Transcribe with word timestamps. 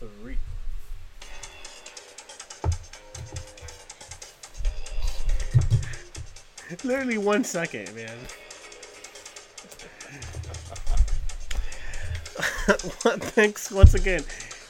three. 0.00 0.36
Literally 6.84 7.18
one 7.18 7.44
second, 7.44 7.94
man. 7.94 8.16
Thanks 13.34 13.70
once 13.72 13.94
again. 13.94 14.22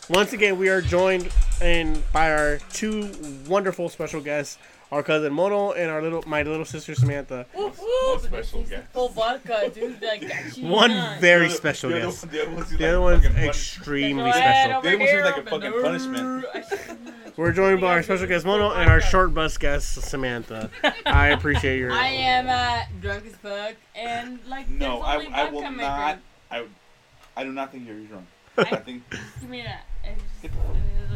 Once 0.09 0.33
again, 0.33 0.59
we 0.59 0.69
are 0.69 0.81
joined 0.81 1.31
in 1.61 2.03
by 2.13 2.33
our 2.33 2.59
two 2.73 3.11
wonderful 3.47 3.89
special 3.89 4.21
guests, 4.21 4.59
our 4.93 5.03
cousin 5.03 5.33
Mono 5.33 5.73
and 5.73 5.91
our 5.91 6.03
little 6.03 6.23
my 6.27 6.43
little 6.43 6.65
sister 6.65 6.95
Samantha. 6.95 7.47
Whoop, 7.55 7.77
One 7.79 7.87
whoop. 7.87 8.21
special 8.23 8.63
guest. 8.65 8.93
Full 8.93 9.09
vodka, 9.11 9.71
dude. 9.75 10.03
Like. 10.03 10.23
One 10.59 10.91
very 11.21 11.41
The 11.41 11.45
other- 11.47 11.55
special 11.55 11.91
the 11.91 12.01
guest. 12.01 12.25
one- 12.25 12.33
The 12.33 12.43
other 12.43 12.51
one's, 12.55 12.71
The 12.71 12.89
other 12.89 13.01
one's 13.01 13.25
extremely 13.27 14.33
special. 14.33 14.73
over 14.79 14.83
They 14.89 14.93
almost 14.95 15.11
here, 15.11 15.25
seem 15.25 15.33
like 15.35 15.47
a 15.47 15.51
fucking 15.51 15.83
punishment. 15.83 16.45
We're 17.37 17.53
joined 17.53 17.81
by 17.81 17.93
our 17.95 18.03
special 18.03 18.27
guest 18.27 18.45
Mono 18.45 18.73
and 18.73 18.91
our 18.91 19.01
short 19.01 19.33
bus 19.33 19.57
guest 19.57 19.95
Samantha. 20.03 20.69
I 21.07 21.29
appreciate 21.29 21.79
your. 21.79 21.93
I 22.07 22.09
am 22.09 22.49
uh, 22.49 22.83
drunk 23.01 23.25
as 23.27 23.35
fuck 23.37 23.75
and 23.95 24.41
like. 24.49 24.69
No, 24.69 25.03
there's 25.03 25.27
I, 25.33 25.47
I 25.47 25.51
will 25.51 25.71
not. 25.71 26.19
I, 26.51 26.65
I 27.37 27.45
do 27.45 27.53
not 27.53 27.71
think 27.73 27.87
you're 27.87 27.97
drunk. 28.01 28.27
I- 28.59 28.63
I 28.63 28.77
think 28.77 29.03
Give 29.41 29.49
me 29.49 29.63
that. 29.63 29.85
I 30.05 30.15
just- 30.15 30.43
Get 30.43 30.53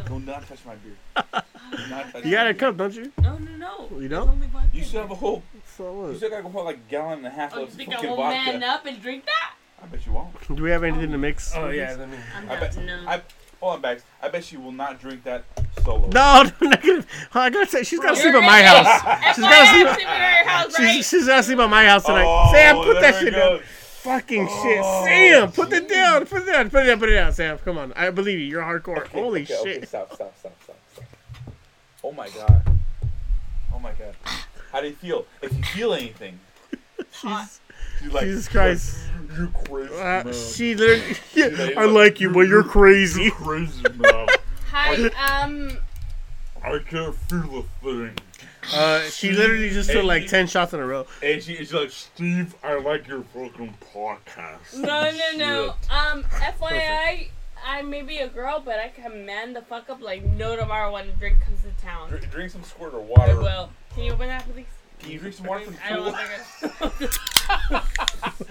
the 0.03 0.09
do 0.09 0.19
not 0.19 0.47
touch 0.47 0.59
my 0.65 0.75
beer. 0.75 1.43
Do 1.71 1.77
not 1.89 2.11
touch 2.11 2.25
You 2.25 2.31
got 2.31 2.47
a 2.47 2.53
cup, 2.53 2.77
don't 2.77 2.93
you? 2.93 3.11
No, 3.21 3.37
no, 3.37 3.51
no. 3.57 3.89
Oh, 3.93 3.99
you 3.99 4.07
don't? 4.07 4.29
only 4.29 4.47
You 4.73 4.81
in 4.81 4.85
still 4.85 5.01
have 5.01 5.11
a 5.11 5.15
whole. 5.15 5.43
So 5.77 5.83
You 5.91 6.07
what? 6.09 6.17
still 6.17 6.29
got 6.29 6.45
a 6.45 6.49
whole 6.49 6.63
like 6.65 6.87
gallon 6.87 7.19
and 7.19 7.27
a 7.27 7.29
half 7.29 7.53
Oh, 7.53 7.59
you 7.59 7.63
of 7.65 7.69
think 7.73 7.89
I 7.89 7.93
fucking 7.95 8.09
will 8.09 8.17
vodka. 8.17 8.51
man 8.51 8.63
up 8.63 8.85
and 8.85 9.01
drink 9.01 9.25
that? 9.25 9.53
I 9.83 9.87
bet 9.87 10.05
you 10.05 10.13
won't. 10.13 10.55
Do 10.55 10.63
we 10.63 10.69
have 10.71 10.83
anything 10.83 11.11
to 11.11 11.17
mix? 11.17 11.53
Oh 11.55 11.69
yeah, 11.69 11.95
let 11.97 12.09
me. 12.09 12.17
I'm 12.35 12.43
I 12.49 12.53
not. 12.53 12.59
bet. 12.61 12.77
no. 12.85 13.03
I 13.07 13.21
hold 13.59 13.75
on, 13.75 13.81
Bags. 13.81 14.03
I 14.21 14.29
bet 14.29 14.43
she 14.43 14.57
will 14.57 14.71
not 14.71 14.99
drink 14.99 15.23
that 15.25 15.43
solo. 15.83 16.07
No, 16.09 16.43
no, 16.61 16.69
negative. 16.69 17.05
I 17.33 17.49
gotta 17.49 17.69
say, 17.69 17.83
she's 17.83 17.99
gotta 17.99 18.15
You're 18.15 18.31
sleep 18.31 18.35
at 18.35 18.45
my 18.45 18.63
house. 18.63 19.35
She's 19.35 19.43
FYI, 19.45 19.49
gotta 19.49 19.67
sleep. 19.67 19.87
I'm 19.87 19.93
at 19.93 19.99
your 20.43 20.49
house, 20.49 20.79
right? 20.79 20.93
She's, 20.95 21.09
she's 21.09 21.27
gotta 21.27 21.43
sleep 21.43 21.59
at 21.59 21.69
my 21.69 21.85
house 21.85 22.03
tonight. 22.05 22.25
Oh, 22.25 22.51
Sam, 22.53 22.75
put 22.77 23.01
that 23.01 23.15
shit 23.21 23.33
go. 23.33 23.57
down. 23.57 23.65
Fucking 24.05 24.47
oh. 24.49 24.63
shit, 24.63 24.81
Oh, 24.83 25.03
Sam, 25.05 25.51
put 25.51 25.73
it 25.73 25.89
down, 25.89 26.25
put 26.27 26.43
it 26.43 26.45
down, 26.45 26.69
put 26.69 26.83
it 26.83 26.85
down, 26.87 26.99
put 26.99 27.09
it 27.09 27.13
down, 27.15 27.33
Sam. 27.33 27.57
Come 27.57 27.77
on, 27.79 27.91
I 27.93 28.11
believe 28.11 28.37
you. 28.39 28.45
You're 28.45 28.61
hardcore. 28.61 28.99
Okay, 28.99 29.19
Holy 29.19 29.41
okay, 29.43 29.53
shit. 29.63 29.77
Okay, 29.77 29.85
stop, 29.85 30.13
stop, 30.13 30.37
stop, 30.37 30.53
stop, 30.63 30.63
stop. 30.63 30.77
Oh 32.05 32.11
my 32.11 32.29
god. 32.29 32.61
Oh 33.73 33.79
my 33.79 33.91
god. 33.93 34.13
How 34.71 34.79
do 34.79 34.87
you 34.87 34.93
feel? 34.93 35.25
If 35.41 35.51
you 35.57 35.63
feel 35.63 35.93
anything, 35.95 36.39
Hot. 37.13 37.49
she's 37.99 38.11
like, 38.11 38.25
Jesus 38.25 38.47
Christ. 38.47 38.97
You're 39.35 39.47
crazy 39.47 39.93
Uh, 39.95 40.23
man. 40.23 40.33
she 40.33 40.75
literally. 40.75 41.15
Yeah, 41.33 41.69
I 41.75 41.85
like 41.85 42.19
you, 42.21 42.29
but 42.29 42.41
you're 42.41 42.63
crazy. 42.63 43.31
crazy 43.31 43.81
man. 43.95 44.27
Hi, 44.69 45.41
um, 45.43 45.71
I 46.63 46.77
can't 46.87 47.15
feel 47.15 47.65
a 47.65 47.83
thing. 47.83 48.13
Uh, 48.71 49.01
she 49.09 49.31
literally 49.31 49.71
just 49.71 49.89
took 49.89 50.03
like 50.03 50.27
ten 50.27 50.45
shots 50.45 50.73
in 50.73 50.79
a 50.79 50.85
row. 50.85 51.07
And 51.23 51.41
she, 51.41 51.55
she's 51.55 51.73
like, 51.73 51.89
Steve, 51.89 52.53
I 52.63 52.75
like 52.77 53.07
your 53.07 53.23
fucking 53.33 53.73
podcast. 53.95 54.75
no, 54.77 55.09
no, 55.11 55.37
no. 55.37 55.69
Um, 55.89 56.23
FYI, 56.25 57.29
I 57.65 57.81
may 57.81 58.03
be 58.03 58.19
a 58.19 58.27
girl, 58.27 58.61
but 58.63 58.79
I 58.79 58.89
can 58.89 59.25
man 59.25 59.53
the 59.53 59.61
fuck 59.61 59.89
up 59.89 60.01
like 60.01 60.23
no 60.23 60.55
tomorrow 60.55 60.93
when 60.93 61.07
the 61.07 61.13
drink 61.13 61.41
comes 61.41 61.61
to 61.63 61.71
town. 61.83 62.09
Drink, 62.09 62.29
drink 62.29 62.51
some 62.51 62.63
squirt 62.63 62.93
or 62.93 63.01
water. 63.01 63.31
I 63.31 63.35
water. 63.35 63.41
will. 63.41 63.69
Can 63.93 64.03
you 64.03 64.13
open 64.13 64.27
that, 64.27 64.47
please? 64.53 64.65
Can 64.99 65.11
you 65.11 65.19
drink 65.19 65.35
some 65.35 65.47
water 65.47 65.65
from 65.65 65.75
I 65.83 65.89
don't 65.89 66.05
the 66.05 67.07
think 67.07 67.09
pool? 67.69 67.81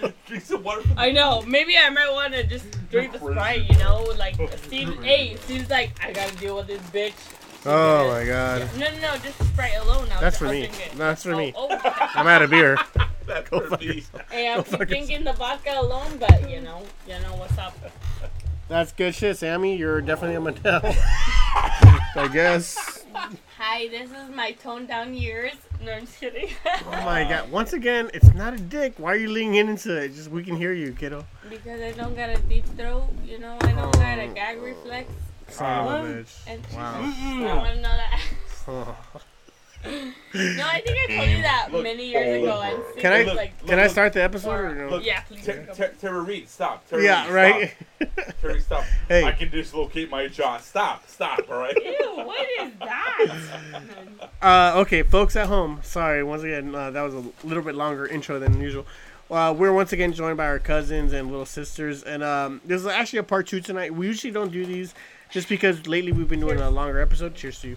I. 0.00 0.12
drink 0.26 0.44
some 0.44 0.62
water 0.64 0.82
from 0.82 0.98
I 0.98 1.10
know. 1.12 1.42
Maybe 1.42 1.76
I 1.78 1.88
might 1.90 2.10
want 2.12 2.34
to 2.34 2.44
just 2.44 2.66
drink 2.90 3.12
the 3.12 3.18
Sprite, 3.18 3.70
you 3.70 3.78
know? 3.78 4.02
Like, 4.18 4.38
oh, 4.40 4.48
Steve, 4.66 5.00
hey, 5.02 5.36
Steve's 5.36 5.70
like, 5.70 5.92
I 6.04 6.12
gotta 6.12 6.36
deal 6.36 6.56
with 6.56 6.66
this 6.66 6.82
bitch. 6.90 7.14
Oh 7.66 8.08
my 8.08 8.24
god. 8.26 8.68
No, 8.76 8.90
no, 8.90 9.00
no, 9.00 9.16
just 9.18 9.38
Sprite 9.44 9.76
alone. 9.76 10.08
I'll, 10.12 10.20
That's 10.20 10.38
for 10.38 10.46
I'll 10.46 10.52
me. 10.52 10.66
drink. 10.66 10.90
That's 10.96 11.22
for 11.22 11.32
oh, 11.32 11.38
me. 11.38 11.52
Oh, 11.56 11.68
oh. 11.70 12.08
I'm 12.14 12.26
out 12.26 12.42
of 12.42 12.50
beer. 12.50 12.76
That's 13.26 13.48
Go 13.48 13.60
for 13.60 13.78
me. 13.78 13.86
yourself. 13.86 14.22
hey, 14.30 14.50
I'm 14.50 14.58
Go 14.58 14.62
fuck 14.64 14.88
drinking 14.88 15.24
the 15.24 15.32
vodka 15.32 15.80
alone, 15.80 16.18
but 16.18 16.50
you 16.50 16.60
know, 16.60 16.82
you 17.08 17.14
know 17.20 17.34
what's 17.36 17.56
up. 17.56 17.74
That's 18.68 18.92
good 18.92 19.14
shit, 19.14 19.36
Sammy. 19.38 19.76
You're 19.76 20.00
definitely 20.00 20.36
a 20.36 20.52
Mattel. 20.52 20.82
I 22.16 22.28
guess. 22.32 23.04
Hi, 23.58 23.88
this 23.88 24.10
is 24.10 24.30
my 24.34 24.52
toned 24.52 24.88
down 24.88 25.14
years. 25.14 25.52
No, 25.82 25.92
I'm 25.92 26.06
just 26.06 26.18
kidding. 26.20 26.48
Oh 26.86 26.90
my 27.04 27.24
god. 27.28 27.50
Once 27.50 27.72
again, 27.72 28.10
it's 28.14 28.32
not 28.34 28.54
a 28.54 28.58
dick. 28.58 28.94
Why 28.98 29.12
are 29.12 29.16
you 29.16 29.28
leaning 29.30 29.54
into 29.56 29.94
it? 29.96 30.14
Just 30.14 30.30
we 30.30 30.42
can 30.42 30.56
hear 30.56 30.72
you, 30.72 30.92
kiddo. 30.92 31.24
because 31.50 31.80
I 31.80 31.92
don't 31.92 32.14
got 32.16 32.30
a 32.30 32.38
deep 32.42 32.64
throat, 32.76 33.08
you 33.24 33.38
know, 33.38 33.56
I 33.62 33.72
don't 33.72 33.92
got 33.94 34.18
a 34.18 34.24
Oh. 34.28 34.34
gag 34.34 34.60
reflex. 34.60 35.10
Son 35.48 35.86
of 35.86 36.04
a 36.16 36.50
And. 36.50 36.66
Wow. 36.74 36.94
I 37.00 37.54
want 37.56 37.74
to 37.74 37.80
know 37.82 37.96
that. 38.92 39.22
No, 39.84 40.66
I 40.66 40.80
think 40.80 40.98
I 40.98 41.16
told 41.16 41.28
you 41.28 41.42
that 41.42 41.68
Look, 41.70 41.82
many 41.84 42.06
years 42.10 42.42
look, 42.42 42.50
ago. 42.50 42.62
And 42.62 42.78
look, 42.78 42.98
Can 42.98 43.12
I 43.12 43.22
Steve's 43.22 43.36
like, 43.36 43.66
can 43.66 43.78
I 43.78 43.86
start 43.86 44.12
the 44.14 44.22
episode 44.22 44.50
or 44.50 44.74
no? 44.74 44.88
Look, 44.88 45.04
yeah, 45.04 45.20
please. 45.22 45.44
Ter- 45.44 45.66
Ter- 45.74 45.92
Tara 46.00 46.20
Reid, 46.20 46.48
stop. 46.48 46.88
Tara 46.88 47.02
Yeah, 47.02 47.24
Reid, 47.26 47.32
right. 47.34 47.74
Stop. 48.16 48.34
Terry, 48.40 48.60
stop. 48.60 48.84
Hey. 49.08 49.24
I 49.24 49.32
can 49.32 49.50
dislocate 49.50 50.10
my 50.10 50.26
jaw. 50.28 50.58
Stop, 50.58 51.08
stop, 51.08 51.40
all 51.50 51.58
right? 51.58 51.76
Ew, 51.76 52.12
what 52.24 52.46
is 52.60 52.72
that? 52.80 53.36
Uh, 54.42 54.74
okay, 54.76 55.02
folks 55.02 55.36
at 55.36 55.46
home. 55.46 55.80
Sorry, 55.82 56.22
once 56.22 56.42
again, 56.42 56.74
uh, 56.74 56.90
that 56.90 57.00
was 57.00 57.14
a 57.14 57.24
little 57.44 57.62
bit 57.62 57.74
longer 57.74 58.06
intro 58.06 58.38
than 58.38 58.60
usual. 58.60 58.84
Uh, 59.30 59.54
we're 59.56 59.72
once 59.72 59.92
again 59.94 60.12
joined 60.12 60.36
by 60.36 60.44
our 60.44 60.58
cousins 60.58 61.14
and 61.14 61.30
little 61.30 61.46
sisters, 61.46 62.02
and 62.02 62.22
um, 62.22 62.60
this 62.62 62.78
is 62.82 62.86
actually 62.86 63.20
a 63.20 63.22
part 63.22 63.46
two 63.46 63.60
tonight. 63.60 63.94
We 63.94 64.06
usually 64.06 64.32
don't 64.32 64.52
do 64.52 64.66
these, 64.66 64.94
just 65.30 65.48
because 65.48 65.86
lately 65.86 66.12
we've 66.12 66.28
been 66.28 66.40
doing 66.40 66.60
a 66.60 66.68
longer 66.68 67.00
episode. 67.00 67.34
Cheers 67.34 67.60
to 67.60 67.68
you. 67.68 67.76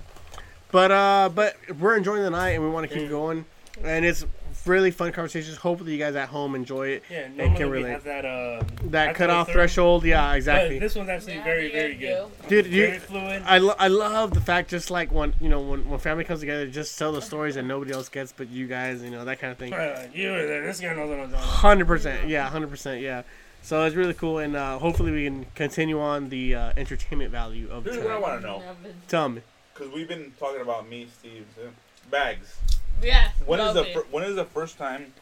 But 0.72 0.92
uh, 0.92 1.30
but 1.34 1.56
we're 1.80 1.96
enjoying 1.96 2.24
the 2.24 2.30
night, 2.30 2.50
and 2.52 2.64
we 2.64 2.70
want 2.70 2.90
to 2.90 2.94
keep 2.96 3.10
going, 3.10 3.46
and 3.84 4.06
it's 4.06 4.26
really 4.66 4.92
fun 4.92 5.14
conversations. 5.14 5.56
Hopefully, 5.56 5.94
you 5.94 5.98
guys 5.98 6.16
at 6.16 6.28
home 6.28 6.56
enjoy 6.56 6.90
it. 6.90 7.04
Yeah, 7.10 7.28
can 7.28 7.38
normally 7.38 7.64
relate. 7.70 7.92
have 7.92 8.04
that 8.04 8.26
uh 8.26 8.62
That 8.90 9.10
I 9.10 9.14
cut 9.14 9.28
go 9.28 9.36
off 9.36 9.46
through, 9.48 9.54
threshold, 9.54 10.04
yeah, 10.04 10.28
But 10.32 10.36
exactly. 10.38 10.80
this 10.80 10.94
one's 10.96 11.08
actually 11.08 11.36
Yeah, 11.36 11.44
very 11.46 11.72
very 11.72 11.94
guys 11.96 12.00
good. 12.40 12.50
Dude, 12.50 12.66
Very 12.68 12.94
you, 12.96 13.00
fluid. 13.00 13.44
I, 13.46 13.60
lo- 13.60 13.76
I 13.80 13.88
love 13.88 14.34
the 14.34 14.42
fact 14.42 14.70
just 14.70 14.92
like 14.92 15.10
when 15.10 15.34
you 15.40 15.48
know 15.48 15.62
when, 15.62 15.88
when 15.90 16.00
family 16.00 16.26
comes 16.26 16.42
together 16.42 16.68
just 16.68 17.00
tell 17.00 17.14
the 17.14 17.22
stories 17.22 17.56
that 17.56 17.64
nobody 17.64 17.94
else 17.94 18.10
gets 18.10 18.34
but 18.34 18.50
you 18.50 18.68
guys 18.68 19.02
you 19.02 19.10
know 19.10 19.24
that 19.24 19.40
kind 19.40 19.52
of 19.52 19.58
thing 19.58 19.74
Uh, 19.74 20.06
you 20.14 20.32
were 20.32 20.46
there. 20.46 20.66
This 20.66 20.82
guy 20.82 20.94
knows 20.94 21.10
what 21.10 21.20
I'm 21.20 21.32
talking 21.32 21.34
about. 21.36 21.44
Hundred 21.46 21.88
percent, 21.88 22.28
yeah, 22.28 22.50
hundred 22.50 22.70
percent, 22.70 23.00
yeah. 23.02 23.22
So 23.62 23.84
it's 23.86 23.96
really 23.96 24.14
cool, 24.14 24.40
and 24.40 24.56
uh, 24.58 24.80
hopefully 24.80 25.12
we 25.14 25.24
can 25.26 25.46
continue 25.56 26.00
on 26.02 26.28
the 26.30 26.56
uh, 26.56 26.74
entertainment 26.78 27.32
value 27.32 27.70
of 27.70 27.84
Here's 27.86 27.98
what 27.98 28.06
I 28.08 28.10
tonight. 28.16 28.22
want 28.22 28.42
to 28.42 28.48
know. 28.48 28.64
Tell 29.08 29.30
me, 29.30 29.42
Because 29.78 29.94
we've 29.94 30.08
been 30.08 30.34
talking 30.40 30.62
about 30.62 30.90
me, 30.90 31.08
Steve, 31.20 31.46
uh, 31.62 31.70
Bags. 32.10 32.58
Yeah. 33.02 33.30
When 33.46 33.60
is 33.60 33.74
the 33.76 33.84
fir- 33.84 34.06
when 34.10 34.24
is 34.24 34.36
the 34.36 34.46
first 34.46 34.78
time 34.78 35.14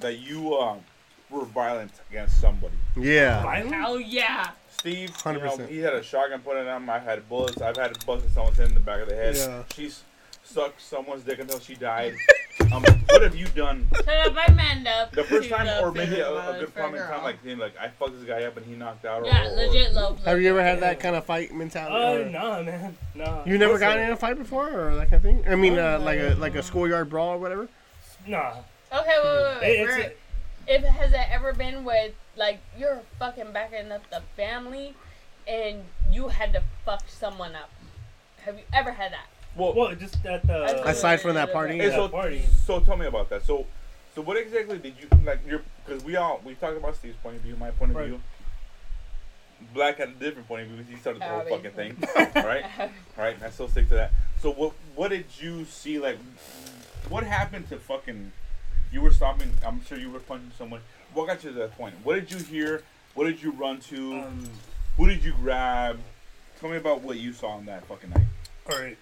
that 0.00 0.18
you 0.18 0.56
um, 0.58 0.80
were 1.30 1.44
violent 1.46 1.92
against 2.10 2.38
somebody? 2.40 2.74
yeah, 2.96 3.42
Violent? 3.42 3.74
Hell 3.74 4.00
yeah. 4.00 4.50
Steve, 4.70 5.10
you 5.24 5.32
know, 5.32 5.38
100%. 5.40 5.68
he 5.68 5.78
had 5.78 5.94
a 5.94 6.02
shotgun 6.02 6.40
pointed 6.40 6.66
at 6.66 6.76
him. 6.76 6.90
I 6.90 6.98
had 6.98 7.26
bullets. 7.28 7.62
I've 7.62 7.76
had 7.76 8.04
busted 8.04 8.32
someone's 8.34 8.58
head 8.58 8.68
in 8.68 8.74
the 8.74 8.80
back 8.80 9.00
of 9.00 9.08
the 9.08 9.14
head. 9.14 9.36
Yeah. 9.36 9.62
She's 9.74 10.02
sucked 10.54 10.80
someone's 10.80 11.24
dick 11.24 11.40
until 11.40 11.58
she 11.58 11.74
died. 11.74 12.14
um, 12.72 12.82
what 13.10 13.22
have 13.22 13.34
you 13.34 13.46
done? 13.48 13.86
Shut 13.96 14.08
up, 14.08 14.34
I 14.36 14.52
manned 14.52 14.86
up. 14.86 15.10
The 15.10 15.24
first 15.24 15.50
time, 15.50 15.66
or 15.84 15.90
maybe 15.90 16.20
a, 16.20 16.30
a 16.30 16.58
good 16.60 16.72
for 16.72 16.82
point 16.82 16.94
in 16.94 17.00
girl. 17.00 17.10
time, 17.10 17.24
like 17.24 17.42
being 17.42 17.58
like, 17.58 17.74
I 17.76 17.88
fucked 17.88 18.14
this 18.18 18.24
guy 18.24 18.44
up 18.44 18.56
and 18.56 18.64
he 18.64 18.74
knocked 18.74 19.04
out. 19.04 19.22
Or, 19.22 19.26
Yeah, 19.26 19.48
or, 19.48 19.50
or- 19.52 19.56
legit 19.66 19.92
love. 19.92 20.24
have 20.24 20.40
you 20.40 20.48
ever 20.50 20.62
had 20.62 20.80
that 20.80 21.00
kind 21.00 21.16
of 21.16 21.24
fight 21.24 21.52
mentality? 21.52 21.96
Oh 21.96 22.22
or- 22.22 22.30
no, 22.30 22.62
man, 22.62 22.96
no. 23.16 23.42
You 23.44 23.58
never 23.58 23.72
What's 23.72 23.80
gotten 23.82 23.98
that? 23.98 24.06
in 24.06 24.12
a 24.12 24.16
fight 24.16 24.38
before, 24.38 24.68
or 24.70 24.94
that 24.94 25.10
kind 25.10 25.14
of 25.14 25.22
thing? 25.22 25.44
I 25.48 25.56
mean, 25.56 25.76
uh, 25.78 25.98
like 26.00 26.20
a 26.20 26.34
like 26.34 26.54
a 26.54 26.62
schoolyard 26.62 27.10
brawl 27.10 27.34
or 27.34 27.38
whatever. 27.38 27.68
Nah. 28.26 28.54
Okay, 28.92 29.16
wait, 29.24 29.42
wait, 29.42 29.60
wait. 29.60 29.80
It- 29.80 29.88
wait. 29.88 30.16
If 30.66 30.82
has 30.84 31.12
it 31.12 31.26
ever 31.30 31.52
been 31.52 31.84
with 31.84 32.14
like 32.36 32.60
you're 32.78 33.02
fucking 33.18 33.52
backing 33.52 33.90
up 33.92 34.08
the 34.10 34.22
family, 34.36 34.94
and 35.48 35.82
you 36.10 36.28
had 36.28 36.52
to 36.54 36.62
fuck 36.86 37.02
someone 37.08 37.54
up? 37.56 37.70
Have 38.44 38.54
you 38.56 38.64
ever 38.72 38.92
had 38.92 39.12
that? 39.12 39.26
Well, 39.56 39.74
well, 39.74 39.94
just 39.94 40.24
at 40.26 40.46
the. 40.46 40.86
Aside 40.88 41.20
from 41.20 41.34
that 41.34 41.52
party, 41.52 41.76
Yeah, 41.76 41.90
so, 41.90 42.08
party. 42.08 42.44
so 42.66 42.80
tell 42.80 42.96
me 42.96 43.06
about 43.06 43.30
that. 43.30 43.44
So, 43.44 43.66
so 44.14 44.22
what 44.22 44.36
exactly 44.36 44.78
did 44.78 44.94
you 45.00 45.08
like? 45.24 45.40
Your 45.46 45.62
because 45.84 46.02
we 46.04 46.16
all 46.16 46.40
we 46.44 46.54
talked 46.54 46.76
about 46.76 46.96
Steve's 46.96 47.16
point 47.22 47.36
of 47.36 47.42
view, 47.42 47.56
my 47.56 47.70
point 47.72 47.90
of 47.92 47.96
Right. 47.96 48.08
view. 48.08 48.20
Black 49.72 49.96
had 49.98 50.08
a 50.10 50.12
different 50.12 50.46
point 50.46 50.62
of 50.62 50.68
view 50.68 50.76
because 50.78 50.92
he 50.92 50.98
started 51.00 51.22
the 51.22 51.26
whole 51.26 51.44
fucking 51.44 51.70
thing, 51.72 51.96
right? 52.36 52.90
Right. 53.16 53.36
I 53.42 53.50
still 53.50 53.68
stick 53.68 53.88
to 53.88 53.94
that. 53.94 54.12
So 54.40 54.50
what 54.52 54.72
what 54.94 55.08
did 55.08 55.24
you 55.40 55.64
see? 55.64 55.98
Like, 55.98 56.18
what 57.08 57.24
happened 57.24 57.68
to 57.70 57.78
fucking? 57.78 58.32
You 58.92 59.00
were 59.00 59.10
stopping. 59.10 59.50
I'm 59.66 59.84
sure 59.84 59.98
you 59.98 60.10
were 60.10 60.20
punching 60.20 60.52
someone. 60.58 60.80
What 61.14 61.26
got 61.28 61.42
you 61.44 61.50
to 61.52 61.58
that 61.60 61.76
point? 61.76 61.94
What 62.04 62.14
did 62.16 62.30
you 62.30 62.38
hear? 62.38 62.82
What 63.14 63.24
did 63.24 63.42
you 63.42 63.52
run 63.52 63.78
to? 63.80 64.14
Um, 64.20 64.48
Who 64.96 65.06
did 65.08 65.24
you 65.24 65.32
grab? 65.40 65.98
Tell 66.60 66.70
me 66.70 66.76
about 66.76 67.00
what 67.02 67.16
you 67.16 67.32
saw 67.32 67.48
on 67.50 67.66
that 67.66 67.84
fucking 67.86 68.10
night. 68.10 68.26
all 68.70 68.78
right. 68.78 68.96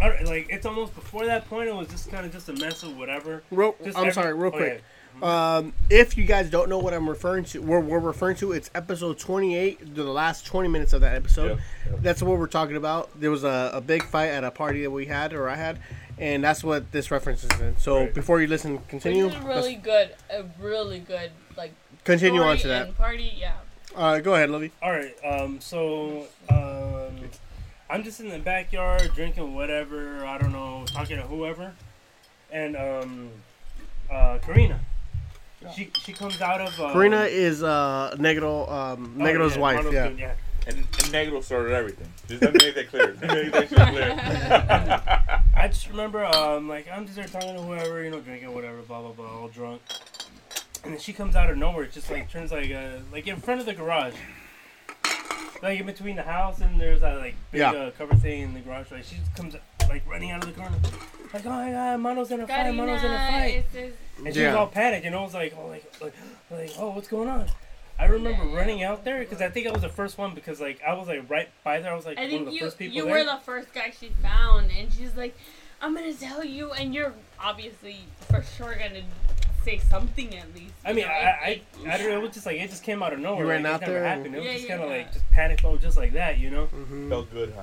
All 0.00 0.10
right, 0.10 0.24
like 0.26 0.46
it's 0.50 0.66
almost 0.66 0.94
before 0.94 1.26
that 1.26 1.48
point. 1.48 1.68
It 1.68 1.74
was 1.74 1.88
just 1.88 2.10
kind 2.10 2.26
of 2.26 2.32
just 2.32 2.48
a 2.48 2.52
mess 2.54 2.82
of 2.82 2.96
whatever. 2.96 3.42
Real, 3.50 3.74
Just 3.84 3.96
I'm 3.96 4.02
every- 4.04 4.12
sorry, 4.14 4.34
real 4.34 4.50
oh, 4.54 4.56
quick. 4.56 4.82
Um, 5.22 5.74
if 5.90 6.16
you 6.16 6.24
guys 6.24 6.48
don't 6.48 6.70
know 6.70 6.78
what 6.78 6.94
I'm 6.94 7.06
referring 7.06 7.44
to, 7.44 7.60
we're, 7.60 7.80
we're 7.80 7.98
referring 7.98 8.34
to 8.36 8.52
it's 8.52 8.70
episode 8.74 9.18
28, 9.18 9.94
the 9.94 10.04
last 10.04 10.46
20 10.46 10.70
minutes 10.70 10.94
of 10.94 11.02
that 11.02 11.14
episode. 11.14 11.48
Yep, 11.50 11.58
yep. 11.90 11.98
That's 12.00 12.22
what 12.22 12.38
we're 12.38 12.46
talking 12.46 12.76
about. 12.76 13.10
There 13.20 13.30
was 13.30 13.44
a, 13.44 13.72
a 13.74 13.80
big 13.82 14.02
fight 14.04 14.28
at 14.28 14.42
a 14.42 14.50
party 14.50 14.82
that 14.84 14.90
we 14.90 15.04
had, 15.04 15.34
or 15.34 15.50
I 15.50 15.56
had, 15.56 15.80
and 16.18 16.42
that's 16.42 16.64
what 16.64 16.90
this 16.92 17.10
reference 17.10 17.44
is 17.44 17.60
in. 17.60 17.76
So 17.76 17.98
Right. 18.00 18.14
before 18.14 18.40
you 18.40 18.46
listen, 18.46 18.76
Which 18.76 18.88
continue. 18.88 19.26
is 19.26 19.36
really 19.40 19.74
good. 19.74 20.14
A 20.30 20.44
really 20.58 21.00
good 21.00 21.30
like 21.58 21.74
continue 22.04 22.40
on 22.42 22.56
to 22.56 22.68
that. 22.68 22.96
party. 22.96 23.34
Yeah. 23.36 23.52
Uh, 23.94 24.18
go 24.20 24.34
ahead, 24.34 24.48
Lovey. 24.48 24.72
All 24.82 24.90
right. 24.90 25.14
Um. 25.22 25.60
So, 25.60 26.24
um, 26.48 27.28
I'm 27.92 28.02
just 28.02 28.20
in 28.20 28.30
the 28.30 28.38
backyard 28.38 29.10
drinking 29.14 29.54
whatever. 29.54 30.24
I 30.24 30.38
don't 30.38 30.50
know, 30.50 30.86
talking 30.86 31.18
to 31.18 31.24
whoever, 31.24 31.74
and 32.50 32.74
um, 32.74 33.28
uh, 34.10 34.38
Karina. 34.38 34.80
She 35.76 35.90
she 36.00 36.14
comes 36.14 36.40
out 36.40 36.62
of. 36.62 36.80
Um, 36.80 36.92
Karina 36.94 37.24
is 37.24 37.62
uh, 37.62 38.16
Negro, 38.18 38.66
um, 38.72 39.14
oh, 39.18 39.22
Negro's 39.22 39.56
yeah, 39.56 39.60
wife. 39.60 39.84
Yeah. 39.92 40.08
good, 40.08 40.18
yeah. 40.18 40.34
And, 40.66 40.78
and 40.78 40.86
Negro 40.86 41.44
started 41.44 41.74
everything. 41.74 42.08
Just 42.28 42.40
let 42.40 42.54
me 42.54 42.64
make 42.64 42.74
that 42.76 42.88
clear. 42.88 43.08
Make 43.20 43.52
that 43.52 43.68
clear. 43.68 45.44
I 45.54 45.68
just 45.68 45.86
remember, 45.88 46.24
um, 46.24 46.70
like 46.70 46.88
I'm 46.90 47.04
just 47.04 47.16
there 47.16 47.26
talking 47.26 47.56
to 47.56 47.60
whoever, 47.60 48.02
you 48.02 48.10
know, 48.10 48.20
drinking 48.20 48.54
whatever, 48.54 48.80
blah 48.80 49.02
blah 49.02 49.12
blah, 49.12 49.40
all 49.40 49.48
drunk. 49.48 49.82
And 50.82 50.94
then 50.94 51.00
she 51.00 51.12
comes 51.12 51.36
out 51.36 51.50
of 51.50 51.58
nowhere, 51.58 51.84
just 51.84 52.10
like 52.10 52.30
turns 52.30 52.52
like 52.52 52.72
uh, 52.72 53.00
like 53.12 53.26
in 53.26 53.36
front 53.36 53.60
of 53.60 53.66
the 53.66 53.74
garage, 53.74 54.14
like 55.62 55.80
in 55.80 55.86
between 55.86 56.16
the 56.16 56.22
house 56.22 56.60
and 56.60 56.80
there's 56.80 57.00
that 57.00 57.18
like 57.18 57.34
big 57.50 57.60
Yeah. 57.60 57.72
uh, 57.72 57.90
cover 57.92 58.14
thing 58.14 58.42
in 58.42 58.54
the 58.54 58.60
garage. 58.60 58.90
Like 58.90 59.04
she 59.04 59.16
just 59.16 59.34
comes 59.34 59.54
like 59.88 60.06
running 60.08 60.30
out 60.30 60.42
of 60.44 60.54
the 60.54 60.60
corner, 60.60 60.76
like 61.32 61.44
oh 61.46 61.50
my 61.50 61.70
god, 61.70 62.00
Mono's 62.00 62.30
in 62.30 62.40
a 62.40 62.46
fight, 62.46 62.74
Mono's 62.74 63.02
in 63.04 63.10
a 63.10 63.16
fight, 63.16 63.64
Karina 63.72 63.88
is- 63.88 63.94
and 64.18 64.24
she 64.26 64.28
was 64.28 64.36
Yeah. 64.36 64.54
all 64.56 64.66
panicked, 64.68 65.04
And 65.06 65.14
I 65.14 65.22
was 65.22 65.34
like 65.34 65.54
oh 65.58 65.66
like 65.66 65.84
like 66.00 66.14
like 66.50 66.70
oh 66.78 66.90
what's 66.90 67.08
going 67.08 67.28
on. 67.28 67.46
I 67.98 68.06
remember 68.06 68.44
running 68.56 68.82
out 68.82 69.04
there 69.04 69.18
because 69.20 69.40
I 69.40 69.48
think 69.48 69.66
I 69.66 69.70
was 69.70 69.82
the 69.82 69.88
first 69.88 70.18
one 70.18 70.34
because 70.34 70.60
like 70.60 70.80
I 70.82 70.94
was 70.94 71.06
like 71.08 71.28
right 71.30 71.48
by 71.62 71.78
there. 71.80 71.92
I 71.92 71.96
was 71.96 72.06
like 72.06 72.18
I 72.18 72.22
one 72.26 72.34
of 72.40 72.46
the 72.46 72.52
you 72.52 72.60
first 72.60 72.78
people 72.78 72.96
you 72.96 73.04
there. 73.04 73.12
were 73.18 73.24
the 73.24 73.38
first 73.44 73.72
guy 73.72 73.92
she 73.98 74.08
found, 74.22 74.70
and 74.76 74.92
she's 74.92 75.14
like, 75.14 75.36
"I'm 75.80 75.94
gonna 75.94 76.12
tell 76.14 76.42
you," 76.42 76.72
and 76.72 76.92
you're 76.94 77.12
obviously 77.38 77.98
for 78.30 78.42
sure 78.56 78.74
gonna 78.74 79.02
say 79.64 79.78
something 79.78 80.34
at 80.36 80.54
least. 80.54 80.72
I 80.84 80.92
mean, 80.92 81.04
know, 81.06 81.10
I, 81.10 81.14
I, 81.44 81.60
I 81.88 81.96
don't 81.98 82.08
know. 82.10 82.18
It 82.18 82.22
was 82.22 82.30
just 82.32 82.46
like 82.46 82.60
it 82.60 82.70
just 82.70 82.82
came 82.82 83.02
out 83.02 83.12
of 83.12 83.18
nowhere. 83.20 83.44
You 83.44 83.50
ran 83.50 83.62
like, 83.62 83.72
out 83.74 83.82
it 83.82 83.86
never 83.86 83.92
there 83.92 84.04
and- 84.04 84.16
happened. 84.18 84.34
It 84.34 84.38
was 84.38 84.46
Yeah, 84.46 84.52
just 84.54 84.64
yeah, 84.64 84.70
kind 84.76 84.82
of 84.82 84.90
yeah. 84.90 84.96
like 84.96 85.12
just 85.12 85.30
panic 85.30 85.62
mode, 85.62 85.80
just 85.80 85.96
like 85.96 86.12
that, 86.14 86.38
you 86.38 86.50
know. 86.50 86.66
Mm-hmm. 86.66 87.08
Felt 87.08 87.30
good, 87.32 87.52
huh? 87.56 87.62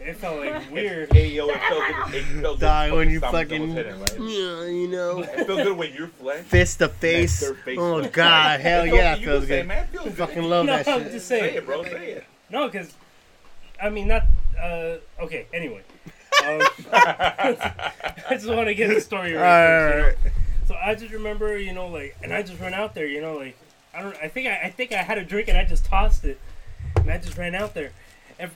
It 0.00 0.16
felt 0.16 0.38
like 0.44 0.70
weird. 0.72 1.12
Hey, 1.12 1.28
yo, 1.28 1.48
it 1.48 1.56
felt 1.60 1.82
good. 2.10 2.14
It 2.14 2.22
felt 2.42 2.60
good. 2.60 2.92
When 2.92 3.10
you 3.10 3.20
fucking, 3.20 3.62
was 3.62 3.72
hitting, 3.72 4.00
right? 4.00 4.12
yeah, 4.20 4.64
you 4.66 4.88
know, 4.88 5.20
It 5.20 5.46
felt 5.46 5.62
good 5.62 5.76
when 5.78 5.92
your 5.94 6.08
flesh. 6.08 6.44
fist 6.44 6.78
to 6.80 6.88
face. 6.88 7.40
their 7.40 7.54
face. 7.54 7.78
Oh 7.80 8.02
God, 8.08 8.60
hell 8.60 8.86
yeah, 8.86 9.14
it 9.16 9.24
feels 9.24 9.46
good. 9.46 9.66
Man, 9.66 9.84
it 9.84 9.88
feels 9.90 10.04
good. 10.04 10.14
Fucking 10.14 10.42
love 10.42 10.66
No, 10.66 10.76
that 10.76 10.88
I'm 10.88 11.04
shit. 11.04 11.12
just 11.12 11.26
Say 11.28 11.40
saying. 11.40 11.54
it, 11.56 11.64
bro. 11.66 11.84
Say 11.84 12.10
it. 12.12 12.24
No, 12.50 12.68
because 12.68 12.92
I 13.82 13.88
mean, 13.90 14.08
not. 14.08 14.24
Uh, 14.62 14.96
okay. 15.20 15.46
Anyway, 15.54 15.82
um, 16.44 16.60
I 16.92 17.56
just 18.32 18.46
want 18.48 18.68
to 18.68 18.74
get 18.74 18.88
the 18.88 19.00
story 19.00 19.34
All 19.36 19.42
right. 19.42 19.86
right, 19.86 20.14
first, 20.14 20.18
you 20.24 20.30
know? 20.30 20.36
So 20.66 20.74
I 20.74 20.94
just 20.94 21.12
remember, 21.12 21.58
you 21.58 21.72
know, 21.72 21.88
like, 21.88 22.16
and 22.22 22.32
I 22.32 22.42
just 22.42 22.60
ran 22.60 22.74
out 22.74 22.94
there, 22.94 23.06
you 23.06 23.20
know, 23.20 23.36
like, 23.36 23.56
I 23.94 24.02
don't, 24.02 24.16
I 24.16 24.28
think 24.28 24.48
I, 24.48 24.62
I 24.64 24.70
think 24.70 24.92
I 24.92 25.02
had 25.02 25.18
a 25.18 25.24
drink 25.24 25.48
and 25.48 25.58
I 25.58 25.64
just 25.64 25.84
tossed 25.84 26.24
it, 26.24 26.40
and 26.96 27.10
I 27.10 27.18
just 27.18 27.36
ran 27.36 27.54
out 27.54 27.74
there, 27.74 27.92
and 28.38 28.50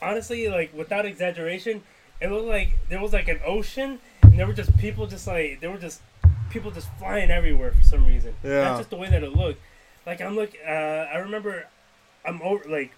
honestly, 0.00 0.48
like, 0.48 0.72
without 0.74 1.04
exaggeration, 1.06 1.82
it 2.20 2.30
looked 2.30 2.46
like 2.46 2.78
there 2.88 3.00
was 3.00 3.12
like 3.12 3.28
an 3.28 3.40
ocean, 3.44 3.98
and 4.22 4.38
there 4.38 4.46
were 4.46 4.52
just 4.52 4.76
people, 4.78 5.06
just 5.06 5.26
like, 5.26 5.60
there 5.60 5.70
were 5.70 5.78
just 5.78 6.00
people 6.50 6.70
just 6.70 6.88
flying 6.98 7.30
everywhere 7.30 7.72
for 7.72 7.82
some 7.82 8.06
reason. 8.06 8.34
Yeah. 8.42 8.60
That's 8.60 8.78
just 8.80 8.90
the 8.90 8.96
way 8.96 9.08
that 9.10 9.22
it 9.22 9.34
looked. 9.34 9.60
Like 10.06 10.20
I'm 10.20 10.36
look, 10.36 10.50
uh, 10.66 10.70
I 10.70 11.18
remember, 11.18 11.66
I'm 12.24 12.40
over 12.42 12.68
like, 12.68 12.92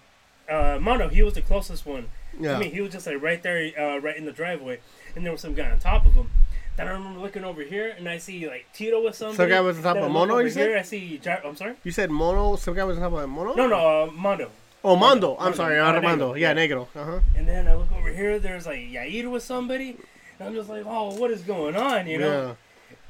uh, 0.49 0.77
Mono, 0.81 1.09
he 1.09 1.23
was 1.23 1.33
the 1.33 1.41
closest 1.41 1.85
one. 1.85 2.09
Yeah. 2.39 2.55
I 2.55 2.59
mean, 2.59 2.71
he 2.71 2.81
was 2.81 2.91
just 2.91 3.07
like 3.07 3.21
right 3.21 3.41
there, 3.41 3.71
uh, 3.79 3.99
right 3.99 4.17
in 4.17 4.25
the 4.25 4.31
driveway, 4.31 4.79
and 5.15 5.25
there 5.25 5.31
was 5.31 5.41
some 5.41 5.53
guy 5.53 5.69
on 5.69 5.79
top 5.79 6.05
of 6.05 6.13
him. 6.13 6.29
Then 6.77 6.87
I 6.87 6.91
remember 6.91 7.19
looking 7.19 7.43
over 7.43 7.61
here, 7.61 7.93
and 7.97 8.09
I 8.09 8.17
see 8.17 8.47
like 8.47 8.65
Tito 8.73 9.03
with 9.03 9.15
somebody. 9.15 9.37
Some 9.37 9.49
guy 9.49 9.61
was 9.61 9.77
on 9.77 9.83
top 9.83 9.93
Then 9.95 10.03
of 10.05 10.11
Mono, 10.11 10.33
over 10.33 10.43
you 10.43 10.49
said? 10.49 10.67
here, 10.69 10.77
I 10.77 10.81
see. 10.81 11.17
Jar- 11.19 11.41
I'm 11.45 11.55
sorry. 11.55 11.75
You 11.83 11.91
said 11.91 12.09
Mono. 12.09 12.55
Some 12.55 12.73
guy 12.73 12.83
was 12.83 12.97
on 12.97 13.03
top 13.03 13.13
of 13.19 13.29
Mono. 13.29 13.53
No, 13.53 13.67
no, 13.67 14.03
uh, 14.03 14.11
Mondo. 14.11 14.49
Oh, 14.83 14.95
Mondo. 14.95 15.35
I'm 15.37 15.43
Mondo. 15.43 15.57
sorry, 15.57 15.79
Uh, 15.79 15.85
Armando. 15.85 16.33
Negro. 16.33 16.39
Yeah, 16.39 16.53
Negro. 16.53 16.87
Uh 16.95 17.03
huh. 17.03 17.19
And 17.35 17.47
then 17.47 17.67
I 17.67 17.75
look 17.75 17.91
over 17.91 18.09
here. 18.09 18.39
There's 18.39 18.65
like 18.65 18.79
Yair 18.79 19.29
with 19.31 19.43
somebody. 19.43 19.97
And 20.39 20.47
I'm 20.49 20.55
just 20.55 20.67
like, 20.69 20.83
oh, 20.87 21.13
what 21.19 21.29
is 21.31 21.41
going 21.43 21.75
on? 21.75 22.07
You 22.07 22.17
know. 22.17 22.55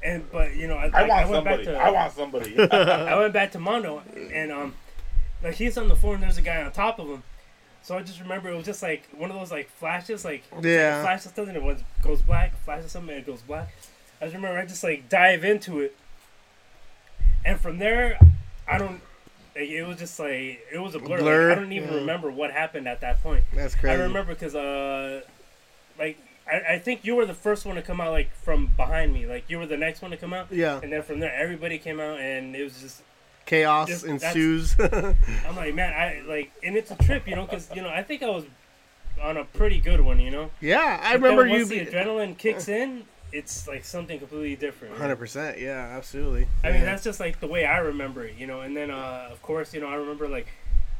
Yeah. 0.03 0.11
And 0.11 0.29
but 0.31 0.55
you 0.55 0.67
know, 0.67 0.75
I, 0.75 0.87
I 0.93 1.07
like, 1.07 1.09
want 1.09 1.29
went 1.29 1.45
somebody. 1.45 1.65
back 1.65 1.73
to 1.73 1.79
I 1.79 1.89
want 1.91 2.13
somebody. 2.13 2.59
I 2.71 3.17
went 3.17 3.31
back 3.33 3.51
to 3.53 3.59
Mondo, 3.59 4.03
and 4.33 4.51
um, 4.51 4.73
like 5.41 5.55
he's 5.55 5.77
on 5.77 5.87
the 5.87 5.95
floor, 5.95 6.15
and 6.15 6.23
there's 6.23 6.37
a 6.37 6.41
guy 6.41 6.61
on 6.61 6.71
top 6.73 6.99
of 6.99 7.07
him. 7.07 7.23
So 7.83 7.97
I 7.97 8.01
just 8.01 8.19
remember 8.21 8.49
it 8.49 8.55
was 8.55 8.65
just 8.65 8.81
like 8.81 9.07
one 9.15 9.29
of 9.29 9.35
those 9.37 9.51
like 9.51 9.69
flashes, 9.69 10.23
like 10.25 10.43
like 10.53 10.63
Yeah. 10.63 10.99
a 10.99 11.03
flash 11.03 11.25
of 11.25 11.33
something, 11.35 11.55
it 11.55 12.01
goes 12.01 12.21
black, 12.21 12.57
flashes 12.63 12.91
something, 12.91 13.09
and 13.15 13.19
it 13.19 13.25
goes 13.25 13.41
black. 13.41 13.73
I 14.21 14.25
just 14.25 14.35
remember 14.35 14.57
I 14.57 14.65
just 14.65 14.83
like 14.83 15.09
dive 15.09 15.43
into 15.43 15.81
it, 15.81 15.95
and 17.45 17.59
from 17.59 17.77
there, 17.79 18.17
I 18.67 18.77
don't. 18.77 19.01
Like, 19.55 19.69
it 19.69 19.83
was 19.83 19.97
just 19.97 20.17
like 20.19 20.65
it 20.71 20.79
was 20.81 20.95
a 20.95 20.99
blur. 20.99 21.19
Blur, 21.19 21.49
Like, 21.49 21.57
I 21.57 21.61
don't 21.61 21.71
even 21.73 21.89
yeah. 21.89 21.95
remember 21.99 22.31
what 22.31 22.51
happened 22.51 22.87
at 22.87 23.01
that 23.01 23.21
point. 23.21 23.43
That's 23.53 23.75
crazy. 23.75 23.95
I 23.99 24.03
remember 24.03 24.33
because 24.33 24.55
uh, 24.55 25.21
like 25.99 26.17
I, 26.51 26.73
I 26.75 26.79
think 26.79 27.03
you 27.05 27.15
were 27.15 27.25
the 27.25 27.33
first 27.35 27.65
one 27.65 27.75
to 27.75 27.81
come 27.81 28.01
out 28.01 28.11
like 28.11 28.33
from 28.33 28.67
behind 28.77 29.13
me. 29.13 29.27
Like 29.27 29.49
you 29.49 29.59
were 29.59 29.67
the 29.67 29.77
next 29.77 30.01
one 30.01 30.09
to 30.11 30.17
come 30.17 30.33
out. 30.33 30.47
Yeah. 30.51 30.79
And 30.81 30.91
then 30.91 31.03
from 31.03 31.19
there, 31.19 31.33
everybody 31.35 31.77
came 31.77 31.99
out, 31.99 32.19
and 32.19 32.55
it 32.55 32.63
was 32.63 32.81
just 32.81 33.01
Chaos 33.45 33.87
Just- 33.89 34.05
ensues. 34.05 34.75
I'm 34.79 35.55
like, 35.55 35.73
man, 35.75 35.93
I 35.93 36.21
like, 36.27 36.51
and 36.63 36.75
it's 36.75 36.91
a 36.91 36.95
trip, 36.95 37.27
you 37.27 37.35
know, 37.35 37.43
because 37.45 37.69
you 37.75 37.81
know, 37.81 37.89
I 37.89 38.03
think 38.03 38.23
I 38.23 38.29
was 38.29 38.45
on 39.21 39.37
a 39.37 39.43
pretty 39.45 39.79
good 39.79 40.01
one, 40.01 40.19
you 40.19 40.31
know. 40.31 40.49
yeah, 40.61 40.99
I 41.03 41.13
But 41.17 41.21
remember 41.23 41.45
you. 41.47 41.57
once 41.57 41.69
the 41.69 41.85
adrenaline 41.85 42.37
kicks 42.37 42.67
in, 42.67 43.03
it's 43.31 43.67
like 43.67 43.83
something 43.85 44.19
completely 44.19 44.55
different. 44.55 44.97
Hundred 44.97 45.17
percent. 45.17 45.59
Yeah, 45.59 45.77
absolutely. 45.97 46.47
I 46.63 46.71
mean, 46.71 46.81
that's 46.81 47.03
just 47.03 47.19
like 47.19 47.39
the 47.39 47.47
way 47.47 47.65
I 47.65 47.79
remember 47.79 48.23
it, 48.25 48.35
you 48.37 48.47
know. 48.47 48.61
And 48.61 48.75
then, 48.77 48.91
uh, 48.91 49.27
of 49.31 49.41
course, 49.41 49.73
you 49.73 49.81
know, 49.81 49.87
I 49.87 49.95
remember 49.95 50.27
like 50.27 50.47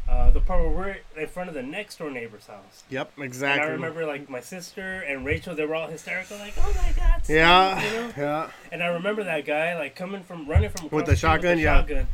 uh, 0.10 0.32
the 0.32 0.40
part 0.42 0.62
where 0.62 0.70
we're 1.16 1.22
in 1.22 1.28
front 1.28 1.48
of 1.50 1.56
the 1.56 1.64
next 1.64 1.98
door 1.98 2.10
neighbor's 2.12 2.46
house. 2.48 2.84
Yep, 2.90 3.12
And 3.16 3.26
exactly. 3.26 3.68
I 3.68 3.72
remember 3.72 4.06
like 4.06 4.30
my 4.30 4.42
sister 4.42 5.02
and 5.08 5.26
Rachel, 5.26 5.56
they 5.56 5.66
were 5.66 5.76
all 5.76 5.88
hysterical, 5.88 6.38
like, 6.38 6.54
"Oh 6.58 6.74
my 6.76 6.92
God!" 6.98 7.22
Steve," 7.24 7.36
Yeah, 7.38 7.84
you 7.84 7.92
know. 8.00 8.14
yeah. 8.18 8.50
And 8.72 8.84
I 8.84 8.88
remember 8.88 9.24
that 9.24 9.46
guy 9.46 9.78
like 9.78 9.96
coming 9.96 10.24
from 10.24 10.48
running 10.48 10.70
from 10.72 10.90
With 10.90 11.06
the 11.06 11.12
the 11.12 11.18
shotgun, 11.18 11.52
with 11.52 11.58
the 11.60 11.64
yeah. 11.64 11.78
shotgun. 11.82 12.08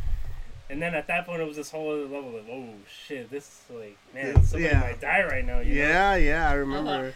And 0.69 0.81
then 0.81 0.93
at 0.93 1.07
that 1.07 1.25
point, 1.25 1.41
it 1.41 1.47
was 1.47 1.55
this 1.57 1.71
whole 1.71 1.91
other 1.91 2.03
level 2.03 2.35
of, 2.37 2.47
oh 2.49 2.69
shit, 2.87 3.31
this 3.31 3.45
is 3.69 3.75
like, 3.75 3.97
man, 4.13 4.27
It's- 4.27 4.49
somebody 4.49 4.73
yeah. 4.73 4.79
might 4.81 5.01
die 5.01 5.23
right 5.23 5.45
now. 5.45 5.59
You 5.59 5.75
know? 5.75 5.81
Yeah, 5.81 6.15
yeah, 6.15 6.49
I 6.49 6.53
remember. 6.53 7.13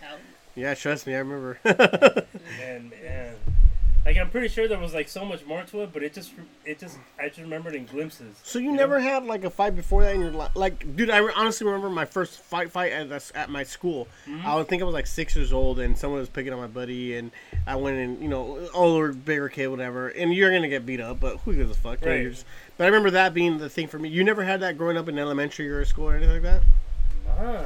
Yeah, 0.56 0.74
trust 0.76 1.06
me, 1.08 1.14
I 1.16 1.20
remember. 1.20 1.60
And 2.62 2.92
man, 2.92 3.36
like 4.06 4.18
I'm 4.18 4.30
pretty 4.30 4.50
sure 4.50 4.68
there 4.68 4.78
was 4.80 4.94
like 4.94 5.08
so 5.08 5.24
much 5.24 5.46
more 5.46 5.64
to 5.64 5.82
it, 5.84 5.94
but 5.94 6.04
it 6.04 6.14
just, 6.14 6.34
it 6.66 6.78
just, 6.80 6.98
I 7.20 7.28
just 7.30 7.40
remembered 7.40 7.74
in 7.74 7.86
glimpses. 7.86 8.36
so 8.44 8.60
you 8.60 8.72
know? 8.72 8.78
never 8.78 9.00
had 9.00 9.26
like 9.26 9.44
a 9.46 9.50
fight 9.50 9.76
before 9.76 10.04
that 10.04 10.14
in 10.14 10.22
your 10.22 10.32
life? 10.32 10.52
Like, 10.56 10.96
dude, 10.96 11.10
I 11.10 11.18
re- 11.20 11.34
honestly 11.36 11.66
remember 11.66 11.90
my 11.90 12.06
first 12.06 12.40
fight 12.42 12.70
fight 12.72 12.92
at 12.92 13.10
this, 13.10 13.32
at 13.34 13.50
my 13.50 13.64
school. 13.64 14.08
Mm-hmm. 14.28 14.46
I 14.46 14.56
would 14.56 14.68
think 14.68 14.82
I 14.82 14.86
was 14.86 14.94
like 14.94 15.08
six 15.08 15.36
years 15.36 15.54
old, 15.54 15.80
and 15.80 15.98
someone 15.98 16.20
was 16.20 16.30
picking 16.30 16.52
on 16.54 16.60
my 16.60 16.68
buddy, 16.68 17.16
and 17.16 17.32
I 17.66 17.76
went 17.78 17.98
in, 17.98 18.22
you 18.22 18.28
know, 18.28 18.68
older, 18.74 19.14
bigger 19.14 19.48
kid, 19.50 19.68
whatever. 19.68 20.10
And 20.10 20.34
you're 20.34 20.52
gonna 20.52 20.68
get 20.70 20.86
beat 20.86 21.00
up, 21.02 21.20
but 21.22 21.38
who 21.38 21.56
gives 21.56 21.72
a 21.72 21.76
fuck? 21.76 22.02
You 22.04 22.10
Right. 22.12 22.22
you're 22.22 22.32
just- 22.32 22.46
but 22.78 22.84
I 22.84 22.88
remember 22.88 23.12
that 23.12 23.34
being 23.34 23.58
the 23.58 23.70
thing 23.70 23.88
for 23.88 24.00
me. 24.00 24.10
You 24.10 24.24
never 24.24 24.44
had 24.44 24.60
that 24.62 24.78
growing 24.78 24.98
up 24.98 25.08
in 25.08 25.18
elementary 25.20 25.70
or 25.70 25.84
school 25.86 26.10
or 26.10 26.16
anything 26.16 26.34
like 26.34 26.42
that. 26.44 26.64
Nah, 27.26 27.64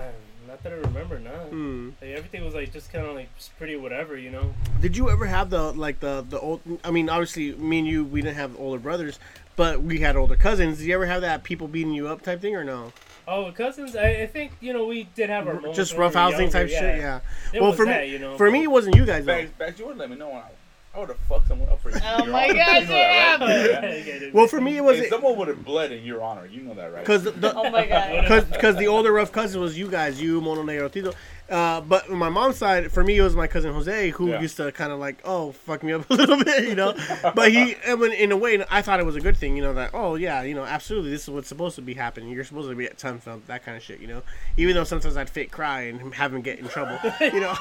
not 0.47 0.63
that 0.63 0.71
I 0.71 0.75
remember. 0.75 1.19
Nah, 1.19 1.29
Hmm. 1.49 1.89
like, 2.01 2.11
everything 2.11 2.43
was 2.45 2.53
like 2.53 2.71
just 2.71 2.91
kind 2.91 3.05
of 3.05 3.15
like 3.15 3.35
just 3.37 3.57
pretty 3.57 3.75
whatever, 3.75 4.17
you 4.17 4.29
know. 4.29 4.53
Did 4.81 4.95
you 4.97 5.09
ever 5.09 5.25
have 5.25 5.49
the 5.49 5.71
like 5.73 5.99
the 5.99 6.25
the 6.29 6.39
old? 6.39 6.61
I 6.83 6.91
mean, 6.91 7.09
obviously, 7.09 7.53
me 7.53 7.79
and 7.79 7.87
you, 7.87 8.03
we 8.03 8.21
didn't 8.21 8.35
have 8.37 8.57
older 8.59 8.79
brothers, 8.79 9.19
but 9.55 9.81
we 9.81 9.99
had 9.99 10.15
older 10.15 10.35
cousins. 10.35 10.77
Did 10.77 10.87
you 10.87 10.93
ever 10.93 11.05
have 11.05 11.21
that 11.21 11.43
people 11.43 11.67
beating 11.67 11.93
you 11.93 12.07
up 12.07 12.21
type 12.21 12.41
thing 12.41 12.55
or 12.55 12.63
no? 12.63 12.93
Oh, 13.29 13.51
cousins, 13.51 13.93
I, 13.97 14.09
I 14.21 14.25
think 14.27 14.53
you 14.61 14.71
know 14.71 14.85
we 14.85 15.03
did 15.15 15.29
have 15.29 15.47
our 15.47 15.59
Just 15.73 15.91
when 15.93 15.99
we 15.99 16.05
rough 16.05 16.13
were 16.13 16.19
housing 16.21 16.39
younger, 16.43 16.51
type 16.59 16.69
shit. 16.69 16.97
Yeah. 16.97 17.19
It 17.53 17.59
well, 17.59 17.71
was 17.71 17.77
for 17.77 17.85
that, 17.85 18.05
me, 18.05 18.11
you 18.13 18.19
know, 18.19 18.37
for 18.37 18.49
me, 18.49 18.63
it 18.63 18.71
wasn't 18.71 18.95
you 18.95 19.05
guys 19.05 19.25
though. 19.25 19.33
Bags, 19.33 19.51
bags, 19.57 19.79
you 19.79 19.87
would 19.87 19.97
let 19.97 20.09
me 20.09 20.15
know. 20.15 20.27
when 20.29 20.37
I, 20.37 20.49
I 20.97 20.99
would 21.01 21.09
have 21.09 21.19
fucked 21.19 21.47
someone 21.47 21.69
up 21.69 21.79
for 21.79 21.91
you. 21.91 21.97
Oh 22.03 22.23
Your 22.23 22.33
my 22.33 22.45
honor. 22.45 22.53
gosh, 22.55 22.81
You 22.81 22.87
know 22.87 22.87
that, 22.87 23.39
right? 23.39 23.49
yeah. 23.49 23.81
Yeah. 23.81 24.01
Okay, 24.01 24.19
dude. 24.19 24.33
Well, 24.33 24.47
for 24.47 24.59
me, 24.59 24.77
it 24.77 24.83
was 24.83 24.97
Hey, 24.97 25.09
someone 25.09 25.37
would 25.37 25.47
have 25.47 25.63
bled 25.63 25.91
in 25.91 26.03
your 26.03 26.23
honor. 26.23 26.47
You 26.47 26.63
know 26.63 26.73
that, 26.73 26.91
right? 26.91 27.01
because 27.03 27.23
the 27.23 27.53
Oh 27.55 27.69
my 27.69 27.85
god. 27.85 28.47
because 28.51 28.77
the 28.77 28.87
older 28.87 29.11
rough 29.13 29.31
cousin 29.31 29.61
was 29.61 29.77
you 29.77 29.89
guys, 29.91 30.19
you 30.19 30.41
Mono 30.41 30.63
Negro 30.63 30.91
Tito. 30.91 31.13
Uh, 31.49 31.79
but 31.79 32.09
on 32.09 32.17
my 32.17 32.27
mom's 32.27 32.57
side, 32.57 32.91
for 32.91 33.03
me, 33.05 33.15
it 33.15 33.21
was 33.21 33.33
my 33.35 33.47
cousin 33.47 33.71
Jose 33.73 34.09
who 34.09 34.27
Yeah. 34.29 34.41
used 34.41 34.57
to 34.57 34.69
kind 34.73 34.91
of 34.91 34.99
like, 34.99 35.17
oh, 35.23 35.51
fuck 35.53 35.81
me 35.83 35.93
up 35.93 36.05
a 36.09 36.13
little 36.13 36.43
bit, 36.43 36.67
you 36.67 36.75
know. 36.75 36.93
but 37.35 37.51
he, 37.51 37.75
I 37.87 37.95
mean, 37.95 38.11
in 38.11 38.31
a 38.33 38.37
way, 38.37 38.61
I 38.69 38.81
thought 38.81 38.99
it 38.99 39.05
was 39.05 39.15
a 39.15 39.21
good 39.21 39.37
thing, 39.37 39.55
you 39.55 39.61
know, 39.63 39.73
that 39.75 39.91
oh 39.93 40.15
yeah, 40.15 40.41
you 40.41 40.55
know, 40.55 40.65
absolutely, 40.65 41.11
this 41.11 41.23
is 41.23 41.29
what's 41.29 41.47
supposed 41.47 41.75
to 41.75 41.81
be 41.83 41.93
happening. 41.93 42.29
You're 42.31 42.43
supposed 42.43 42.69
to 42.69 42.75
be 42.75 42.85
at 42.85 42.97
ton 42.97 43.19
film, 43.19 43.43
that 43.47 43.63
kind 43.63 43.77
of 43.77 43.83
shit, 43.83 43.99
you 44.01 44.07
know. 44.07 44.23
Even 44.57 44.75
though 44.75 44.83
sometimes 44.83 45.15
I'd 45.15 45.29
fake 45.29 45.51
cry 45.51 45.81
and 45.83 46.13
have 46.15 46.33
him 46.33 46.41
get 46.41 46.57
in 46.59 46.67
trouble, 46.67 46.97
you 47.21 47.39
know. 47.39 47.55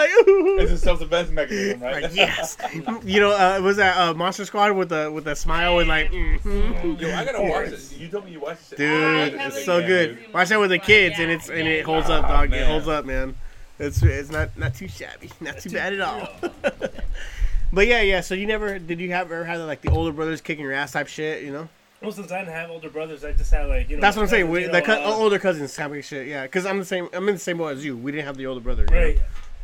Like, 0.00 0.10
ooh. 0.28 0.58
It's 0.60 0.72
a 0.72 0.78
self-defense 0.88 1.30
mechanism, 1.30 1.80
right? 1.80 2.02
Like, 2.04 2.14
yes. 2.14 2.56
you 3.04 3.20
know, 3.20 3.30
uh, 3.32 3.60
was 3.62 3.76
that 3.76 3.96
uh, 3.96 4.14
Monster 4.14 4.44
Squad 4.44 4.72
with 4.72 4.90
a 4.92 5.10
with 5.10 5.24
the 5.24 5.34
smile 5.34 5.78
and 5.78 5.88
like, 5.88 6.10
mhm. 6.12 7.00
Yo, 7.00 7.14
I 7.14 7.24
gotta 7.24 7.42
watch 7.42 7.68
it. 7.68 7.92
You 7.98 8.08
told 8.08 8.24
me 8.24 8.32
you 8.32 8.40
watched 8.40 8.72
it. 8.72 8.76
dude, 8.78 9.34
I 9.38 9.46
it's 9.46 9.64
so 9.64 9.80
good. 9.86 10.18
dude. 10.18 10.34
Watch 10.34 10.48
that 10.48 10.60
with 10.60 10.70
the 10.70 10.78
kids, 10.78 11.16
and 11.18 11.30
it's 11.30 11.48
and 11.48 11.66
it 11.68 11.84
holds 11.84 12.08
up, 12.10 12.26
dog. 12.28 12.52
It 12.52 12.66
holds 12.66 12.88
up, 12.88 13.04
man. 13.04 13.34
It's 13.78 14.02
it's 14.02 14.30
not 14.30 14.56
not 14.58 14.74
too 14.74 14.88
shabby, 14.88 15.30
not 15.40 15.58
too 15.58 15.70
bad 15.70 15.92
at 15.92 16.00
all. 16.00 16.28
but 17.72 17.86
yeah, 17.86 18.00
yeah. 18.02 18.20
So 18.20 18.34
you 18.34 18.46
never 18.46 18.78
did 18.78 18.98
you 19.00 19.10
have 19.12 19.26
ever 19.30 19.44
had 19.44 19.58
like 19.58 19.82
the 19.82 19.90
older 19.90 20.12
brothers 20.12 20.40
kicking 20.40 20.64
your 20.64 20.72
ass 20.72 20.92
type 20.92 21.06
shit? 21.06 21.44
You 21.44 21.52
know, 21.52 21.68
Well, 22.02 22.10
since 22.12 22.32
I 22.32 22.40
didn't 22.40 22.54
have 22.54 22.70
older 22.70 22.90
brothers, 22.90 23.24
I 23.24 23.32
just 23.32 23.52
had 23.52 23.68
like 23.68 23.88
you 23.88 23.96
know. 23.96 24.00
that's 24.00 24.16
what 24.16 24.24
I'm 24.24 24.28
saying. 24.28 24.46
cousins, 24.46 24.52
We, 24.54 24.60
you 24.66 24.72
the 24.72 24.80
know, 24.80 24.84
co- 24.86 25.04
uh, 25.04 25.14
older 25.14 25.38
cousins 25.38 25.76
having 25.76 26.02
shit. 26.02 26.26
Yeah, 26.26 26.42
because 26.42 26.66
I'm 26.66 26.78
the 26.80 26.84
same. 26.84 27.08
I'm 27.12 27.28
in 27.28 27.34
the 27.36 27.40
same 27.40 27.58
boat 27.58 27.68
as 27.76 27.84
you. 27.84 27.96
We 27.96 28.10
didn't 28.10 28.26
have 28.26 28.36
the 28.36 28.46
older 28.46 28.60
brother. 28.60 28.84
you 28.90 29.14
know? 29.14 29.20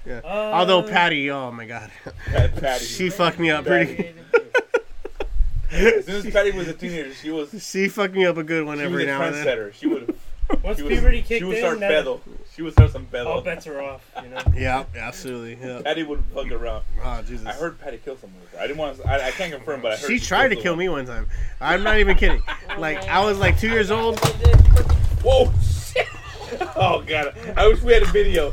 Right. 0.07 0.23
Yeah. 0.25 0.31
Uh, 0.31 0.51
Although 0.55 0.83
Patty, 0.83 1.31
oh 1.31 1.51
my 1.51 1.67
god, 1.67 1.91
Pat- 2.27 2.57
Patty. 2.57 2.85
she 2.85 3.11
fucked 3.11 3.39
me 3.39 3.51
up 3.51 3.65
pretty. 3.65 4.13
as 5.71 6.05
soon 6.07 6.27
as 6.27 6.31
Patty 6.33 6.53
was 6.53 6.69
a 6.69 6.75
teenager, 6.75 7.13
she 7.15 7.31
was 7.31 7.51
She 7.71 7.89
fucked 7.89 8.15
me 8.15 8.27
up 8.27 8.37
a 8.37 8.45
good 8.45 8.65
one 8.67 8.79
she 8.79 8.85
was 8.85 8.93
every 8.93 9.05
a 9.05 9.07
now 9.07 9.23
and 9.23 9.35
then. 9.35 9.47
trendsetter. 9.47 9.73
She 9.73 9.87
would 9.87 10.15
Once 10.63 10.77
she 10.77 10.83
would, 10.85 10.93
puberty 10.93 11.19
she 11.23 11.23
kicked 11.25 11.47
would 11.47 11.57
in, 11.57 11.61
start 11.63 11.81
that- 11.81 11.89
bezel. 11.89 12.21
She 12.55 12.63
would 12.63 12.73
start 12.75 12.93
some 12.93 13.09
all 13.27 13.41
bets 13.41 13.67
are 13.67 13.81
off. 13.83 14.09
You 14.23 14.29
know. 14.29 14.39
Yeah, 14.55 14.85
absolutely. 14.97 15.59
Yeah. 15.61 15.81
Patty 15.83 16.05
would 16.05 16.23
fuck 16.33 16.49
around. 16.53 16.85
Oh 17.03 17.21
Jesus. 17.23 17.45
I 17.47 17.53
heard 17.53 17.81
Patty 17.81 17.97
kill 17.99 18.17
someone. 18.17 18.41
I 18.57 18.67
didn't 18.69 18.77
want 18.79 18.99
to. 18.99 19.09
I, 19.09 19.27
I 19.29 19.31
can't 19.33 19.53
confirm, 19.53 19.81
but 19.83 19.93
I 19.93 19.97
heard 19.97 20.07
She 20.09 20.21
tried 20.21 20.49
to 20.49 20.55
killed 20.55 20.63
kill 20.63 20.77
me 20.77 20.89
one 20.89 21.05
time. 21.07 21.27
I'm 21.61 21.83
not 21.83 21.99
even 21.99 22.17
kidding. 22.17 22.43
Like 22.79 22.99
I 23.09 23.25
was 23.25 23.39
like 23.39 23.59
two 23.59 23.71
years 23.71 23.91
old. 23.91 24.21
Whoa! 25.25 25.51
Shit! 25.63 26.07
Oh 26.77 27.03
god! 27.05 27.35
I 27.57 27.67
wish 27.67 27.83
we 27.83 27.93
had 27.93 28.03
a 28.05 28.07
video. 28.07 28.53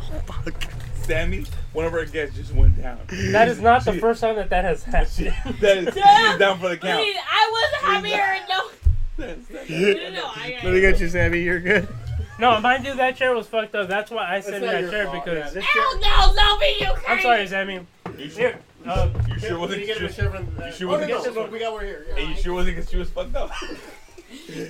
Sammy, 1.03 1.45
one 1.73 1.85
of 1.85 1.93
our 1.93 2.05
guests 2.05 2.35
just 2.35 2.53
went 2.53 2.81
down. 2.81 2.99
That 3.31 3.47
is 3.47 3.59
not 3.59 3.83
the 3.85 3.93
first 3.93 4.21
time 4.21 4.35
that 4.35 4.49
that 4.49 4.63
has 4.65 4.83
happened. 4.83 5.35
That 5.59 5.77
is, 5.77 5.93
she's 5.93 6.39
down 6.39 6.59
for 6.59 6.69
the 6.69 6.77
count. 6.77 6.99
Wait, 6.99 7.15
I 7.17 7.51
wasn't 7.51 8.15
happier. 8.15 8.37
No, 8.49 8.69
no, 9.17 9.35
no, 9.35 10.09
no. 10.11 10.25
I, 10.35 10.59
Let 10.63 10.73
me 10.73 10.81
get 10.81 10.99
you, 10.99 11.09
Sammy. 11.09 11.41
You're 11.41 11.59
good. 11.59 11.87
no, 12.39 12.59
mind 12.61 12.85
you, 12.85 12.95
that 12.95 13.15
chair 13.15 13.35
was 13.35 13.47
fucked 13.47 13.75
up. 13.75 13.87
That's 13.87 14.11
why 14.11 14.35
I 14.35 14.39
sat 14.39 14.55
in 14.55 14.61
that 14.61 14.89
chair 14.89 15.09
because. 15.11 15.57
Ow, 15.57 15.99
no, 16.01 16.33
Sophie, 16.33 16.75
you 16.79 16.91
I'm 17.07 17.21
sorry, 17.21 17.47
Sammy. 17.47 17.85
You 18.17 18.29
sure? 18.29 18.39
Here. 18.39 18.59
Uh, 18.85 19.09
You 19.27 19.39
sure 19.39 19.59
wasn't? 19.59 19.81
You 19.81 19.93
sure, 19.93 20.01
you 20.03 20.09
sure 20.09 20.27
Oh, 20.35 20.87
wasn't? 20.87 21.09
no, 21.09 21.43
no, 21.43 21.49
we 21.51 21.59
got 21.59 21.73
one 21.73 21.85
here. 21.85 22.05
And 22.17 22.29
you 22.29 22.35
sure 22.41 22.53
wasn't 22.53 22.75
because 22.77 22.89
she 22.89 22.97
was 22.97 23.09
fucked 23.09 23.35
up? 23.35 23.51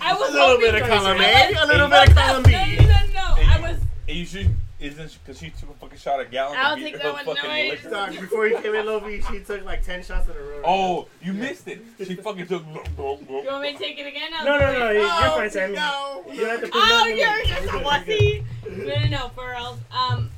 I 0.01 0.13
was 0.13 0.29
A 0.29 0.33
little 0.33 0.57
bit 0.57 0.75
of 0.75 0.81
for 0.81 0.87
column 0.87 1.17
it. 1.21 1.23
A, 1.55 1.59
I 1.59 1.63
a 1.63 1.67
little 1.67 1.87
bit 1.87 2.09
of 2.09 2.15
no, 2.15 2.21
column 2.21 2.43
no, 2.43 2.49
B. 2.49 2.75
No, 2.77 2.83
no, 2.83 3.05
no. 3.13 3.35
I 3.37 3.59
was. 3.61 3.77
And 4.07 4.17
you 4.17 4.25
should. 4.25 4.55
Isn't 4.81 5.19
because 5.23 5.39
she 5.39 5.51
took 5.51 5.69
a 5.69 5.73
fucking 5.73 5.99
shot 5.99 6.19
at 6.21 6.31
gallon. 6.31 6.57
I'll 6.59 6.75
take 6.75 6.99
that 6.99 7.13
one, 7.13 7.23
fucking 7.23 7.43
no, 7.43 7.49
I- 7.51 7.69
liquor. 7.69 7.89
Dog, 7.91 8.11
before 8.19 8.47
you 8.47 8.59
came 8.59 8.73
in, 8.73 8.85
Lovi, 8.87 9.23
she 9.31 9.39
took 9.43 9.63
like 9.63 9.83
10 9.85 10.01
shots 10.03 10.27
in 10.27 10.35
a 10.35 10.39
row. 10.39 10.61
Oh, 10.65 11.07
you 11.21 11.33
missed 11.33 11.67
it. 11.67 11.83
She 12.03 12.15
fucking 12.15 12.47
took. 12.47 12.63
You 12.97 13.47
want 13.47 13.61
me 13.61 13.73
to 13.73 13.77
take 13.77 13.99
it 13.99 14.07
again? 14.07 14.31
I'll 14.35 14.45
no, 14.45 14.57
no, 14.59 14.79
no. 14.79 14.89
it. 14.89 14.95
You're 14.95 15.05
Oh, 15.05 15.33
fine, 15.37 15.49
Sammy. 15.51 15.75
No. 15.75 16.23
You 16.31 16.45
have 16.45 16.61
to 16.61 16.67
put 16.67 16.75
Oh, 16.75 16.87
nothing 16.89 17.13
in 17.13 17.17
you're 17.19 17.43
just 17.45 17.61
a 17.61 17.63
You're 17.63 17.71
good, 17.73 17.83
wussy. 17.83 18.43
No, 18.87 18.95
no, 18.95 19.07
no, 19.07 19.27
for 19.35 19.49
reals. 19.51 19.77
Um, 19.91 20.29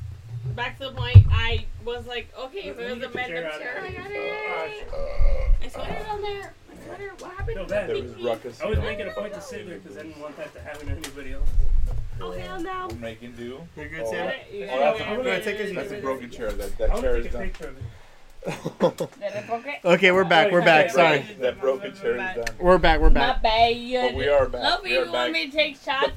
back 0.54 0.78
to 0.78 0.88
the 0.88 0.92
point. 0.92 1.26
I 1.30 1.64
was 1.84 2.06
like, 2.06 2.28
okay, 2.38 2.68
if 2.68 2.78
it 2.78 2.90
was 2.90 2.98
Let 2.98 2.98
me 2.98 3.04
a 3.04 3.08
get 3.08 3.12
the 3.12 3.18
chair 3.18 3.42
random 3.42 3.60
chair, 3.60 3.82
I 3.82 4.68
here. 4.68 4.84
got 4.86 4.98
Oh, 4.98 5.46
it. 5.62 5.64
I 5.64 5.68
sweater 5.68 6.04
down 6.04 6.22
there. 6.22 6.54
My 6.68 6.84
sweater. 6.84 7.12
What 7.18 7.30
happened 7.32 7.56
No, 7.56 7.62
to 7.64 7.68
bad. 7.70 7.88
the 7.88 7.92
There 7.94 8.02
was 8.02 8.12
pinky? 8.12 8.26
ruckus. 8.28 8.60
I 8.60 8.66
was 8.66 8.78
making 8.80 9.06
a 9.08 9.10
point 9.12 9.32
to 9.34 9.40
sit 9.40 9.66
there 9.66 9.78
because 9.78 9.96
I 9.96 10.02
didn't 10.02 10.20
want 10.20 10.36
that 10.36 10.52
to 10.54 10.60
happen 10.60 10.86
to 10.86 10.92
anybody 10.92 11.10
video. 11.14 11.42
Oh 12.20 12.30
hell 12.32 12.60
no. 12.60 12.88
We're 12.90 12.96
making 12.96 13.32
do. 13.32 13.60
You're 13.76 13.88
good, 13.88 14.00
Oh, 14.04 14.10
Sammy? 14.10 14.32
Oh, 14.52 14.66
gotta 14.66 14.78
that's 14.80 14.98
go 14.98 15.04
a- 15.04 15.06
in 15.06 15.12
I'm 15.18 15.24
gonna 15.24 15.42
take 15.44 15.58
this- 15.58 15.74
That's 15.74 15.92
a 15.92 16.00
broken 16.00 16.30
chair. 16.30 16.52
That 16.52 16.78
that 16.78 17.00
chair 17.00 17.16
is 17.16 17.26
done. 17.32 17.42
picture 17.42 17.68
of 17.68 17.76
it. 17.78 17.82
Did 18.46 19.32
I 19.32 19.42
broke 19.46 19.66
it? 19.66 19.80
Okay, 19.84 20.12
we're 20.12 20.24
back. 20.24 20.52
We're 20.52 20.62
back. 20.62 20.90
Sorry. 20.90 21.24
That 21.40 21.60
broken 21.60 21.94
chair 21.96 22.16
is 22.16 22.36
done. 22.36 22.54
We're 22.58 22.78
back. 22.78 23.00
We're 23.00 23.08
My 23.10 23.20
back. 23.32 23.42
bad. 23.42 23.72
But 24.10 24.14
we 24.14 24.28
are 24.28 24.46
back. 24.48 24.62
Love 24.62 24.80
We 24.84 24.92
you. 24.92 25.00
are 25.04 25.10
want 25.10 25.32
me 25.32 25.46
to 25.46 25.52
take 25.52 25.76
shots? 25.80 26.12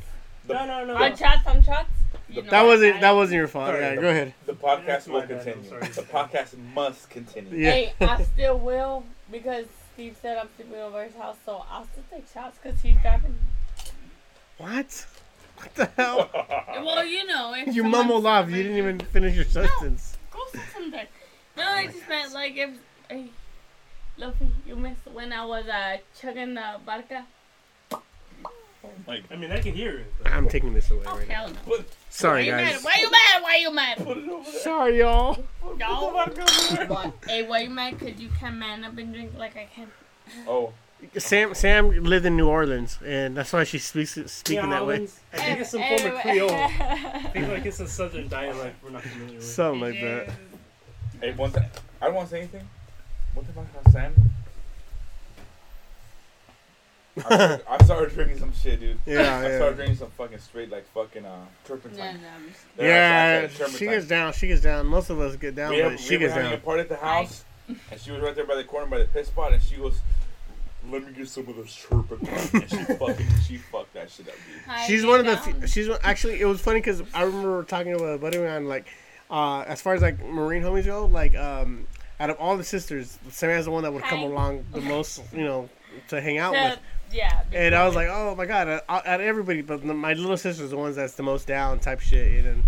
The- 0.46 0.54
No, 0.54 0.66
no, 0.66 0.86
no. 0.86 0.96
On 1.04 1.16
shots 1.16 1.48
on 1.48 1.64
shots? 1.64 1.90
You 2.30 2.44
know 2.44 2.50
That 2.50 2.64
wasn't 2.66 2.94
got 2.96 3.02
that 3.02 3.12
wasn't 3.16 3.38
your 3.38 3.48
fault. 3.48 3.68
Sorry. 3.70 3.80
Yeah, 3.82 3.96
go 3.96 4.10
ahead. 4.10 4.34
The 4.46 4.54
podcast 4.54 4.86
That's 4.86 5.08
will 5.08 5.20
my 5.22 5.26
bad, 5.26 5.48
I'm 5.48 5.54
continue. 5.64 5.80
The 5.94 6.02
podcast 6.04 6.58
must 6.76 7.10
continue. 7.10 7.58
Yeah. 7.58 7.72
Hey, 7.72 7.94
I 8.02 8.24
still 8.24 8.60
will 8.60 9.06
because 9.32 9.66
Steve 9.94 10.18
said 10.22 10.38
I'm 10.38 10.50
sleeping 10.58 10.76
over 10.76 11.04
his 11.06 11.16
house, 11.16 11.38
so 11.46 11.64
I'll 11.72 11.86
still 11.86 12.04
take 12.12 12.26
shots 12.34 12.60
because 12.62 12.82
he's 12.82 12.98
driving. 13.02 13.36
What? 14.58 15.06
What 15.58 15.76
the 15.76 15.86
hell? 15.98 16.30
Well, 16.78 17.04
you 17.06 17.26
know, 17.26 17.54
if 17.56 17.68
You 17.76 17.82
someone's 17.82 17.92
mumbled 17.92 18.26
off. 18.28 18.50
You 18.50 18.58
didn't 18.64 18.78
even 18.78 19.00
finish 19.12 19.36
your 19.36 19.46
sentence. 19.46 20.16
Go 20.32 20.40
sit 20.52 20.62
sometime. 20.74 21.08
No, 21.58 21.64
I 21.64 21.88
just 21.88 22.08
meant 22.08 22.34
like 22.34 22.56
if, 22.56 22.70
hey, 23.10 23.30
Luffy, 24.18 24.52
you 24.66 24.76
missed 24.76 25.06
when 25.12 25.34
I 25.34 25.44
was 25.44 25.66
uh, 25.68 25.98
chugging 26.22 26.54
the 26.54 26.76
vodka. 26.86 27.26
Like, 29.06 29.24
I 29.32 29.36
mean, 29.36 29.52
I 29.52 29.60
can 29.60 29.74
hear 29.74 29.98
it. 30.00 30.14
but- 30.22 30.32
I'm 30.32 30.48
taking 30.48 30.74
this 30.74 30.90
away 30.92 31.04
Oh 31.08 31.18
right 31.18 31.28
now. 31.28 31.34
hell 31.36 31.50
no. 31.50 31.56
put, 31.66 31.80
Why 31.80 31.86
Sorry, 32.10 32.46
you 32.46 32.52
mad? 32.52 32.72
guys. 32.74 32.84
Why 32.84 32.96
you 33.02 33.12
mad? 33.12 33.42
Why 33.44 33.56
you 33.58 33.72
mad? 33.74 33.98
put 33.98 34.18
it 34.18 34.30
over 34.30 34.44
there. 34.52 34.62
Sorry, 34.62 35.00
y'all. 35.00 35.44
No. 35.78 36.12
What? 36.12 36.38
What? 36.90 37.14
Hey, 37.28 37.46
why 37.48 37.60
you 37.62 37.70
mad? 37.70 38.00
Cause 38.00 38.12
you 38.18 38.30
can't 38.40 38.56
man 38.58 38.84
up 38.86 38.98
and 38.98 39.14
drink 39.14 39.32
like 39.38 39.58
I 39.58 39.68
can. 39.74 39.88
Oh, 40.48 40.74
Sam 41.18 41.54
Sam 41.54 41.90
lived 42.04 42.26
in 42.26 42.36
New 42.36 42.48
Orleans, 42.48 42.98
and 43.06 43.38
that's 43.38 43.54
why 43.54 43.64
she 43.64 43.78
speaks 43.78 44.18
speaking 44.32 44.70
that 44.72 44.86
way. 44.86 44.96
Orleans, 44.96 45.20
I 45.34 45.38
think 45.38 45.60
it's 45.60 45.70
some 45.72 45.82
form 45.82 46.14
of 46.16 46.22
Creole. 46.22 46.50
I 46.52 47.30
think 47.34 47.48
like 47.50 47.66
it's 47.66 47.80
a 47.80 47.88
southern 47.88 48.28
dialect 48.28 48.84
we're 48.84 48.90
not 48.90 49.04
familiar 49.04 49.36
with. 49.36 49.44
Something 49.46 49.82
like 49.82 50.02
that. 50.02 50.30
hey, 51.22 51.34
one 51.34 51.52
thing. 51.52 51.66
I 52.02 52.06
don't 52.06 52.16
want 52.16 52.28
to 52.30 52.32
say 52.32 52.40
anything. 52.40 52.68
One 53.36 53.46
thing 53.46 53.56
about 53.56 53.92
Sam. 53.94 54.14
I 57.18 57.22
started, 57.22 57.62
I 57.70 57.84
started 57.84 58.14
drinking 58.14 58.40
some 58.40 58.54
shit, 58.54 58.80
dude. 58.80 59.00
Yeah, 59.06 59.38
I 59.40 59.56
started 59.56 59.76
drinking 59.76 59.98
some 59.98 60.10
fucking 60.12 60.38
straight, 60.40 60.70
like 60.70 60.88
fucking 60.94 61.26
uh, 61.26 61.30
No, 61.30 61.36
no, 61.36 61.48
turpentine. 61.66 62.20
Just 62.48 62.78
There, 62.78 62.88
Yeah, 62.88 63.42
said 63.48 63.52
turpentine. 63.58 63.78
she 63.80 63.86
gets 63.86 64.08
down. 64.08 64.34
She 64.34 64.48
gets 64.48 64.62
down. 64.62 64.86
Most 64.86 65.10
of 65.10 65.20
us 65.20 65.36
get 65.36 65.56
down, 65.56 65.72
we, 65.72 65.82
but 65.82 65.92
have, 65.92 66.00
she 66.00 66.12
we 66.12 66.18
were 66.18 66.20
gets 66.28 66.34
having 66.34 66.48
a 66.48 66.56
down. 66.56 66.62
party 66.62 66.82
at 66.82 66.90
the 66.90 66.98
house, 66.98 67.44
and 67.68 68.00
she 68.00 68.12
was 68.12 68.22
right 68.22 68.36
there 68.36 68.46
by 68.46 68.56
the 68.56 68.64
corner 68.64 68.86
by 68.88 69.00
the 69.00 69.06
piss 69.06 69.28
spot, 69.28 69.52
and 69.54 69.62
she 69.64 69.76
goes, 69.78 70.00
"Let 70.92 71.06
me 71.06 71.12
get 71.14 71.28
some 71.28 71.48
of 71.48 71.56
this 71.56 71.86
turpentine." 71.90 72.50
and 72.54 72.70
she 72.70 72.78
fucking, 72.96 73.28
she 73.48 73.58
fucked 73.58 73.94
that 73.94 74.10
shit 74.10 74.28
up, 74.28 74.34
dude. 74.34 74.62
Hi, 74.68 74.86
She's 74.88 75.06
one 75.06 75.20
of 75.22 75.26
the. 75.26 75.36
down. 75.36 75.60
few- 75.60 75.68
She's 75.68 75.90
one- 75.90 76.00
actually. 76.04 76.40
It 76.42 76.46
was 76.46 76.60
funny 76.62 76.80
because 76.80 77.02
I 77.14 77.24
remember 77.24 77.64
talking 77.64 77.98
to 77.98 78.04
a 78.06 78.18
buddy 78.18 78.38
of 78.38 78.44
mine. 78.46 78.68
Like, 78.68 78.88
uh, 79.30 79.62
as 79.68 79.82
far 79.82 79.94
as 79.94 80.02
like 80.02 80.24
Marine 80.24 80.64
homies 80.64 80.86
go, 80.86 81.06
like, 81.06 81.36
um, 81.36 81.88
out 82.20 82.30
of 82.30 82.38
all 82.38 82.58
the 82.58 82.64
sisters, 82.64 83.18
Sarah's 83.30 83.66
the 83.66 83.72
one 83.72 83.84
that 83.84 83.94
would 83.94 84.04
come 84.04 84.22
along 84.24 84.66
the 84.74 84.82
most. 84.82 85.22
You 85.34 85.44
know, 85.44 85.70
to 86.10 86.22
hang 86.22 86.38
out 86.38 86.54
To- 86.54 86.60
with. 86.70 86.80
yeah. 87.12 87.42
And 87.54 87.74
I 87.76 87.86
was 87.86 87.96
like, 87.96 88.08
oh 88.10 88.36
my 88.36 88.46
god, 88.46 88.68
out 88.68 88.84
out 88.90 89.20
of 89.20 89.26
everybody, 89.26 89.62
but 89.62 89.84
my 89.84 90.14
little 90.14 90.38
sister's 90.38 90.70
the 90.72 90.78
ones 90.78 90.96
that's 90.96 91.14
the 91.14 91.24
most 91.24 91.48
down 91.48 91.80
type 91.80 92.00
shit. 92.00 92.46
And 92.46 92.64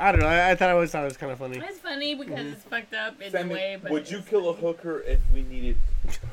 I 0.00 0.12
don't 0.12 0.20
know. 0.20 0.26
I, 0.26 0.50
I 0.50 0.54
thought 0.54 0.68
I 0.70 0.72
always 0.72 0.90
thought 0.90 1.02
it 1.02 1.06
was 1.06 1.16
kind 1.16 1.32
of 1.32 1.38
funny. 1.38 1.58
It's 1.58 1.78
funny 1.78 2.14
because 2.14 2.34
Mm-hmm. 2.34 2.52
it's 2.52 2.62
fucked 2.64 2.94
up 2.94 3.20
in 3.20 3.34
a 3.34 3.52
way, 3.52 3.78
but 3.80 3.90
would 3.92 4.10
you 4.10 4.18
it's- 4.18 4.28
kill 4.30 4.48
a 4.48 4.52
hooker 4.52 5.00
if 5.00 5.20
we 5.32 5.42
needed 5.42 5.76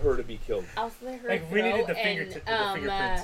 her 0.04 0.18
to 0.18 0.24
be 0.24 0.38
killed? 0.46 0.66
I'll 0.78 0.90
slit 0.90 1.20
her 1.22 1.30
Like, 1.30 1.52
we 1.52 1.62
needed 1.62 1.86
throat 1.86 1.88
the 1.88 1.96
finger 1.96 2.22
and, 2.24 2.32
t- 2.34 2.40
the 2.46 2.62
um, 2.62 2.74
fingerprints. 2.76 3.24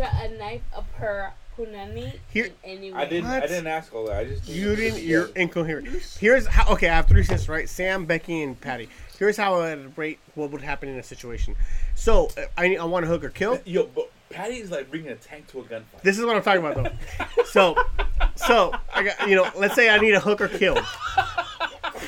Uh, 0.00 0.06
a 0.24 0.28
knife 0.38 0.62
up 0.74 0.86
her 0.94 1.32
punani 1.58 2.12
Here- 2.32 2.46
in 2.46 2.52
any 2.64 2.92
way. 2.92 2.98
I 2.98 3.04
didn't. 3.06 3.30
I 3.30 3.40
didn't 3.40 3.66
ask 3.66 3.92
all 3.94 4.06
that. 4.06 4.16
I 4.18 4.24
just. 4.24 4.48
You 4.48 4.74
didn't. 4.76 5.02
You're 5.02 5.28
incoherent. 5.36 5.88
Here's 6.20 6.46
how. 6.46 6.72
Okay, 6.74 6.88
I 6.88 6.94
have 6.96 7.08
three 7.08 7.24
sisters, 7.24 7.48
right? 7.48 7.68
Sam, 7.68 8.06
Becky, 8.06 8.42
and 8.42 8.58
Patty. 8.60 8.88
Here's 9.18 9.36
how 9.36 9.54
I 9.60 9.74
would 9.74 9.98
rate 9.98 10.18
what 10.34 10.50
would 10.50 10.62
happen 10.62 10.88
in 10.88 10.98
a 10.98 11.02
situation. 11.02 11.54
So 11.94 12.28
uh, 12.38 12.42
I 12.56 12.76
I 12.76 12.84
want 12.84 13.04
to 13.04 13.08
hook 13.08 13.24
or 13.24 13.28
kill. 13.30 13.60
Yo, 13.64 13.86
but 13.86 14.10
Patty's 14.32 14.70
like 14.70 14.90
bringing 14.90 15.10
a 15.10 15.16
tank 15.16 15.46
to 15.48 15.60
a 15.60 15.62
gunfight. 15.64 16.02
This 16.02 16.18
is 16.18 16.24
what 16.24 16.36
I'm 16.36 16.42
talking 16.42 16.64
about, 16.64 16.76
though. 16.84 17.24
So, 17.52 17.76
so 18.34 18.72
I 18.94 19.02
got 19.02 19.28
you 19.28 19.36
know. 19.36 19.46
Let's 19.56 19.74
say 19.74 19.90
I 19.90 19.98
need 19.98 20.14
a 20.14 20.20
hooker 20.20 20.48
killed, 20.48 20.82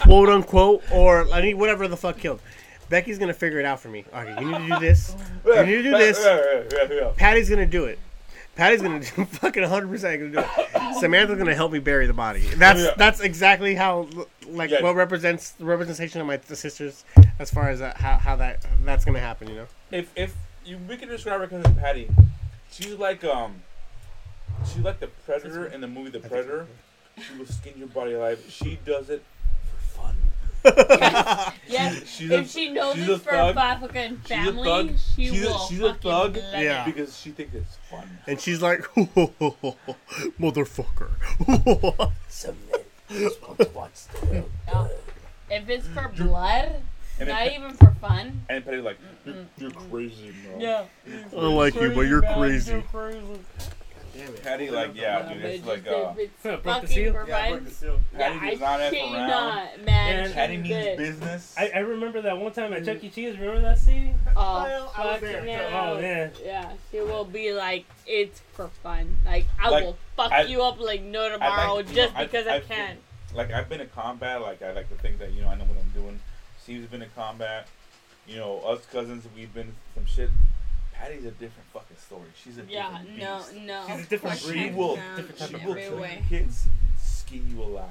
quote 0.01 0.29
unquote, 0.29 0.83
or 0.91 1.31
I 1.33 1.41
need 1.43 1.55
whatever 1.55 1.87
the 1.89 1.97
fuck 1.97 2.19
killed. 2.19 2.41
Becky's 2.89 3.19
gonna 3.19 3.35
figure 3.35 3.59
it 3.61 3.67
out 3.67 3.81
for 3.81 3.89
me. 3.89 4.05
Okay, 4.15 4.41
you 4.41 4.47
need 4.51 4.59
to 4.69 4.75
do 4.75 4.81
this. 4.81 5.15
You 5.45 5.67
need 5.67 5.73
to 5.77 5.83
do 5.83 5.91
this. 5.99 7.15
Patty's 7.17 7.49
gonna 7.51 7.67
do 7.67 7.85
it. 7.85 7.99
Patty's 8.57 8.81
gonna 8.83 9.01
do 9.01 9.07
fucking 9.27 9.63
100 9.63 9.89
percent 9.89 10.21
gonna 10.21 10.33
do 10.33 10.39
it. 10.39 10.95
Samantha's 11.01 11.37
gonna 11.39 11.55
help 11.55 11.73
me 11.73 11.79
bury 11.79 12.07
the 12.07 12.13
body. 12.13 12.41
That's 12.57 12.81
Yeah. 12.81 12.95
that's 12.97 13.21
exactly 13.21 13.75
how 13.75 14.09
like 14.49 14.71
Yeah. 14.71 14.83
what 14.83 14.95
represents 14.95 15.51
the 15.53 15.65
representation 15.65 16.21
of 16.21 16.27
my 16.27 16.39
sisters 16.47 17.05
as 17.39 17.51
far 17.51 17.69
as 17.69 17.81
uh, 17.83 17.93
how 17.97 18.17
how 18.19 18.37
that 18.37 18.65
that's 18.85 19.05
gonna 19.05 19.19
happen. 19.21 19.49
You 19.49 19.55
know. 19.57 19.67
If 19.91 20.11
if 20.17 20.35
you 20.65 20.79
we 20.89 20.97
can 20.97 21.09
describe 21.09 21.41
her 21.41 21.47
cousin 21.47 21.75
Patty, 21.77 22.09
she's 22.71 22.95
like 22.95 23.23
um, 23.25 23.57
she's 24.67 24.83
like 24.85 25.01
the 25.01 25.09
predator 25.27 25.67
in 25.67 25.81
the 25.81 25.89
movie 25.89 26.11
The 26.11 26.21
Predator. 26.21 26.67
She 27.17 27.39
will 27.39 27.47
skin 27.47 27.75
your 27.77 27.87
body 27.89 28.13
alive. 28.15 28.45
She 28.49 28.79
does 28.85 29.09
it 29.09 29.23
for 29.93 30.01
fun. 30.01 30.17
Yes. 31.69 32.07
She's 32.09 32.31
if 32.31 32.45
a- 32.47 32.49
she 32.49 32.71
knows 32.71 32.95
she's 32.97 33.09
it's 33.09 33.21
a 33.21 33.25
for 33.25 33.31
thug. 33.31 33.57
a 33.57 33.79
fucking 33.81 34.21
She's 34.27 34.31
a 34.31 34.35
family, 34.45 34.65
thug. 34.65 34.91
she 35.15 35.27
She's 35.29 35.45
a- 35.45 35.47
will 35.47 35.59
she's 35.69 35.81
a 35.81 35.95
thug. 35.95 36.37
Yeah. 36.37 36.85
because 36.85 37.17
she 37.21 37.31
thinks 37.31 37.55
it's 37.55 37.77
fun. 37.91 38.19
And 38.27 38.41
she's 38.41 38.61
like, 38.63 38.81
motherfucker. 40.41 41.11
Yeah. 44.33 44.89
If 45.51 45.69
it's 45.69 45.87
for 45.89 46.09
blood, 46.09 46.83
And 47.21 47.29
not 47.29 47.45
then, 47.45 47.53
even 47.55 47.73
for 47.75 47.91
fun. 48.01 48.43
and 48.49 48.65
Patty's 48.65 48.83
like, 48.83 48.99
you're, 49.25 49.37
you're 49.59 49.71
crazy, 49.71 50.33
bro. 50.45 50.59
Yeah. 50.59 50.85
I 51.07 51.31
don't 51.31 51.55
like 51.57 51.75
you, 51.77 51.91
but 51.91 52.03
you're 52.03 52.23
crazy. 52.23 52.83
Damn 54.17 54.29
it. 54.33 54.43
Patty, 54.45 54.71
like, 54.71 54.95
yeah, 54.95 55.23
dude, 55.33 55.43
but 55.43 55.51
it's 55.51 55.65
just 55.65 55.69
like, 55.69 55.87
uh, 55.89 56.13
if 56.13 56.19
it's 56.19 56.43
Huh, 56.45 56.57
broke 56.63 56.83
the 56.83 56.87
seal? 56.87 57.13
for 57.13 57.27
Yeah, 57.29 57.37
I 57.37 57.43
fun. 57.43 57.53
broke 57.59 57.65
the 57.65 57.71
seal. 57.75 58.01
Patty 58.17 58.35
yeah, 58.45 58.51
does 58.53 58.61
not 58.61 58.81
I 58.81 58.85
F 58.85 58.93
shit 58.93 59.09
you 59.09 59.15
around. 59.17 59.29
not, 59.29 59.85
man. 59.85 60.25
And- 60.25 60.35
Patty 60.35 60.57
means 60.57 60.69
did. 60.69 60.99
business. 60.99 61.55
I, 61.59 61.71
I 61.75 61.79
remember 61.81 62.23
that 62.23 62.39
one 62.39 62.53
time 62.53 62.73
at 62.75 62.85
Chuck 62.85 63.03
E. 63.03 63.11
Cheese. 63.11 63.37
Remember 63.39 63.61
that 63.63 63.79
scene? 63.79 64.17
Oh, 64.37 64.63
Well, 64.63 64.93
I 64.97 65.07
was 65.07 65.21
fucking 65.21 65.45
there. 65.47 65.69
hell. 65.69 65.95
Oh 65.97 66.01
man. 66.01 66.31
Yeah, 66.45 66.73
she 66.93 67.01
will 67.01 67.25
be 67.25 67.53
like, 67.53 67.87
it's 68.07 68.41
for 68.53 68.69
fun. 68.85 69.17
Like, 69.27 69.47
I 69.61 69.69
Like, 69.71 69.85
will 69.85 69.97
fuck 70.17 70.31
I- 70.31 70.43
you 70.43 70.63
up 70.63 70.79
like 70.79 71.03
no 71.03 71.29
tomorrow 71.31 71.75
like- 71.75 71.93
just 71.93 72.15
I- 72.15 72.25
because 72.25 72.47
I, 72.47 72.57
I- 72.57 72.61
can. 72.61 72.99
like 73.35 73.51
I've 73.53 73.69
been 73.69 73.81
in 73.81 73.89
combat. 73.89 74.41
Like 74.43 74.63
I 74.63 74.73
like 74.75 74.89
to 74.91 74.95
think 75.03 75.19
that 75.19 75.33
you 75.33 75.43
know 75.43 75.49
I 75.49 75.57
know 75.57 75.65
what 75.65 75.77
I'm 75.77 75.91
doing. 76.01 76.21
Steve's 76.65 76.87
been 76.87 77.03
in 77.03 77.11
combat. 77.15 77.69
You 78.27 78.37
know, 78.37 78.61
us 78.61 78.81
cousins, 78.91 79.27
we've 79.37 79.53
been 79.53 79.75
some 79.95 80.07
shit. 80.07 80.31
Patty's 80.95 81.27
a 81.27 81.31
different 81.33 81.69
fucking 81.75 81.99
story. 81.99 82.23
She's 82.43 82.57
a 82.57 82.63
Yeah, 82.67 82.89
different 83.03 83.19
no, 83.19 83.37
beast. 83.39 83.55
no. 83.57 83.85
She's 83.87 84.07
a 84.07 84.09
different 84.09 84.43
breed. 84.45 84.63
She 84.63 84.71
will, 84.71 84.97
no, 84.97 85.03
different 85.17 85.39
type 85.39 85.49
she 85.51 85.55
of 85.57 85.65
will 85.65 85.75
kill 85.75 85.97
way. 85.99 86.25
your 86.31 86.41
kids, 86.41 86.67
skin 87.03 87.47
you 87.55 87.63
alive. 87.63 87.91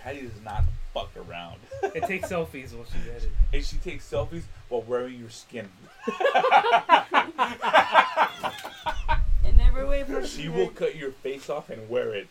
Patty 0.00 0.22
does 0.22 0.40
not 0.42 0.64
fuck 0.94 1.10
around, 1.28 1.56
It 1.82 2.04
takes 2.04 2.28
selfies 2.30 2.72
while 2.72 2.86
she's 2.86 3.06
at 3.14 3.24
it. 3.24 3.30
and 3.52 3.62
she 3.64 3.76
takes 3.76 4.10
selfies 4.10 4.44
while 4.70 4.80
wearing 4.82 5.18
your 5.18 5.28
skin. 5.28 5.68
In 9.44 9.60
every 9.60 9.84
way 9.86 10.02
possible. 10.04 10.24
She 10.26 10.48
will 10.48 10.68
cut 10.68 10.96
your 10.96 11.10
face 11.12 11.50
off 11.50 11.68
and 11.68 11.90
wear 11.90 12.14
it. 12.14 12.28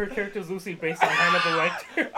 Her 0.00 0.06
character's 0.06 0.48
loosely 0.48 0.72
based 0.76 1.02
on 1.04 1.10
Hannibal 1.10 1.60
Lecter. 1.60 2.08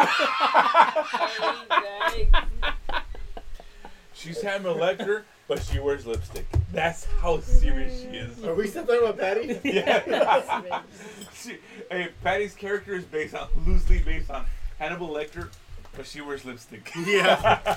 She's 4.14 4.40
Hannibal 4.40 4.76
Lecter, 4.76 5.24
but 5.48 5.60
she 5.60 5.80
wears 5.80 6.06
lipstick. 6.06 6.46
That's 6.72 7.06
how 7.20 7.40
serious 7.40 8.02
she 8.02 8.06
is. 8.18 8.44
Are 8.44 8.54
we 8.54 8.68
still 8.68 8.86
talking 8.86 9.02
about 9.02 9.18
Patty? 9.18 9.58
Yeah. 9.68 10.82
she, 11.34 11.56
hey, 11.90 12.10
Patty's 12.22 12.54
character 12.54 12.94
is 12.94 13.02
based 13.04 13.34
on 13.34 13.48
loosely 13.66 13.98
based 13.98 14.30
on 14.30 14.46
Hannibal 14.78 15.08
Lecter, 15.08 15.48
but 15.96 16.06
she 16.06 16.20
wears 16.20 16.44
lipstick. 16.44 16.88
yeah. 17.04 17.76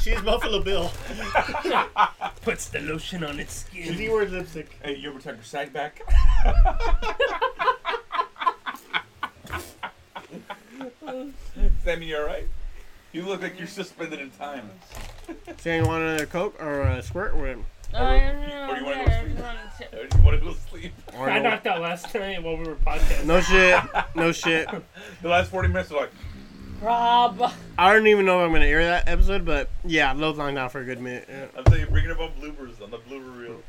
She's 0.00 0.22
Buffalo 0.22 0.62
Bill. 0.62 0.90
Puts 2.40 2.70
the 2.70 2.80
lotion 2.80 3.22
on 3.24 3.38
its 3.38 3.66
He 3.70 3.92
skin. 3.92 4.10
wears 4.10 4.32
lipstick. 4.32 4.78
Hey, 4.82 4.96
you 4.96 5.10
ever 5.10 5.18
tuck 5.18 5.34
your 5.34 5.44
side 5.44 5.70
back? 5.74 6.00
Sammy, 11.84 12.06
you 12.06 12.16
alright? 12.16 12.48
You 13.12 13.22
look 13.26 13.42
like 13.42 13.58
you're 13.58 13.68
suspended 13.68 14.20
in 14.20 14.30
time. 14.30 14.70
Sam, 15.58 15.82
you 15.84 15.88
want 15.88 16.02
another 16.02 16.26
Coke 16.26 16.60
or 16.60 16.80
a 16.80 17.02
squirt? 17.02 17.34
Or, 17.34 17.46
No, 17.46 17.56
no, 17.92 18.46
no, 18.48 18.70
Or 18.72 18.76
you 18.78 18.84
wanna 18.84 19.04
go 19.04 19.10
I 19.10 19.20
sleep? 19.20 19.36
just 19.36 19.42
wanted 19.42 19.94
Or 19.94 20.18
you 20.18 20.24
want 20.24 20.40
to 20.40 20.46
go 20.46 20.54
sleep? 20.70 20.92
or 21.18 21.30
I 21.30 21.38
knocked 21.38 21.66
out 21.66 21.80
last 21.80 22.12
night 22.14 22.42
while 22.42 22.56
we 22.56 22.64
were 22.64 22.74
podcasting. 22.76 23.26
no 23.26 23.40
shit. 23.40 23.80
No 24.16 24.32
shit. 24.32 24.68
The 25.22 25.28
last 25.28 25.50
40 25.50 25.68
minutes 25.68 25.90
are 25.92 26.00
like, 26.00 26.10
Rob. 26.80 27.52
I 27.78 27.92
don't 27.92 28.06
even 28.06 28.26
know 28.26 28.40
if 28.40 28.46
I'm 28.46 28.52
gonna 28.52 28.64
air 28.66 28.84
that 28.84 29.08
episode, 29.08 29.44
but 29.44 29.68
yeah, 29.84 30.12
Lowe's 30.12 30.36
knocked 30.38 30.56
out 30.56 30.72
for 30.72 30.80
a 30.80 30.84
good 30.84 31.00
minute. 31.00 31.26
Yeah. 31.28 31.46
I'm 31.56 31.64
telling 31.64 31.80
you, 31.80 31.86
bringing 31.86 32.10
up 32.10 32.20
on 32.20 32.30
bloopers 32.40 32.82
on 32.82 32.90
the 32.90 32.98
blooper 32.98 33.38
reel. 33.40 33.62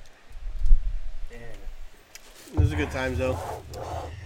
This 2.56 2.68
is 2.68 2.74
a 2.74 2.76
good 2.76 2.92
time 2.92 3.16
though. 3.16 3.38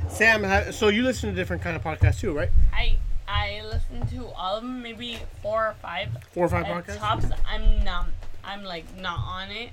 Sam, 0.09 0.71
so 0.71 0.87
you 0.89 1.03
listen 1.03 1.29
to 1.29 1.35
different 1.35 1.61
kind 1.63 1.75
of 1.75 1.83
podcasts 1.83 2.19
too, 2.19 2.31
right? 2.31 2.49
I 2.73 2.95
I 3.29 3.61
listen 3.63 4.07
to 4.17 4.27
all 4.29 4.57
of 4.57 4.63
them, 4.63 4.81
maybe 4.81 5.19
four 5.41 5.67
or 5.67 5.75
five. 5.81 6.09
Four 6.33 6.45
or 6.45 6.49
five 6.49 6.65
At 6.65 6.85
podcasts. 6.85 6.97
tops, 6.97 7.25
I'm 7.47 7.83
not. 7.83 8.07
I'm 8.43 8.63
like 8.63 8.85
not 8.97 9.19
on 9.19 9.51
it. 9.51 9.69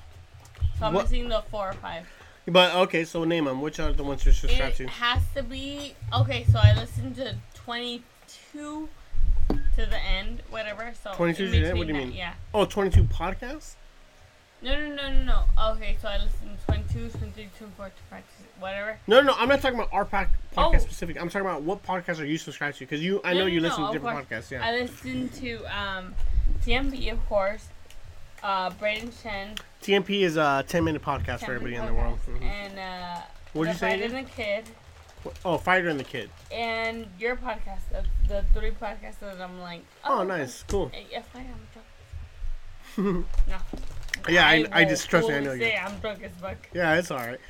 So 0.79 0.87
I'm 0.87 0.93
What- 0.95 1.05
missing 1.05 1.29
the 1.29 1.43
four 1.51 1.71
or 1.71 1.73
five. 1.75 2.07
But 2.49 2.75
okay, 2.77 3.05
so 3.05 3.25
name 3.25 3.47
them. 3.47 3.61
Which 3.61 3.81
are 3.81 3.93
the 3.93 4.05
ones 4.05 4.25
you're 4.25 4.35
subscribed 4.35 4.77
to? 4.77 4.85
It 4.85 4.87
to? 4.87 4.93
has 4.93 5.23
to 5.35 5.43
be 5.43 5.95
okay. 6.13 6.45
So 6.45 6.59
I 6.63 6.75
listened 6.75 7.17
to 7.17 7.35
22 7.55 8.89
to 9.49 9.87
the 9.87 9.99
end, 9.99 10.43
whatever. 10.51 10.93
So 11.03 11.13
22 11.15 11.45
to 11.47 11.51
the 11.51 11.67
end? 11.69 11.79
What 11.79 11.87
do 11.89 11.93
you 11.95 11.99
mean? 11.99 12.13
Yeah. 12.13 12.35
Oh, 12.55 12.65
22 12.67 13.05
podcasts. 13.05 13.75
No, 14.63 14.73
no, 14.79 14.95
no, 14.95 15.13
no, 15.13 15.23
no. 15.25 15.71
Okay, 15.73 15.97
so 16.01 16.09
I 16.09 16.19
listened 16.19 16.59
to 16.61 16.67
22, 16.67 17.11
23, 17.19 17.49
24, 17.59 17.91
25, 18.11 18.23
whatever. 18.61 18.99
No, 19.07 19.21
no, 19.21 19.29
no, 19.29 19.35
I'm 19.39 19.49
not 19.49 19.61
talking 19.61 19.79
about 19.79 19.93
our 19.93 20.05
pod- 20.05 20.29
podcast 20.57 20.75
Oh. 20.75 20.79
specific. 20.79 21.21
I'm 21.21 21.29
talking 21.29 21.47
about 21.47 21.63
what 21.63 21.83
podcasts 21.83 22.21
are 22.21 22.25
you 22.25 22.39
subscribed 22.39 22.79
to? 22.79 22.85
Because 22.85 23.03
you, 23.03 23.21
I 23.25 23.35
No, 23.35 23.41
know 23.41 23.47
you 23.47 23.61
listen 23.61 23.87
to 23.87 23.93
different 23.93 24.29
podcasts. 24.29 24.51
Yeah. 24.51 24.65
I 24.67 24.73
listen 24.73 25.29
to 25.41 25.65
um, 25.79 26.15
TMP, 26.65 27.13
of 27.13 27.25
course. 27.29 27.69
Uh, 28.43 28.71
Braden 28.71 29.11
Chen. 29.23 29.55
TMP 29.83 30.23
is 30.23 30.37
a 30.37 30.65
10 30.69 30.85
minute 30.85 31.03
podcast 31.03 31.41
for 31.41 31.47
10 31.47 31.55
everybody 31.57 31.75
in 31.77 31.87
the 31.87 31.95
world. 31.95 32.19
Mhm. 32.29 32.43
And 32.43 32.79
uh, 32.79 33.21
What'd 33.53 33.73
you 33.75 33.79
say? 33.79 33.91
Fight 33.91 34.03
again? 34.05 34.17
and 34.17 34.27
the 34.27 34.31
Kid. 34.31 34.65
Oh, 35.45 35.59
Fighter 35.59 35.89
and 35.89 35.99
the 35.99 36.05
Kid. 36.05 36.31
And 36.53 37.07
your 37.19 37.35
podcast, 37.37 37.81
the, 37.91 38.05
the 38.29 38.45
three 38.55 38.71
podcasts 38.71 39.19
that 39.21 39.41
I'm 39.41 39.61
like, 39.61 39.83
Oh, 40.05 40.21
oh, 40.21 40.23
nice, 40.23 40.63
cool. 40.69 40.93
If 40.95 41.27
I 41.35 41.41
am 41.41 41.47
drunk. 42.95 43.27
no. 43.49 43.57
Yeah, 44.29 44.47
I- 44.47 44.67
I 44.71 44.83
will 44.83 44.89
just- 44.91 45.09
trust 45.11 45.29
me, 45.29 45.35
I 45.35 45.41
know 45.41 45.53
you. 45.53 45.61
Say 45.61 45.77
I'm 45.77 45.99
drunk 45.99 46.23
as 46.23 46.31
fuck. 46.41 46.57
Yeah, 46.73 46.95
it's 46.95 47.11
all 47.11 47.19
right. 47.19 47.41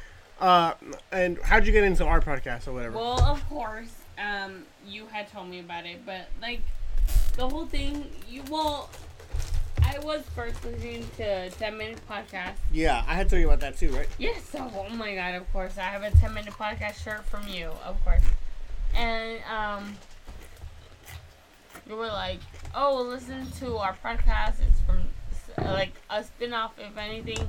Uh, 0.41 0.75
and 1.13 1.39
how'd 1.39 1.67
you 1.67 1.73
get 1.73 1.85
into 1.85 2.05
our 2.05 2.21
podcast 2.21 2.69
or 2.69 2.73
whatever? 2.73 2.97
Well, 2.97 3.21
of 3.23 3.47
course, 3.49 3.93
um, 4.19 4.65
you 4.87 5.07
had 5.07 5.31
told 5.31 5.49
me 5.49 5.61
about 5.61 5.87
it, 5.87 6.05
but 6.05 6.29
like 6.43 6.61
the 7.37 7.49
whole 7.49 7.67
thing, 7.67 8.07
you 8.29 8.43
well, 8.51 8.91
I 9.83 9.99
was 10.01 10.23
first 10.35 10.63
listening 10.65 11.07
to 11.17 11.49
ten 11.51 11.79
minute 11.79 12.01
podcast. 12.09 12.55
yeah, 12.71 13.03
I 13.07 13.15
had 13.15 13.29
told 13.31 13.41
you 13.41 13.47
about 13.47 13.61
that 13.61 13.79
too, 13.79 13.91
right? 13.91 14.09
Yes, 14.19 14.45
so 14.45 14.71
oh 14.77 14.89
my 14.91 15.15
god, 15.15 15.35
of 15.37 15.51
course, 15.53 15.79
I 15.79 15.83
have 15.85 16.03
a 16.03 16.11
ten 16.11 16.35
minute 16.35 16.53
podcast 16.53 17.03
shirt 17.03 17.25
from 17.25 17.49
you, 17.49 17.71
of 17.85 18.03
course, 18.05 18.23
and 18.95 19.39
um, 19.51 19.97
you 21.89 21.97
were 21.97 22.09
like, 22.09 22.41
oh, 22.75 23.01
listen 23.03 23.51
to 23.61 23.77
our 23.77 23.97
podcast. 24.05 24.57
It's 24.61 24.81
from 24.87 24.99
like 25.65 25.93
a 26.11 26.23
spin 26.25 26.53
off, 26.53 26.73
if 26.79 26.97
anything. 26.99 27.49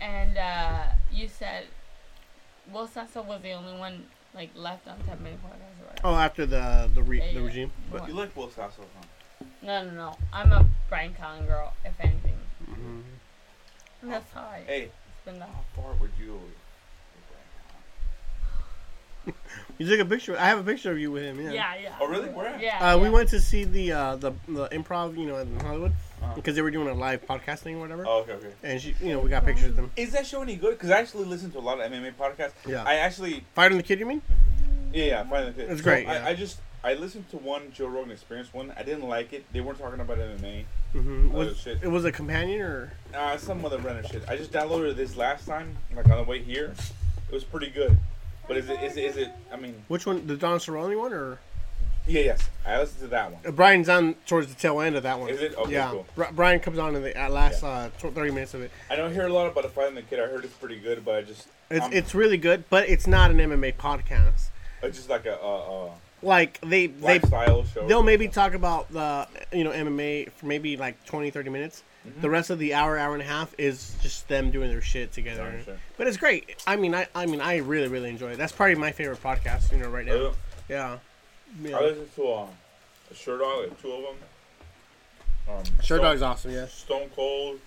And 0.00 0.36
uh, 0.38 0.82
you 1.12 1.28
said, 1.28 1.64
Will 2.72 2.86
Sasso 2.86 3.22
was 3.22 3.42
the 3.42 3.52
only 3.52 3.78
one 3.78 4.06
like 4.34 4.50
left 4.54 4.86
on 4.86 4.98
ten 5.00 5.22
minute 5.22 5.40
podcast. 5.42 5.80
Or 5.82 5.86
whatever. 5.86 6.00
Oh, 6.04 6.14
after 6.14 6.46
the 6.46 6.90
the, 6.94 7.02
re- 7.02 7.18
Yeah, 7.18 7.32
the 7.34 7.40
yeah. 7.40 7.46
regime. 7.46 7.72
But 7.90 8.06
you 8.08 8.14
like 8.14 8.36
Will 8.36 8.50
Sasso, 8.50 8.82
huh? 8.96 9.44
No, 9.62 9.84
no, 9.84 9.90
no. 9.92 10.16
I'm 10.32 10.52
a 10.52 10.64
Bryan 10.88 11.14
Callen 11.20 11.46
girl, 11.46 11.72
if 11.84 11.98
anything. 12.00 12.38
Mhm. 12.70 13.02
And 14.02 14.12
that's 14.12 14.32
how 14.32 14.42
I 14.42 14.62
Hey, 14.66 14.90
spin 15.22 15.38
that. 15.40 15.48
how 15.48 15.64
far 15.82 15.94
would 16.00 16.10
you? 16.18 16.40
You 19.78 19.86
took 19.86 20.00
a 20.00 20.04
picture. 20.04 20.36
I 20.38 20.46
have 20.46 20.58
a 20.58 20.64
picture 20.64 20.90
of 20.90 20.98
you 20.98 21.12
with 21.12 21.22
him. 21.22 21.40
Yeah. 21.40 21.52
Yeah, 21.52 21.74
yeah. 21.82 21.94
Oh, 22.00 22.06
really? 22.08 22.28
Where? 22.30 22.58
Yeah. 22.60 22.94
Uh, 22.94 22.98
we 22.98 23.10
went 23.10 23.28
to 23.30 23.40
see 23.40 23.64
the 23.64 23.92
uh, 23.92 24.16
the 24.16 24.32
the 24.48 24.68
improv, 24.70 25.16
you 25.16 25.26
know, 25.26 25.36
in 25.36 25.60
Hollywood, 25.60 25.92
Uh-huh. 26.22 26.34
because 26.34 26.54
they 26.56 26.62
were 26.62 26.70
doing 26.70 26.88
a 26.88 26.94
live 26.94 27.24
podcasting 27.26 27.76
or 27.76 27.80
whatever. 27.80 28.04
Oh, 28.06 28.20
okay, 28.20 28.32
okay. 28.32 28.50
And 28.62 28.80
she, 28.80 28.94
you 29.00 29.12
know, 29.12 29.20
we 29.20 29.30
got 29.30 29.44
pictures 29.44 29.70
of 29.70 29.76
them. 29.76 29.90
Is 29.96 30.12
that 30.12 30.26
show 30.26 30.42
any 30.42 30.56
good? 30.56 30.72
Because 30.72 30.90
I 30.90 30.98
actually 30.98 31.26
listen 31.26 31.50
to 31.52 31.58
a 31.58 31.60
lot 31.60 31.80
of 31.80 31.90
MMA 31.90 32.14
podcasts. 32.14 32.52
Yeah. 32.66 32.82
I 32.84 32.96
actually, 32.96 33.44
Fighter 33.54 33.72
and 33.72 33.78
the 33.78 33.86
Kid, 33.86 34.00
you 34.00 34.06
mean? 34.06 34.22
yeah, 34.92 35.04
yeah, 35.04 35.24
finally. 35.28 35.52
The 35.52 35.62
kid. 35.62 35.70
It's 35.70 35.80
great, 35.80 36.06
I, 36.08 36.14
yeah. 36.14 36.26
I 36.26 36.34
just, 36.34 36.60
I 36.82 36.94
listened 36.94 37.28
to 37.30 37.36
one 37.36 37.72
Joe 37.72 37.86
Rogan 37.86 38.10
Experience 38.10 38.52
one. 38.52 38.72
I 38.76 38.82
didn't 38.82 39.08
like 39.08 39.32
it. 39.32 39.44
They 39.52 39.60
weren't 39.60 39.78
talking 39.78 40.00
about 40.00 40.18
MMA. 40.18 40.64
Mm-hmm. 40.94 41.32
Was 41.32 41.58
shit. 41.58 41.78
it 41.82 41.88
was 41.88 42.04
a 42.04 42.12
companion 42.12 42.60
or? 42.60 42.92
Uh, 43.14 43.36
some 43.36 43.64
other 43.64 43.78
random 43.78 44.04
shit. 44.10 44.22
I 44.28 44.36
just 44.36 44.52
downloaded 44.52 44.96
this 44.96 45.16
last 45.16 45.46
time, 45.46 45.76
like 45.94 46.08
on 46.08 46.16
the 46.16 46.24
way 46.24 46.42
here. 46.42 46.74
It 47.28 47.34
was 47.34 47.44
pretty 47.44 47.70
good. 47.70 47.98
But 48.46 48.56
is 48.56 48.70
it, 48.70 48.82
is 48.82 48.96
it, 48.96 49.04
is 49.04 49.16
it, 49.18 49.30
I 49.52 49.56
mean, 49.56 49.74
Which 49.88 50.06
one? 50.06 50.26
The 50.26 50.36
Don 50.36 50.58
Cerrone 50.58 50.98
one 50.98 51.12
or? 51.12 51.38
Yeah, 52.08 52.20
yes. 52.22 52.48
I 52.66 52.78
listened 52.78 53.00
to 53.00 53.06
that 53.08 53.32
one. 53.32 53.40
Uh, 53.46 53.50
Bryan's 53.50 53.88
on 53.88 54.14
towards 54.26 54.48
the 54.48 54.54
tail 54.54 54.80
end 54.80 54.96
of 54.96 55.02
that 55.04 55.18
one. 55.18 55.30
Is 55.30 55.40
it? 55.40 55.54
Okay, 55.56 55.72
yeah. 55.72 55.90
cool. 55.90 56.06
Bri- 56.16 56.32
Bryan 56.32 56.60
comes 56.60 56.78
on 56.78 56.96
in 56.96 57.02
the 57.02 57.18
uh, 57.22 57.28
last 57.28 57.62
uh, 57.62 57.88
tw- 57.98 58.14
thirty 58.14 58.30
minutes 58.30 58.54
of 58.54 58.62
it. 58.62 58.70
I 58.90 58.96
don't 58.96 59.12
hear 59.12 59.26
a 59.26 59.32
lot 59.32 59.46
about 59.50 59.62
the 59.62 59.70
fight 59.70 59.88
and 59.88 59.96
the 59.96 60.02
kid. 60.02 60.18
I 60.20 60.26
heard 60.26 60.44
it's 60.44 60.54
pretty 60.54 60.78
good, 60.78 61.04
but 61.04 61.14
I 61.16 61.22
just, 61.22 61.48
It's 61.70 61.86
it's 61.92 62.14
really 62.14 62.38
good, 62.38 62.64
but 62.70 62.88
it's 62.88 63.06
not 63.06 63.30
an 63.30 63.38
MMA 63.38 63.74
podcast. 63.76 64.48
it's 64.82 64.96
just 64.96 65.10
like 65.10 65.26
a, 65.26 65.40
uh, 65.42 65.86
uh, 65.86 65.90
Like 66.22 66.60
they 66.62 66.86
they 66.88 67.18
they'll 67.86 68.02
maybe 68.02 68.28
talk 68.28 68.54
about 68.54 68.90
the 68.90 69.28
you 69.52 69.64
know 69.64 69.70
MMA 69.72 70.32
for 70.32 70.46
maybe 70.46 70.76
like 70.76 71.04
20 71.06 71.30
30 71.30 71.50
minutes. 71.50 71.82
Mm-hmm. 72.06 72.20
The 72.20 72.30
rest 72.30 72.50
of 72.50 72.58
the 72.58 72.74
hour 72.74 72.96
hour 72.96 73.12
and 73.12 73.22
a 73.22 73.26
half 73.26 73.54
is 73.58 73.96
just 74.00 74.28
them 74.28 74.50
doing 74.50 74.70
their 74.70 74.80
shit 74.80 75.12
together. 75.12 75.60
Sorry. 75.64 75.78
But 75.96 76.06
it's 76.06 76.16
great. 76.16 76.62
I 76.66 76.76
mean, 76.76 76.94
I 76.94 77.06
I 77.14 77.26
mean, 77.26 77.40
I 77.40 77.56
really 77.58 77.88
really 77.88 78.08
enjoy 78.08 78.30
it. 78.32 78.38
That's 78.38 78.52
probably 78.52 78.76
my 78.76 78.92
favorite 78.92 79.22
podcast, 79.22 79.72
you 79.72 79.78
know, 79.78 79.88
right 79.88 80.06
now. 80.06 80.26
Uh, 80.28 80.32
Yeah. 80.68 80.98
Yeah. 81.62 81.78
listened 81.80 82.14
to 82.16 82.28
uh, 82.32 82.46
a 83.10 83.14
Shirt 83.14 83.40
Dog, 83.40 83.68
like 83.68 83.80
two 83.82 83.92
of 83.92 84.02
them. 84.02 84.16
Um, 85.56 85.64
Sure 85.82 85.96
Stone- 85.96 86.00
Dog's 86.02 86.22
awesome. 86.22 86.50
yeah. 86.52 86.66
Stone 86.66 87.08
Cold, 87.16 87.58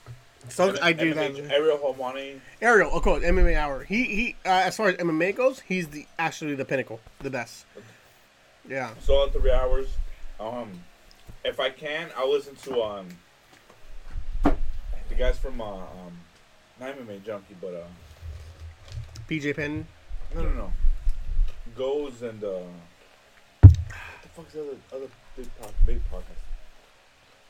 So 0.50 0.76
I 0.82 0.94
do 0.94 1.14
MMA 1.14 1.48
that. 1.48 1.52
Ariel 1.52 1.78
Helwani. 1.78 2.40
Ariel, 2.62 2.92
of 2.96 3.02
course, 3.04 3.24
MMA 3.24 3.56
Hour. 3.56 3.84
He 3.84 4.04
he. 4.06 4.36
Uh, 4.46 4.50
as 4.50 4.76
far 4.78 4.90
as 4.90 4.96
MMA 4.98 5.36
goes, 5.36 5.60
he's 5.62 5.88
the 5.90 6.06
actually 6.20 6.56
the 6.56 6.66
pinnacle, 6.66 7.00
the 7.20 7.30
best. 7.30 7.66
Yeah. 8.70 8.92
So 9.02 9.16
all 9.16 9.30
three 9.30 9.52
hours. 9.52 9.88
Um, 10.40 10.82
if 11.44 11.60
I 11.60 11.70
can, 11.72 12.10
I'll 12.16 12.32
listen 12.32 12.56
to 12.58 12.82
um 12.84 13.08
the 14.44 15.16
guys 15.18 15.38
from 15.40 15.60
uh, 15.60 15.66
um 15.66 16.14
not 16.80 16.96
MMA 16.98 17.24
Junkie, 17.24 17.56
but 17.60 17.74
uh 17.74 17.84
BJ 19.30 19.56
Penn. 19.56 19.88
no 20.36 20.44
no 20.44 20.50
no 20.54 20.74
goes 21.76 22.22
and 22.22 22.44
uh 22.44 22.48
what 22.50 22.60
the 22.60 22.91
fuck's 24.36 24.54
the 24.54 24.62
other 24.62 24.78
other 24.94 25.08
big 25.38 25.48
pod, 25.60 25.72
big 25.86 26.02
podcast. 26.12 26.42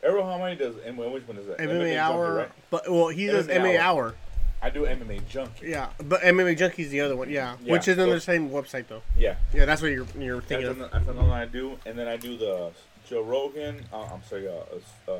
Ariel, 0.03 0.25
how 0.25 0.37
many 0.39 0.55
does 0.55 0.75
and 0.85 0.97
which 0.97 1.27
one 1.27 1.37
is 1.37 1.45
that? 1.47 1.59
MMA, 1.59 1.67
Junkie, 1.69 1.97
Hour. 1.97 2.35
right? 2.35 2.49
But 2.69 2.89
well, 2.91 3.09
he 3.09 3.27
does 3.27 3.47
MMA 3.47 3.59
MMA 3.75 3.79
Hour. 3.79 4.03
Hour. 4.05 4.15
I 4.63 4.69
do 4.69 4.85
MMA 4.85 5.27
Junkie. 5.27 5.67
Yeah, 5.69 5.89
but 6.03 6.21
MMA 6.21 6.55
Junkie's 6.57 6.89
the 6.91 7.01
other 7.01 7.15
one. 7.15 7.29
Yeah, 7.29 7.55
Yeah, 7.63 7.73
which 7.73 7.87
is 7.87 7.97
on 7.97 8.07
so- 8.07 8.13
the 8.13 8.21
same 8.21 8.49
website 8.49 8.87
though. 8.87 9.01
Yeah, 9.17 9.35
Yeah, 9.53 9.65
that's 9.65 9.81
what 9.81 9.91
you're 9.91 10.05
you're 10.17 10.41
thinking 10.41 10.67
that's, 10.67 10.79
of. 10.79 10.85
an, 10.85 10.89
that's 10.91 11.07
another 11.07 11.27
one 11.27 11.39
I 11.39 11.45
do, 11.45 11.77
and 11.85 11.97
then 11.97 12.07
I 12.07 12.17
do 12.17 12.37
the 12.37 12.71
Joe 13.07 13.23
Rogan. 13.23 13.83
Uh, 13.91 14.03
I'm 14.13 14.23
sorry, 14.23 14.47
uh, 14.47 15.11
uh, 15.11 15.17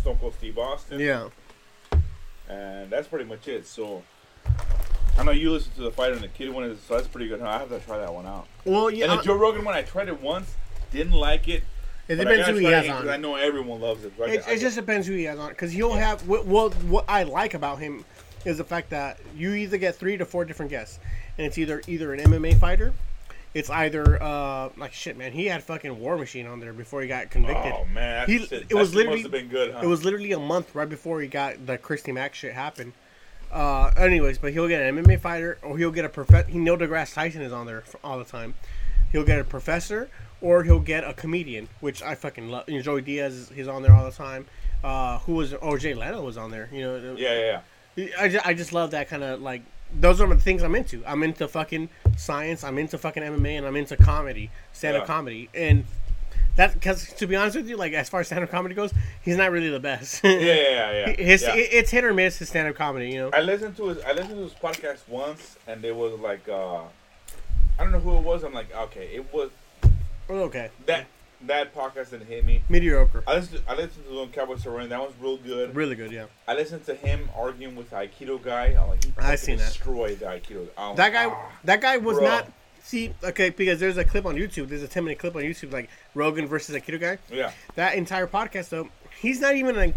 Stone 0.00 0.18
Cold 0.18 0.34
Steve 0.34 0.58
Austin. 0.58 1.00
Yeah. 1.00 1.28
and 2.48 2.88
that's 2.90 3.08
pretty 3.08 3.24
much 3.24 3.46
it. 3.48 3.66
So 3.66 4.02
I 5.18 5.24
know 5.24 5.32
you 5.32 5.50
listen 5.50 5.72
to 5.74 5.82
the 5.82 5.90
fighter 5.90 6.14
and 6.14 6.22
the 6.22 6.28
kid 6.28 6.50
one 6.50 6.64
is 6.64 6.78
so 6.80 6.94
that's 6.94 7.08
pretty 7.08 7.28
good. 7.28 7.40
Huh? 7.40 7.48
I 7.48 7.58
have 7.58 7.68
to 7.70 7.80
try 7.80 7.98
that 7.98 8.12
one 8.14 8.26
out. 8.26 8.46
Well, 8.64 8.90
yeah. 8.90 9.04
and 9.06 9.12
the 9.14 9.18
uh, 9.18 9.22
Joe 9.22 9.34
Rogan 9.36 9.64
one, 9.64 9.74
I 9.74 9.82
tried 9.82 10.08
it 10.08 10.20
once, 10.22 10.54
didn't 10.92 11.12
like 11.12 11.48
it. 11.48 11.62
it 12.08 12.16
depends 12.16 12.48
who 12.48 12.56
he 12.56 12.64
has 12.66 12.84
it 12.84 12.88
'cause 12.88 13.02
on. 13.02 13.08
I 13.08 13.16
know 13.16 13.36
everyone 13.36 13.80
loves 13.80 14.04
it. 14.04 14.12
so 14.16 14.24
I 14.24 14.28
It, 14.28 14.44
it 14.48 14.58
just 14.60 14.76
depends 14.76 15.06
who 15.06 15.14
he 15.14 15.24
has 15.24 15.38
on, 15.38 15.50
because 15.50 15.72
he'll 15.72 15.92
have. 15.94 16.26
Well, 16.26 16.42
well, 16.44 16.70
what 16.70 17.04
I 17.08 17.22
like 17.24 17.54
about 17.54 17.78
him 17.78 18.04
is 18.44 18.56
the 18.58 18.64
fact 18.64 18.90
that 18.90 19.18
you 19.36 19.52
either 19.54 19.76
get 19.78 19.96
three 19.96 20.16
to 20.16 20.24
four 20.24 20.44
different 20.44 20.70
guests, 20.70 20.98
and 21.36 21.46
it's 21.46 21.58
either 21.58 21.82
either 21.86 22.14
an 22.14 22.20
MMA 22.20 22.54
fighter, 22.58 22.92
it's 23.54 23.68
either 23.68 24.22
uh 24.22 24.70
like 24.76 24.92
shit, 24.92 25.16
man. 25.18 25.32
He 25.32 25.46
had 25.46 25.62
fucking 25.62 25.98
War 25.98 26.16
Machine 26.16 26.46
on 26.46 26.60
there 26.60 26.72
before 26.72 27.02
he 27.02 27.08
got 27.08 27.30
convicted. 27.30 27.72
Oh 27.76 27.84
man, 27.86 28.26
He- 28.26 28.46
shit. 28.46 28.66
it 28.70 28.74
was 28.74 28.90
That 28.92 28.96
literally- 28.98 29.22
must 29.22 29.32
have 29.32 29.32
been 29.42 29.48
good. 29.48 29.72
Huh? 29.74 29.80
It 29.82 29.86
was 29.86 30.04
literally 30.04 30.32
a 30.32 30.38
month 30.38 30.74
right 30.74 30.88
before 30.88 31.20
he 31.20 31.26
got 31.28 31.66
the 31.66 31.76
Christy 31.78 32.12
Mack 32.12 32.34
shit 32.34 32.52
happen. 32.54 32.92
Uh, 33.50 33.90
anyways, 33.96 34.36
but 34.38 34.52
he'll 34.52 34.68
get 34.68 34.82
an 34.82 34.94
MMA 35.04 35.16
fighter, 35.18 35.56
or 35.62 35.78
he'll 35.78 35.90
get 35.90 36.04
a 36.04 36.08
prof. 36.10 36.46
He 36.48 36.58
Neil 36.58 36.76
deGrasse 36.76 37.14
Tyson 37.14 37.40
is 37.42 37.52
on 37.52 37.66
there 37.66 37.82
f- 37.86 37.96
all 38.04 38.18
the 38.18 38.24
time. 38.24 38.54
He'll 39.10 39.24
get 39.24 39.40
a 39.40 39.44
professor, 39.44 40.10
or 40.40 40.62
he'll 40.64 40.80
get 40.80 41.04
a 41.04 41.12
comedian, 41.14 41.68
which 41.80 42.02
I 42.02 42.14
fucking 42.14 42.48
love. 42.48 42.68
You 42.68 42.76
know, 42.76 42.82
Joey 42.82 43.02
Diaz, 43.02 43.50
he's 43.54 43.68
on 43.68 43.82
there 43.82 43.92
all 43.92 44.04
the 44.04 44.10
time. 44.16 44.46
Uh, 44.84 45.18
who 45.20 45.34
was? 45.34 45.54
Oh, 45.60 45.76
Jay 45.76 45.94
Leno 45.94 46.22
was 46.22 46.36
on 46.36 46.50
there. 46.50 46.68
You 46.72 46.82
know, 46.82 47.14
yeah, 47.18 47.34
yeah, 47.38 47.60
yeah. 47.96 48.08
I 48.20 48.28
just, 48.28 48.46
I 48.46 48.54
just 48.54 48.72
love 48.72 48.92
that 48.92 49.08
kind 49.08 49.22
of 49.24 49.40
like. 49.42 49.62
Those 49.92 50.20
are 50.20 50.26
the 50.28 50.36
things 50.36 50.62
I'm 50.62 50.74
into. 50.74 51.02
I'm 51.06 51.22
into 51.22 51.48
fucking 51.48 51.88
science. 52.16 52.62
I'm 52.62 52.76
into 52.78 52.98
fucking 52.98 53.22
MMA, 53.22 53.56
and 53.58 53.66
I'm 53.66 53.74
into 53.74 53.96
comedy, 53.96 54.50
stand-up 54.74 55.02
Yeah. 55.02 55.06
comedy, 55.06 55.48
and 55.54 55.84
that 56.56 56.74
because 56.74 57.12
to 57.14 57.26
be 57.26 57.34
honest 57.36 57.56
with 57.56 57.68
you, 57.68 57.76
like 57.76 57.92
as 57.94 58.08
far 58.08 58.20
as 58.20 58.26
stand-up 58.26 58.50
comedy 58.50 58.74
goes, 58.74 58.92
he's 59.22 59.36
not 59.38 59.50
really 59.50 59.70
the 59.70 59.80
best. 59.80 60.22
Yeah, 60.22 60.30
yeah, 60.38 60.92
yeah. 60.92 61.12
His 61.18 61.42
yeah. 61.42 61.54
it- 61.56 61.70
it's 61.72 61.90
hit 61.90 62.04
or 62.04 62.12
miss 62.12 62.38
his 62.38 62.48
stand 62.50 62.68
up 62.68 62.74
comedy, 62.76 63.08
you 63.10 63.18
know. 63.18 63.30
I 63.32 63.40
listened 63.40 63.76
to 63.78 63.86
his 63.88 63.98
I 64.04 64.12
listened 64.12 64.34
to 64.36 64.42
his 64.42 64.52
podcast 64.54 65.08
once, 65.08 65.56
and 65.66 65.82
it 65.84 65.96
was 65.96 66.18
like 66.20 66.46
uh, 66.48 66.82
I 67.78 67.82
don't 67.84 67.90
know 67.92 68.00
who 68.00 68.16
it 68.18 68.22
was. 68.24 68.44
I'm 68.44 68.52
like, 68.52 68.74
okay, 68.74 69.08
it 69.14 69.32
was 69.32 69.50
okay, 70.30 70.70
that 70.86 71.06
that 71.42 71.74
podcast 71.74 72.10
didn't 72.10 72.26
hit 72.26 72.44
me. 72.44 72.62
mediocre, 72.68 73.22
I 73.26 73.34
listened 73.36 73.64
to, 73.64 73.70
I 73.70 73.76
listened 73.76 74.04
to 74.04 74.10
the 74.10 74.16
one 74.16 74.30
Cowboy 74.32 74.54
Cerrone. 74.56 74.88
That 74.88 75.00
was 75.00 75.12
real 75.20 75.36
good. 75.36 75.74
really 75.74 75.94
good, 75.96 76.10
yeah. 76.12 76.26
I 76.46 76.54
listened 76.54 76.84
to 76.86 76.94
him 76.94 77.28
arguing 77.36 77.76
with 77.76 77.90
the 77.90 77.96
Aikido 77.96 78.42
guy. 78.42 78.76
I'm 78.80 78.88
like, 78.88 79.04
he 79.04 79.12
I 79.18 79.36
seen 79.36 79.58
that. 79.58 79.66
destroyed 79.68 80.18
the 80.20 80.26
Aikido. 80.26 80.66
I'm 80.76 80.96
That 80.96 81.12
guy, 81.12 81.26
"Ah." 81.26 81.52
that 81.64 81.80
guy 81.80 81.96
was 81.98 82.18
bro. 82.18 82.26
not. 82.26 82.52
See, 82.82 83.12
okay, 83.22 83.50
because 83.50 83.78
there's 83.80 83.98
a 83.98 84.04
clip 84.04 84.24
on 84.24 84.34
YouTube. 84.36 84.68
There's 84.68 84.82
a 84.82 84.88
10 84.88 85.04
minute 85.04 85.18
clip 85.18 85.36
on 85.36 85.42
YouTube, 85.42 85.72
like 85.72 85.90
Rogan 86.14 86.46
versus 86.46 86.74
Aikido 86.74 86.98
guy. 86.98 87.18
Yeah, 87.30 87.52
That 87.74 87.94
entire 87.96 88.26
podcast, 88.26 88.70
though, 88.70 88.88
he's 89.20 89.40
not 89.40 89.54
even 89.56 89.76
like. 89.76 89.94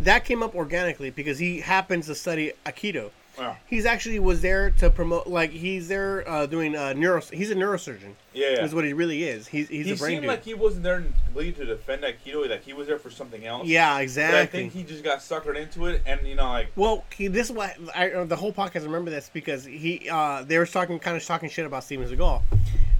That 0.00 0.24
came 0.24 0.42
up 0.42 0.54
organically 0.56 1.10
because 1.10 1.38
he 1.38 1.60
happens 1.60 2.06
to 2.06 2.14
study 2.14 2.52
Aikido. 2.66 3.10
Yeah, 3.38 3.56
He's 3.66 3.86
actually 3.86 4.18
was 4.18 4.42
there 4.42 4.70
to 4.72 4.90
promote, 4.90 5.26
like 5.26 5.50
he's 5.50 5.88
there 5.88 6.28
uh, 6.28 6.46
doing 6.46 6.76
uh, 6.76 6.92
neuro. 6.92 7.20
He's 7.20 7.50
a 7.50 7.54
neurosurgeon. 7.54 8.12
yeah. 8.34 8.50
yeah. 8.50 8.64
Is 8.64 8.74
what 8.74 8.84
he 8.84 8.92
really 8.92 9.24
is. 9.24 9.46
He's 9.48 9.68
he's 9.68 9.86
he 9.86 9.92
a 9.92 9.96
brain 9.96 10.10
seemed 10.10 10.22
dude. 10.22 10.28
like 10.28 10.44
he 10.44 10.54
wasn't 10.54 10.82
there 10.82 11.00
completely 11.24 11.52
to 11.64 11.64
defend 11.74 12.02
Aikido. 12.02 12.48
Like 12.48 12.62
he 12.64 12.72
was 12.72 12.86
there 12.88 12.98
for 12.98 13.10
something 13.10 13.46
else. 13.46 13.66
yeah, 13.66 13.96
But 13.98 14.34
I 14.34 14.46
think 14.46 14.72
he 14.72 14.82
just 14.82 15.02
got 15.02 15.20
suckered 15.20 15.56
into 15.56 15.86
it, 15.86 16.02
and 16.06 16.26
you 16.26 16.34
know, 16.34 16.48
like, 16.48 16.72
Well, 16.76 17.04
he, 17.16 17.28
this 17.28 17.48
is 17.48 17.52
why 17.56 17.74
I, 17.94 18.10
uh, 18.10 18.24
the 18.24 18.36
whole 18.36 18.52
podcast. 18.52 18.80
I 18.82 18.84
remember 18.84 19.10
this 19.10 19.30
because 19.32 19.64
he 19.64 20.08
uh, 20.10 20.42
they 20.42 20.58
were 20.58 20.66
talking 20.66 20.98
kind 20.98 21.16
of 21.16 21.24
talking 21.24 21.48
shit 21.48 21.64
about 21.66 21.84
Steven 21.84 22.06
Seagal. 22.08 22.42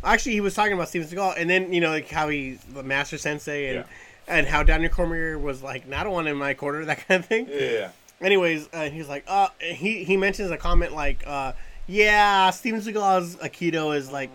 Actually, 0.05 0.33
he 0.33 0.41
was 0.41 0.55
talking 0.55 0.73
about 0.73 0.89
Steven 0.89 1.07
Seagal, 1.09 1.35
and 1.37 1.49
then 1.49 1.73
you 1.73 1.81
know 1.81 1.91
like 1.91 2.09
how 2.09 2.29
he 2.29 2.59
the 2.73 2.83
master 2.83 3.19
sensei 3.19 3.67
and 3.69 3.77
Yeah. 3.77 4.35
and 4.37 4.47
how 4.47 4.63
Daniel 4.63 4.91
Cormier 4.91 5.39
was 5.39 5.63
like, 5.63 5.87
"Not 5.87 6.09
one 6.09 6.27
in 6.27 6.37
my 6.37 6.55
quarter," 6.55 6.85
that 6.87 7.07
kind 7.07 7.21
of 7.21 7.27
thing. 7.27 7.49
yeah, 7.51 7.61
yeah. 7.71 7.89
Anyways, 8.23 8.69
uh, 8.73 8.89
he's 8.91 9.09
like, 9.09 9.25
uh, 9.27 9.49
he 9.61 10.05
he 10.05 10.17
mentions 10.17 10.51
a 10.51 10.57
comment 10.57 10.93
like, 10.95 11.25
uh, 11.27 11.53
"Yeah, 11.87 12.51
Steven 12.51 12.81
Seagal's 12.81 13.37
Aikido 13.37 13.97
is 13.97 14.11
like." 14.11 14.31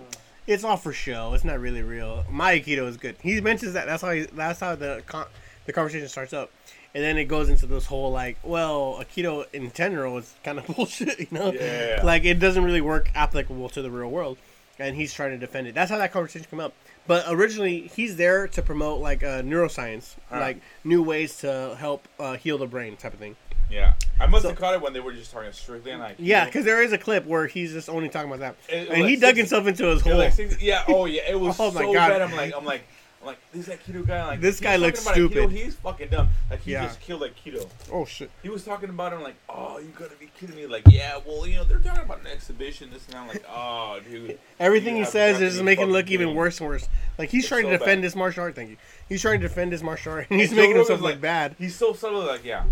It's 0.46 0.64
all 0.64 0.78
for 0.78 0.94
show. 0.94 1.34
It's 1.34 1.44
not 1.44 1.60
really 1.60 1.82
real. 1.82 2.24
My 2.30 2.58
Aikido 2.58 2.88
is 2.88 2.96
good. 2.96 3.18
He 3.22 3.42
mentions 3.42 3.74
that. 3.74 3.86
That's 3.86 4.02
how. 4.02 4.12
He, 4.12 4.22
that's 4.22 4.62
how 4.62 4.76
the 4.76 5.04
con- 5.06 5.26
the 5.66 5.74
conversation 5.74 6.08
starts 6.08 6.32
up, 6.32 6.52
and 6.96 7.04
then 7.04 7.18
it 7.18 7.26
goes 7.26 7.50
into 7.50 7.66
this 7.66 7.86
whole 7.86 8.12
like, 8.14 8.38
well, 8.44 9.02
Aikido 9.04 9.46
in 9.52 9.74
general 9.74 10.18
is 10.18 10.34
kind 10.46 10.58
of 10.58 10.66
bullshit. 10.76 11.20
You 11.20 11.28
know, 11.32 11.52
Yeah. 11.52 12.00
like 12.06 12.24
it 12.24 12.36
doesn't 12.40 12.64
really 12.64 12.80
work 12.80 13.12
applicable 13.14 13.68
to 13.70 13.82
the 13.82 13.92
real 13.92 14.10
world, 14.10 14.38
and 14.80 14.96
he's 14.96 15.14
trying 15.14 15.32
to 15.32 15.38
defend 15.38 15.68
it. 15.68 15.76
That's 15.76 15.92
how 15.92 15.98
that 15.98 16.14
conversation 16.14 16.48
came 16.50 16.62
up. 16.62 16.74
But 17.08 17.26
originally, 17.28 17.88
he's 17.94 18.16
there 18.16 18.48
to 18.48 18.62
promote 18.62 19.02
like 19.02 19.24
uh, 19.24 19.42
neuroscience, 19.42 20.16
Huh. 20.30 20.40
like 20.40 20.62
new 20.86 21.04
ways 21.04 21.38
to 21.40 21.76
help 21.78 22.08
uh, 22.22 22.38
heal 22.38 22.58
the 22.58 22.68
brain, 22.68 22.96
type 22.96 23.14
of 23.14 23.20
thing. 23.20 23.36
Yeah, 23.70 23.94
I 24.20 24.28
must 24.28 24.44
So- 24.44 24.50
have 24.50 24.58
caught 24.58 24.74
it 24.76 24.82
when 24.82 24.94
they 24.94 25.00
were 25.02 25.12
just 25.14 25.32
talking 25.32 25.52
strictly 25.52 25.92
on 25.92 26.00
Aikido. 26.00 26.16
Yeah, 26.20 26.46
because 26.46 26.64
there 26.66 26.82
is 26.82 26.94
a 26.94 26.98
clip 26.98 27.26
where 27.26 27.48
he's 27.48 27.74
just 27.74 27.90
only 27.90 28.08
talking 28.10 28.32
about 28.32 28.40
that, 28.40 28.56
It- 28.74 28.88
and 28.90 29.02
like 29.02 29.10
he 29.10 29.16
dug 29.18 29.30
six- 29.36 29.38
himself 29.40 29.68
into 29.68 29.86
his 29.88 30.02
hole. 30.02 30.18
like 30.18 30.34
six- 30.34 30.62
yeah, 30.62 30.84
oh 30.88 31.06
yeah, 31.06 31.22
it 31.30 31.40
was 31.40 31.56
Oh 31.60 31.72
my 31.72 31.82
so 31.82 31.94
God. 31.94 32.10
bad. 32.10 32.22
I'm 32.22 32.32
like, 32.36 32.54
I'm 32.56 32.64
like, 32.66 32.84
I'm 33.20 33.28
like, 33.28 33.38
this 33.52 33.68
Aikido 33.68 34.08
guy, 34.08 34.26
like, 34.26 34.40
This 34.42 34.60
guy 34.62 34.78
looks 34.78 35.02
stupid. 35.02 35.50
Aikido, 35.50 35.52
he's 35.52 35.76
fucking 35.76 36.08
dumb. 36.10 36.30
Like 36.50 36.62
he 36.62 36.72
Yeah. 36.72 36.86
just 36.86 37.02
killed 37.02 37.24
Aikido. 37.24 37.68
oh 37.92 38.06
shit! 38.06 38.30
He 38.42 38.48
was 38.48 38.64
talking 38.64 38.90
about 38.90 39.12
him 39.12 39.22
like, 39.22 39.36
oh, 39.50 39.80
you 39.80 39.92
gotta 40.00 40.16
be 40.16 40.30
kidding 40.40 40.56
me. 40.56 40.66
Like, 40.66 40.84
yeah, 40.90 41.18
well, 41.26 41.46
you 41.46 41.56
know, 41.58 41.66
they're 41.66 41.80
talking 41.80 42.04
about 42.04 42.22
an 42.22 42.28
exhibition, 42.28 42.90
this 42.94 43.04
and 43.08 43.16
that. 43.16 43.20
I'm 43.20 43.28
like, 43.28 43.44
oh, 43.50 44.00
dude. 44.10 44.40
Everything 44.62 44.96
he 44.96 45.04
says 45.04 45.42
is 45.42 45.54
just 45.56 45.64
making 45.66 45.90
it 45.90 45.92
look 45.92 46.10
even 46.10 46.36
worse 46.36 46.62
and 46.62 46.70
worse. 46.70 46.88
Like 47.18 47.30
he's 47.32 47.42
It's 47.42 47.50
trying 47.50 47.64
so 47.64 47.72
to 47.72 47.78
defend 47.80 48.00
bad. 48.02 48.04
his 48.06 48.16
martial 48.16 48.44
art. 48.44 48.56
Thank 48.56 48.70
you. 48.70 48.78
He's 49.10 49.22
trying 49.22 49.42
to 49.42 49.48
defend 49.48 49.74
his 49.74 49.84
martial 49.84 50.14
art, 50.14 50.28
and 50.30 50.40
he's 50.40 50.54
making 50.54 50.78
himself 50.78 51.02
like- 51.02 51.14
look 51.16 51.22
bad. 51.22 51.56
He's 51.60 51.76
so 51.76 51.92
subtle, 51.94 52.22
like, 52.26 52.46
yeah, 52.46 52.64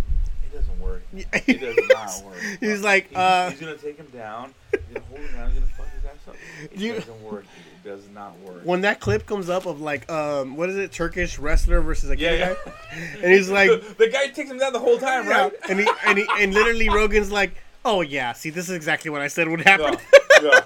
doesn't 0.55 0.79
work. 0.79 1.03
It 1.13 1.59
does 1.59 1.77
not 1.89 2.25
work. 2.25 2.37
He's 2.59 2.81
like, 2.81 3.09
He's, 3.09 3.17
uh, 3.17 3.49
he's 3.51 3.59
gonna 3.59 3.75
take 3.77 3.97
him 3.97 4.07
down. 4.13 4.53
He's 4.71 4.81
gonna 4.93 5.05
hold 5.07 5.19
him 5.21 5.35
down. 5.35 5.51
He's 5.51 5.59
gonna 5.59 5.71
fuck 5.77 5.87
his 5.95 6.05
ass 6.05 6.27
up. 6.27 6.35
It 6.63 6.77
You- 6.77 6.93
doesn't 6.93 7.21
work. 7.23 7.43
dude. 7.43 7.93
It 7.93 7.97
does 7.97 8.09
not 8.09 8.39
work. 8.39 8.61
when 8.63 8.81
that 8.81 8.99
clip 8.99 9.25
comes 9.27 9.47
up 9.49 9.67
of 9.67 9.79
like, 9.79 10.09
um, 10.11 10.55
what 10.57 10.69
is 10.69 10.77
it, 10.77 10.91
Turkish 10.91 11.37
wrestler 11.37 11.81
versus 11.81 12.09
a 12.09 12.17
yeah, 12.17 12.31
yeah. 12.33 12.53
guy, 12.65 12.71
and 13.21 13.31
he's 13.31 13.49
like, 13.49 13.69
the, 13.69 13.95
the 13.99 14.09
guy 14.09 14.27
takes 14.27 14.49
him 14.49 14.57
down 14.57 14.73
the 14.73 14.79
whole 14.79 14.97
time, 14.97 15.27
yeah. 15.27 15.43
right? 15.43 15.53
and 15.69 15.79
he 15.79 15.87
and 16.07 16.17
he 16.17 16.25
and 16.39 16.53
literally 16.53 16.89
Rogan's 16.89 17.31
like, 17.31 17.55
oh 17.83 18.01
yeah, 18.01 18.33
see, 18.33 18.49
this 18.49 18.69
is 18.69 18.75
exactly 18.75 19.11
what 19.11 19.21
I 19.21 19.27
said 19.27 19.47
would 19.47 19.61
happen. 19.61 19.97
Yeah, 20.41 20.59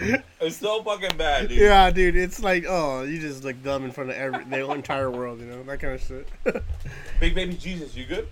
yeah. 0.00 0.22
It's 0.40 0.56
so 0.56 0.82
fucking 0.82 1.16
bad, 1.16 1.48
dude. 1.48 1.58
Yeah, 1.58 1.90
dude, 1.90 2.16
it's 2.16 2.42
like, 2.42 2.64
oh, 2.68 3.02
you 3.02 3.20
just 3.20 3.42
look 3.44 3.60
dumb 3.62 3.84
in 3.84 3.90
front 3.90 4.10
of 4.10 4.16
every 4.16 4.44
the 4.44 4.70
entire 4.70 5.10
world, 5.10 5.40
you 5.40 5.46
know, 5.46 5.62
that 5.64 5.80
kind 5.80 5.94
of 5.94 6.00
shit. 6.02 6.28
Big 7.20 7.34
baby 7.34 7.54
Jesus, 7.54 7.96
you 7.96 8.04
good? 8.04 8.28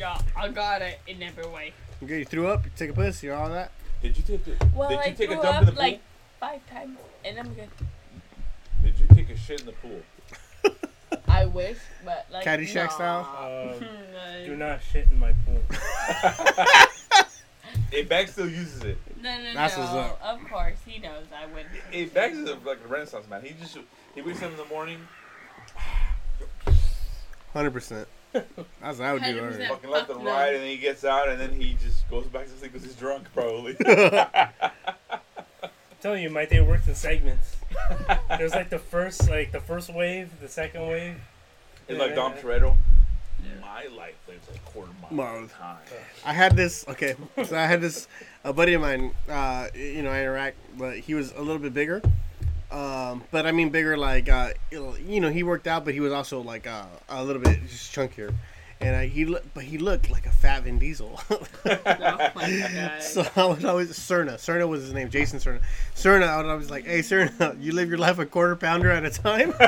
Yeah, 0.00 0.18
I 0.34 0.48
got 0.48 0.80
it 0.80 0.98
in 1.06 1.22
every 1.22 1.46
way. 1.46 1.74
okay, 2.02 2.20
you 2.20 2.24
threw 2.24 2.48
up, 2.48 2.64
you 2.64 2.70
take 2.74 2.88
a 2.88 2.94
piss, 2.94 3.22
you 3.22 3.32
know 3.32 3.36
all 3.36 3.50
that. 3.50 3.70
Did 4.00 4.16
you 4.16 4.22
take 4.22 4.46
the, 4.46 4.52
Well, 4.74 4.88
Did 4.88 4.98
I 4.98 5.08
you 5.08 5.14
take 5.14 5.30
a 5.30 5.34
threw 5.34 5.42
dump 5.42 5.56
up 5.56 5.60
in 5.60 5.66
the 5.66 5.72
pool? 5.72 5.82
like 5.82 6.00
five 6.40 6.70
times, 6.70 6.98
and 7.22 7.38
I'm 7.38 7.52
good. 7.52 7.68
Did 8.82 8.94
you 8.98 9.06
take 9.14 9.28
a 9.28 9.36
shit 9.36 9.60
in 9.60 9.66
the 9.66 9.72
pool? 9.72 10.00
I 11.28 11.44
wish, 11.44 11.76
but 12.02 12.26
like 12.32 12.46
Caddyshack 12.46 12.86
nah. 12.86 12.88
style? 12.88 13.74
Uh, 13.80 14.38
no, 14.38 14.46
do 14.46 14.56
not 14.56 14.80
shit 14.90 15.06
in 15.12 15.18
my 15.18 15.32
pool. 15.44 15.60
Hey, 17.90 18.02
Bag 18.02 18.28
still 18.28 18.48
uses 18.48 18.82
it. 18.84 18.98
no, 19.20 19.36
no, 19.36 19.54
That's 19.54 19.76
no. 19.76 19.82
what's 19.82 19.92
up. 19.92 20.20
Of 20.22 20.48
course, 20.48 20.78
he 20.86 20.98
knows 20.98 21.24
I 21.36 21.46
wouldn't. 21.46 21.68
Hey, 21.90 22.06
Bags 22.06 22.38
is 22.38 22.48
a, 22.48 22.54
like 22.66 22.78
a 22.84 22.88
renaissance 22.88 23.28
man. 23.28 23.42
He 23.42 23.52
just 23.60 23.76
he 24.14 24.22
wakes 24.22 24.42
up 24.42 24.50
in 24.50 24.56
the 24.56 24.64
morning, 24.66 24.98
Hundred 27.52 27.72
percent. 27.72 28.08
That's 28.32 28.98
what 28.98 29.00
I 29.00 29.12
would 29.12 29.22
do. 29.22 29.40
100%. 29.40 29.68
fucking 29.68 29.90
left 29.90 30.06
Fuck 30.06 30.16
and 30.16 30.24
no. 30.24 30.30
right, 30.30 30.54
and 30.54 30.62
then 30.62 30.70
he 30.70 30.76
gets 30.76 31.04
out, 31.04 31.28
and 31.28 31.40
then 31.40 31.52
he 31.52 31.74
just 31.82 32.08
goes 32.08 32.26
back 32.26 32.44
to 32.44 32.50
sleep 32.50 32.72
because 32.72 32.86
he's 32.86 32.94
drunk, 32.94 33.26
probably. 33.34 33.76
I'm 33.86 35.70
telling 36.00 36.22
you, 36.22 36.30
my 36.30 36.46
day 36.46 36.60
worked 36.60 36.88
in 36.88 36.94
segments. 36.94 37.56
There's 38.28 38.52
like 38.52 38.70
the 38.70 38.78
first, 38.78 39.28
like 39.28 39.52
the 39.52 39.60
first 39.60 39.92
wave, 39.92 40.30
the 40.40 40.48
second 40.48 40.86
wave. 40.86 41.16
it's 41.88 41.98
like 41.98 42.14
Dom 42.14 42.34
Yeah. 42.42 43.60
My 43.60 43.86
life 43.96 44.16
lives 44.28 44.46
a 44.54 44.58
quarter 44.70 44.92
mile 45.10 45.44
at 45.44 45.50
time. 45.50 45.78
I 46.24 46.32
had 46.32 46.56
this. 46.56 46.84
Okay, 46.88 47.14
so 47.44 47.56
I 47.56 47.66
had 47.66 47.80
this. 47.80 48.06
A 48.44 48.52
buddy 48.52 48.74
of 48.74 48.80
mine, 48.80 49.12
uh, 49.28 49.68
you 49.74 50.02
know, 50.02 50.10
I 50.10 50.20
interact, 50.20 50.56
but 50.78 50.98
he 50.98 51.14
was 51.14 51.32
a 51.32 51.40
little 51.40 51.58
bit 51.58 51.74
bigger. 51.74 52.00
Um, 52.72 53.24
but 53.32 53.46
I 53.46 53.52
mean, 53.52 53.70
bigger 53.70 53.96
like 53.96 54.28
uh, 54.28 54.50
you 54.70 55.20
know, 55.20 55.30
he 55.30 55.42
worked 55.42 55.66
out, 55.66 55.84
but 55.84 55.94
he 55.94 56.00
was 56.00 56.12
also 56.12 56.40
like 56.40 56.66
uh, 56.66 56.84
a 57.08 57.24
little 57.24 57.42
bit 57.42 57.60
just 57.68 57.94
chunkier. 57.94 58.32
And 58.82 58.96
uh, 58.96 59.00
he 59.00 59.26
looked, 59.26 59.52
but 59.52 59.64
he 59.64 59.76
looked 59.76 60.08
like 60.10 60.24
a 60.24 60.30
fat 60.30 60.62
Vin 60.62 60.78
Diesel. 60.78 61.20
Oh 61.66 62.30
my 62.34 62.68
god. 62.74 63.02
so 63.02 63.26
I 63.36 63.44
was 63.44 63.62
always 63.64 63.90
Cerna. 63.90 64.34
Cerna 64.36 64.66
was 64.68 64.82
his 64.82 64.92
name, 64.94 65.10
Jason 65.10 65.38
Cerna. 65.38 65.60
Cerna, 65.94 66.26
I 66.28 66.38
was 66.38 66.46
always 66.50 66.70
like, 66.70 66.86
"Hey, 66.86 67.00
Cerna, 67.00 67.62
you 67.62 67.72
live 67.72 67.88
your 67.90 67.98
life 67.98 68.18
a 68.18 68.24
quarter 68.26 68.56
pounder 68.56 68.90
at 68.90 69.04
a 69.04 69.10
time." 69.10 69.52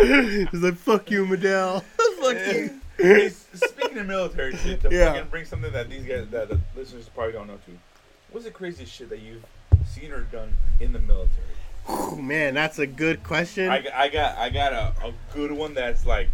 He's 0.00 0.52
like, 0.62 0.76
"Fuck 0.76 1.10
you, 1.10 1.26
Medell. 1.26 1.82
Fuck 2.20 2.54
you." 2.54 2.80
Hey, 2.98 3.30
speaking 3.54 3.98
of 3.98 4.06
military 4.06 4.56
shit, 4.56 4.80
to 4.82 4.88
Yeah. 4.90 5.12
fucking 5.12 5.30
bring 5.30 5.44
something 5.44 5.72
that 5.72 5.88
these 5.88 6.04
guys, 6.04 6.26
that 6.30 6.48
the 6.48 6.60
listeners 6.76 7.08
probably 7.14 7.32
don't 7.32 7.46
know 7.46 7.58
too. 7.64 7.78
What's 8.30 8.44
the 8.44 8.50
craziest 8.50 8.92
shit 8.92 9.08
that 9.10 9.20
you've 9.20 9.44
seen 9.86 10.12
or 10.12 10.20
done 10.22 10.54
in 10.80 10.92
the 10.92 10.98
military? 10.98 11.44
Ooh, 11.90 12.20
man, 12.20 12.54
that's 12.54 12.78
a 12.78 12.86
good 12.86 13.22
question. 13.24 13.68
I, 13.68 13.80
got- 13.80 13.94
I 13.94 14.08
got 14.08 14.38
I 14.38 14.50
got 14.50 14.72
a, 14.72 14.92
a 15.06 15.12
good 15.34 15.50
one 15.52 15.74
that's 15.74 16.04
like 16.06 16.28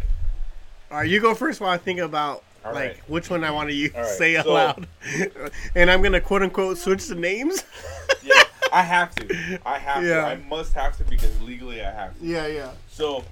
All 0.91 0.99
right, 0.99 1.09
you 1.09 1.21
go 1.21 1.35
first 1.35 1.61
while 1.61 1.71
I 1.71 1.79
think 1.79 2.01
about 2.01 2.43
All 2.65 2.73
like 2.73 2.83
right. 2.91 3.09
which 3.09 3.31
one 3.31 3.45
I 3.45 3.51
want 3.53 3.69
to 3.69 3.75
use, 3.75 3.95
right, 3.95 4.07
say 4.07 4.35
so- 4.43 4.53
loud, 4.53 4.87
and 5.77 5.91
I'm 5.91 6.03
gonna 6.03 6.21
quote 6.21 6.43
unquote 6.43 6.79
switch 6.79 7.07
the 7.07 7.15
names. 7.15 7.63
yeah 8.25 8.43
I 8.73 8.83
have 8.83 9.15
to 9.17 9.59
I 9.65 9.79
have 9.79 10.03
Yeah. 10.05 10.23
to 10.23 10.27
I 10.27 10.37
must 10.37 10.73
have 10.75 10.97
to 10.99 11.05
because 11.05 11.41
legally 11.43 11.81
I 11.83 11.91
have 11.93 12.19
to. 12.19 12.27
yeah, 12.27 12.47
yeah. 12.49 12.71
So, 12.89 13.25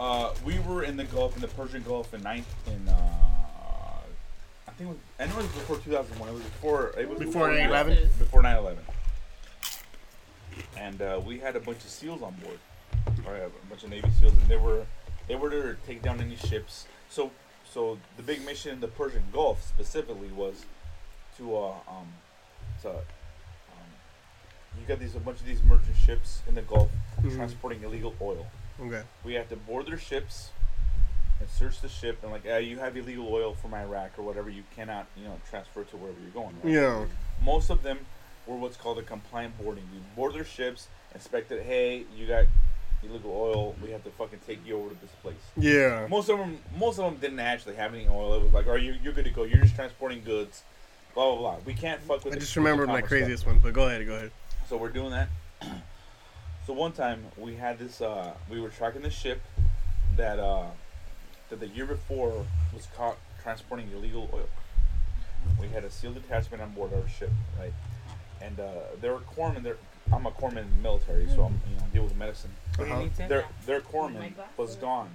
uh, 0.00 0.34
we 0.44 0.58
were 0.60 0.82
in 0.82 0.96
the 0.96 1.04
Gulf, 1.04 1.36
in 1.36 1.42
the 1.42 1.46
Persian 1.48 1.82
Gulf, 1.84 2.12
in 2.14 2.22
ninth, 2.24 2.52
in 2.66 2.88
uh, 2.88 2.92
I 4.66 4.70
think 4.72 4.90
it 4.90 4.92
was, 4.92 4.96
I 5.20 5.26
know 5.26 5.38
it 5.38 5.42
was 5.42 5.52
before 5.52 5.76
2001. 5.76 6.28
It 6.28 6.32
was 6.32 6.42
before 6.42 6.94
it 6.98 7.08
was 7.08 7.18
Before 7.20 7.52
Yes. 7.52 7.70
9/11? 7.70 8.18
Before 8.18 8.42
9/11. 8.42 8.76
And 10.78 11.00
uh, 11.02 11.20
we 11.24 11.38
had 11.38 11.56
a 11.56 11.60
bunch 11.60 11.78
of 11.78 11.90
SEALs 11.90 12.22
on 12.22 12.34
board, 12.42 12.58
right? 13.26 13.42
A 13.42 13.50
bunch 13.68 13.84
of 13.84 13.90
Navy 13.90 14.08
SEAls, 14.20 14.32
and 14.32 14.42
they 14.48 14.56
were 14.56 14.84
they 15.28 15.36
were 15.36 15.50
to 15.50 15.76
take 15.86 16.02
down 16.02 16.20
any 16.20 16.36
ships. 16.36 16.86
So, 17.08 17.30
so 17.64 17.98
the 18.16 18.22
big 18.22 18.44
mission 18.44 18.72
in 18.72 18.80
the 18.80 18.88
Persian 18.88 19.22
Gulf 19.32 19.62
specifically 19.66 20.28
was 20.28 20.64
to 21.38 21.56
uh, 21.56 21.68
um, 21.88 22.12
to 22.82 22.90
um, 22.90 22.96
you 24.80 24.86
got 24.86 24.98
these 24.98 25.14
a 25.14 25.20
bunch 25.20 25.40
of 25.40 25.46
these 25.46 25.62
merchant 25.62 25.96
ships 25.96 26.42
in 26.48 26.54
the 26.54 26.62
Gulf 26.62 26.90
Mhm. 27.22 27.36
transporting 27.36 27.82
illegal 27.82 28.14
oil 28.20 28.46
Okay. 28.80 29.02
we 29.24 29.34
had 29.34 29.48
to 29.48 29.56
board 29.56 29.86
their 29.86 29.96
ships 29.96 30.50
and 31.40 31.48
search 31.48 31.80
the 31.80 31.88
ship 31.88 32.18
and 32.22 32.32
like, 32.32 32.44
uh, 32.46 32.56
you 32.56 32.78
have 32.80 32.96
illegal 32.96 33.28
oil 33.32 33.54
from 33.54 33.72
Iraq 33.74 34.18
or 34.18 34.22
whatever. 34.22 34.50
You 34.50 34.64
cannot, 34.76 35.06
you 35.16 35.24
know, 35.24 35.40
transfer 35.48 35.84
to 35.84 35.96
wherever 35.96 36.18
you're 36.20 36.30
going. 36.30 36.54
Right? 36.62 36.72
Yeah. 36.74 37.04
Most 37.42 37.70
of 37.70 37.82
them 37.82 37.98
were 38.46 38.56
what's 38.56 38.76
called 38.76 38.98
a 38.98 39.02
compliant 39.02 39.56
boarding. 39.58 39.84
We 39.92 39.98
board 40.16 40.34
their 40.34 40.44
ships, 40.44 40.88
inspect 41.14 41.50
it. 41.52 41.62
Hey, 41.62 42.04
you 42.16 42.26
got 42.26 42.46
illegal 43.02 43.32
oil. 43.32 43.76
We 43.82 43.90
have 43.90 44.04
to 44.04 44.10
fucking 44.10 44.40
take 44.46 44.64
you 44.66 44.76
over 44.76 44.90
to 44.90 45.00
this 45.00 45.10
place. 45.22 45.36
Yeah. 45.56 46.06
Most 46.08 46.28
of 46.28 46.38
them, 46.38 46.58
most 46.78 46.98
of 46.98 47.04
them 47.04 47.16
didn't 47.20 47.40
actually 47.40 47.76
have 47.76 47.94
any 47.94 48.08
oil. 48.08 48.34
It 48.34 48.42
was 48.42 48.52
like, 48.52 48.66
"Are 48.66 48.78
you 48.78 48.96
you're 49.02 49.12
good 49.12 49.24
to 49.24 49.30
go? 49.30 49.44
You're 49.44 49.62
just 49.62 49.74
transporting 49.74 50.22
goods." 50.22 50.62
Blah 51.14 51.32
blah 51.32 51.38
blah. 51.38 51.56
We 51.64 51.74
can't 51.74 52.00
fuck 52.02 52.24
with. 52.24 52.34
I 52.34 52.38
just 52.38 52.56
remembered 52.56 52.88
my 52.88 52.94
commerce 52.94 53.08
stuff. 53.08 53.18
craziest 53.18 53.46
one, 53.46 53.58
but 53.62 53.72
go 53.72 53.86
ahead, 53.86 54.04
go 54.06 54.14
ahead. 54.16 54.32
So 54.68 54.76
we're 54.76 54.90
doing 54.90 55.10
that. 55.10 55.28
so 56.66 56.72
one 56.72 56.92
time 56.92 57.24
we 57.36 57.54
had 57.54 57.78
this. 57.78 58.00
Uh, 58.00 58.32
we 58.50 58.60
were 58.60 58.70
tracking 58.70 59.02
this 59.02 59.14
ship 59.14 59.40
that 60.16 60.38
uh, 60.38 60.66
that 61.50 61.60
the 61.60 61.68
year 61.68 61.86
before 61.86 62.44
was 62.72 62.88
caught 62.96 63.16
transporting 63.42 63.88
illegal 63.94 64.28
oil. 64.32 64.48
We 65.60 65.68
had 65.68 65.84
a 65.84 65.90
SEAL 65.90 66.14
detachment 66.14 66.62
on 66.62 66.70
board 66.70 66.92
our 66.94 67.06
ship, 67.08 67.30
right? 67.58 67.72
And 68.40 68.58
uh, 68.60 68.70
they 69.00 69.08
were 69.10 69.20
corpsmen. 69.36 69.62
They're, 69.62 69.76
I'm 70.12 70.26
a 70.26 70.30
corpsman 70.30 70.58
in 70.62 70.70
the 70.76 70.82
military, 70.82 71.26
so 71.28 71.44
I'm 71.44 71.60
you 71.70 71.76
know 71.78 71.86
deal 71.92 72.02
with 72.04 72.16
medicine. 72.16 72.50
What 72.76 72.84
do 72.86 72.90
you 72.90 72.96
Uh-huh. 72.96 73.28
Their 73.28 73.44
their 73.66 73.80
corpsman 73.80 74.32
was 74.56 74.76
gone. 74.76 75.10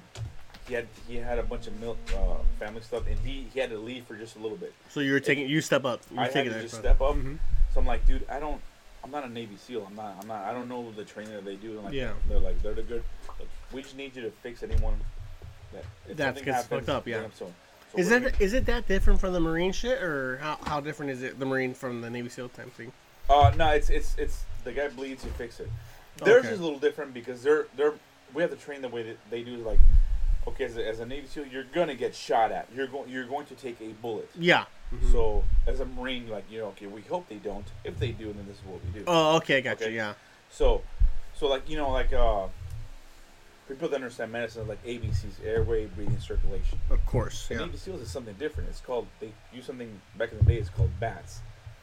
He 0.68 0.74
had 0.76 0.88
he 1.08 1.16
had 1.18 1.40
a 1.40 1.44
bunch 1.44 1.68
of 1.68 1.80
mil- 1.80 1.98
uh, 2.16 2.36
family 2.60 2.82
stuff, 2.82 3.08
and 3.08 3.18
he, 3.20 3.48
he 3.54 3.60
had 3.60 3.70
to 3.72 3.78
leave 3.80 4.06
for 4.06 4.16
just 4.16 4.36
a 4.36 4.40
little 4.40 4.58
bit. 4.58 4.74
So 4.90 5.00
you 5.00 5.14
were 5.14 5.20
taking, 5.20 5.48
you 5.50 5.62
step 5.62 5.84
up. 5.86 6.02
You 6.12 6.18
I 6.20 6.28
were 6.28 6.34
had 6.34 6.46
to 6.46 6.62
just 6.62 6.74
bro. 6.76 6.82
step 6.82 7.02
up. 7.02 7.16
Mhm. 7.16 7.40
So 7.74 7.80
I'm 7.80 7.88
like, 7.88 8.06
dude, 8.06 8.26
I 8.30 8.40
don't, 8.40 8.62
I'm 9.04 9.10
not 9.12 9.24
a 9.26 9.30
Navy 9.30 9.58
SEAL. 9.58 9.86
I'm 9.90 9.96
not, 9.96 10.16
I'm 10.22 10.28
not, 10.28 10.44
I 10.46 10.54
don't 10.54 10.68
know 10.70 10.92
the 10.92 11.06
training 11.06 11.34
that 11.34 11.46
they 11.46 11.56
do. 11.56 11.76
And 11.78 11.86
like, 11.86 11.94
Yeah. 11.94 12.12
They're 12.28 12.40
like, 12.40 12.62
they're 12.62 12.74
the 12.76 12.84
good. 12.84 13.04
Like, 13.40 13.48
we 13.74 13.82
just 13.82 13.96
need 13.98 14.16
you 14.16 14.22
to 14.24 14.32
fix 14.32 14.62
anyone 14.64 14.96
that 15.74 15.86
if 16.08 16.18
That 16.18 16.26
something 16.36 16.44
gets 16.46 16.58
happens, 16.64 16.80
fucked 16.86 16.90
up, 16.90 17.08
yeah. 17.08 17.18
bring 17.18 17.26
'em 17.26 17.32
to 17.40 17.46
'em. 17.46 17.54
So 17.94 17.98
Is 17.98 18.10
we're 18.10 18.20
that 18.20 18.42
is 18.42 18.54
it 18.54 18.66
that 18.68 18.88
different 18.88 19.20
from 19.20 19.34
the 19.34 19.40
Marine 19.40 19.72
shit, 19.72 20.02
or 20.04 20.38
how, 20.38 20.60
how 20.66 20.80
different 20.80 21.12
is 21.12 21.24
it 21.24 21.40
the 21.40 21.46
Marine 21.46 21.74
from 21.74 22.02
the 22.02 22.10
Navy 22.12 22.30
SEAL 22.30 22.50
time 22.50 22.70
thing? 22.72 22.92
Uh, 23.30 23.54
no, 23.58 23.70
it's 23.72 23.90
it's 23.90 24.16
it's 24.18 24.44
the 24.64 24.72
guy 24.72 24.88
bleeds, 24.90 25.24
you 25.24 25.32
fix 25.32 25.60
it. 25.60 25.70
Theirs 26.18 26.46
Okay. 26.46 26.54
is 26.54 26.60
a 26.60 26.64
little 26.64 26.80
different 26.80 27.14
because 27.14 27.44
they're 27.44 27.68
they're 27.78 27.94
we 28.34 28.42
have 28.42 28.52
to 28.52 28.58
train 28.58 28.82
the 28.82 28.90
way 28.90 29.04
that 29.04 29.18
they 29.30 29.44
do. 29.44 29.58
Like, 29.58 29.80
okay, 30.48 30.66
as 30.66 30.78
a, 30.78 30.88
as 30.88 31.00
a 31.00 31.06
Navy 31.06 31.28
SEAL, 31.28 31.46
you're 31.48 31.64
gonna 31.64 31.96
get 31.96 32.16
shot 32.16 32.52
at. 32.52 32.68
You're 32.76 32.88
going 32.88 33.10
you're 33.10 33.26
going 33.26 33.46
to 33.48 33.56
take 33.56 33.80
a 33.82 33.90
bullet. 34.02 34.30
Yeah. 34.38 34.66
Mhm. 34.94 35.12
So 35.12 35.44
as 35.68 35.80
a 35.80 35.86
Marine, 35.86 36.26
you're 36.28 36.36
like 36.36 36.50
you 36.52 36.60
know, 36.60 36.68
okay, 36.70 36.88
we 36.88 37.02
hope 37.04 37.30
they 37.30 37.36
don't. 37.36 37.66
If 37.84 38.00
they 38.00 38.12
do, 38.12 38.34
then 38.34 38.46
this 38.48 38.58
is 38.58 38.66
what 38.66 38.80
we 38.84 39.00
do. 39.00 39.06
Oh, 39.08 39.38
okay, 39.38 39.62
gotcha. 39.62 39.86
Okay. 39.86 39.96
Yeah. 39.96 40.14
So, 40.50 40.82
so 41.36 41.48
like 41.48 41.70
you 41.70 41.78
know, 41.78 41.92
like 41.92 42.12
uh, 42.12 42.48
for 43.68 43.76
people 43.76 43.90
that 43.90 43.96
understand 43.98 44.32
medicine, 44.32 44.68
like 44.68 44.84
ABCs, 44.84 45.46
airway, 45.46 45.86
breathing, 45.86 46.20
circulation. 46.20 46.80
Of 46.90 47.06
course. 47.06 47.48
The 47.48 47.54
Yeah. 47.54 47.60
Navy 47.62 47.78
SEALs 47.78 48.02
is 48.02 48.10
something 48.10 48.34
different. 48.40 48.70
It's 48.70 48.82
called 48.82 49.06
they 49.20 49.32
use 49.54 49.66
something 49.66 50.02
back 50.18 50.32
in 50.32 50.40
the 50.40 50.44
day. 50.44 50.56
It's 50.58 50.70
called 50.70 50.90
BATS, 51.00 51.40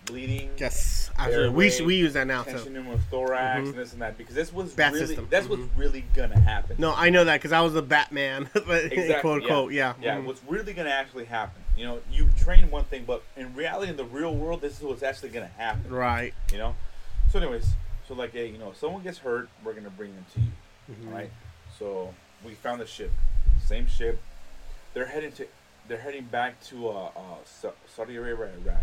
bleeding, 0.07 0.51
Yes. 0.57 1.11
Absolutely. 1.19 1.49
We 1.57 1.71
Airway, 1.71 1.85
we 1.87 1.95
use 1.97 2.12
that 2.12 2.27
now 2.27 2.42
tension 2.42 2.75
too. 2.75 2.81
pneumothorax, 2.81 3.31
Mhm. 3.31 3.59
and 3.71 3.75
this 3.75 3.92
and 3.95 4.03
that 4.03 4.19
because 4.19 4.35
that's 4.35 4.53
what's 4.53 4.73
BAT 4.75 4.92
really 4.92 5.07
system. 5.07 5.27
that's 5.31 5.47
Mhm. 5.47 5.51
what's 5.51 5.62
really 5.77 6.05
gonna 6.14 6.38
happen. 6.38 6.77
No, 6.79 6.95
I 6.95 7.09
know 7.11 7.25
that 7.25 7.37
because 7.37 7.53
I 7.53 7.61
was 7.62 7.75
a 7.75 7.81
Batman, 7.83 8.49
Exactly, 8.55 9.14
quote 9.21 9.42
yeah. 9.42 9.49
unquote. 9.49 9.73
Yeah. 9.73 9.95
Yeah, 10.01 10.16
Mhm. 10.16 10.25
what's 10.25 10.42
really 10.47 10.73
gonna 10.75 10.90
actually 10.90 11.25
happen? 11.25 11.62
You 11.77 11.85
know, 11.87 12.01
you 12.11 12.29
train 12.38 12.71
one 12.71 12.85
thing, 12.85 13.05
but 13.07 13.23
in 13.37 13.55
reality, 13.55 13.90
in 13.90 13.97
the 13.97 14.05
real 14.05 14.35
world, 14.35 14.61
this 14.61 14.77
is 14.77 14.83
what's 14.83 15.03
actually 15.03 15.31
gonna 15.31 15.51
happen. 15.59 15.90
Right. 15.90 16.35
You 16.53 16.59
know. 16.59 16.77
So, 17.33 17.38
anyways, 17.38 17.66
so 18.07 18.14
like, 18.14 18.33
hey, 18.33 18.47
you 18.49 18.59
know, 18.59 18.71
if 18.71 18.77
someone 18.77 19.03
gets 19.03 19.19
hurt, 19.19 19.49
we're 19.64 19.73
gonna 19.75 19.90
bring 19.90 20.14
them 20.14 20.27
to 20.35 20.40
you. 20.40 20.53
Mhm. 21.09 21.12
right? 21.14 21.31
So 21.79 22.14
we 22.45 22.55
found 22.55 22.81
the 22.81 22.87
ship, 22.87 23.11
same 23.66 23.87
ship. 23.88 24.21
They're 24.95 25.07
heading 25.07 25.33
to, 25.33 25.47
they're 25.88 25.99
heading 25.99 26.25
back 26.25 26.61
to 26.66 26.88
uh, 26.90 27.07
uh, 27.16 27.71
Saudi 27.95 28.16
Arabia, 28.16 28.51
Iraq. 28.64 28.83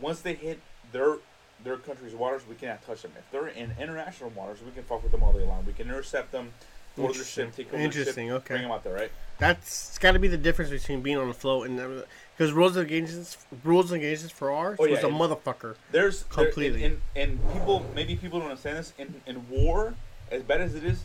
Once 0.00 0.20
they 0.20 0.34
hit 0.34 0.60
their 0.92 1.16
their 1.62 1.76
country's 1.76 2.14
waters, 2.14 2.42
we 2.48 2.54
cannot 2.56 2.84
touch 2.84 3.02
them. 3.02 3.12
If 3.18 3.30
they're 3.30 3.48
in 3.48 3.72
international 3.80 4.30
waters, 4.30 4.58
we 4.64 4.70
can 4.72 4.82
fuck 4.82 5.02
with 5.02 5.12
them 5.12 5.22
all 5.22 5.32
day 5.32 5.44
long. 5.44 5.64
We 5.66 5.72
can 5.72 5.88
intercept 5.88 6.30
them, 6.32 6.52
board 6.96 7.14
their 7.14 7.24
ship, 7.24 7.54
take 7.54 7.72
over 7.72 7.82
Interesting, 7.82 8.28
ship, 8.28 8.36
okay. 8.38 8.54
bring 8.54 8.62
them 8.62 8.70
out 8.72 8.84
there, 8.84 8.92
right? 8.92 9.10
That's 9.38 9.96
got 9.98 10.12
to 10.12 10.18
be 10.18 10.28
the 10.28 10.36
difference 10.36 10.70
between 10.70 11.00
being 11.00 11.16
on 11.16 11.28
the 11.28 11.34
float 11.34 11.68
and 11.68 12.04
because 12.36 12.52
rules 12.52 12.76
and 12.76 12.88
engagements, 12.88 13.38
rules 13.64 13.90
and 13.92 14.02
engagements 14.02 14.32
for 14.34 14.50
ours 14.50 14.76
Oh, 14.80 14.84
yeah, 14.84 14.94
was 14.94 15.04
a 15.04 15.06
motherfucker. 15.08 15.76
There's 15.90 16.24
Completely. 16.24 16.84
and, 16.84 17.00
and, 17.16 17.40
and 17.40 17.52
people 17.52 17.86
maybe 17.94 18.14
people 18.16 18.40
don't 18.40 18.50
understand 18.50 18.78
this. 18.78 18.92
In 18.98 19.22
in 19.26 19.48
war, 19.48 19.94
as 20.30 20.42
bad 20.42 20.60
as 20.60 20.74
it 20.74 20.84
is, 20.84 21.04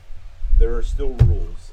there 0.57 0.75
are 0.75 0.83
still 0.83 1.13
rules. 1.13 1.68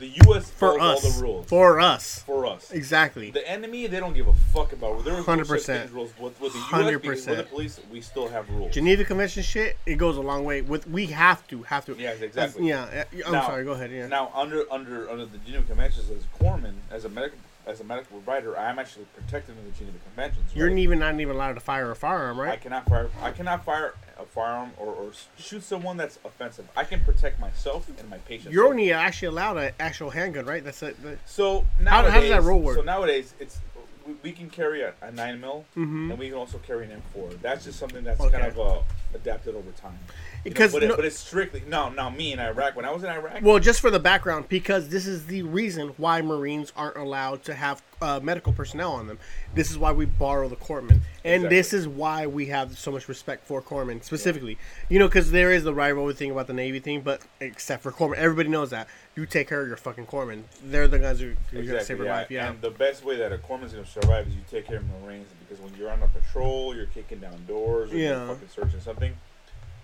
The 0.00 0.10
U.S. 0.24 0.50
For 0.50 0.80
us. 0.80 1.04
all 1.04 1.10
the 1.10 1.22
rules 1.22 1.46
For 1.46 1.78
us. 1.78 2.20
for 2.20 2.46
us. 2.46 2.70
Exactly. 2.72 3.30
The 3.30 3.46
enemy, 3.46 3.86
they 3.86 4.00
don't 4.00 4.14
give 4.14 4.28
a 4.28 4.32
fuck 4.32 4.72
about. 4.72 5.04
There 5.04 5.14
such 5.22 5.26
100%. 5.26 5.60
thing 5.60 5.76
as 5.76 5.90
rules 5.90 6.10
with, 6.18 6.40
with 6.40 6.54
the 6.54 6.58
U.S. 6.58 6.90
because 7.00 7.26
with 7.26 7.36
the 7.36 7.42
police. 7.44 7.80
We 7.92 8.00
still 8.00 8.26
have 8.28 8.48
rules. 8.48 8.72
Geneva 8.72 9.04
Convention 9.04 9.42
shit, 9.42 9.76
it 9.84 9.96
goes 9.96 10.16
a 10.16 10.22
long 10.22 10.44
way. 10.44 10.62
With 10.62 10.88
we 10.88 11.06
have 11.08 11.46
to, 11.48 11.62
have 11.64 11.84
to. 11.84 11.94
Yes, 11.98 12.22
exactly. 12.22 12.66
Yeah, 12.66 13.04
I'm 13.26 13.32
Now- 13.32 13.46
sorry. 13.46 13.64
Go 13.64 13.72
ahead. 13.72 13.90
Yeah. 13.90 14.06
Now, 14.06 14.32
under 14.34 14.64
under 14.72 15.10
under 15.10 15.26
the 15.26 15.36
Geneva 15.38 15.64
Conventions, 15.64 16.08
as 16.10 16.24
a 16.24 16.42
corpsman, 16.42 16.76
as 16.90 17.04
a 17.04 17.10
medical 17.10 17.38
as 17.66 17.80
a 17.80 17.84
medical 17.84 18.16
provider, 18.20 18.58
I 18.58 18.70
am 18.70 18.78
actually 18.78 19.04
protected 19.14 19.56
in 19.58 19.64
the 19.66 19.70
Geneva 19.72 19.98
Conventions. 20.06 20.50
You're 20.54 20.68
right? 20.68 20.78
even 20.78 20.98
not 20.98 21.20
even 21.20 21.36
allowed 21.36 21.54
to 21.54 21.60
fire 21.60 21.90
a 21.90 21.96
firearm, 21.96 22.40
right? 22.40 22.52
I 22.52 22.56
cannot 22.56 22.88
fire. 22.88 23.10
I 23.20 23.32
cannot 23.32 23.64
fire 23.66 23.94
a 24.20 24.26
firearm 24.26 24.72
or, 24.76 24.86
or 24.88 25.10
shoot 25.38 25.62
someone 25.62 25.96
that's 25.96 26.18
offensive. 26.24 26.68
I 26.76 26.84
can 26.84 27.00
protect 27.04 27.40
myself 27.40 27.88
and 27.98 28.08
my 28.08 28.18
patients. 28.18 28.52
You're 28.52 28.66
only 28.66 28.92
actually 28.92 29.28
allowed 29.28 29.56
an 29.56 29.72
actual 29.80 30.10
handgun, 30.10 30.44
right? 30.46 30.62
That's 30.62 30.82
it. 30.82 31.02
the- 31.02 31.18
So 31.26 31.60
How- 31.78 31.84
nowadays, 32.02 32.12
how 32.12 32.20
does 32.20 32.30
that 32.30 32.42
rule 32.42 32.60
work? 32.60 32.76
So 32.76 32.82
nowadays, 32.82 33.34
it's 33.40 33.58
we, 34.06 34.14
we 34.22 34.32
can 34.32 34.48
carry 34.48 34.80
a, 34.82 34.94
a 35.02 35.12
nine 35.12 35.40
mil, 35.40 35.64
Mhm. 35.76 36.10
and 36.10 36.18
we 36.18 36.28
can 36.28 36.38
also 36.38 36.58
carry 36.58 36.84
an 36.86 37.02
M4. 37.14 37.40
That's 37.42 37.64
just 37.64 37.78
something 37.78 38.02
that's 38.02 38.20
Okay. 38.20 38.32
kind 38.38 38.46
of 38.46 38.58
uh, 38.58 38.78
adapted 39.14 39.54
over 39.54 39.70
time. 39.72 39.98
You 40.44 40.50
know, 40.50 40.54
Because 40.54 40.72
but, 40.72 40.82
it, 40.82 40.96
but 40.96 41.04
it's 41.04 41.18
strictly 41.18 41.62
no, 41.68 41.90
no. 41.90 42.10
Me 42.10 42.32
in 42.32 42.38
Iraq, 42.38 42.74
when 42.76 42.84
I 42.86 42.90
was 42.90 43.02
in 43.04 43.10
Iraq, 43.10 43.42
Well, 43.42 43.58
just 43.58 43.80
for 43.80 43.90
the 43.90 43.98
background, 44.00 44.48
because 44.48 44.88
this 44.88 45.06
is 45.06 45.26
the 45.26 45.42
reason 45.42 45.88
why 45.98 46.22
Marines 46.22 46.72
aren't 46.76 46.96
allowed 46.96 47.44
to 47.44 47.54
have 47.54 47.82
uh, 48.00 48.18
medical 48.22 48.52
personnel 48.54 48.92
on 48.92 49.06
them. 49.06 49.18
This 49.54 49.70
is 49.70 49.76
why 49.76 49.92
we 49.92 50.06
borrow 50.06 50.48
the 50.48 50.56
corpsmen, 50.56 51.00
and 51.24 51.44
Exactly. 51.44 51.48
this 51.56 51.72
is 51.74 51.86
why 51.86 52.26
we 52.26 52.46
have 52.46 52.78
so 52.78 52.90
much 52.90 53.06
respect 53.08 53.46
for 53.46 53.60
corpsmen 53.60 54.02
specifically. 54.02 54.56
You 54.88 54.98
know, 54.98 55.08
because 55.08 55.30
there 55.30 55.52
is 55.52 55.64
the 55.64 55.74
rivalry 55.74 56.14
thing 56.14 56.30
about 56.30 56.46
the 56.46 56.54
Navy 56.54 56.80
thing, 56.80 57.02
but 57.02 57.20
except 57.40 57.82
for 57.82 57.92
corpsmen, 57.92 58.16
everybody 58.16 58.48
knows 58.48 58.70
that 58.70 58.88
you 59.16 59.26
take 59.26 59.46
care 59.48 59.60
of 59.60 59.68
your 59.68 59.76
fucking 59.76 60.06
corpsmen. 60.06 60.44
They're 60.64 60.88
the 60.88 60.98
guys 60.98 61.20
who 61.20 61.32
are 61.54 61.62
gonna 61.62 61.84
save 61.84 61.98
your 61.98 62.06
yeah. 62.06 62.14
life. 62.14 62.30
Yeah, 62.30 62.50
And 62.50 62.60
the 62.62 62.70
best 62.70 63.04
way 63.04 63.16
that 63.16 63.30
a 63.32 63.36
corpsman's 63.36 63.72
gonna 63.74 63.84
survive 63.84 64.26
is 64.28 64.34
you 64.34 64.40
take 64.50 64.66
care 64.66 64.78
of 64.78 64.84
Marines 65.02 65.28
because 65.46 65.62
when 65.62 65.74
you're 65.78 65.90
on 65.90 66.02
a 66.02 66.08
patrol, 66.08 66.74
you're 66.74 66.86
kicking 66.86 67.18
down 67.18 67.44
doors, 67.46 67.92
or 67.92 67.96
Yeah. 67.96 68.24
you're 68.24 68.34
fucking 68.34 68.48
searching 68.48 68.80
something. 68.80 69.12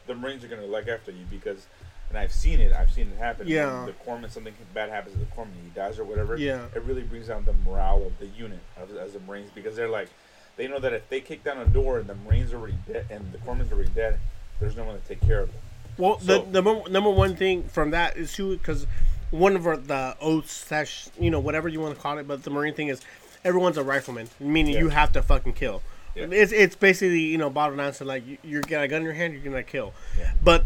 The 0.06 0.14
Marines 0.14 0.44
are 0.44 0.48
gonna 0.48 0.66
look 0.66 0.88
after 0.88 1.10
you 1.10 1.24
because, 1.30 1.66
and 2.08 2.18
I've 2.18 2.32
seen 2.32 2.60
it. 2.60 2.72
I've 2.72 2.90
seen 2.92 3.08
it 3.08 3.18
happen. 3.18 3.46
Yeah. 3.48 3.84
When 3.84 3.86
the 3.86 3.92
corpsman, 4.26 4.30
something 4.30 4.54
bad 4.74 4.90
happens 4.90 5.14
to 5.14 5.20
the 5.20 5.26
corpsman, 5.26 5.62
he 5.64 5.70
dies 5.74 5.98
or 5.98 6.04
whatever. 6.04 6.36
Yeah. 6.36 6.66
It 6.74 6.82
really 6.84 7.02
brings 7.02 7.28
down 7.28 7.44
the 7.44 7.52
morale 7.68 8.06
of 8.06 8.18
the 8.18 8.26
unit 8.26 8.60
of, 8.80 8.94
as 8.96 9.12
the 9.14 9.20
Marines 9.20 9.50
because 9.54 9.74
they're 9.76 9.88
like, 9.88 10.08
they 10.56 10.68
know 10.68 10.78
that 10.78 10.92
if 10.92 11.08
they 11.08 11.20
kick 11.20 11.44
down 11.44 11.58
a 11.58 11.66
door 11.66 11.98
and 11.98 12.08
the 12.08 12.14
Marines 12.14 12.52
are 12.52 12.56
already 12.58 12.78
dead 12.90 13.06
and 13.10 13.32
the 13.32 13.38
corpsman's 13.38 13.72
already 13.72 13.90
dead, 13.90 14.18
there's 14.60 14.76
no 14.76 14.84
one 14.84 14.98
to 15.00 15.06
take 15.06 15.20
care 15.20 15.40
of 15.40 15.48
them. 15.52 15.60
Well, 15.98 16.18
So- 16.20 16.42
the 16.42 16.50
the 16.50 16.62
number, 16.62 16.88
number 16.90 17.10
one 17.10 17.36
thing 17.36 17.64
from 17.64 17.90
that 17.90 18.16
is 18.16 18.32
too 18.32 18.56
because 18.56 18.86
one 19.30 19.56
of 19.56 19.66
our, 19.66 19.76
the 19.76 20.16
oaths 20.20 20.52
slash 20.52 21.08
you 21.18 21.30
know 21.30 21.40
whatever 21.40 21.68
you 21.68 21.80
want 21.80 21.94
to 21.96 22.00
call 22.00 22.18
it, 22.18 22.28
but 22.28 22.42
the 22.44 22.50
marine 22.50 22.74
thing 22.74 22.88
is 22.88 23.00
everyone's 23.44 23.76
a 23.76 23.82
rifleman, 23.84 24.28
meaning 24.38 24.74
you 24.74 24.88
have 24.90 25.12
to 25.12 25.22
fucking 25.22 25.52
kill. 25.54 25.82
Yeah. 26.16 26.26
It's 26.30 26.52
it's 26.52 26.74
basically 26.74 27.20
you 27.20 27.38
know 27.38 27.50
bottled 27.50 27.78
down 27.78 27.92
to 27.92 28.04
like 28.04 28.26
you, 28.26 28.38
you 28.42 28.60
get 28.62 28.82
a 28.82 28.88
gun 28.88 29.02
in 29.02 29.04
your 29.04 29.12
hand, 29.12 29.34
you're 29.34 29.42
gonna 29.42 29.62
kill. 29.62 29.92
Yeah. 30.18 30.32
But 30.42 30.64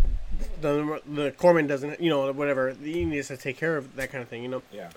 the 0.61 1.01
the 1.07 1.33
corpsman 1.33 1.69
doesn't, 1.69 2.01
you 2.01 2.11
know, 2.11 2.33
whatever. 2.33 2.71
He 2.71 3.05
needs 3.05 3.29
to 3.29 3.37
take 3.37 3.57
care 3.57 3.77
of 3.77 3.97
that 3.97 4.11
kind 4.11 4.23
of 4.23 4.29
thing, 4.29 4.43
you 4.43 4.49
know. 4.49 4.63
Yeah. 4.73 4.91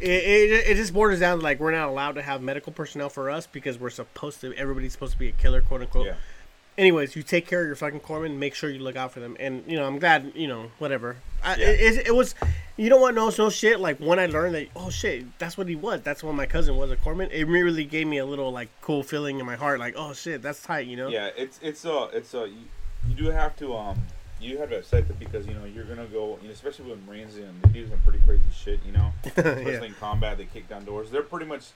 It, 0.00 0.10
it, 0.10 0.66
it 0.70 0.74
just 0.76 0.92
borders 0.92 1.20
down 1.20 1.38
to 1.38 1.44
like 1.44 1.60
we're 1.60 1.70
not 1.70 1.88
allowed 1.88 2.12
to 2.16 2.22
have 2.22 2.42
medical 2.42 2.72
personnel 2.72 3.08
for 3.08 3.30
us 3.30 3.46
because 3.46 3.78
we're 3.78 3.90
supposed 3.90 4.40
to. 4.40 4.52
Everybody's 4.54 4.92
supposed 4.92 5.12
to 5.12 5.18
be 5.18 5.28
a 5.28 5.32
killer, 5.32 5.60
quote 5.60 5.82
unquote 5.82 6.06
Yeah. 6.06 6.14
Anyways, 6.78 7.16
you 7.16 7.22
take 7.22 7.46
care 7.46 7.60
of 7.60 7.66
your 7.66 7.76
fucking 7.76 8.00
corpsmen. 8.00 8.36
Make 8.36 8.54
sure 8.54 8.70
you 8.70 8.80
look 8.80 8.96
out 8.96 9.12
for 9.12 9.20
them. 9.20 9.36
And 9.38 9.64
you 9.66 9.76
know, 9.76 9.86
I'm 9.86 9.98
glad. 9.98 10.32
You 10.34 10.48
know, 10.48 10.70
whatever. 10.78 11.16
I, 11.42 11.56
Yeah. 11.56 11.68
it, 11.68 11.80
it, 11.80 12.06
it 12.08 12.14
was. 12.14 12.34
You 12.76 12.88
know 12.88 12.96
what? 12.96 13.14
No, 13.14 13.30
no 13.36 13.50
shit. 13.50 13.80
Like 13.80 13.98
when 13.98 14.18
I 14.18 14.26
learned 14.26 14.54
that, 14.54 14.68
oh 14.74 14.90
shit, 14.90 15.38
that's 15.38 15.58
what 15.58 15.68
he 15.68 15.76
was. 15.76 16.00
That's 16.02 16.22
what 16.22 16.34
my 16.34 16.46
cousin 16.46 16.76
was 16.76 16.90
a 16.90 16.96
corpsman. 16.96 17.30
It 17.30 17.44
really 17.44 17.84
gave 17.84 18.06
me 18.06 18.18
a 18.18 18.26
little 18.26 18.50
like 18.50 18.68
cool 18.80 19.02
feeling 19.02 19.38
in 19.38 19.46
my 19.46 19.56
heart. 19.56 19.78
Like, 19.78 19.94
oh 19.96 20.12
shit, 20.12 20.42
that's 20.42 20.62
tight. 20.62 20.86
You 20.86 20.96
know? 20.96 21.08
Yeah, 21.08 21.30
it's 21.36 21.58
it's 21.62 21.84
uh 21.84 22.08
it's 22.12 22.34
uh 22.34 22.44
you, 22.44 22.64
you 23.08 23.14
do 23.14 23.30
have 23.30 23.56
to 23.56 23.76
um 23.76 23.98
you 24.42 24.58
have 24.58 24.70
to 24.70 24.78
accept 24.78 25.08
it 25.08 25.18
because 25.18 25.46
you 25.46 25.54
know 25.54 25.64
you're 25.64 25.84
gonna 25.84 26.06
go 26.06 26.38
you 26.42 26.48
know, 26.48 26.54
especially 26.54 26.90
with 26.90 27.06
Marines 27.06 27.36
and 27.36 27.62
they 27.62 27.68
do 27.80 27.88
some 27.88 27.98
pretty 28.00 28.18
crazy 28.26 28.42
shit 28.52 28.80
you 28.84 28.92
know 28.92 29.12
especially 29.24 29.72
yeah. 29.72 29.84
in 29.84 29.94
combat 29.94 30.36
they 30.36 30.46
kick 30.46 30.68
down 30.68 30.84
doors 30.84 31.10
they're 31.10 31.22
pretty 31.22 31.46
much 31.46 31.68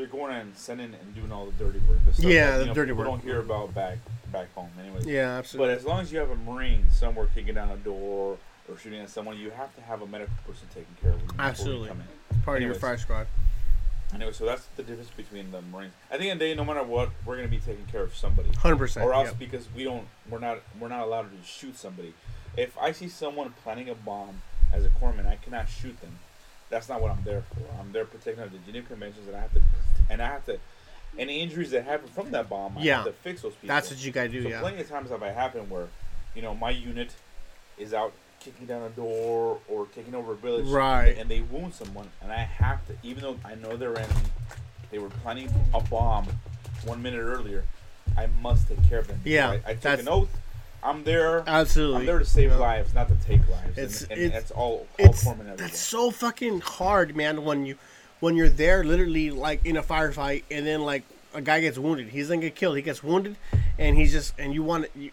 they're 0.00 0.08
going 0.08 0.34
and 0.34 0.56
sending 0.56 0.94
and 0.94 1.14
doing 1.14 1.30
all 1.30 1.46
the 1.46 1.52
dirty 1.64 1.78
work 1.80 1.98
the 2.06 2.12
stuff 2.14 2.24
Yeah, 2.24 2.52
that, 2.52 2.58
the 2.58 2.66
know, 2.66 2.74
dirty 2.74 2.92
work. 2.92 3.06
work. 3.08 3.20
don't 3.20 3.22
hear 3.22 3.40
about 3.40 3.74
back 3.74 3.98
back 4.32 4.52
home 4.54 4.70
anyways 4.82 5.06
Yeah, 5.06 5.36
absolutely. 5.38 5.74
but 5.74 5.78
as 5.78 5.84
long 5.84 6.00
as 6.00 6.10
you 6.12 6.18
have 6.18 6.30
a 6.30 6.36
Marine 6.36 6.86
somewhere 6.90 7.28
kicking 7.34 7.54
down 7.54 7.70
a 7.70 7.76
door 7.76 8.38
or 8.68 8.78
shooting 8.78 9.00
at 9.00 9.10
someone 9.10 9.38
you 9.38 9.50
have 9.50 9.74
to 9.76 9.82
have 9.82 10.00
a 10.02 10.06
medical 10.06 10.34
person 10.46 10.66
taking 10.74 10.94
care 11.02 11.10
of 11.12 11.18
them 11.18 11.28
you 11.36 11.44
Absolutely. 11.44 11.90
in 11.90 12.02
It's 12.30 12.44
part 12.44 12.58
of 12.62 12.66
your 12.66 12.74
fire 12.74 12.96
squad. 12.96 13.26
anyway 14.14 14.32
so 14.32 14.46
that's 14.46 14.64
the 14.76 14.82
difference 14.82 15.10
between 15.10 15.50
the 15.50 15.60
Marines 15.62 15.92
at 16.10 16.18
the 16.20 16.30
end 16.30 16.34
of 16.34 16.38
the 16.40 16.44
day 16.46 16.54
no 16.54 16.64
matter 16.64 16.82
what 16.82 17.10
we're 17.26 17.36
gonna 17.36 17.48
be 17.48 17.58
taking 17.58 17.84
care 17.86 18.02
of 18.02 18.14
somebody 18.16 18.48
Hundred 18.56 18.76
percent. 18.78 19.04
or 19.04 19.12
else 19.12 19.28
Yep. 19.28 19.38
because 19.38 19.66
we 19.76 19.84
don't 19.84 20.06
we're 20.30 20.38
not 20.38 20.60
we're 20.80 20.88
not 20.88 21.00
allowed 21.02 21.22
to 21.30 21.46
shoot 21.46 21.76
somebody 21.76 22.14
if 22.56 22.76
i 22.78 22.90
see 22.92 23.08
someone 23.08 23.52
planting 23.62 23.88
a 23.90 23.94
bomb 23.94 24.42
as 24.72 24.84
a 24.84 24.88
corpsman 24.88 25.26
i 25.26 25.36
cannot 25.36 25.68
shoot 25.68 26.00
them 26.00 26.18
that's 26.70 26.88
not 26.88 27.00
what 27.02 27.10
i'm 27.10 27.22
there 27.24 27.42
for 27.52 27.60
i'm 27.80 27.92
there 27.92 28.04
protecting 28.04 28.42
the 28.50 28.58
geneva 28.64 28.86
conventions 28.88 29.26
and 29.26 29.36
i 29.36 29.40
have 29.40 29.52
to 29.52 29.60
and 30.08 30.22
i 30.22 30.26
have 30.26 30.44
to 30.46 30.58
any 31.18 31.40
injuries 31.40 31.70
that 31.72 31.84
happen 31.84 32.08
from 32.08 32.30
that 32.30 32.48
bomb 32.48 32.78
i 32.78 32.82
Yeah. 32.82 32.96
have 32.98 33.06
to 33.06 33.12
fix 33.12 33.42
those 33.42 33.54
people 33.54 33.68
That's 33.74 33.90
what 33.90 34.02
you 34.04 34.12
gotta 34.12 34.28
do. 34.28 34.42
so 34.44 34.48
yeah. 34.48 34.60
plenty 34.60 34.80
of 34.80 34.88
times 34.88 35.10
have 35.10 35.22
i 35.22 35.30
happened 35.30 35.68
where 35.70 35.88
you 36.34 36.42
know 36.42 36.54
my 36.54 36.70
unit 36.70 37.10
is 37.76 37.92
out 37.92 38.12
kicking 38.38 38.66
down 38.66 38.82
a 38.82 38.88
door 38.90 39.58
or 39.68 39.86
taking 39.94 40.14
over 40.14 40.32
a 40.32 40.36
village 40.36 40.66
Right. 40.66 41.16
and 41.18 41.28
they 41.28 41.40
wound 41.40 41.74
someone 41.74 42.08
and 42.22 42.32
i 42.32 42.36
have 42.38 42.86
to 42.86 42.94
even 43.02 43.22
though 43.22 43.36
i 43.44 43.54
know 43.56 43.76
they're 43.76 43.98
enemy 43.98 44.20
they 44.90 44.98
were 44.98 45.10
planning 45.10 45.50
a 45.74 45.80
bomb 45.80 46.26
one 46.84 47.02
minute 47.02 47.20
earlier 47.20 47.64
i 48.16 48.26
must 48.40 48.68
take 48.68 48.82
care 48.88 49.00
of 49.00 49.08
them 49.08 49.20
Yeah, 49.24 49.50
i, 49.66 49.70
I 49.72 49.74
took 49.74 50.00
an 50.00 50.08
oath 50.08 50.28
i'm 50.82 51.04
there 51.04 51.42
Absolutely. 51.46 52.00
i'm 52.00 52.06
there 52.06 52.18
to 52.18 52.24
save 52.24 52.52
lives 52.56 52.94
not 52.94 53.08
to 53.08 53.14
take 53.26 53.40
lives 53.48 53.76
It's- 53.78 54.02
and, 54.02 54.12
and 54.12 54.20
it's- 54.22 54.32
that's 54.42 54.50
all 54.50 54.86
all 54.98 55.06
it's 55.10 55.24
that's 55.56 55.78
so 55.78 56.10
fucking 56.10 56.60
hard, 56.60 57.14
man. 57.16 57.44
When 57.44 57.66
you 57.66 57.76
when 58.20 58.36
you're 58.36 58.48
there, 58.50 58.84
literally 58.84 59.30
like 59.30 59.64
in 59.64 59.76
a 59.76 59.82
firefight, 59.82 60.44
and 60.50 60.66
then 60.66 60.82
like 60.82 61.04
a 61.34 61.40
guy 61.40 61.60
gets 61.60 61.78
wounded, 61.78 62.08
he's 62.08 62.28
gonna 62.28 62.40
get 62.40 62.54
killed. 62.54 62.76
He 62.76 62.82
gets 62.82 63.02
wounded, 63.02 63.36
and 63.78 63.96
he's 63.96 64.12
just 64.12 64.34
and 64.38 64.52
you 64.54 64.62
want 64.62 64.86
you, 64.94 65.10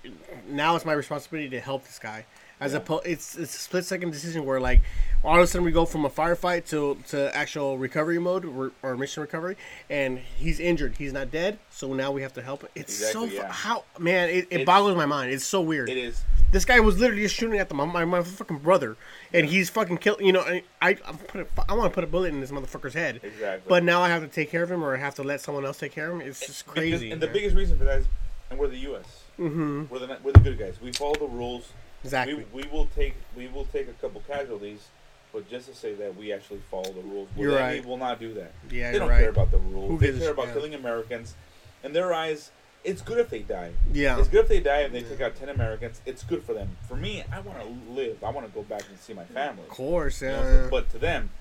now 0.49 0.75
it's 0.75 0.85
my 0.85 0.93
responsibility 0.93 1.49
to 1.51 1.59
help 1.59 1.85
this 1.85 1.99
guy. 1.99 2.25
As 2.59 2.71
Yeah. 2.71 2.79
opposed, 2.79 3.05
it's 3.05 3.37
it's 3.37 3.55
a 3.55 3.59
split 3.59 3.85
second 3.85 4.09
decision 4.11 4.43
where 4.43 4.59
like 4.59 4.81
all 5.23 5.35
of 5.37 5.43
a 5.43 5.47
sudden 5.47 5.63
we 5.63 5.71
go 5.71 5.85
from 5.85 6.05
a 6.05 6.09
firefight 6.09 6.65
to 6.69 6.97
to 7.09 7.35
actual 7.35 7.77
recovery 7.77 8.17
mode 8.17 8.45
or, 8.45 8.71
or 8.81 8.97
mission 8.97 9.21
recovery, 9.21 9.55
and 9.91 10.17
he's 10.17 10.59
injured. 10.59 10.95
He's 10.97 11.13
not 11.13 11.29
dead, 11.29 11.59
so 11.69 11.93
now 11.93 12.11
we 12.11 12.23
have 12.23 12.33
to 12.33 12.41
help. 12.41 12.63
him. 12.63 12.69
It's 12.73 12.93
so 12.95 13.25
Exactly, 13.25 13.29
fu- 13.29 13.35
yeah. 13.35 13.51
how 13.51 13.83
man, 13.99 14.29
it, 14.29 14.47
it 14.49 14.65
boggles 14.65 14.95
my 14.95 15.05
mind. 15.05 15.31
It's 15.31 15.45
so 15.45 15.61
weird. 15.61 15.87
it 15.89 15.97
is 15.97 16.23
This 16.51 16.65
guy 16.65 16.79
was 16.79 16.99
literally 16.99 17.21
just 17.23 17.35
shooting 17.35 17.59
at 17.59 17.67
the, 17.69 17.75
my, 17.75 17.85
my, 17.85 18.05
my 18.05 18.23
fucking 18.23 18.59
brother, 18.59 18.97
and 19.33 19.45
he's 19.45 19.69
fucking 19.69 19.97
kill. 19.99 20.17
You 20.19 20.31
know, 20.33 20.41
I 20.41 20.63
I, 20.81 20.97
I'm 21.05 21.17
put 21.19 21.41
a, 21.41 21.47
I 21.69 21.73
want 21.75 21.91
to 21.91 21.95
put 21.95 22.03
a 22.03 22.07
bullet 22.07 22.29
in 22.33 22.41
this 22.41 22.49
motherfucker's 22.51 22.95
head. 22.95 23.19
Exactly. 23.21 23.69
But 23.69 23.83
now 23.83 24.01
I 24.01 24.09
have 24.09 24.23
to 24.23 24.27
take 24.27 24.49
care 24.49 24.63
of 24.63 24.71
him, 24.71 24.83
or 24.83 24.95
I 24.95 24.99
have 24.99 25.13
to 25.15 25.23
let 25.23 25.41
someone 25.41 25.63
else 25.63 25.77
take 25.77 25.91
care 25.91 26.09
of 26.09 26.15
him. 26.19 26.21
It's 26.27 26.39
just 26.39 26.65
Because- 26.65 26.73
crazy. 26.79 27.11
and 27.11 27.21
the 27.21 27.27
biggest 27.27 27.55
reason 27.55 27.77
for 27.77 27.83
that 27.83 27.99
is 27.99 28.05
and 28.49 28.57
we're 28.57 28.67
the 28.69 28.77
us 28.77 29.05
Mm-hmm. 29.37 29.83
we're 29.91 29.99
the 29.99 30.17
we're 30.23 30.31
the 30.31 30.39
good 30.39 30.57
guys 30.57 30.81
we 30.81 30.91
follow 30.93 31.13
the 31.13 31.27
rules 31.27 31.71
Exactly. 32.03 32.35
We, 32.53 32.63
we 32.63 32.69
will 32.69 32.87
take 32.95 33.15
we 33.35 33.47
will 33.47 33.65
take 33.65 33.87
a 33.87 33.93
couple 33.93 34.21
casualties, 34.27 34.87
but 35.33 35.49
just 35.49 35.67
to 35.67 35.75
say 35.75 35.93
that 35.95 36.15
we 36.15 36.31
actually 36.31 36.61
follow 36.71 36.91
the 36.91 37.01
rules. 37.01 37.27
Well, 37.35 37.43
You're 37.43 37.51
the 37.51 37.57
right. 37.57 37.73
enemy 37.77 37.87
will 37.87 37.97
not 37.97 38.19
do 38.19 38.33
that. 38.35 38.51
yeah, 38.69 38.91
they 38.91 38.97
you're 38.97 38.99
don't 38.99 39.09
right. 39.09 39.19
care 39.19 39.29
about 39.29 39.51
the 39.51 39.57
rules. 39.57 39.89
Who 39.91 39.97
they 39.97 40.07
gives 40.07 40.19
care 40.19 40.31
about 40.31 40.47
yeah. 40.47 40.53
killing 40.53 40.73
Americans. 40.75 41.35
In 41.83 41.93
their 41.93 42.13
eyes, 42.13 42.51
it's 42.83 43.01
good 43.01 43.17
if 43.17 43.29
they 43.29 43.39
die. 43.39 43.71
yeah. 43.91 44.17
It's 44.19 44.27
good 44.27 44.41
if 44.43 44.47
they 44.49 44.59
die 44.59 44.81
and 44.81 44.93
they 44.93 45.01
Yeah. 45.01 45.09
take 45.09 45.21
out 45.21 45.35
ten 45.35 45.49
Americans. 45.49 46.01
It's 46.05 46.23
good 46.23 46.43
for 46.43 46.53
them. 46.53 46.77
For 46.87 46.95
me, 46.95 47.23
I 47.31 47.39
want 47.39 47.59
to 47.61 47.91
live. 47.91 48.23
I 48.23 48.29
want 48.29 48.47
to 48.47 48.53
go 48.53 48.63
back 48.63 48.83
and 48.89 48.97
see 48.99 49.13
my 49.13 49.25
family. 49.25 49.63
Of 49.63 49.69
course, 49.69 50.21
You 50.21 50.29
yeah. 50.29 50.41
know, 50.41 50.67
But 50.71 50.89
to 50.91 50.97
them, 50.97 51.31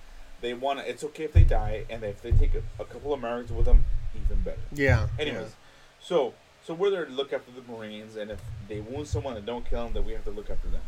they 0.41 0.55
want 0.55 0.79
to. 0.81 0.89
It's 0.89 1.05
okay 1.05 1.25
if 1.25 1.33
they 1.33 1.45
die, 1.45 1.85
and 1.91 2.03
if 2.05 2.21
they 2.23 2.33
take 2.33 2.55
a, 2.55 2.63
a 2.83 2.85
couple 2.85 3.13
Americans 3.15 3.53
with 3.53 3.67
them, 3.67 3.85
even 4.25 4.43
better. 4.43 4.59
yeah. 4.73 5.09
Anyways, 5.19 5.55
so 6.01 6.35
so 6.67 6.75
we're 6.75 6.91
there 6.91 7.05
to 7.05 7.13
look 7.13 7.33
after 7.33 7.51
the 7.53 7.63
Marines, 7.73 8.17
and 8.17 8.31
if 8.31 8.41
they 8.69 8.81
wound 8.81 9.07
someone 9.07 9.37
and 9.37 9.47
don't 9.47 9.69
kill 9.69 9.85
them, 9.85 9.93
then 9.93 10.05
we 10.05 10.13
have 10.13 10.25
to 10.25 10.31
look 10.31 10.51
after 10.51 10.69
them. 10.69 10.81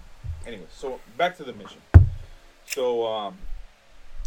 Anyway, 0.47 0.65
so 0.75 0.99
back 1.17 1.37
to 1.37 1.45
the 1.45 1.53
mission. 1.53 1.79
So 2.67 3.07
um, 3.07 3.37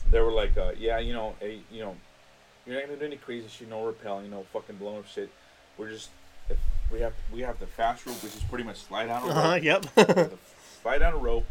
they 0.10 0.20
were 0.22 0.32
like, 0.32 0.58
uh, 0.58 0.72
yeah, 0.80 1.00
you 1.00 1.14
know, 1.14 1.36
hey, 1.40 1.60
you 1.72 1.82
know, 1.82 1.96
you're 2.66 2.76
not 2.76 2.86
gonna 2.88 3.00
do 3.00 3.06
any 3.06 3.18
crazy 3.18 3.48
shit, 3.50 3.70
no 3.70 3.92
rappelling, 3.92 4.30
no 4.30 4.44
fucking 4.54 4.78
blowing 4.78 5.00
up 5.00 5.08
shit. 5.08 5.30
We're 5.78 5.90
just 5.90 6.10
if 6.50 6.58
we 6.92 7.00
have 7.02 7.14
we 7.34 7.42
have 7.42 7.60
the 7.60 7.68
fast 7.68 8.06
rope, 8.06 8.22
which 8.24 8.36
is 8.36 8.44
pretty 8.44 8.64
much 8.64 8.78
slide 8.78 9.08
down 9.08 9.24
a 9.24 9.26
rope, 9.28 9.36
Uh 9.36 9.42
huh. 9.42 9.56
Yep. 9.62 9.86
We 9.96 10.02
have 10.04 10.16
to 10.16 10.38
slide 10.82 10.98
down 11.00 11.14
a 11.14 11.18
rope, 11.18 11.46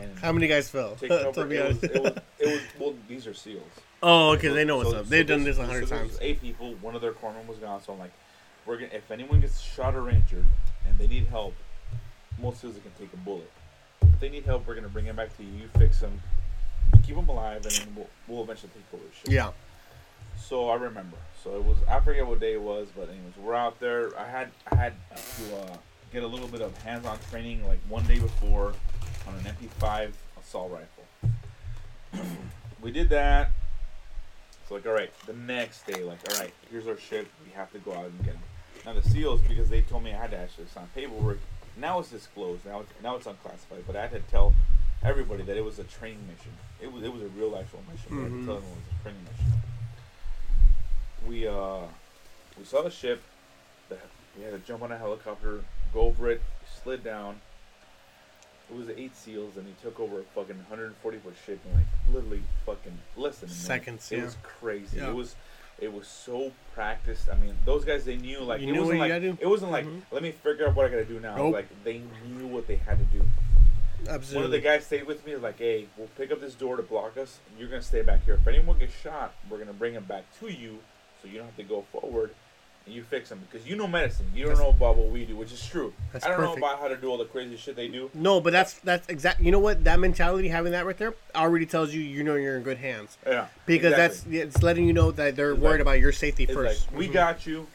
and 0.00 0.18
How 0.18 0.32
many 0.32 0.48
guys 0.48 0.68
fell? 0.68 0.96
take 0.96 1.10
to 1.10 1.26
over. 1.28 1.52
It 1.52 1.64
was, 1.64 1.76
honest. 1.76 1.84
it 1.84 2.02
was 2.02 2.12
it 2.38 2.46
was 2.46 2.60
well, 2.78 2.94
these 3.08 3.26
are 3.26 3.34
seals. 3.34 3.62
oh, 4.02 4.30
okay. 4.32 4.48
So- 4.48 4.54
they 4.54 4.64
know 4.64 4.78
what's 4.78 4.90
so- 4.90 4.98
up. 4.98 5.06
They've 5.06 5.26
done 5.26 5.44
this- 5.44 5.58
a 5.58 5.66
hundred 5.66 5.88
so 5.88 5.96
times. 5.98 6.18
Eight 6.20 6.40
people. 6.40 6.74
One 6.80 6.94
of 6.94 7.00
their 7.02 7.12
corpsmen 7.12 7.46
was 7.46 7.58
gone, 7.58 7.82
so 7.82 7.92
I'm 7.92 7.98
like, 7.98 8.12
we're 8.66 8.76
gonna. 8.76 8.92
If 8.92 9.10
anyone 9.10 9.40
gets 9.40 9.60
shot 9.60 9.94
or 9.94 10.08
injured 10.08 10.46
and 10.86 10.98
they 10.98 11.06
need 11.06 11.26
help, 11.26 11.54
most 12.40 12.60
seals 12.60 12.74
can 12.74 12.92
take 12.98 13.12
a 13.12 13.16
bullet. 13.18 13.50
If 14.02 14.20
they 14.20 14.28
need 14.28 14.44
help, 14.44 14.66
we're 14.66 14.74
gonna 14.74 14.88
bring 14.88 15.06
them 15.06 15.16
back 15.16 15.36
to 15.36 15.42
you. 15.42 15.50
You 15.52 15.68
fix 15.78 16.00
them, 16.00 16.20
keep 17.04 17.16
them 17.16 17.28
alive, 17.28 17.64
and 17.64 17.74
then 17.74 17.88
we'll, 17.96 18.10
we'll 18.28 18.42
eventually 18.44 18.70
take 18.74 19.00
over 19.00 19.08
the 19.08 19.14
ship. 19.14 19.28
Yeah. 19.28 19.50
So 20.36 20.68
I 20.68 20.76
remember. 20.76 21.16
So 21.42 21.56
it 21.56 21.64
was. 21.64 21.76
I 21.88 22.00
forget 22.00 22.26
what 22.26 22.40
day 22.40 22.54
it 22.54 22.62
was, 22.62 22.88
but 22.96 23.08
anyways, 23.08 23.36
we're 23.40 23.54
out 23.54 23.78
there. 23.80 24.16
I 24.18 24.26
had 24.28 24.50
I 24.70 24.76
had 24.76 24.92
to 25.10 25.56
uh, 25.56 25.76
get 26.12 26.22
a 26.22 26.26
little 26.26 26.48
bit 26.48 26.60
of 26.60 26.76
hands-on 26.82 27.18
training, 27.30 27.66
like 27.66 27.80
one 27.88 28.04
day 28.04 28.18
before, 28.18 28.74
on 29.26 29.34
an 29.34 29.54
MP5 29.80 30.12
assault 30.40 30.70
rifle. 30.72 32.26
we 32.82 32.90
did 32.90 33.08
that. 33.08 33.50
It's 34.62 34.70
like, 34.70 34.86
all 34.86 34.92
right, 34.92 35.10
the 35.26 35.32
next 35.32 35.86
day, 35.86 36.04
like, 36.04 36.18
all 36.30 36.38
right, 36.38 36.52
here's 36.70 36.86
our 36.86 36.98
ship. 36.98 37.28
We 37.44 37.52
have 37.52 37.72
to 37.72 37.78
go 37.78 37.92
out 37.92 38.06
and 38.06 38.18
get 38.24 38.34
them. 38.34 38.42
Now 38.84 38.92
the 38.94 39.02
SEALs, 39.08 39.40
because 39.46 39.68
they 39.68 39.80
told 39.82 40.02
me 40.02 40.12
I 40.12 40.16
had 40.16 40.30
to 40.32 40.38
actually 40.38 40.66
sign 40.66 40.88
paperwork. 40.94 41.38
Now 41.76 42.00
it's 42.00 42.10
disclosed. 42.10 42.64
Now 42.66 42.80
it's 42.80 42.90
now 43.02 43.16
it's 43.16 43.26
unclassified. 43.26 43.84
But 43.86 43.96
I 43.96 44.02
had 44.02 44.10
to 44.12 44.20
tell 44.30 44.52
everybody 45.04 45.42
that 45.44 45.56
it 45.56 45.64
was 45.64 45.78
a 45.78 45.84
training 45.84 46.26
mission. 46.26 46.52
It 46.80 46.92
was 46.92 47.02
it 47.02 47.12
was 47.12 47.22
a 47.22 47.28
real 47.28 47.56
actual 47.56 47.80
mission. 47.90 48.08
but 48.10 48.18
I 48.18 48.22
had 48.22 48.28
to 48.30 48.34
Mhm. 48.38 48.44
tell 48.46 48.54
them 48.56 48.64
it 48.64 48.68
was 48.76 48.98
a 48.98 49.02
training 49.02 49.24
mission. 49.24 49.52
We 51.26 51.46
uh 51.46 51.86
we 52.58 52.64
saw 52.64 52.82
the 52.82 52.90
ship. 52.90 53.22
The, 53.88 53.98
we 54.36 54.44
had 54.44 54.52
to 54.52 54.58
jump 54.58 54.82
on 54.82 54.90
a 54.92 54.98
helicopter, 54.98 55.60
go 55.94 56.00
over 56.02 56.30
it, 56.30 56.42
slid 56.82 57.04
down. 57.04 57.40
it 58.70 58.76
was 58.76 58.88
eight 58.90 59.14
seals, 59.16 59.56
and 59.58 59.66
he 59.66 59.74
took 59.82 60.00
over 60.00 60.20
a 60.20 60.24
fucking 60.34 60.56
140 60.56 61.18
foot 61.18 61.34
ship 61.44 61.60
in 61.66 61.74
like 61.74 61.84
literally 62.10 62.42
fucking 62.64 62.98
less 63.16 63.38
than 63.38 63.48
a 63.50 63.52
minute. 63.52 63.64
Seconds, 63.66 64.10
It 64.12 64.18
yeah. 64.18 64.24
was 64.24 64.36
crazy. 64.42 64.96
Yeah. 64.98 65.08
It 65.10 65.14
was. 65.14 65.34
It 65.78 65.92
was 65.92 66.06
so 66.06 66.52
practiced. 66.74 67.28
I 67.28 67.34
mean, 67.36 67.56
those 67.64 67.84
guys 67.84 68.04
they 68.04 68.16
knew 68.16 68.40
like 68.40 68.60
You 68.60 68.68
it 68.68 68.72
knew 68.72 68.80
wasn't 68.80 68.98
like 69.00 69.10
it 69.40 69.46
wasn't 69.48 69.72
like 69.72 69.84
Mhm. 69.86 70.02
let 70.12 70.22
me 70.22 70.30
figure 70.30 70.68
out 70.68 70.74
what 70.76 70.86
I 70.86 70.88
gotta 70.88 71.04
do 71.04 71.18
now. 71.20 71.36
Nope. 71.36 71.54
Like 71.54 71.84
they 71.84 72.02
knew 72.26 72.46
what 72.46 72.66
they 72.66 72.76
had 72.76 72.98
to 72.98 73.04
do. 73.18 73.24
Absolutely. 74.08 74.36
One 74.36 74.44
of 74.46 74.50
the 74.50 74.60
guys 74.60 74.84
stayed 74.86 75.06
with 75.06 75.24
me 75.26 75.36
like, 75.36 75.58
hey, 75.58 75.86
we'll 75.96 76.08
pick 76.16 76.32
up 76.32 76.40
this 76.40 76.54
door 76.54 76.76
to 76.76 76.82
block 76.82 77.16
us, 77.16 77.38
and 77.48 77.58
you're 77.58 77.68
gonna 77.68 77.82
stay 77.82 78.02
back 78.02 78.24
here. 78.24 78.34
If 78.34 78.46
anyone 78.48 78.78
gets 78.78 78.94
shot, 78.94 79.32
we're 79.48 79.58
gonna 79.58 79.72
bring 79.72 79.94
him 79.94 80.04
back 80.04 80.24
to 80.40 80.48
you, 80.48 80.80
so 81.20 81.28
you 81.28 81.38
don't 81.38 81.46
have 81.46 81.56
to 81.56 81.62
go 81.62 81.82
forward, 81.92 82.34
and 82.86 82.94
you 82.94 83.02
fix 83.02 83.28
them 83.28 83.40
because 83.50 83.66
you 83.66 83.76
know 83.76 83.86
medicine. 83.86 84.26
You 84.34 84.44
don't 84.44 84.54
That's- 84.54 84.64
know 84.66 84.70
about 84.76 84.96
what 84.96 85.10
we 85.10 85.24
do, 85.24 85.36
which 85.36 85.52
is 85.52 85.66
true. 85.66 85.92
I 86.14 86.18
don't 86.18 86.36
perfect. 86.36 86.40
know 86.40 86.52
about 86.66 86.80
how 86.80 86.88
to 86.88 86.96
do 86.96 87.08
all 87.08 87.18
the 87.18 87.24
crazy 87.24 87.56
shit 87.56 87.76
they 87.76 87.88
do. 87.88 88.10
No, 88.14 88.40
but 88.40 88.52
that's 88.52 88.74
that's 88.80 89.08
exact. 89.08 89.40
You 89.40 89.52
know 89.52 89.58
what? 89.58 89.84
That 89.84 90.00
mentality, 90.00 90.48
having 90.48 90.72
that 90.72 90.84
right 90.86 90.96
there, 90.98 91.14
already 91.34 91.66
tells 91.66 91.92
you 91.94 92.00
you 92.00 92.24
know 92.24 92.34
you're 92.34 92.56
in 92.56 92.62
good 92.62 92.78
hands 92.78 93.16
Yeah, 93.26 93.46
because 93.66 93.92
exactly. 93.92 94.38
that's 94.38 94.54
it's 94.56 94.62
letting 94.62 94.86
you 94.86 94.92
know 94.92 95.10
that 95.12 95.36
they're 95.36 95.54
worried 95.54 95.80
about 95.80 96.00
your 96.00 96.12
safety 96.12 96.44
It's 96.44 96.52
first. 96.52 96.88
like 96.90 96.98
we 96.98 97.08
Mhm. 97.08 97.12
got 97.12 97.46
you. 97.46 97.66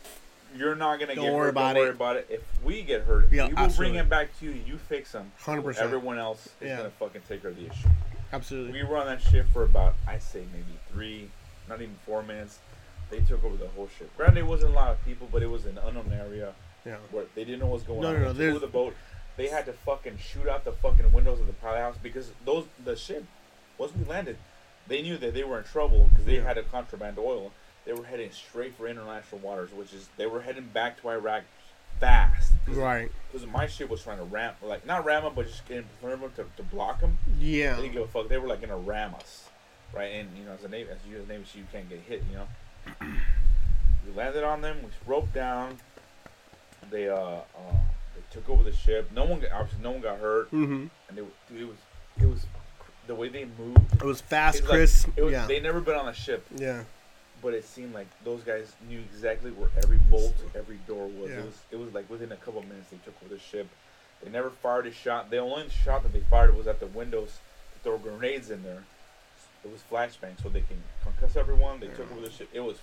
You're 0.55 0.75
not 0.75 0.99
gonna 0.99 1.13
Don't 1.13 1.25
get 1.25 1.33
worry 1.33 1.43
hurt. 1.45 1.49
about 1.49 1.73
don't 1.73 1.81
worry 1.81 1.89
it. 1.89 1.95
about 1.95 2.15
it. 2.15 2.27
If 2.29 2.41
we 2.63 2.81
get 2.81 3.03
hurt, 3.03 3.27
Yeah, 3.31 3.47
we 3.47 3.53
will 3.53 3.59
absolutely. 3.59 3.91
bring 3.93 3.99
him 4.05 4.09
back 4.09 4.39
to 4.39 4.45
you. 4.45 4.51
You 4.65 4.77
fix 4.77 5.11
him. 5.11 5.31
100%. 5.43 5.83
Everyone 5.85 6.17
else 6.17 6.47
is 6.47 6.67
Yeah. 6.69 6.77
gonna 6.77 6.89
fucking 6.89 7.21
take 7.29 7.41
care 7.43 7.51
of 7.51 7.57
the 7.57 7.67
issue. 7.67 7.87
Absolutely. 8.33 8.71
We 8.71 8.83
were 8.83 8.97
on 8.97 9.05
that 9.05 9.21
ship 9.21 9.45
for 9.53 9.63
about, 9.63 9.95
I 10.07 10.17
say 10.19 10.45
maybe 10.51 10.79
three, 10.91 11.29
not 11.69 11.81
even 11.81 11.95
four 12.05 12.23
minutes. 12.23 12.59
They 13.09 13.19
took 13.21 13.43
over 13.43 13.55
the 13.55 13.67
whole 13.69 13.87
ship. 13.97 14.09
Granted, 14.17 14.39
it 14.39 14.47
wasn't 14.47 14.73
a 14.73 14.75
lot 14.75 14.91
of 14.91 15.03
people, 15.05 15.27
but 15.31 15.41
it 15.41 15.49
was 15.49 15.65
an 15.65 15.77
unknown 15.77 16.11
area 16.11 16.53
Yeah. 16.85 16.97
where 17.11 17.25
they 17.35 17.43
didn't 17.45 17.59
know 17.59 17.67
what 17.67 17.75
was 17.75 17.83
going 17.83 18.01
No, 18.01 18.07
on. 18.09 18.13
no, 18.15 18.19
no, 18.25 18.33
They 18.33 18.49
over 18.49 18.59
the 18.59 18.67
boat. 18.67 18.95
They 19.37 19.47
had 19.47 19.65
to 19.67 19.73
fucking 19.73 20.17
shoot 20.17 20.47
out 20.47 20.65
the 20.65 20.71
fucking 20.73 21.11
windows 21.13 21.39
of 21.39 21.47
the 21.47 21.53
pilot 21.53 21.79
house 21.79 21.95
because 22.01 22.31
those 22.43 22.65
the 22.83 22.95
ship. 22.95 23.23
Once 23.77 23.93
we 23.95 24.03
landed, 24.05 24.37
they 24.87 25.01
knew 25.03 25.17
that 25.17 25.33
they 25.33 25.43
were 25.43 25.59
in 25.59 25.63
trouble 25.63 26.07
because 26.09 26.25
they 26.25 26.37
Yeah. 26.37 26.43
had 26.43 26.57
a 26.57 26.63
contraband 26.63 27.17
oil. 27.19 27.51
They 27.85 27.93
were 27.93 28.03
heading 28.05 28.31
straight 28.31 28.75
for 28.75 28.87
international 28.87 29.39
waters, 29.41 29.71
which 29.71 29.93
is 29.93 30.09
they 30.17 30.25
were 30.25 30.41
heading 30.41 30.65
back 30.73 30.99
to 31.01 31.09
Iraq 31.09 31.43
fast. 31.99 32.53
Right. 32.67 33.11
Because 33.31 33.47
my 33.47 33.67
ship 33.67 33.89
was 33.89 34.03
trying 34.03 34.17
to 34.17 34.23
ram, 34.23 34.55
like 34.61 34.85
not 34.85 35.05
ram 35.05 35.23
them, 35.23 35.33
but 35.35 35.47
just 35.47 35.65
get 35.67 35.77
in 35.77 35.85
front 36.01 36.15
of 36.15 36.35
them 36.35 36.47
to, 36.57 36.57
to 36.57 36.63
block 36.63 36.99
them. 37.01 37.17
Yeah. 37.39 37.75
They 37.75 37.83
didn't 37.83 37.93
give 37.93 38.01
a 38.03 38.07
fuck. 38.07 38.27
They 38.27 38.37
were 38.37 38.47
like 38.47 38.61
gonna 38.61 38.75
ram 38.77 39.15
us, 39.15 39.49
right? 39.93 40.05
And 40.15 40.35
you 40.37 40.43
know, 40.45 40.51
as 40.53 40.63
a 40.63 40.67
navy, 40.67 40.89
as 40.89 40.97
you 41.09 41.17
as 41.17 41.23
a 41.25 41.27
navy, 41.27 41.45
you 41.53 41.65
can't 41.71 41.87
get 41.87 41.99
hit. 42.01 42.23
You 42.29 42.37
know. 42.37 42.47
we 43.01 44.13
landed 44.15 44.43
on 44.43 44.61
them. 44.61 44.77
We 44.83 44.89
roped 45.05 45.33
down. 45.33 45.77
They 46.89 47.09
uh, 47.09 47.15
uh 47.15 47.41
they 48.15 48.21
took 48.31 48.49
over 48.49 48.63
the 48.63 48.71
ship. 48.75 49.09
No 49.13 49.25
one 49.25 49.39
got 49.39 49.51
obviously 49.51 49.83
no 49.83 49.91
one 49.91 50.01
got 50.01 50.19
hurt, 50.19 50.47
Mm-hmm. 50.51 50.85
and 51.09 51.17
they, 51.17 51.21
it 51.59 51.67
was 51.67 51.77
it 52.21 52.25
was 52.25 52.45
the 53.07 53.15
way 53.15 53.29
they 53.29 53.45
moved. 53.57 53.93
It 53.93 54.03
was 54.03 54.21
fast, 54.21 54.61
like- 54.61 54.69
crisp. 54.71 55.09
it 55.15 55.23
was, 55.23 55.31
yeah. 55.31 55.47
They 55.47 55.59
never 55.59 55.79
been 55.81 55.95
on 55.95 56.07
a 56.09 56.13
ship, 56.13 56.45
yeah. 56.55 56.83
but 57.41 57.53
it 57.53 57.63
seemed 57.65 57.93
like 57.93 58.07
those 58.25 58.41
guys 58.41 58.73
knew 58.89 58.99
exactly 58.99 59.51
where 59.51 59.69
every 59.83 59.97
bolt, 59.97 60.35
every 60.55 60.77
door 60.87 61.07
was. 61.07 61.29
Yeah. 61.29 61.37
It 61.39 61.45
was 61.45 61.55
it 61.71 61.75
was 61.79 61.93
like 61.93 62.09
within 62.09 62.31
a 62.31 62.35
couple 62.37 62.59
of 62.61 62.67
minutes 62.67 62.89
they 62.89 62.97
took 63.05 63.15
over 63.23 63.33
the 63.33 63.39
ship. 63.39 63.67
They 64.23 64.29
never 64.31 64.49
fired 64.49 64.87
a 64.87 64.91
shot. 64.91 65.29
The 65.29 65.37
only 65.37 65.69
shot 65.69 66.01
that 66.03 66.11
they 66.13 66.21
fired 66.21 66.55
was 66.57 66.65
at 66.67 66.79
the 66.79 66.87
windows 66.87 67.37
to 67.73 67.79
throw 67.83 67.97
grenades 67.97 68.49
in 68.49 68.63
there. 68.63 68.83
It 69.63 69.71
was 69.71 69.81
flashbang, 69.91 70.41
so 70.41 70.49
they 70.49 70.61
can 70.61 70.81
concuss 71.05 71.35
everyone. 71.35 71.79
They 71.79 71.87
took 71.87 72.11
over 72.11 72.21
the 72.21 72.29
ship. 72.31 72.49
It 72.53 72.59
was 72.61 72.77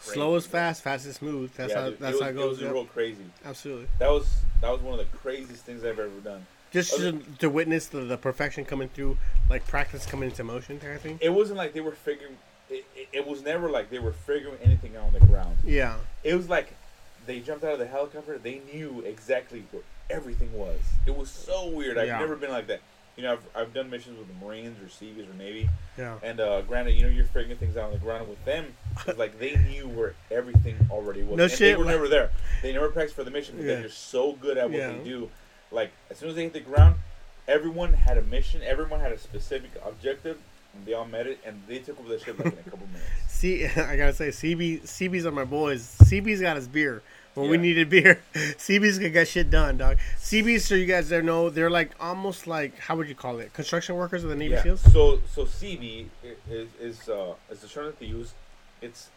crazy, 0.00 0.14
Slow 0.14 0.34
is 0.36 0.44
man. 0.46 0.50
fast, 0.52 0.82
fast 0.82 1.06
is 1.06 1.16
smooth. 1.16 1.52
That's 1.56 1.72
Yeah, 1.72 1.80
how 1.80 1.90
dude, 1.90 1.98
that's 1.98 2.16
it 2.18 2.22
how 2.22 2.28
it 2.28 2.32
goes. 2.34 2.58
It 2.58 2.62
yep. 2.64 2.72
was 2.72 2.74
real 2.82 2.84
crazy. 2.86 3.24
Absolutely. 3.44 3.86
That 3.98 4.10
was 4.10 4.28
that 4.60 4.70
was 4.70 4.80
one 4.80 4.98
of 4.98 5.10
the 5.10 5.16
craziest 5.18 5.64
things 5.64 5.84
I've 5.84 5.98
ever 5.98 6.08
done. 6.22 6.46
Just 6.72 6.94
Other- 6.94 7.12
to, 7.12 7.38
to 7.38 7.50
witness 7.50 7.86
the, 7.86 8.00
the 8.00 8.16
perfection 8.16 8.64
coming 8.64 8.88
through, 8.90 9.18
like 9.48 9.66
practice 9.66 10.06
coming 10.06 10.30
into 10.30 10.44
motion, 10.44 10.78
kind 10.78 10.94
of 10.94 11.00
thing. 11.00 11.18
It 11.20 11.30
wasn't 11.30 11.58
like 11.58 11.72
they 11.72 11.80
were 11.80 11.92
figuring. 11.92 12.36
It, 12.68 12.84
it, 12.94 13.08
it 13.12 13.26
was 13.26 13.42
never 13.42 13.68
like 13.68 13.90
they 13.90 13.98
were 13.98 14.12
figuring 14.12 14.56
anything 14.62 14.94
out 14.96 15.06
on 15.06 15.12
the 15.14 15.20
ground. 15.26 15.56
Yeah. 15.64 15.96
It 16.22 16.34
was 16.36 16.48
like 16.48 16.74
they 17.26 17.40
jumped 17.40 17.64
out 17.64 17.72
of 17.72 17.78
the 17.80 17.86
helicopter. 17.86 18.38
They 18.38 18.60
knew 18.72 19.00
exactly 19.04 19.64
where 19.72 19.82
everything 20.08 20.52
was. 20.56 20.78
It 21.06 21.16
was 21.16 21.28
so 21.30 21.68
weird. 21.68 21.98
I've 21.98 22.06
Yeah. 22.06 22.18
never 22.20 22.36
been 22.36 22.50
like 22.52 22.68
that. 22.68 22.80
You 23.20 23.26
know, 23.26 23.32
I've, 23.34 23.46
I've 23.54 23.74
done 23.74 23.90
missions 23.90 24.18
with 24.18 24.28
the 24.28 24.46
Marines 24.46 24.82
or 24.82 24.88
Seabees 24.88 25.28
or 25.28 25.34
Navy, 25.34 25.68
Yeah. 25.98 26.16
and 26.22 26.40
uh, 26.40 26.62
granted, 26.62 26.92
you 26.92 27.02
know, 27.02 27.10
you're 27.10 27.26
figuring 27.26 27.58
things 27.58 27.76
out 27.76 27.84
on 27.88 27.92
the 27.92 27.98
ground. 27.98 28.26
With 28.30 28.42
them, 28.46 28.74
it's 29.06 29.18
like 29.18 29.38
they 29.38 29.56
knew 29.56 29.88
where 29.88 30.14
everything 30.30 30.74
already 30.90 31.22
was. 31.22 31.36
No 31.36 31.42
and 31.44 31.52
They 31.52 31.74
were 31.74 31.84
like- 31.84 31.92
never 31.96 32.08
there. 32.08 32.30
They 32.62 32.72
never 32.72 32.88
practiced 32.88 33.16
for 33.16 33.22
the 33.24 33.30
mission, 33.30 33.56
but 33.58 33.66
Yeah. 33.66 33.74
they're 33.74 33.82
just 33.88 34.08
so 34.08 34.32
good 34.32 34.56
at 34.56 34.70
what 34.70 34.78
Yeah. 34.78 34.92
they 34.92 35.04
do. 35.04 35.28
Like 35.70 35.90
as 36.10 36.16
soon 36.16 36.30
as 36.30 36.34
they 36.34 36.44
hit 36.44 36.54
the 36.54 36.60
ground, 36.60 36.96
everyone 37.46 37.92
had 37.92 38.16
a 38.16 38.22
mission. 38.22 38.62
Everyone 38.62 39.00
had 39.00 39.12
a 39.12 39.18
specific 39.18 39.70
objective, 39.84 40.38
and 40.74 40.86
they 40.86 40.94
all 40.94 41.04
met 41.04 41.26
it. 41.26 41.40
And 41.44 41.60
they 41.68 41.80
took 41.80 42.00
over 42.00 42.08
the 42.08 42.18
ship 42.24 42.38
like 42.38 42.54
in 42.54 42.58
a 42.58 42.70
couple 42.70 42.86
minutes. 42.90 43.04
See, 43.28 43.66
I 43.76 43.96
gotta 43.98 44.14
say, 44.14 44.28
CB, 44.28 44.84
CB's 44.84 45.26
are 45.26 45.30
my 45.30 45.44
boys. 45.44 45.94
CB's 46.04 46.40
got 46.40 46.56
his 46.56 46.68
beer 46.68 47.02
when 47.40 47.50
we 47.50 47.56
Yeah. 47.56 47.62
needed 47.62 47.90
beer. 47.90 48.20
CB's 48.34 48.98
gonna 48.98 49.10
get 49.10 49.28
shit 49.28 49.50
done, 49.50 49.76
dog. 49.78 49.98
CB's, 50.18 50.64
so 50.64 50.74
you 50.74 50.86
guys 50.86 51.08
there 51.08 51.22
know, 51.22 51.50
they're 51.50 51.70
like 51.70 51.90
almost 52.00 52.46
like 52.46 52.78
how 52.78 52.96
would 52.96 53.08
you 53.08 53.14
call 53.14 53.38
it? 53.38 53.52
Construction 53.54 53.96
workers 53.96 54.22
of 54.24 54.30
the 54.30 54.36
Navy 54.36 54.54
Yeah. 54.54 54.62
SEAls. 54.62 54.92
So 54.92 55.20
so 55.32 55.44
CB 55.44 56.06
is 56.50 56.68
is 56.80 57.08
uh 57.08 57.34
is 57.50 57.60
the 57.60 57.68
term 57.68 57.86
that 57.86 57.98
they 57.98 58.06
use. 58.06 58.34
It's 58.82 59.08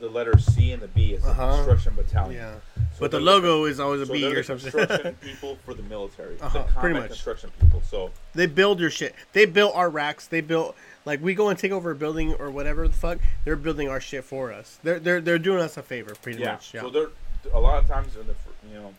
the 0.00 0.08
letter 0.08 0.36
C 0.38 0.72
and 0.72 0.82
the 0.82 0.88
B 0.88 1.12
is 1.12 1.24
Uh-huh. 1.24 1.42
a 1.42 1.54
construction 1.54 1.94
battalion. 1.94 2.40
Yeah, 2.40 2.54
So 2.94 3.00
but 3.00 3.10
the 3.12 3.20
logo 3.20 3.66
is 3.66 3.78
always 3.78 4.00
a 4.00 4.06
so 4.06 4.12
B 4.12 4.24
or 4.34 4.42
something. 4.42 4.70
construction 4.72 5.14
people 5.20 5.58
for 5.64 5.74
the 5.74 5.82
military. 5.84 6.40
Uh-huh, 6.40 6.64
the 6.64 6.80
pretty 6.80 6.98
much. 6.98 7.08
construction 7.10 7.50
people. 7.60 7.82
So 7.88 8.10
they 8.34 8.46
build 8.46 8.80
your 8.80 8.90
shit. 8.90 9.14
They 9.32 9.44
built 9.44 9.76
our 9.76 9.88
racks. 9.90 10.26
They 10.26 10.40
built 10.40 10.74
like 11.04 11.22
we 11.22 11.34
go 11.34 11.48
and 11.50 11.58
take 11.58 11.70
over 11.72 11.92
a 11.92 11.94
building 11.94 12.34
or 12.34 12.50
whatever 12.50 12.88
the 12.88 12.94
fuck. 12.94 13.18
They're 13.44 13.54
building 13.54 13.88
our 13.88 14.00
shit 14.00 14.24
for 14.24 14.52
us. 14.52 14.78
They're 14.82 14.98
they're 14.98 15.20
they're 15.20 15.38
doing 15.38 15.60
us 15.60 15.76
a 15.76 15.82
favor, 15.82 16.14
pretty 16.20 16.40
yeah. 16.40 16.52
much. 16.52 16.74
Yeah. 16.74 16.80
So 16.80 16.90
they're 16.90 17.08
a 17.52 17.58
lot 17.60 17.78
of 17.82 17.88
times 17.88 18.16
in 18.16 18.26
the 18.26 18.34
you 18.68 18.74
know 18.74 18.94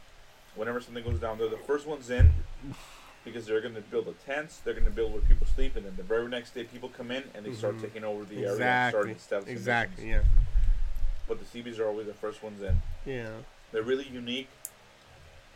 whenever 0.56 0.82
something 0.82 1.04
goes 1.04 1.20
down, 1.20 1.38
they're 1.38 1.50
the 1.50 1.58
first 1.58 1.88
ones 1.88 2.10
in 2.10 2.32
because 3.26 3.46
they're 3.46 3.62
going 3.62 3.76
to 3.76 3.82
build 3.82 4.06
the 4.06 4.12
tents. 4.26 4.58
They're 4.58 4.74
going 4.74 4.86
to 4.86 4.92
build 4.92 5.14
where 5.14 5.22
people 5.22 5.48
sleep, 5.56 5.76
and 5.76 5.86
then 5.86 5.94
the 5.96 6.04
very 6.04 6.28
next 6.28 6.54
day 6.54 6.64
people 6.66 6.90
come 6.90 7.10
in 7.12 7.24
and 7.34 7.46
they 7.46 7.54
start 7.54 7.78
Mhm. 7.78 7.82
taking 7.82 8.04
over 8.04 8.24
the 8.26 8.36
area 8.36 8.46
and 8.52 8.54
exactly. 8.56 9.00
start 9.02 9.18
establishing 9.18 9.54
Exactly. 9.56 10.10
Yeah. 10.10 10.22
But 11.28 11.40
the 11.40 11.46
CBs 11.46 11.80
are 11.80 11.88
always 11.88 12.08
the 12.08 12.14
first 12.14 12.44
ones 12.44 12.62
in. 12.62 12.82
Yeah. 13.06 13.30
They're 13.72 13.82
really 13.82 14.08
unique. 14.08 14.50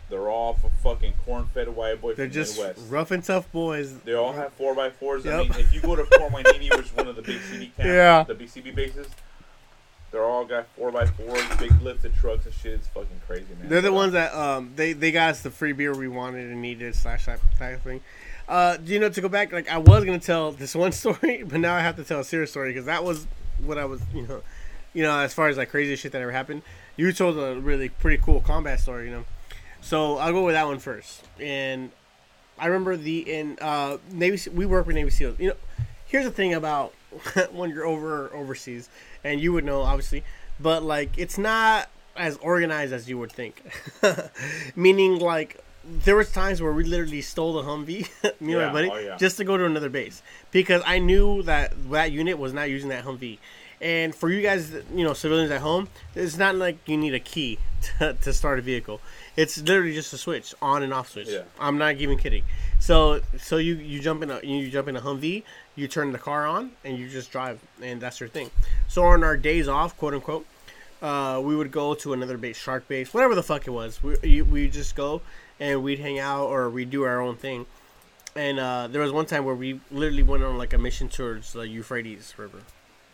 They're 0.10 0.30
all 0.30 0.58
fucking 0.82 1.16
corn-fed 1.26 1.68
white 1.76 2.00
boy 2.00 2.14
They're 2.14 2.28
from 2.28 2.34
just 2.34 2.56
the 2.56 2.68
Midwest. 2.68 2.90
rough 2.90 3.12
and 3.12 3.22
tough 3.24 3.52
boys. 3.52 4.00
They 4.00 4.14
all 4.14 4.32
have 4.32 4.54
four 4.54 4.74
by 4.74 4.90
fours. 4.90 5.28
I 5.28 5.40
mean, 5.44 5.52
if 5.58 5.74
you 5.74 5.82
go 5.82 5.98
to 5.98 6.06
Fort 6.06 6.32
Navy, 6.32 6.70
which 6.70 6.86
is 6.86 6.94
one 6.96 7.10
of 7.10 7.18
the 7.18 7.22
big 7.22 7.40
CB 7.42 7.66
camps, 7.76 7.86
Yeah. 7.86 8.24
the 8.24 8.34
big 8.34 8.48
CB 8.48 8.72
bases, 8.74 9.08
they're 10.12 10.24
all 10.24 10.46
got 10.46 10.68
four 10.76 10.92
by 10.92 11.06
fours, 11.06 11.44
big 11.60 11.72
lifted 11.82 12.16
trucks 12.16 12.46
and 12.46 12.54
shit. 12.54 12.74
It's 12.74 12.88
fucking 12.88 13.22
crazy, 13.28 13.46
man. 13.60 13.70
They're 13.70 13.82
the 13.82 13.92
ones 13.92 14.14
that 14.14 14.34
um 14.34 14.72
they 14.76 14.94
they 14.94 15.12
got 15.12 15.32
us 15.32 15.42
the 15.42 15.52
free 15.52 15.74
beer 15.74 15.94
we 15.94 16.08
wanted 16.08 16.50
and 16.50 16.62
needed 16.62 16.96
slash 16.96 17.26
that 17.26 17.40
type 17.60 17.84
thing. 17.84 18.02
Uh, 18.48 18.78
you 18.86 19.00
know, 19.00 19.10
to 19.10 19.20
go 19.20 19.28
back, 19.28 19.52
like 19.52 19.70
I 19.70 19.78
was 19.78 20.06
gonna 20.06 20.20
tell 20.20 20.52
this 20.52 20.74
one 20.84 20.92
story, 20.92 21.44
but 21.44 21.60
now 21.60 21.76
I 21.76 21.82
have 21.82 21.98
to 21.98 22.04
tell 22.04 22.22
a 22.22 22.24
serious 22.24 22.52
story 22.52 22.72
because 22.72 22.86
that 22.86 23.04
was 23.04 23.28
what 23.64 23.78
I 23.78 23.86
was, 23.86 24.02
you 24.14 24.26
know, 24.26 24.42
you 24.94 25.04
know, 25.04 25.20
as 25.20 25.34
far 25.34 25.50
as 25.50 25.58
like 25.58 25.70
crazy 25.70 25.96
shit 25.96 26.12
that 26.14 26.22
ever 26.22 26.32
happened. 26.32 26.62
You 26.96 27.12
told 27.12 27.38
a 27.38 27.60
really 27.60 27.90
pretty 27.90 28.22
cool 28.24 28.42
combat 28.42 28.80
story, 28.80 29.06
you 29.06 29.12
know. 29.12 29.26
So 29.82 30.18
I'll 30.18 30.32
go 30.32 30.44
with 30.46 30.56
that 30.56 30.66
one 30.66 30.80
first. 30.80 31.26
And 31.40 31.92
I 32.58 32.68
remember 32.68 32.96
the 32.96 33.20
in 33.20 33.58
uh 33.62 33.98
Navy. 34.12 34.50
We 34.50 34.66
work 34.66 34.88
with 34.88 34.96
Navy 34.96 35.10
SEALs. 35.10 35.38
You 35.40 35.50
know, 35.50 35.56
here's 36.08 36.26
the 36.26 36.32
thing 36.32 36.54
about 36.54 36.94
when 37.52 37.70
you're 37.70 37.86
over 37.86 38.34
overseas, 38.34 38.90
and 39.24 39.40
you 39.42 39.54
would 39.54 39.66
know 39.66 39.82
obviously, 39.82 40.24
but 40.60 40.84
like 40.84 41.18
it's 41.18 41.38
not 41.38 41.90
as 42.16 42.38
organized 42.38 42.94
as 42.94 43.10
you 43.10 43.18
would 43.18 43.32
think. 43.32 43.62
Meaning, 44.76 45.20
like 45.20 45.64
there 45.88 46.16
was 46.16 46.32
times 46.32 46.62
where 46.62 46.74
we 46.74 46.84
literally 46.84 47.22
stole 47.22 47.54
the 47.54 47.64
Humvee, 47.64 48.10
me 48.42 48.54
and 48.54 48.62
my 48.62 48.74
buddy, 48.74 48.90
oh, 48.90 48.98
yeah. 48.98 49.18
just 49.18 49.38
to 49.38 49.44
go 49.44 49.58
to 49.58 49.66
another 49.66 49.90
base 49.90 50.22
because 50.52 50.82
I 50.86 51.00
knew 51.00 51.44
that 51.44 51.74
that 51.92 52.12
unit 52.12 52.38
was 52.38 52.54
not 52.54 52.70
using 52.70 52.90
that 52.90 53.06
Humvee. 53.06 53.38
And 53.80 54.14
for 54.14 54.30
you 54.30 54.42
guys, 54.42 54.72
you 54.94 55.04
know, 55.04 55.14
civilians 55.14 55.52
at 55.52 55.62
home, 55.62 55.88
it's 56.16 56.38
not 56.38 56.56
like 56.56 56.78
you 56.88 56.98
need 56.98 57.14
a 57.14 57.20
key 57.20 57.60
to, 58.00 58.14
to 58.22 58.34
start 58.34 58.58
a 58.58 58.62
vehicle. 58.64 59.00
It's 59.38 59.58
literally 59.60 59.94
just 59.94 60.12
a 60.14 60.18
switch, 60.18 60.54
on 60.62 60.82
and 60.84 60.92
off 60.92 61.12
switch. 61.12 61.28
Yeah. 61.30 61.44
I'm 61.60 61.78
not 61.78 61.96
even 61.98 62.18
kidding. 62.18 62.44
So, 62.80 63.22
so 63.40 63.58
you 63.58 63.76
you 63.76 64.00
jump 64.02 64.24
in 64.24 64.32
a 64.32 64.40
you 64.44 64.70
jump 64.70 64.88
in 64.88 64.96
a 64.96 65.02
Humvee, 65.02 65.44
you 65.76 65.88
turn 65.88 66.12
the 66.12 66.18
car 66.18 66.46
on, 66.48 66.72
and 66.84 66.98
you 66.98 67.08
just 67.08 67.32
drive, 67.32 67.60
and 67.82 68.02
that's 68.02 68.20
your 68.20 68.30
thing. 68.30 68.50
So 68.88 69.04
on 69.04 69.24
our 69.24 69.38
days 69.38 69.68
off, 69.68 69.96
quote 69.98 70.16
unquote, 70.16 70.46
uh, 71.02 71.40
we 71.44 71.56
would 71.56 71.72
go 71.72 71.94
to 71.96 72.14
another 72.14 72.38
base, 72.38 72.58
shark 72.58 72.88
base, 72.88 73.14
whatever 73.14 73.36
the 73.36 73.44
fuck 73.44 73.68
it 73.68 73.72
was. 73.72 74.02
We 74.04 74.42
we 74.42 74.70
just 74.70 74.96
go 74.96 75.22
and 75.60 75.84
we'd 75.84 76.00
hang 76.00 76.20
out 76.20 76.48
or 76.48 76.70
we'd 76.70 76.90
do 76.90 77.04
our 77.04 77.22
own 77.22 77.36
thing. 77.36 77.66
And 78.36 78.60
uh, 78.60 78.88
there 78.88 79.02
was 79.02 79.12
one 79.12 79.26
time 79.26 79.46
where 79.46 79.56
we 79.56 79.80
literally 79.92 80.22
went 80.24 80.44
on 80.44 80.58
like 80.60 80.74
a 80.74 80.78
mission 80.78 81.10
towards 81.10 81.54
the 81.54 81.68
Euphrates 81.68 82.34
River 82.38 82.60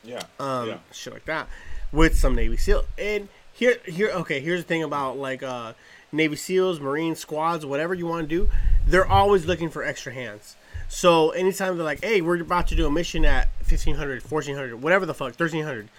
Yeah. 0.03 0.21
um, 0.39 0.67
yeah. 0.69 0.77
shit 0.91 1.13
like 1.13 1.23
that, 1.25 1.47
with 1.93 2.17
some 2.17 2.35
Navy 2.35 2.57
SEAL. 2.57 2.83
And 2.97 3.29
here 3.53 3.77
here 3.85 4.09
okay 4.09 4.39
here's 4.39 4.61
the 4.61 4.67
thing 4.67 4.81
about 4.81 5.15
like 5.17 5.43
uh 5.43 5.73
navy 6.13 6.35
seals 6.37 6.79
marine 6.79 7.15
squads 7.15 7.65
whatever 7.65 7.93
you 7.93 8.05
want 8.05 8.27
to 8.29 8.35
do 8.35 8.49
they're 8.87 9.05
always 9.07 9.45
looking 9.45 9.69
for 9.69 9.83
extra 9.83 10.13
hands. 10.13 10.55
So 10.89 11.31
anytime 11.31 11.75
they're 11.77 11.85
like 11.85 12.03
hey 12.03 12.21
we're 12.21 12.39
about 12.41 12.67
to 12.67 12.75
do 12.75 12.85
a 12.85 12.91
mission 12.91 13.25
at 13.25 13.47
1500 13.59 14.21
1400 14.29 14.81
whatever 14.81 15.05
the 15.05 15.13
fuck 15.13 15.27
1300 15.39 15.89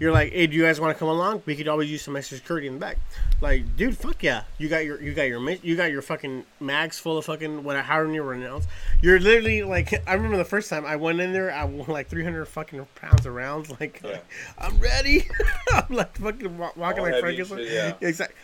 you're 0.00 0.12
like 0.12 0.32
hey 0.32 0.46
do 0.48 0.56
you 0.56 0.62
guys 0.62 0.80
want 0.80 0.94
to 0.94 0.98
come 0.98 1.08
along? 1.08 1.42
We 1.46 1.54
could 1.56 1.68
always 1.68 1.90
use 1.90 2.02
some 2.02 2.16
extra 2.16 2.36
security 2.36 2.66
in 2.66 2.74
the 2.74 2.80
back. 2.80 2.98
Like 3.40 3.76
dude 3.76 3.96
fuck 3.96 4.22
yeah. 4.22 4.42
You 4.58 4.68
got 4.68 4.84
your 4.84 5.00
you 5.00 5.14
got 5.14 5.22
your 5.22 5.40
you 5.50 5.76
got 5.76 5.90
your 5.90 6.02
fucking 6.02 6.44
mags 6.60 6.98
full 6.98 7.16
of 7.16 7.24
fucking 7.24 7.62
whatever 7.64 7.84
however 7.86 8.06
many 8.08 8.18
rounds 8.20 8.66
you're 9.02 9.18
literally 9.20 9.62
like 9.62 9.92
i 10.08 10.14
remember 10.14 10.36
the 10.36 10.44
first 10.44 10.68
time 10.70 10.84
i 10.84 10.96
went 10.96 11.20
in 11.20 11.32
there 11.32 11.50
i 11.52 11.64
won 11.64 11.86
like 11.88 12.08
300 12.08 12.44
fucking 12.46 12.86
pounds 12.96 13.24
of 13.26 13.34
rounds 13.34 13.70
like 13.80 14.00
Yeah. 14.04 14.18
i'm 14.58 14.78
ready. 14.78 15.26
I'm 15.72 15.86
like 15.90 16.16
fucking 16.18 16.58
walking 16.58 16.82
All 16.82 17.10
like 17.10 17.20
frankenstein. 17.20 17.66
yeah. 17.70 17.94
exactly 18.00 18.36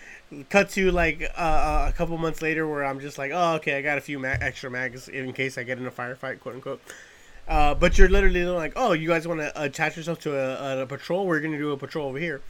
cut 0.49 0.70
to 0.70 0.91
like 0.91 1.22
uh, 1.37 1.41
uh, 1.41 1.87
a 1.89 1.93
couple 1.93 2.16
months 2.16 2.41
later 2.41 2.66
where 2.66 2.85
i'm 2.85 3.01
just 3.01 3.18
like 3.18 3.33
oh 3.35 3.55
okay 3.55 3.76
i 3.76 3.83
got 3.83 3.99
a 3.99 4.01
few 4.01 4.24
extra 4.24 4.70
mags 4.70 5.09
in 5.09 5.33
case 5.33 5.59
i 5.59 5.62
get 5.62 5.78
in 5.78 5.87
a 5.87 5.91
firefight 5.91 6.41
quote 6.41 6.55
unquote 6.55 6.81
uh, 7.51 7.74
but 7.74 7.99
you're 7.99 8.09
literally 8.09 8.45
like, 8.45 8.74
oh, 8.76 8.93
you 8.93 9.09
guys 9.09 9.26
want 9.26 9.41
to 9.41 9.61
attach 9.61 9.97
yourself 9.97 10.20
to 10.20 10.39
a, 10.39 10.83
a, 10.83 10.87
patrol? 10.87 11.26
We're 11.26 11.41
gonna 11.41 11.59
do 11.59 11.72
a 11.72 11.76
patrol 11.76 12.07
over 12.07 12.18
here, 12.18 12.43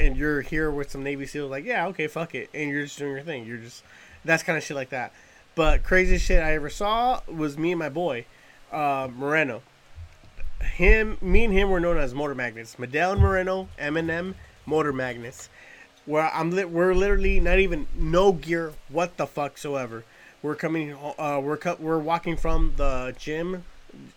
and 0.00 0.16
you're 0.16 0.40
here 0.40 0.70
with 0.70 0.90
some 0.90 1.02
Navy 1.02 1.26
SEALs. 1.26 1.50
Like, 1.50 1.66
yeah, 1.66 1.88
okay, 1.88 2.06
fuck 2.06 2.34
it, 2.34 2.48
and 2.54 2.70
you're 2.70 2.84
just 2.84 2.98
doing 2.98 3.12
your 3.12 3.20
thing. 3.20 3.44
You're 3.44 3.58
just 3.58 3.84
that's 4.24 4.42
kind 4.42 4.56
of 4.56 4.64
shit 4.64 4.74
like 4.74 4.88
that. 4.88 5.12
But 5.54 5.82
craziest 5.82 6.24
shit 6.24 6.42
I 6.42 6.54
ever 6.54 6.70
saw 6.70 7.20
was 7.26 7.58
me 7.58 7.72
and 7.72 7.78
my 7.78 7.90
boy, 7.90 8.24
uh, 8.72 9.08
Moreno. 9.14 9.60
Him, 10.62 11.18
me 11.20 11.44
and 11.44 11.52
him 11.52 11.68
were 11.68 11.80
known 11.80 11.98
as 11.98 12.14
motor 12.14 12.34
magnets. 12.34 12.76
Medell 12.76 13.18
Moreno, 13.18 13.68
Eminem, 13.78 14.34
motor 14.64 14.92
magnets. 14.92 15.50
Where 16.06 16.30
I'm, 16.32 16.50
li- 16.50 16.64
we're 16.64 16.94
literally 16.94 17.40
not 17.40 17.58
even 17.58 17.86
no 17.96 18.32
gear, 18.32 18.72
what 18.88 19.16
the 19.16 19.26
fuck 19.26 19.58
so 19.58 19.76
ever. 19.76 20.04
We're 20.42 20.54
coming, 20.54 20.94
uh, 20.94 21.40
we're 21.42 21.56
cut, 21.56 21.80
we're 21.80 21.98
walking 21.98 22.36
from 22.36 22.74
the 22.76 23.14
gym 23.18 23.64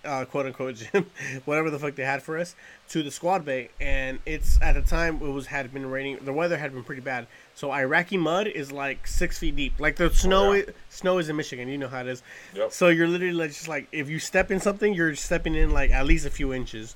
uh, 0.05 0.25
quote 0.25 0.45
unquote 0.45 0.75
gym, 0.93 1.05
whatever 1.45 1.69
the 1.69 1.79
fuck 1.79 1.95
they 1.95 2.03
had 2.03 2.21
for 2.21 2.37
us, 2.37 2.55
to 2.89 3.03
the 3.03 3.11
squad 3.11 3.45
bay, 3.45 3.69
and 3.79 4.19
it's 4.25 4.59
at 4.61 4.73
the 4.73 4.81
time 4.81 5.15
it 5.15 5.29
was 5.29 5.47
had 5.47 5.73
been 5.73 5.89
raining. 5.89 6.17
The 6.23 6.33
weather 6.33 6.57
had 6.57 6.73
been 6.73 6.83
pretty 6.83 7.01
bad, 7.01 7.27
so 7.55 7.71
Iraqi 7.71 8.17
mud 8.17 8.47
is 8.47 8.71
like 8.71 9.07
six 9.07 9.37
feet 9.37 9.55
deep. 9.55 9.79
Like 9.79 9.95
the 9.95 10.09
snow, 10.09 10.53
yeah. 10.53 10.63
snow 10.89 11.17
is 11.17 11.29
in 11.29 11.35
Michigan. 11.35 11.67
You 11.67 11.77
know 11.77 11.87
how 11.87 12.01
it 12.01 12.07
is. 12.07 12.23
Yep. 12.55 12.71
So 12.71 12.89
you're 12.89 13.07
literally 13.07 13.33
like, 13.33 13.49
just 13.49 13.67
like 13.67 13.87
if 13.91 14.09
you 14.09 14.19
step 14.19 14.51
in 14.51 14.59
something, 14.59 14.93
you're 14.93 15.15
stepping 15.15 15.55
in 15.55 15.71
like 15.71 15.91
at 15.91 16.05
least 16.05 16.25
a 16.25 16.31
few 16.31 16.53
inches, 16.53 16.95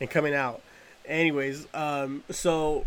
and 0.00 0.10
coming 0.10 0.34
out. 0.34 0.62
Anyways, 1.06 1.66
um, 1.72 2.22
so 2.30 2.84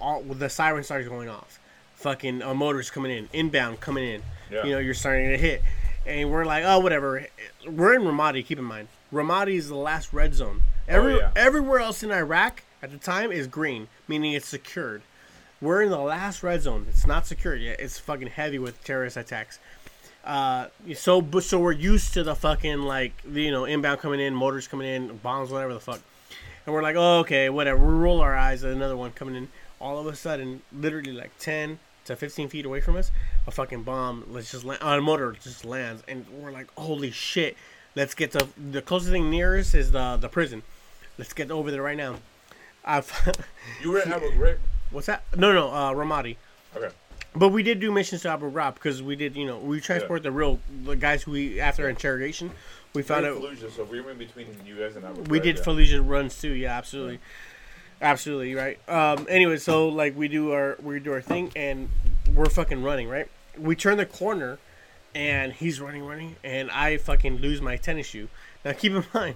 all 0.00 0.22
the 0.22 0.48
siren 0.48 0.84
starts 0.84 1.08
going 1.08 1.28
off. 1.28 1.58
Fucking 1.96 2.42
uh, 2.42 2.54
motors 2.54 2.90
coming 2.90 3.12
in, 3.16 3.28
inbound 3.32 3.80
coming 3.80 4.04
in. 4.04 4.22
Yeah. 4.50 4.64
You 4.64 4.70
know, 4.72 4.78
you're 4.78 4.94
starting 4.94 5.30
to 5.30 5.38
hit, 5.38 5.62
and 6.06 6.30
we're 6.30 6.44
like, 6.44 6.64
oh, 6.66 6.80
whatever. 6.80 7.26
We're 7.66 7.94
in 7.94 8.02
Ramadi. 8.02 8.44
Keep 8.44 8.58
in 8.58 8.64
mind, 8.64 8.88
Ramadi 9.12 9.54
is 9.54 9.68
the 9.68 9.76
last 9.76 10.12
red 10.12 10.34
zone. 10.34 10.62
Every 10.86 11.14
Oh, 11.14 11.18
yeah. 11.18 11.30
everywhere 11.34 11.78
else 11.80 12.02
in 12.02 12.10
Iraq 12.10 12.62
at 12.82 12.90
the 12.90 12.98
time 12.98 13.32
is 13.32 13.46
green, 13.46 13.88
meaning 14.06 14.32
it's 14.34 14.46
secured. 14.48 15.02
We're 15.62 15.80
in 15.82 15.88
the 15.90 15.98
last 15.98 16.42
red 16.42 16.60
zone. 16.60 16.84
It's 16.90 17.06
not 17.06 17.26
secured 17.26 17.62
yet. 17.62 17.80
It's 17.80 17.98
fucking 17.98 18.28
heavy 18.28 18.58
with 18.58 18.82
terrorist 18.84 19.16
attacks. 19.16 19.58
Uh, 20.24 20.68
so 20.94 21.26
so 21.40 21.58
we're 21.60 21.72
used 21.72 22.12
to 22.14 22.22
the 22.22 22.34
fucking 22.34 22.80
like 22.82 23.12
you 23.30 23.50
know 23.50 23.64
inbound 23.64 24.00
coming 24.00 24.20
in, 24.20 24.34
motors 24.34 24.66
coming 24.68 24.86
in, 24.88 25.16
bombs, 25.18 25.50
whatever 25.50 25.72
the 25.74 25.80
fuck. 25.80 26.00
And 26.66 26.74
we're 26.74 26.82
like, 26.82 26.96
oh, 26.96 27.20
okay, 27.20 27.50
whatever. 27.50 27.84
We 27.84 27.92
roll 27.94 28.20
our 28.20 28.34
eyes 28.34 28.64
at 28.64 28.72
another 28.72 28.96
one 28.96 29.12
coming 29.12 29.34
in. 29.34 29.48
All 29.80 29.98
of 29.98 30.06
a 30.06 30.16
sudden, 30.16 30.62
literally 30.72 31.12
like 31.12 31.38
10 31.38 31.78
to 32.06 32.16
15 32.16 32.48
feet 32.48 32.64
away 32.64 32.80
from 32.80 32.96
us, 32.96 33.10
a 33.46 33.50
fucking 33.50 33.82
bomb, 33.82 34.24
let's 34.28 34.50
just 34.50 34.64
land, 34.64 34.82
on 34.82 34.98
a 34.98 35.02
motor 35.02 35.32
just 35.42 35.64
lands. 35.64 36.02
And 36.08 36.26
we're 36.30 36.50
like, 36.50 36.68
holy 36.76 37.10
shit. 37.10 37.56
Let's 37.96 38.14
get 38.14 38.32
to 38.32 38.48
the 38.56 38.82
closest 38.82 39.12
thing 39.12 39.30
nearest 39.30 39.74
is 39.74 39.92
the 39.92 40.16
the 40.20 40.28
prison. 40.28 40.62
Let's 41.16 41.32
get 41.32 41.50
over 41.52 41.70
there 41.70 41.82
right 41.82 41.96
now. 41.96 42.16
I've, 42.84 43.10
You 43.82 43.92
were 43.92 44.00
at 44.00 44.08
Abu 44.08 44.30
Ghraib? 44.32 44.58
what's 44.90 45.06
that? 45.06 45.22
No, 45.36 45.52
no, 45.52 45.70
uh, 45.70 45.92
Ramadi. 45.92 46.36
Okay. 46.76 46.88
But 47.36 47.48
we 47.48 47.62
did 47.62 47.80
do 47.80 47.92
missions 47.92 48.22
to 48.22 48.30
Abu 48.30 48.50
Ghraib 48.50 48.74
because 48.74 49.02
we 49.02 49.16
did, 49.16 49.36
you 49.36 49.46
know, 49.46 49.58
we 49.58 49.80
transport 49.80 50.22
the 50.22 50.32
real 50.32 50.58
the 50.84 50.96
guys 50.96 51.22
who 51.22 51.32
we 51.32 51.60
after 51.60 51.88
interrogation, 51.88 52.50
we 52.94 53.02
found 53.02 53.26
out 53.26 53.38
Fallujah, 53.38 53.70
so 53.72 53.84
we 53.84 54.00
were 54.00 54.12
in 54.12 54.18
between 54.18 54.46
you 54.64 54.76
guys 54.76 54.94
and 54.94 55.04
Abu 55.04 55.22
we 55.22 55.40
did 55.40 55.56
yeah. 55.56 55.64
Fallujah 55.64 56.08
runs 56.08 56.40
too. 56.40 56.52
Yeah, 56.52 56.76
absolutely, 56.76 57.18
absolutely 58.00 58.54
right. 58.54 58.78
Um, 58.88 59.26
anyway, 59.28 59.56
so 59.56 59.88
like 59.88 60.16
we 60.16 60.28
do 60.28 60.52
our 60.52 60.76
we 60.80 61.00
do 61.00 61.12
our 61.12 61.20
thing 61.20 61.50
and 61.56 61.88
we're 62.32 62.46
fucking 62.46 62.82
running 62.84 63.08
right. 63.08 63.28
We 63.58 63.74
turn 63.74 63.96
the 63.96 64.06
corner, 64.06 64.58
and 65.14 65.52
he's 65.52 65.80
running, 65.80 66.04
running, 66.04 66.36
and 66.44 66.70
I 66.70 66.96
fucking 66.98 67.38
lose 67.38 67.60
my 67.60 67.76
tennis 67.76 68.06
shoe. 68.06 68.28
Now 68.64 68.72
keep 68.72 68.92
in 68.92 69.04
mind, 69.14 69.34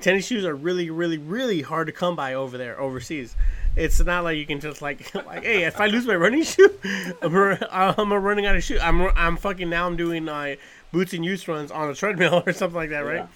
tennis 0.00 0.26
shoes 0.26 0.44
are 0.44 0.54
really, 0.54 0.90
really, 0.90 1.18
really 1.18 1.62
hard 1.62 1.86
to 1.86 1.92
come 1.94 2.14
by 2.14 2.34
over 2.34 2.58
there 2.58 2.78
overseas. 2.78 3.36
It's 3.74 4.00
not 4.00 4.24
like 4.24 4.36
you 4.36 4.44
can 4.44 4.60
just 4.60 4.82
like 4.82 5.14
like 5.26 5.44
hey, 5.44 5.64
if 5.64 5.80
I 5.80 5.86
lose 5.86 6.06
my 6.06 6.14
running 6.14 6.42
shoe, 6.44 6.78
I'm, 7.22 7.64
I'm 7.72 8.12
running 8.12 8.44
out 8.44 8.56
of 8.56 8.62
shoe. 8.62 8.78
I'm 8.80 9.00
I'm 9.16 9.38
fucking 9.38 9.70
now 9.70 9.86
I'm 9.86 9.96
doing 9.96 10.24
my 10.24 10.58
boots 10.92 11.12
and 11.12 11.24
use 11.24 11.46
runs 11.48 11.70
on 11.70 11.90
a 11.90 11.94
treadmill 11.94 12.42
or 12.46 12.52
something 12.52 12.76
like 12.76 12.90
that, 12.90 13.00
right? 13.00 13.16
Yeah. 13.16 13.26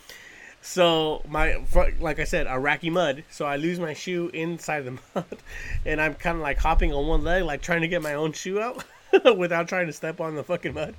So 0.63 1.23
my 1.29 1.61
like 2.01 2.21
I 2.21 2.25
said, 2.25 2.47
Iraqi 2.47 2.89
mud. 2.89 3.25
So 3.31 3.45
I 3.45 3.57
lose 3.57 3.81
my 3.81 3.95
shoe 3.95 4.31
inside 4.33 4.83
the 4.83 4.93
mud, 5.15 5.39
and 5.85 6.01
I'm 6.01 6.15
kind 6.15 6.37
of 6.37 6.43
like 6.43 6.59
hopping 6.59 6.93
on 6.93 7.07
one 7.07 7.25
leg, 7.25 7.43
like 7.45 7.63
trying 7.63 7.83
to 7.83 7.89
get 7.89 8.01
my 8.01 8.15
own 8.15 8.33
shoe 8.33 8.61
out 8.61 8.85
without 9.37 9.69
trying 9.69 9.89
to 9.89 9.93
step 9.93 10.21
on 10.21 10.37
the 10.37 10.45
fucking 10.45 10.75
mud. 10.75 10.95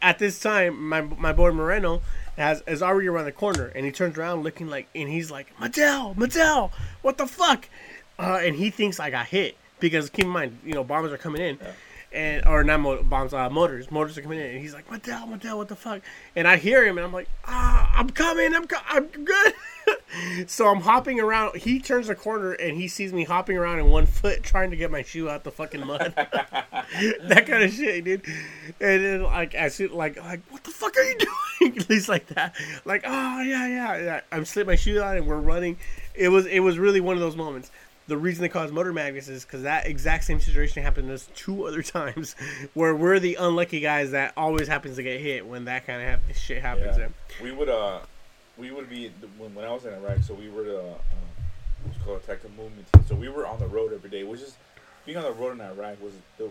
At 0.00 0.18
this 0.18 0.38
time, 0.38 0.88
my 0.88 1.00
my 1.00 1.32
boy 1.32 1.50
Moreno 1.50 2.02
has 2.36 2.62
is 2.66 2.82
already 2.82 3.08
around 3.08 3.24
the 3.24 3.32
corner, 3.32 3.66
and 3.74 3.84
he 3.84 3.90
turns 3.90 4.16
around 4.16 4.44
looking 4.44 4.68
like, 4.68 4.88
and 4.94 5.08
he's 5.08 5.30
like, 5.30 5.56
Mattel, 5.58 6.14
Mattel, 6.14 6.70
what 7.02 7.18
the 7.18 7.26
fuck? 7.26 7.68
Uh, 8.16 8.38
and 8.42 8.54
he 8.54 8.70
thinks 8.70 9.00
I 9.00 9.10
got 9.10 9.26
hit 9.26 9.56
because 9.80 10.08
keep 10.08 10.26
in 10.26 10.30
mind, 10.30 10.58
you 10.64 10.72
know, 10.72 10.84
bombers 10.84 11.12
are 11.12 11.18
coming 11.18 11.42
in. 11.42 11.58
And 12.14 12.46
or 12.46 12.62
not 12.62 13.08
bombs, 13.08 13.34
uh, 13.34 13.50
motors. 13.50 13.90
Motors 13.90 14.16
are 14.16 14.22
coming 14.22 14.38
in, 14.38 14.46
and 14.46 14.60
he's 14.60 14.72
like, 14.72 14.88
"Mattel, 14.88 15.28
Mattel, 15.28 15.56
what 15.56 15.66
the 15.66 15.74
fuck?" 15.74 16.00
And 16.36 16.46
I 16.46 16.56
hear 16.56 16.86
him, 16.86 16.96
and 16.96 17.04
I'm 17.04 17.12
like, 17.12 17.28
"Ah, 17.44 17.92
I'm 17.96 18.08
coming, 18.08 18.54
I'm, 18.54 18.68
co- 18.68 18.76
I'm 18.86 19.08
good." 19.08 19.54
so 20.46 20.68
I'm 20.68 20.80
hopping 20.80 21.18
around. 21.18 21.56
He 21.56 21.80
turns 21.80 22.06
the 22.06 22.14
corner, 22.14 22.52
and 22.52 22.76
he 22.76 22.86
sees 22.86 23.12
me 23.12 23.24
hopping 23.24 23.56
around 23.56 23.80
in 23.80 23.86
one 23.86 24.06
foot, 24.06 24.44
trying 24.44 24.70
to 24.70 24.76
get 24.76 24.92
my 24.92 25.02
shoe 25.02 25.28
out 25.28 25.42
the 25.42 25.50
fucking 25.50 25.84
mud. 25.84 26.14
that 26.16 27.44
kind 27.48 27.64
of 27.64 27.72
shit, 27.72 28.04
dude. 28.04 28.22
And 28.80 29.04
then 29.04 29.22
like 29.24 29.56
I 29.56 29.68
see, 29.68 29.88
like, 29.88 30.16
like, 30.22 30.40
what 30.50 30.62
the 30.62 30.70
fuck 30.70 30.96
are 30.96 31.02
you 31.02 31.18
doing? 31.60 31.80
He's 31.88 32.08
like 32.08 32.28
that, 32.28 32.54
like, 32.84 33.02
oh 33.04 33.40
yeah, 33.40 33.66
yeah, 33.66 33.96
yeah. 33.96 34.20
I'm 34.30 34.44
slipping 34.44 34.72
my 34.72 34.76
shoe 34.76 35.02
out, 35.02 35.16
and 35.16 35.26
we're 35.26 35.40
running. 35.40 35.78
It 36.14 36.28
was, 36.28 36.46
it 36.46 36.60
was 36.60 36.78
really 36.78 37.00
one 37.00 37.16
of 37.16 37.20
those 37.20 37.34
moments 37.34 37.72
the 38.06 38.16
reason 38.18 38.42
they 38.42 38.48
call 38.48 38.62
us 38.64 38.70
motor 38.70 38.92
magnets 38.92 39.28
is 39.28 39.44
because 39.44 39.62
that 39.62 39.86
exact 39.86 40.24
same 40.24 40.38
situation 40.40 40.82
happened 40.82 41.08
to 41.08 41.14
us 41.14 41.28
two 41.34 41.66
other 41.66 41.82
times, 41.82 42.34
where 42.74 42.94
we're 42.94 43.18
the 43.18 43.36
unlucky 43.36 43.80
guys 43.80 44.10
that 44.12 44.32
always 44.36 44.68
happens 44.68 44.96
to 44.96 45.02
get 45.02 45.20
hit 45.20 45.46
when 45.46 45.64
that 45.66 45.86
kind 45.86 46.02
of 46.02 46.08
hap- 46.08 46.34
shit 46.36 46.60
happens. 46.62 46.98
Yeah. 46.98 47.08
We 47.42 47.52
would 47.52 47.68
uh, 47.68 48.00
we 48.58 48.70
would 48.70 48.88
be 48.90 49.10
when, 49.38 49.54
when 49.54 49.64
I 49.64 49.72
was 49.72 49.84
in 49.86 49.94
Iraq. 49.94 50.18
So 50.18 50.34
we 50.34 50.48
were 50.50 50.64
the 50.64 50.80
uh, 50.80 50.94
what's 51.84 51.98
called 52.04 52.22
a 52.22 52.26
tactical 52.26 52.50
movement 52.56 52.90
team. 52.92 53.04
So 53.08 53.14
we 53.14 53.28
were 53.28 53.46
on 53.46 53.58
the 53.58 53.66
road 53.66 53.92
every 53.92 54.10
day, 54.10 54.22
which 54.24 54.40
is 54.40 54.56
being 55.06 55.16
on 55.18 55.24
the 55.24 55.32
road 55.32 55.52
in 55.52 55.60
Iraq 55.60 56.00
was 56.02 56.12
the 56.38 56.50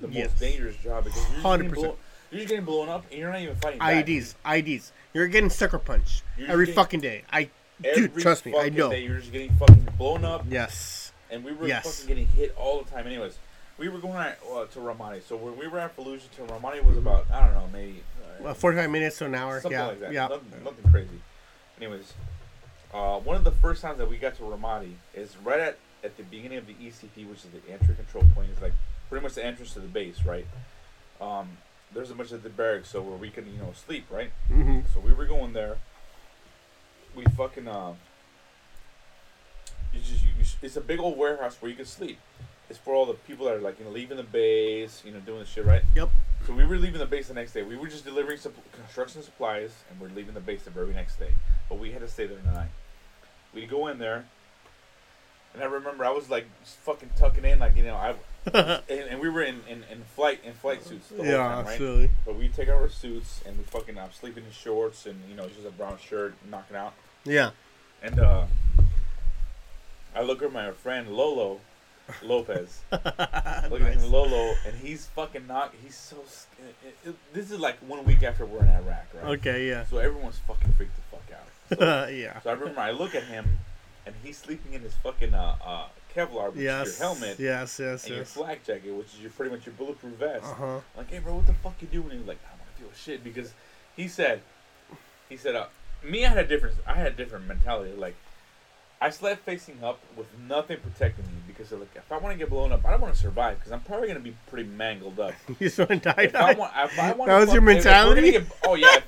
the 0.00 0.08
Yes. 0.08 0.30
most 0.30 0.40
dangerous 0.40 0.76
job 0.76 1.04
because 1.04 1.22
you're 1.32 1.42
100%. 1.42 1.74
blown, 1.74 1.96
you're 2.30 2.38
just 2.40 2.48
getting 2.48 2.64
blown 2.64 2.88
up 2.88 3.04
and 3.10 3.20
you're 3.20 3.30
not 3.30 3.40
even 3.42 3.54
fighting. 3.56 3.78
back. 3.78 4.06
IEDs, 4.06 4.34
IEDs. 4.44 4.90
You're 5.12 5.28
getting 5.28 5.50
sucker 5.50 5.78
punch 5.78 6.22
You're 6.38 6.48
every 6.48 6.64
getting- 6.66 6.76
fucking 6.76 7.00
day. 7.00 7.22
I, 7.30 7.50
dude, 7.82 8.16
trust 8.18 8.46
me, 8.46 8.54
I 8.58 8.68
know. 8.68 8.90
Day 8.90 9.04
you're 9.04 9.18
just 9.18 9.32
getting 9.32 9.52
fucking 9.54 9.88
blown 9.98 10.24
up, 10.24 10.44
Yes. 10.48 11.12
and 11.30 11.44
we 11.44 11.52
were 11.52 11.66
Yes. 11.66 11.84
fucking 11.84 12.08
getting 12.08 12.26
hit 12.34 12.54
all 12.56 12.82
the 12.82 12.90
time. 12.90 13.06
Anyways, 13.06 13.38
we 13.78 13.88
were 13.88 13.98
going 13.98 14.14
at, 14.16 14.38
uh, 14.52 14.66
to 14.66 14.78
Ramadi. 14.78 15.22
So 15.22 15.36
when 15.36 15.56
we 15.56 15.66
were 15.66 15.78
at 15.78 15.96
Fallujah 15.96 16.30
to 16.36 16.42
Ramadi 16.42 16.82
was 16.84 16.96
about 16.96 17.26
I 17.30 17.44
don't 17.46 17.54
know 17.54 17.68
maybe 17.72 18.02
uh, 18.22 18.42
Well, 18.42 18.54
45 18.54 18.90
minutes 18.90 19.18
to 19.18 19.26
an 19.26 19.34
hour. 19.34 19.60
something 19.60 19.78
yeah. 19.78 19.86
like 19.86 20.00
that. 20.00 20.12
Yeah. 20.12 20.28
Nothing, 20.28 20.64
nothing 20.64 20.90
crazy. 20.90 21.20
Anyways, 21.78 22.12
uh, 22.92 23.18
one 23.20 23.36
of 23.36 23.44
the 23.44 23.50
first 23.52 23.82
times 23.82 23.98
that 23.98 24.08
we 24.08 24.18
got 24.18 24.34
to 24.36 24.42
Ramadi 24.42 24.94
is 25.14 25.36
right 25.38 25.60
at, 25.60 25.78
at 26.04 26.16
the 26.16 26.22
beginning 26.24 26.58
of 26.58 26.66
the 26.66 26.74
ECP, 26.74 27.28
which 27.28 27.38
is 27.38 27.46
the 27.50 27.72
entry 27.72 27.94
control 27.94 28.24
point. 28.34 28.50
It's 28.52 28.60
like 28.62 28.74
pretty 29.08 29.22
much 29.22 29.34
the 29.34 29.44
entrance 29.44 29.72
to 29.74 29.80
the 29.80 29.88
base, 29.88 30.24
right? 30.24 30.46
Um, 31.20 31.58
there's 31.94 32.10
a 32.10 32.14
bunch 32.14 32.32
of 32.32 32.42
the 32.42 32.48
barracks, 32.50 32.88
so 32.90 33.02
where 33.02 33.16
we 33.16 33.30
can 33.30 33.46
you 33.52 33.58
know 33.58 33.72
sleep, 33.74 34.06
right? 34.10 34.30
hmm 34.48 34.80
So 34.94 35.00
we 35.00 35.12
were 35.12 35.26
going 35.26 35.52
there. 35.52 35.76
We 37.14 37.24
fucking 37.36 37.68
uh, 37.68 37.94
you 39.92 40.00
just 40.00 40.24
you, 40.24 40.30
it's 40.62 40.76
a 40.76 40.80
big 40.80 41.00
old 41.00 41.18
warehouse 41.18 41.56
where 41.60 41.70
you 41.70 41.76
can 41.76 41.84
sleep. 41.84 42.18
It's 42.70 42.78
for 42.78 42.94
all 42.94 43.04
the 43.04 43.14
people 43.14 43.46
that 43.46 43.54
are 43.56 43.60
like 43.60 43.78
you 43.78 43.84
know 43.84 43.90
leaving 43.90 44.16
the 44.16 44.22
base, 44.22 45.02
you 45.04 45.12
know 45.12 45.20
doing 45.20 45.40
the 45.40 45.46
shit, 45.46 45.64
right? 45.64 45.82
Yep. 45.94 46.10
So 46.46 46.54
we 46.54 46.64
were 46.64 46.76
leaving 46.76 46.98
the 46.98 47.06
base 47.06 47.28
the 47.28 47.34
next 47.34 47.52
day. 47.52 47.62
We 47.62 47.76
were 47.76 47.88
just 47.88 48.04
delivering 48.04 48.38
supp- 48.38 48.54
construction 48.72 49.22
supplies, 49.22 49.72
and 49.90 50.00
we're 50.00 50.14
leaving 50.14 50.34
the 50.34 50.40
base 50.40 50.62
the 50.62 50.70
very 50.70 50.92
next 50.92 51.18
day. 51.18 51.32
But 51.68 51.78
we 51.78 51.92
had 51.92 52.00
to 52.00 52.08
stay 52.08 52.26
there 52.26 52.38
the 52.44 52.52
night. 52.52 52.70
We'd 53.54 53.70
go 53.70 53.86
in 53.88 53.98
there. 53.98 54.24
And 55.54 55.62
I 55.62 55.66
remember 55.66 56.04
I 56.04 56.10
was 56.10 56.30
like 56.30 56.46
fucking 56.64 57.10
tucking 57.16 57.44
in, 57.44 57.58
like 57.58 57.76
you 57.76 57.84
know, 57.84 57.94
I 57.94 58.14
and, 58.54 58.82
and 58.88 59.20
we 59.20 59.28
were 59.28 59.42
in, 59.42 59.60
in, 59.68 59.84
in 59.90 60.02
flight 60.16 60.40
in 60.44 60.52
flight 60.54 60.82
suits 60.84 61.08
the 61.08 61.16
whole 61.16 61.26
yeah, 61.26 61.36
time, 61.36 61.64
right? 61.64 61.72
absolutely. 61.72 62.10
But 62.24 62.36
we 62.36 62.48
take 62.48 62.68
out 62.68 62.80
our 62.80 62.88
suits 62.88 63.40
and 63.46 63.56
we 63.56 63.64
fucking 63.64 63.98
I'm 63.98 64.12
sleeping 64.12 64.44
in 64.44 64.50
shorts 64.50 65.06
and 65.06 65.20
you 65.28 65.36
know 65.36 65.46
just 65.48 65.66
a 65.66 65.70
brown 65.70 65.98
shirt, 65.98 66.34
knocking 66.50 66.76
out. 66.76 66.94
Yeah. 67.24 67.50
And 68.02 68.18
uh, 68.18 68.46
I 70.14 70.22
look 70.22 70.42
at 70.42 70.52
my 70.52 70.70
friend 70.72 71.08
Lolo 71.08 71.60
Lopez. 72.22 72.80
Look 72.92 73.06
at 73.80 73.94
him, 73.94 74.10
Lolo, 74.10 74.54
and 74.66 74.76
he's 74.76 75.06
fucking 75.06 75.46
not. 75.46 75.72
He's 75.82 75.94
so. 75.94 76.16
It, 76.84 76.96
it, 77.08 77.14
this 77.32 77.50
is 77.50 77.60
like 77.60 77.76
one 77.78 78.04
week 78.04 78.22
after 78.22 78.44
we're 78.44 78.60
in 78.60 78.68
Iraq, 78.68 79.06
right? 79.14 79.24
Okay, 79.38 79.68
yeah. 79.68 79.84
So 79.86 79.98
everyone's 79.98 80.38
fucking 80.40 80.72
freaked 80.72 80.96
the 80.96 81.02
fuck 81.02 81.22
out. 81.32 81.78
So, 81.78 82.08
yeah. 82.08 82.38
so 82.40 82.50
I 82.50 82.52
remember 82.54 82.80
I 82.80 82.90
look 82.90 83.14
at 83.14 83.22
him, 83.22 83.46
and 84.04 84.14
he's 84.22 84.36
sleeping 84.36 84.74
in 84.74 84.82
his 84.82 84.92
fucking 84.94 85.32
uh, 85.32 85.54
uh, 85.64 85.86
Kevlar, 86.14 86.52
which 86.52 86.60
Yes. 86.64 86.88
is 86.88 86.98
your 86.98 87.08
helmet, 87.08 87.38
Yes, 87.38 87.78
yes, 87.80 88.02
and 88.04 88.10
your 88.10 88.18
yes. 88.18 88.32
flak 88.32 88.64
jacket, 88.64 88.90
which 88.94 89.06
is 89.14 89.20
your 89.20 89.30
pretty 89.30 89.52
much 89.54 89.64
your 89.64 89.74
bulletproof 89.76 90.14
vest. 90.14 90.44
Uh 90.44 90.54
huh. 90.54 90.80
Like, 90.96 91.08
hey, 91.10 91.20
bro, 91.20 91.36
what 91.36 91.46
the 91.46 91.54
fuck 91.54 91.74
you 91.80 91.86
doing? 91.86 92.10
And 92.10 92.18
he's 92.18 92.28
like, 92.28 92.38
I 92.44 92.50
don't 92.50 92.58
want 92.58 92.76
to 92.76 92.82
feel 92.82 92.90
shit 92.94 93.24
because 93.24 93.54
he 93.96 94.06
said, 94.08 94.42
he 95.30 95.36
said, 95.38 95.54
uh, 95.54 95.66
me, 96.04 96.24
I 96.24 96.30
had 96.30 96.38
a 96.38 96.46
different, 96.46 96.76
I 96.86 96.94
had 96.94 97.06
a 97.08 97.14
different 97.14 97.46
mentality. 97.46 97.92
Like, 97.96 98.14
I 99.00 99.10
slept 99.10 99.44
facing 99.44 99.82
up 99.82 99.98
with 100.16 100.26
nothing 100.48 100.78
protecting 100.78 101.24
me 101.26 101.32
because, 101.46 101.72
like, 101.72 101.90
if 101.96 102.10
I 102.12 102.18
want 102.18 102.34
to 102.34 102.38
get 102.38 102.50
blown 102.50 102.72
up, 102.72 102.84
I 102.86 102.92
don't 102.92 103.00
want 103.00 103.14
to 103.14 103.20
survive 103.20 103.58
because 103.58 103.72
I'm 103.72 103.80
probably 103.80 104.08
gonna 104.08 104.20
be 104.20 104.36
pretty 104.48 104.68
mangled 104.68 105.18
up. 105.18 105.34
You 105.48 105.54
just 105.58 105.78
want 105.78 105.90
to 105.90 105.96
die. 105.98 106.22
If 106.22 106.36
I 106.36 106.52
want, 106.54 106.72
if 106.76 106.98
I 106.98 107.12
want 107.12 107.28
That 107.28 107.38
was 107.40 107.52
your 107.52 107.62
mentality? 107.62 108.38
oh 108.64 108.74
yeah. 108.74 108.86
If, 108.96 109.04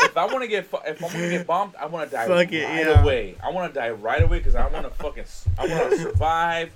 if 0.04 0.16
I 0.16 0.26
want 0.26 0.42
to 0.42 0.48
get, 0.48 0.64
if 0.64 0.74
I 0.74 0.78
want 1.06 1.12
to 1.12 1.30
get 1.30 1.46
bombed, 1.46 1.74
I 1.76 1.86
want 1.86 2.10
to 2.10 2.16
die 2.16 2.26
Fuck 2.26 2.36
right 2.36 2.52
it, 2.52 2.86
yeah. 2.86 3.02
away. 3.02 3.36
I 3.42 3.50
want 3.50 3.72
to 3.72 3.80
die 3.80 3.90
right 3.90 4.22
away 4.22 4.38
because 4.38 4.54
I 4.54 4.66
want 4.68 4.84
to 4.84 4.90
fucking, 4.90 5.24
I 5.58 5.66
want 5.66 5.90
to 5.92 5.98
survive 6.02 6.72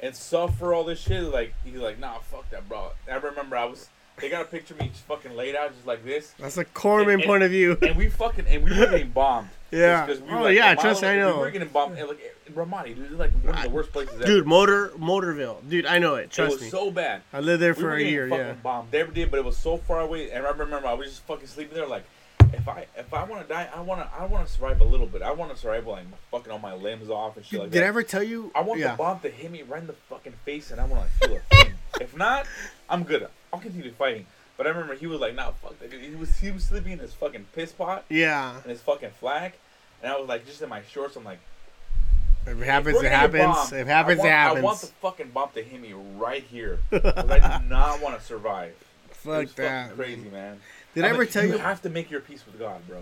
and 0.00 0.16
suffer 0.16 0.72
all 0.74 0.84
this 0.84 0.98
shit. 0.98 1.22
Like 1.24 1.54
he's 1.64 1.76
like, 1.76 1.98
nah, 1.98 2.18
fuck 2.18 2.48
that, 2.50 2.68
bro. 2.68 2.92
I 3.10 3.16
remember 3.16 3.56
I 3.56 3.66
was. 3.66 3.88
They 4.22 4.30
got 4.30 4.40
a 4.42 4.44
picture 4.46 4.72
of 4.74 4.80
me 4.80 4.88
just 4.88 5.04
fucking 5.04 5.36
laid 5.36 5.54
out 5.56 5.74
just 5.74 5.86
like 5.86 6.02
this, 6.04 6.32
That's 6.38 6.56
a 6.56 6.64
corpsman 6.64 7.14
And- 7.14 7.22
point 7.24 7.42
of 7.42 7.50
view. 7.50 7.76
and 7.82 7.96
we 7.96 8.08
fucking 8.08 8.46
and 8.46 8.64
we 8.64 8.70
were 8.70 8.86
getting 8.86 9.10
bombed. 9.14 9.50
Yeah. 9.70 10.06
We 10.06 10.14
Oh 10.30 10.42
like, 10.42 10.56
yeah, 10.56 10.74
trust 10.76 11.02
me, 11.02 11.08
I 11.08 11.16
know. 11.16 11.34
We 11.36 11.40
were 11.42 11.50
getting 11.50 11.68
bombed. 11.68 11.98
And 11.98 12.08
like 12.08 12.20
Ramadi, 12.54 12.94
dude, 12.94 13.12
like 13.12 13.32
one 13.42 13.54
of 13.56 13.62
the 13.64 13.70
worst 13.70 13.92
places 13.92 14.14
ever. 14.14 14.24
Dude, 14.24 14.46
Motor 14.46 14.88
Motorville. 14.98 15.56
Dude, 15.68 15.86
I 15.86 15.98
know 15.98 16.14
it. 16.16 16.30
Trust 16.30 16.48
me. 16.50 16.52
It 16.52 16.54
was 16.54 16.62
me. 16.62 16.68
so 16.70 16.90
bad. 16.90 17.22
I 17.32 17.40
lived 17.40 17.62
there 17.62 17.74
we 17.74 17.80
for 17.82 17.94
a 17.94 18.02
year. 18.02 18.28
fucking 18.28 18.44
Yeah. 18.46 18.52
bombed. 18.54 18.90
They 18.90 19.00
ever 19.00 19.10
did, 19.12 19.30
but 19.30 19.38
it 19.38 19.44
was 19.44 19.56
so 19.56 19.76
far 19.78 20.00
away. 20.00 20.30
And 20.30 20.46
I 20.46 20.50
remember 20.50 20.86
I 20.86 20.94
was 20.94 21.08
just 21.08 21.22
fucking 21.26 21.46
sleeping 21.48 21.74
there, 21.74 21.86
like, 21.86 22.04
if 22.52 22.68
I 22.68 22.86
if 22.98 23.14
I 23.14 23.24
want 23.24 23.42
to 23.42 23.48
die, 23.52 23.68
I 23.74 23.80
want 23.80 24.02
to 24.02 24.08
I 24.14 24.26
want 24.26 24.46
to 24.46 24.52
survive 24.52 24.80
a 24.82 24.84
little 24.84 25.06
bit. 25.06 25.22
I 25.22 25.32
want 25.32 25.52
to 25.52 25.56
survive 25.56 25.86
like 25.86 26.04
fucking 26.30 26.52
all 26.52 26.58
my 26.58 26.74
limbs 26.74 27.08
off 27.08 27.36
and 27.38 27.46
shit 27.46 27.58
like 27.60 27.70
Did 27.70 27.78
that. 27.80 27.84
I 27.84 27.88
ever 27.88 28.02
tell 28.02 28.22
you? 28.22 28.50
I 28.54 28.60
want 28.60 28.78
yeah. 28.78 28.90
the 28.92 28.98
bomb 28.98 29.20
to 29.20 29.30
hit 29.30 29.50
me 29.50 29.62
right 29.62 29.80
in 29.80 29.86
the 29.86 29.94
fucking 30.10 30.34
face, 30.44 30.70
and 30.70 30.78
I 30.78 30.84
want 30.84 31.08
to 31.20 31.28
feel 31.28 31.36
a 31.38 31.40
thing. 31.64 31.72
if 32.00 32.14
not, 32.14 32.46
I'm 32.92 33.02
good. 33.04 33.26
I'll 33.52 33.58
continue 33.58 33.90
fighting. 33.92 34.26
But 34.56 34.66
I 34.66 34.70
remember 34.70 34.94
he 34.94 35.06
was 35.06 35.18
like, 35.20 35.34
"Nah, 35.34 35.50
fuck 35.62 35.78
that." 35.80 35.90
dude." 35.90 36.02
He 36.02 36.14
was 36.14 36.36
he 36.38 36.50
was 36.50 36.62
sleeping 36.64 36.92
in 36.92 36.98
his 37.00 37.14
fucking 37.14 37.46
piss 37.54 37.72
pot 37.72 38.04
Yeah. 38.08 38.54
and 38.56 38.66
his 38.70 38.80
fucking 38.82 39.10
flak, 39.18 39.54
and 40.02 40.12
I 40.12 40.18
was 40.18 40.28
like, 40.28 40.46
just 40.46 40.60
in 40.62 40.68
my 40.68 40.82
shorts. 40.82 41.16
I'm 41.16 41.24
like, 41.24 41.40
If 42.46 42.60
it 42.60 42.64
happens, 42.66 43.00
it 43.02 43.10
happens. 43.10 43.42
bombed, 43.44 43.72
If 43.72 43.78
it 43.78 43.86
happens, 43.88 44.20
I 44.20 44.22
want, 44.22 44.58
it 44.58 44.60
I 44.60 44.62
want 44.62 44.80
the 44.80 44.86
fucking 44.88 45.30
bomb 45.30 45.48
to 45.54 45.62
hit 45.62 45.80
me 45.80 45.94
right 46.16 46.42
here. 46.44 46.78
I 46.92 47.58
do 47.62 47.68
not 47.68 48.00
want 48.02 48.18
to 48.18 48.24
survive. 48.24 48.74
Fuck 49.10 49.48
that. 49.54 49.94
crazy, 49.96 50.28
man. 50.28 50.60
Did 50.94 51.04
I 51.04 51.08
I'm 51.08 51.14
ever 51.14 51.22
like, 51.22 51.30
tell 51.32 51.44
you? 51.46 51.52
You 51.52 51.58
have 51.58 51.80
to 51.82 51.88
make 51.90 52.10
your 52.10 52.20
peace 52.20 52.44
with 52.44 52.58
God, 52.58 52.86
bro. 52.86 52.98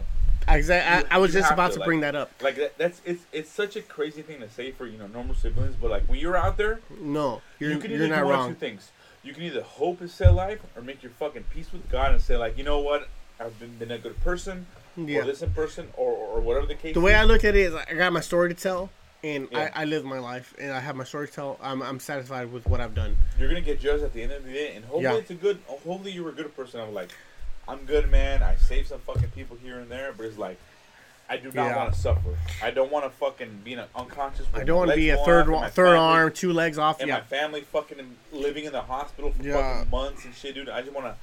Exactly. 0.49 1.09
I, 1.11 1.17
I 1.17 1.19
was 1.19 1.35
you 1.35 1.41
just 1.41 1.53
about 1.53 1.69
to, 1.69 1.75
to 1.75 1.81
like- 1.81 1.87
bring 1.87 2.01
that 2.01 2.15
up. 2.15 2.31
Like 2.41 2.57
that, 2.57 2.79
that's 2.79 3.01
it's 3.05 3.25
it's 3.33 3.51
such 3.51 3.77
a 3.77 3.83
crazy 3.83 4.23
thing 4.23 4.41
to 4.41 4.49
say 4.49 4.71
for 4.71 4.87
you 4.87 4.97
know 4.99 5.07
normal 5.09 5.35
siblings, 5.35 5.75
but 5.81 5.91
like 5.91 6.09
when 6.09 6.19
you're 6.19 6.37
out 6.37 6.57
there, 6.57 6.81
No, 7.01 7.43
you're 7.59 7.73
you 7.73 7.79
can 7.79 7.91
you're 7.91 8.01
either 8.05 8.09
not 8.09 8.21
do 8.21 8.25
one 8.27 8.35
wrong. 8.35 8.49
two 8.51 8.55
things. 8.55 8.91
You 9.23 9.35
can 9.35 9.43
either 9.43 9.63
hope 9.63 10.01
and 10.01 10.11
stay 10.11 10.25
alive, 10.27 10.61
or 10.75 10.83
make 10.83 11.03
your 11.03 11.13
fucking 11.13 11.45
peace 11.55 11.73
with 11.73 11.89
God 11.91 12.13
and 12.13 12.23
say 12.23 12.37
like, 12.37 12.57
you 12.57 12.65
know 12.65 12.79
what, 12.81 13.09
I've 13.39 13.59
been, 13.61 13.77
been 13.77 13.91
a 13.91 13.99
good 13.99 14.19
person, 14.23 14.67
Yeah. 14.97 15.21
or 15.21 15.25
this 15.25 15.43
in 15.43 15.51
person, 15.53 15.89
or, 15.97 16.13
or 16.13 16.41
whatever 16.41 16.67
the 16.67 16.75
case. 16.75 16.95
The 16.95 17.01
way 17.01 17.13
is. 17.13 17.19
I 17.19 17.25
look 17.25 17.45
at 17.45 17.55
it 17.55 17.61
is, 17.61 17.75
I 17.75 17.95
got 17.95 18.13
my 18.13 18.21
story 18.21 18.49
to 18.55 18.61
tell, 18.61 18.91
and 19.23 19.49
Yeah. 19.53 19.71
I, 19.75 19.83
I 19.83 19.85
live 19.85 20.05
my 20.05 20.19
life, 20.19 20.55
and 20.59 20.73
I 20.73 20.81
have 20.81 20.97
my 20.97 21.05
story 21.05 21.27
to 21.29 21.33
tell. 21.33 21.59
I'm, 21.63 21.83
I'm 21.83 22.01
satisfied 22.01 22.51
with 22.51 22.67
what 22.67 22.81
I've 22.81 22.95
done. 22.95 23.17
you're 23.39 23.49
gonna 23.49 23.61
get 23.61 23.79
judged 23.81 24.03
at 24.05 24.13
the 24.15 24.23
end 24.23 24.33
of 24.33 24.45
the 24.45 24.53
day, 24.53 24.75
and 24.75 24.85
hopefully 24.87 25.05
Yeah. 25.05 25.17
it's 25.17 25.31
a 25.31 25.35
good. 25.35 25.59
Hopefully 25.67 26.13
you 26.13 26.25
were 26.25 26.31
a 26.31 26.35
good 26.35 26.55
person. 26.57 26.81
I'm 26.81 26.95
like, 26.95 27.11
I'm 27.69 27.85
good, 27.85 28.11
man. 28.11 28.43
I 28.43 28.57
saved 28.57 28.89
some 28.89 29.01
fucking 29.01 29.31
people 29.31 29.57
here 29.63 29.79
and 29.81 29.91
there, 29.91 30.13
but 30.17 30.25
it's 30.27 30.39
like. 30.39 30.59
I 31.31 31.37
do 31.37 31.45
not 31.53 31.55
Yeah. 31.55 31.77
want 31.77 31.95
to 31.95 31.99
suffer. 32.01 32.37
I 32.61 32.73
don't 32.73 32.91
want 32.91 33.05
to 33.05 33.11
fucking 33.13 33.61
be 33.65 33.75
in 33.75 33.79
a, 33.79 33.87
unconscious. 33.95 34.47
I 34.53 34.65
don't 34.65 34.77
want 34.79 34.91
to 34.91 34.97
be 34.97 35.11
a 35.11 35.17
third 35.19 35.49
wa- 35.49 35.69
third 35.69 35.87
family- 35.87 35.99
arm, 35.99 36.33
two 36.33 36.53
legs 36.53 36.77
off. 36.77 36.99
and 37.01 37.09
Yeah, 37.09 37.15
my 37.19 37.21
family 37.23 37.61
fucking 37.61 38.17
living 38.33 38.65
in 38.65 38.73
the 38.73 38.81
hospital 38.83 39.33
for 39.33 39.43
Yeah. 39.43 39.77
fucking 39.77 39.91
months 39.91 40.25
and 40.25 40.35
shit, 40.35 40.57
dude. 40.57 40.69
I 40.69 40.81
just 40.81 40.93
wanna, 40.93 41.15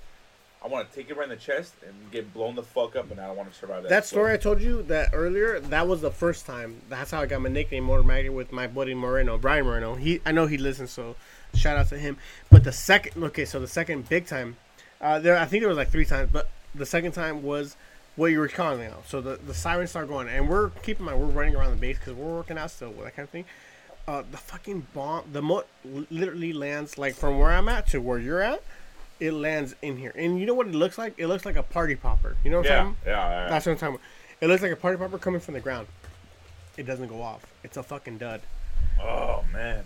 I 0.64 0.68
wanna 0.68 0.88
take 0.95 1.10
it 1.10 1.18
right 1.18 1.26
in 1.26 1.30
the 1.30 1.36
chest 1.36 1.74
and 1.86 1.93
get 2.12 2.34
blown 2.34 2.55
the 2.55 2.64
fuck 2.64 2.95
up, 2.95 3.12
and 3.12 3.20
I 3.20 3.28
don't 3.28 3.36
want 3.36 3.51
to 3.51 3.58
survive 3.60 3.84
that. 3.84 3.89
that 3.89 4.05
story 4.05 4.34
I 4.34 4.38
told 4.38 4.62
you 4.62 4.82
that 4.84 5.10
earlier, 5.12 5.60
that 5.60 5.88
was 5.89 5.99
the 6.01 6.12
first 6.12 6.45
time. 6.45 6.82
That's 6.89 7.12
how 7.12 7.22
I 7.22 7.26
got 7.26 7.41
my 7.41 7.49
nickname 7.49 7.84
Motor 7.84 8.03
Magnet 8.03 8.32
with 8.34 8.51
my 8.53 8.66
buddy 8.68 8.93
Moreno, 8.93 9.38
Brian 9.38 9.66
Moreno. 9.66 9.95
He, 9.95 10.22
I 10.26 10.32
know 10.32 10.47
he 10.47 10.58
listens, 10.58 10.91
so 10.91 11.16
shout 11.53 11.78
out 11.78 11.89
to 11.89 11.97
him. 11.97 12.16
But 12.49 12.64
the 12.64 12.72
second, 12.72 13.22
okay, 13.26 13.43
so 13.45 13.60
the 13.60 13.68
second 13.68 14.08
big 14.08 14.26
time, 14.26 14.55
uh, 15.01 15.20
there 15.20 15.38
I 15.38 15.45
think 15.45 15.62
there 15.64 15.70
was 15.70 15.78
like 15.78 15.89
three 15.91 16.05
times, 16.05 16.30
but 16.32 16.49
the 16.74 16.86
second 16.86 17.12
time 17.12 17.43
was 17.43 17.76
what 18.18 18.32
you 18.32 18.39
were 18.39 18.49
calling 18.49 18.86
out. 18.91 19.07
So 19.07 19.22
the 19.22 19.38
the 19.38 19.53
sirens 19.53 19.91
start 19.91 20.09
going, 20.09 20.28
and 20.28 20.49
we're 20.49 20.72
keep 20.82 20.99
in 20.99 21.05
mind 21.05 21.22
we're 21.22 21.28
running 21.28 21.55
around 21.55 21.70
the 21.70 21.78
base 21.78 21.97
because 21.97 22.13
we're 22.13 22.36
working 22.36 22.57
out 22.57 22.72
still, 22.72 22.91
that 22.91 23.15
kind 23.15 23.26
of 23.26 23.30
thing. 23.30 23.45
Uh, 24.07 24.24
the 24.30 24.38
fucking 24.38 24.88
bomb, 24.93 25.24
the 25.32 25.41
mo 25.41 25.63
literally 26.09 26.51
lands 26.51 26.97
like 26.97 27.13
from 27.13 27.39
where 27.39 27.51
I'm 27.51 27.70
at 27.70 27.88
to 27.88 28.01
where 28.01 28.20
you're 28.20 28.41
at. 28.41 28.61
It 29.20 29.32
lands 29.32 29.76
in 29.82 29.97
here, 29.97 30.11
and 30.15 30.39
you 30.39 30.45
know 30.45 30.53
what 30.53 30.68
it 30.68 30.76
looks 30.76 30.97
like? 30.97 31.13
It 31.18 31.28
looks 31.28 31.45
like 31.45 31.55
a 31.55 31.63
party 31.63 31.95
popper. 31.95 32.36
You 32.43 32.51
know 32.51 32.57
what 32.57 32.72
I'm 32.72 32.86
saying? 32.86 32.95
yeah, 33.05 33.30
yeah. 33.30 33.49
That's 33.49 33.65
what 33.65 33.72
I'm 33.74 33.78
talking 33.78 33.95
about. 33.95 34.05
It 34.41 34.47
looks 34.47 34.61
like 34.61 34.72
a 34.72 34.76
party 34.76 34.97
popper 34.97 35.18
coming 35.18 35.39
from 35.39 35.53
the 35.55 35.59
ground. 35.59 35.88
It 36.76 36.86
doesn't 36.86 37.07
go 37.07 37.22
off. 37.22 37.45
It's 37.63 37.78
a 37.78 37.84
fucking 37.84 38.18
dud. 38.18 38.41
oh 39.01 39.43
man. 39.53 39.86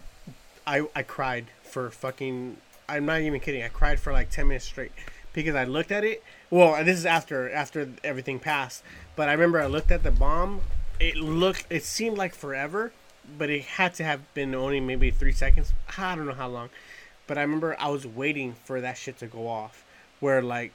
I 0.67 0.85
I 0.95 1.03
cried 1.03 1.47
for 1.63 1.89
fucking. 1.89 2.57
I'm 2.87 3.05
not 3.05 3.21
even 3.21 3.39
kidding. 3.39 3.63
I 3.63 3.69
cried 3.69 3.99
for 3.99 4.13
like 4.13 4.29
ten 4.29 4.47
minutes 4.47 4.65
straight 4.65 4.91
because 5.33 5.55
I 5.55 5.63
looked 5.63 5.91
at 5.91 6.03
it. 6.03 6.23
Well, 6.49 6.83
this 6.83 6.97
is 6.97 7.05
after 7.05 7.51
after 7.51 7.89
everything 8.03 8.39
passed. 8.39 8.83
But 9.15 9.29
I 9.29 9.33
remember 9.33 9.61
I 9.61 9.67
looked 9.67 9.91
at 9.91 10.03
the 10.03 10.11
bomb. 10.11 10.61
It 10.99 11.15
looked. 11.15 11.65
It 11.69 11.83
seemed 11.83 12.17
like 12.17 12.35
forever, 12.35 12.91
but 13.37 13.49
it 13.49 13.63
had 13.63 13.93
to 13.95 14.03
have 14.03 14.33
been 14.33 14.53
only 14.55 14.79
maybe 14.79 15.11
three 15.11 15.31
seconds. 15.31 15.73
I 15.97 16.15
don't 16.15 16.25
know 16.25 16.33
how 16.33 16.47
long. 16.47 16.69
But 17.27 17.37
I 17.37 17.41
remember 17.41 17.75
I 17.79 17.89
was 17.89 18.05
waiting 18.05 18.55
for 18.65 18.81
that 18.81 18.97
shit 18.97 19.17
to 19.19 19.27
go 19.27 19.47
off. 19.47 19.85
Where 20.19 20.41
like, 20.41 20.73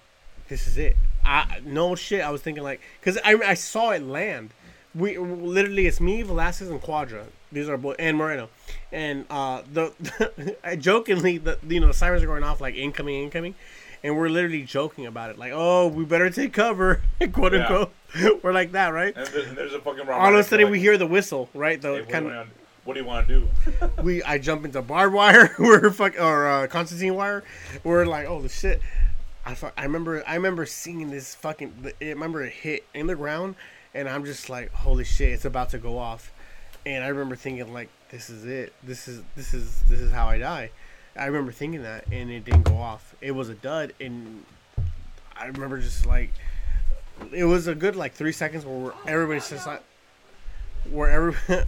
this 0.48 0.66
is 0.66 0.78
it. 0.78 0.96
I 1.24 1.60
no 1.64 1.94
shit. 1.94 2.22
I 2.22 2.30
was 2.30 2.42
thinking 2.42 2.64
like, 2.64 2.80
cause 3.02 3.18
I 3.24 3.34
I 3.44 3.54
saw 3.54 3.90
it 3.90 4.02
land. 4.02 4.50
We 4.94 5.18
literally 5.18 5.86
it's 5.86 6.00
me, 6.00 6.22
Velasquez, 6.22 6.70
and 6.70 6.80
Quadra. 6.80 7.26
These 7.52 7.68
are 7.68 7.76
both 7.76 7.96
and 7.98 8.16
Moreno, 8.16 8.48
and 8.90 9.26
uh 9.30 9.62
the 9.72 10.54
I 10.64 10.76
jokingly 10.90 11.38
the 11.38 11.58
you 11.68 11.80
know 11.80 11.88
the 11.88 11.94
sirens 11.94 12.22
are 12.22 12.26
going 12.26 12.42
off 12.42 12.60
like 12.60 12.74
incoming, 12.74 13.22
incoming, 13.24 13.54
and 14.06 14.16
we're 14.16 14.28
literally 14.28 14.62
joking 14.62 15.04
about 15.06 15.30
it 15.30 15.38
like 15.38 15.52
oh 15.52 15.88
we 15.88 16.04
better 16.04 16.30
take 16.30 16.52
cover 16.52 17.02
quote 17.32 17.52
Yeah. 17.52 17.60
unquote. 17.66 17.92
we're 18.42 18.52
like 18.52 18.72
that 18.72 18.90
right. 18.94 19.12
And 19.16 19.26
there- 19.26 19.42
and 19.48 19.58
there's 19.58 19.74
a 19.74 19.80
fucking. 19.80 20.08
All 20.08 20.32
of 20.32 20.38
a 20.38 20.44
sudden 20.44 20.70
we 20.70 20.78
hear 20.80 20.96
the 20.96 21.06
whistle 21.06 21.50
right 21.52 21.80
the 21.82 21.94
Hey, 21.94 22.00
what, 22.00 22.08
kind 22.08 22.26
do 22.26 22.32
of 22.32 22.48
what 22.84 22.94
do 22.94 23.00
you 23.00 23.06
want 23.06 23.26
to 23.26 23.40
do? 23.40 23.48
we 24.02 24.22
I 24.22 24.38
jump 24.38 24.64
into 24.64 24.80
barbed 24.80 25.12
wire 25.12 25.54
we're 25.58 25.90
fuck 25.90 26.18
or 26.20 26.46
uh, 26.46 26.66
Constantine 26.68 27.14
wire. 27.16 27.42
We're 27.84 28.06
like, 28.06 28.26
oh 28.28 28.40
the 28.40 28.48
shit. 28.48 28.80
I 29.44 29.56
I 29.76 29.82
remember 29.82 30.22
I 30.26 30.34
remember 30.36 30.64
seeing 30.66 31.10
this 31.10 31.34
fucking. 31.34 31.92
I 32.00 32.04
remember 32.06 32.42
it 32.44 32.52
hit 32.52 32.84
in 32.94 33.06
the 33.08 33.16
ground, 33.16 33.56
and 33.92 34.08
I'm 34.08 34.24
just 34.24 34.48
like, 34.48 34.72
holy 34.72 35.04
shit, 35.04 35.30
it's 35.32 35.44
about 35.44 35.70
to 35.70 35.78
go 35.78 35.98
off. 35.98 36.32
And 36.86 37.02
I 37.04 37.08
remember 37.08 37.34
thinking 37.36 37.72
like, 37.72 37.88
this 38.10 38.30
is 38.30 38.44
it. 38.44 38.72
This 38.84 39.08
is 39.08 39.22
this 39.34 39.52
is 39.52 39.82
this 39.88 40.00
is 40.00 40.12
how 40.12 40.26
I 40.28 40.38
die. 40.38 40.70
I 41.18 41.26
remember 41.26 41.52
thinking 41.52 41.82
that, 41.82 42.04
and 42.12 42.30
it 42.30 42.44
didn't 42.44 42.64
go 42.64 42.76
off. 42.76 43.14
It 43.20 43.32
was 43.32 43.48
a 43.48 43.54
dud, 43.54 43.94
and 44.00 44.44
I 45.36 45.46
remember 45.46 45.78
just 45.80 46.06
like, 46.06 46.32
it 47.32 47.44
was 47.44 47.66
a 47.66 47.74
good 47.74 47.96
like 47.96 48.14
three 48.14 48.32
seconds 48.32 48.64
where 48.64 48.92
everybody's 49.06 49.48
just 49.48 49.66
like, 49.66 49.82
where 50.90 51.10
every. 51.10 51.34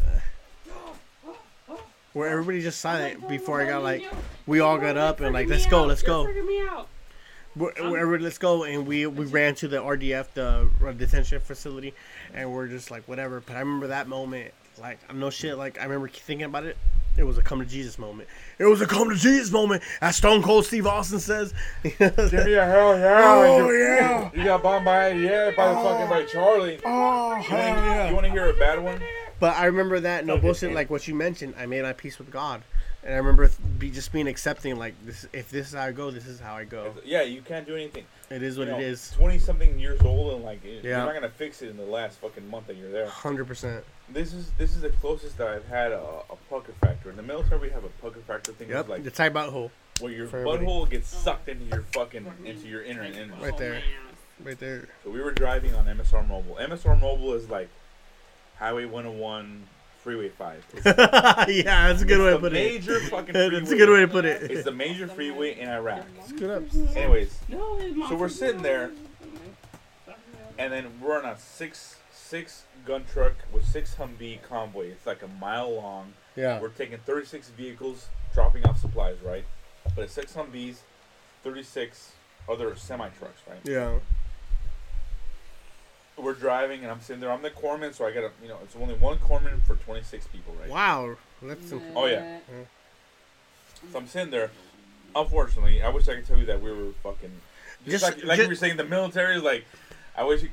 Where 2.14 2.30
everybody 2.30 2.62
just 2.62 2.80
silent 2.80 3.28
before 3.28 3.60
I 3.60 3.66
got 3.66 3.82
like, 3.82 4.02
we 4.46 4.58
all 4.60 4.78
got 4.78 4.96
up 4.96 5.20
and 5.20 5.32
like, 5.34 5.46
let's 5.46 5.66
go, 5.66 5.84
let's 5.84 6.02
go. 6.02 6.24
Where 7.54 7.72
everybody, 7.76 8.24
let's 8.24 8.38
go, 8.38 8.64
and 8.64 8.86
we 8.86 9.06
we 9.06 9.26
ran 9.26 9.54
to 9.56 9.68
the 9.68 9.76
RDF, 9.76 10.28
the 10.32 10.68
uh, 10.84 10.92
detention 10.92 11.38
facility, 11.40 11.94
and 12.32 12.50
we're 12.50 12.66
just 12.66 12.90
like 12.90 13.06
whatever. 13.06 13.40
But 13.40 13.56
I 13.56 13.60
remember 13.60 13.88
that 13.88 14.08
moment, 14.08 14.52
like 14.80 14.98
I'm 15.08 15.20
no 15.20 15.30
shit, 15.30 15.58
like 15.58 15.78
I 15.78 15.84
remember 15.84 16.08
thinking 16.08 16.46
about 16.46 16.64
it. 16.64 16.76
It 17.16 17.24
was 17.24 17.36
a 17.36 17.42
come 17.42 17.60
to 17.60 17.66
Jesus 17.66 17.98
moment. 17.98 18.28
It 18.58 18.64
was 18.64 18.80
a 18.80 18.86
come 18.86 19.08
to 19.08 19.14
Jesus 19.14 19.52
moment, 19.52 19.84
as 20.00 20.16
Stone 20.16 20.42
Cold 20.42 20.66
Steve 20.66 20.86
Austin 20.86 21.20
says. 21.20 21.54
Give 21.82 22.00
me 22.00 22.54
a 22.54 22.64
hell 22.64 22.98
yeah! 22.98 23.22
Oh, 23.24 23.68
you, 23.68 23.78
yeah. 23.78 24.30
You 24.34 24.44
got 24.44 24.64
bombed 24.64 24.84
by 24.84 25.10
yeah 25.10 25.52
by 25.56 25.68
the 25.68 25.74
fucking 25.74 26.08
by 26.08 26.22
oh. 26.22 26.26
Charlie. 26.26 26.80
oh 26.84 27.36
You 27.36 27.54
wanna, 27.54 28.08
you 28.08 28.14
wanna 28.14 28.30
hear 28.30 28.48
a 28.48 28.54
bad 28.54 28.82
one? 28.82 29.00
But 29.38 29.56
I 29.56 29.66
remember 29.66 30.00
that 30.00 30.26
no 30.26 30.38
bullshit, 30.38 30.72
like 30.72 30.90
what 30.90 31.06
you 31.06 31.14
mentioned. 31.14 31.54
I 31.56 31.66
made 31.66 31.82
my 31.82 31.92
peace 31.92 32.18
with 32.18 32.30
God, 32.30 32.62
and 33.08 33.14
I 33.14 33.18
remember 33.20 33.46
th- 33.46 33.58
be 33.78 33.90
just 33.90 34.12
being 34.12 34.28
accepting, 34.28 34.76
like 34.76 34.94
this. 35.06 35.26
If 35.32 35.50
this 35.50 35.68
is 35.68 35.72
how 35.72 35.84
I 35.84 35.92
go, 35.92 36.10
this 36.10 36.26
is 36.26 36.38
how 36.38 36.54
I 36.54 36.64
go. 36.64 36.92
Yeah, 37.06 37.22
you 37.22 37.40
can't 37.40 37.66
do 37.66 37.74
anything. 37.74 38.04
It 38.28 38.42
is 38.42 38.58
what 38.58 38.66
you 38.66 38.74
know, 38.74 38.78
it 38.80 38.84
is. 38.84 39.12
Twenty 39.12 39.38
something 39.38 39.78
years 39.78 40.02
old 40.02 40.34
and 40.34 40.44
like 40.44 40.62
it- 40.62 40.84
Yeah. 40.84 40.98
you're 40.98 41.06
not 41.06 41.14
gonna 41.14 41.30
fix 41.30 41.62
it 41.62 41.70
in 41.70 41.78
the 41.78 41.84
last 41.86 42.18
fucking 42.18 42.46
month 42.50 42.66
that 42.66 42.76
you're 42.76 42.92
there. 42.92 43.06
Hundred 43.08 43.46
percent. 43.46 43.82
This 44.10 44.34
is 44.34 44.50
this 44.58 44.76
is 44.76 44.82
the 44.82 44.90
closest 44.90 45.38
that 45.38 45.48
I've 45.48 45.66
had 45.68 45.92
a, 45.92 46.02
a 46.02 46.36
pucker 46.50 46.72
factor. 46.82 47.08
In 47.08 47.16
the 47.16 47.22
military, 47.22 47.60
we 47.62 47.70
have 47.70 47.84
a 47.84 47.88
pucker 48.02 48.20
factor 48.20 48.52
thing. 48.52 48.68
Yep. 48.68 48.88
Like 48.90 49.04
the 49.04 49.10
tight 49.10 49.32
butthole, 49.32 49.70
where 50.00 50.12
your 50.12 50.26
for 50.26 50.40
everybody. 50.40 50.66
butthole 50.66 50.90
gets 50.90 51.08
sucked 51.08 51.48
into 51.48 51.64
your 51.64 51.84
fucking 51.94 52.30
into 52.44 52.68
your 52.68 52.82
inner 52.82 53.04
inner. 53.04 53.32
Right 53.40 53.56
there. 53.56 53.80
right 54.44 54.58
there. 54.60 54.86
So 55.02 55.08
we 55.08 55.22
were 55.22 55.32
driving 55.32 55.74
on 55.74 55.86
MSR 55.86 56.28
Mobile. 56.28 56.56
MSR 56.60 57.00
Mobile 57.00 57.32
is 57.32 57.48
like 57.48 57.70
Highway 58.58 58.84
101, 58.84 59.62
Freeway 60.08 60.30
5. 60.30 60.64
Yeah, 61.50 61.88
that's 61.88 62.00
a 62.00 62.06
good 62.06 62.18
way 62.18 62.30
to 62.30 62.36
it's 62.36 62.40
the 62.42 62.48
put 62.48 62.52
it. 62.54 62.72
major 62.72 63.00
fucking 63.10 63.34
freeway. 63.34 63.50
That's 63.60 63.70
a 63.72 63.76
good 63.76 63.90
way 63.90 64.00
to 64.00 64.08
put 64.08 64.24
it. 64.24 64.50
It's 64.50 64.64
the 64.64 64.72
major 64.72 65.06
freeway 65.06 65.60
in 65.60 65.68
Iraq. 65.68 66.06
Good 66.38 66.48
up. 66.48 66.96
Anyways, 66.96 67.38
so 68.08 68.16
we're 68.16 68.30
sitting 68.30 68.62
there, 68.62 68.90
and 70.58 70.72
then 70.72 70.86
we're 71.02 71.18
on 71.18 71.26
a 71.26 71.38
six 71.38 71.96
six 72.10 72.64
gun 72.86 73.04
truck 73.12 73.34
with 73.52 73.66
six 73.66 73.96
Humvee 73.96 74.42
convoy. 74.42 74.86
It's 74.86 75.06
like 75.06 75.22
a 75.22 75.28
mile 75.28 75.74
long. 75.74 76.14
Yeah. 76.36 76.58
We're 76.58 76.70
taking 76.70 76.96
36 77.04 77.50
vehicles, 77.50 78.08
dropping 78.32 78.64
off 78.64 78.78
supplies, 78.80 79.16
right? 79.22 79.44
But 79.94 80.04
it's 80.04 80.14
six 80.14 80.32
Humvees, 80.32 80.76
36 81.44 82.12
other 82.48 82.74
semi 82.76 83.10
trucks, 83.10 83.42
right? 83.46 83.58
Yeah. 83.62 83.98
We're 86.18 86.34
driving, 86.34 86.82
and 86.82 86.90
I'm 86.90 87.00
sitting 87.00 87.20
there. 87.20 87.30
I'm 87.30 87.42
the 87.42 87.50
corpsman, 87.50 87.94
so 87.94 88.04
I 88.06 88.10
gotta, 88.10 88.30
you 88.42 88.48
know, 88.48 88.58
it's 88.64 88.74
only 88.76 88.94
one 88.94 89.18
corpsman 89.18 89.62
for 89.66 89.76
26 89.76 90.26
people, 90.28 90.54
right? 90.60 90.68
Wow. 90.68 91.16
That's 91.42 91.68
some, 91.68 91.80
Oh, 91.94 92.06
yeah. 92.06 92.38
So 93.92 93.98
I'm 93.98 94.06
sitting 94.08 94.30
there. 94.30 94.50
Unfortunately, 95.14 95.82
I 95.82 95.88
wish 95.88 96.08
I 96.08 96.16
could 96.16 96.26
tell 96.26 96.36
you 96.38 96.46
that 96.46 96.60
we 96.60 96.70
were 96.72 96.92
fucking. 97.02 97.30
Just, 97.86 98.04
Just- 98.04 98.18
like, 98.18 98.24
like 98.26 98.36
ju- 98.36 98.42
we 98.42 98.48
were 98.48 98.54
saying, 98.56 98.76
the 98.76 98.84
military 98.84 99.36
is 99.36 99.42
like. 99.42 99.64
I 100.16 100.24
wish. 100.24 100.42
You, 100.42 100.50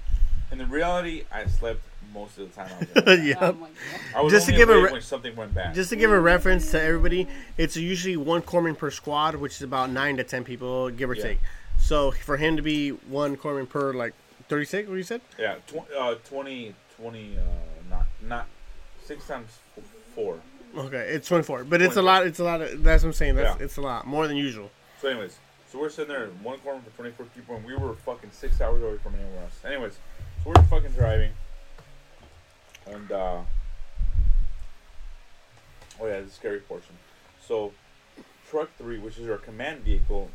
in 0.51 0.59
the 0.59 0.66
reality, 0.68 1.24
I 1.32 1.47
slept 1.47 1.82
most 2.13 2.38
of 2.38 2.47
the 2.49 2.55
time. 2.55 2.72
I 2.72 2.80
was, 2.80 3.03
there. 3.05 3.18
yeah. 3.24 3.36
Oh 3.41 3.53
my 3.53 3.68
I 4.16 4.22
was 4.22 4.32
Just 4.32 4.45
to 4.45 4.51
give 4.51 4.70
a 4.70 4.80
re- 4.80 4.91
when 4.91 5.01
something 5.01 5.36
went 5.36 5.55
bad. 5.55 5.74
Just 5.74 5.89
to 5.89 5.95
give 5.95 6.11
a 6.11 6.20
reference 6.20 6.70
to 6.72 6.82
everybody, 6.82 7.28
it's 7.57 7.76
usually 7.76 8.16
one 8.16 8.43
corpsman 8.43 8.78
per 8.78 8.91
squad, 8.91 9.36
which 9.36 9.55
is 9.55 9.63
about 9.63 9.89
nine 9.89 10.18
to 10.18 10.24
ten 10.24 10.43
people, 10.43 10.91
give 10.91 11.09
or 11.09 11.16
Yeah. 11.16 11.24
take. 11.24 11.39
So 11.80 12.11
for 12.11 12.38
him 12.38 12.55
to 12.57 12.61
be 12.61 12.89
one 12.91 13.36
corpsman 13.38 13.68
per 13.68 13.91
like 13.93 14.13
thirty 14.48 14.66
six, 14.66 14.88
what 14.88 14.96
you 14.96 15.04
said? 15.04 15.22
yeah, 15.39 15.56
tw- 15.68 15.91
uh, 15.98 16.16
20, 16.30 16.74
20, 16.98 17.38
uh, 17.38 17.41
not 17.89 18.06
not 18.22 18.46
six 19.04 19.28
times 19.28 19.50
four. 20.14 20.39
Okay, 20.78 20.98
it's 21.10 21.28
twenty 21.28 21.43
four, 21.43 21.64
but 21.64 21.82
it's 21.82 21.96
a 21.96 22.02
lot. 22.02 22.26
It's 22.26 22.39
a 22.39 22.43
lot. 22.43 22.62
Of, 22.62 22.84
that's 22.84 23.04
what 23.04 23.10
I'm 23.10 23.14
saying. 23.14 23.36
That's 23.36 23.60
Yeah. 23.60 23.66
it's 23.66 23.78
a 23.78 23.82
lot 23.82 24.06
more 24.06 24.28
than 24.28 24.36
usual. 24.38 24.70
So, 25.02 25.08
anyways, 25.08 25.38
so 25.72 25.80
we're 25.80 25.89
sitting 25.89 26.14
there 26.14 26.26
in 26.26 26.32
one 26.43 26.60
corner 26.60 26.82
for 26.82 26.89
24 26.98 27.26
people, 27.28 27.56
and 27.56 27.66
we 27.66 27.76
were 27.76 27.93
fucking 27.93 28.32
six 28.32 28.60
hours 28.62 28.82
away 28.82 28.98
from 28.98 29.16
anywhere 29.16 29.43
else. 29.43 29.54
Anyways, 29.66 29.93
so 30.43 30.52
we're 30.54 30.62
fucking 30.64 30.91
driving, 30.91 31.32
and 32.88 33.12
uh, 33.12 33.39
oh 36.02 36.08
yeah, 36.08 36.22
the 36.22 36.30
scary 36.30 36.60
portion. 36.60 36.96
So, 37.46 37.72
truck 38.50 38.70
three, 38.78 38.98
which 39.00 39.18
is 39.18 39.30
our 39.30 39.38
command 39.38 39.82
vehicle, 39.82 40.30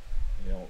you 0.46 0.52
know, 0.52 0.68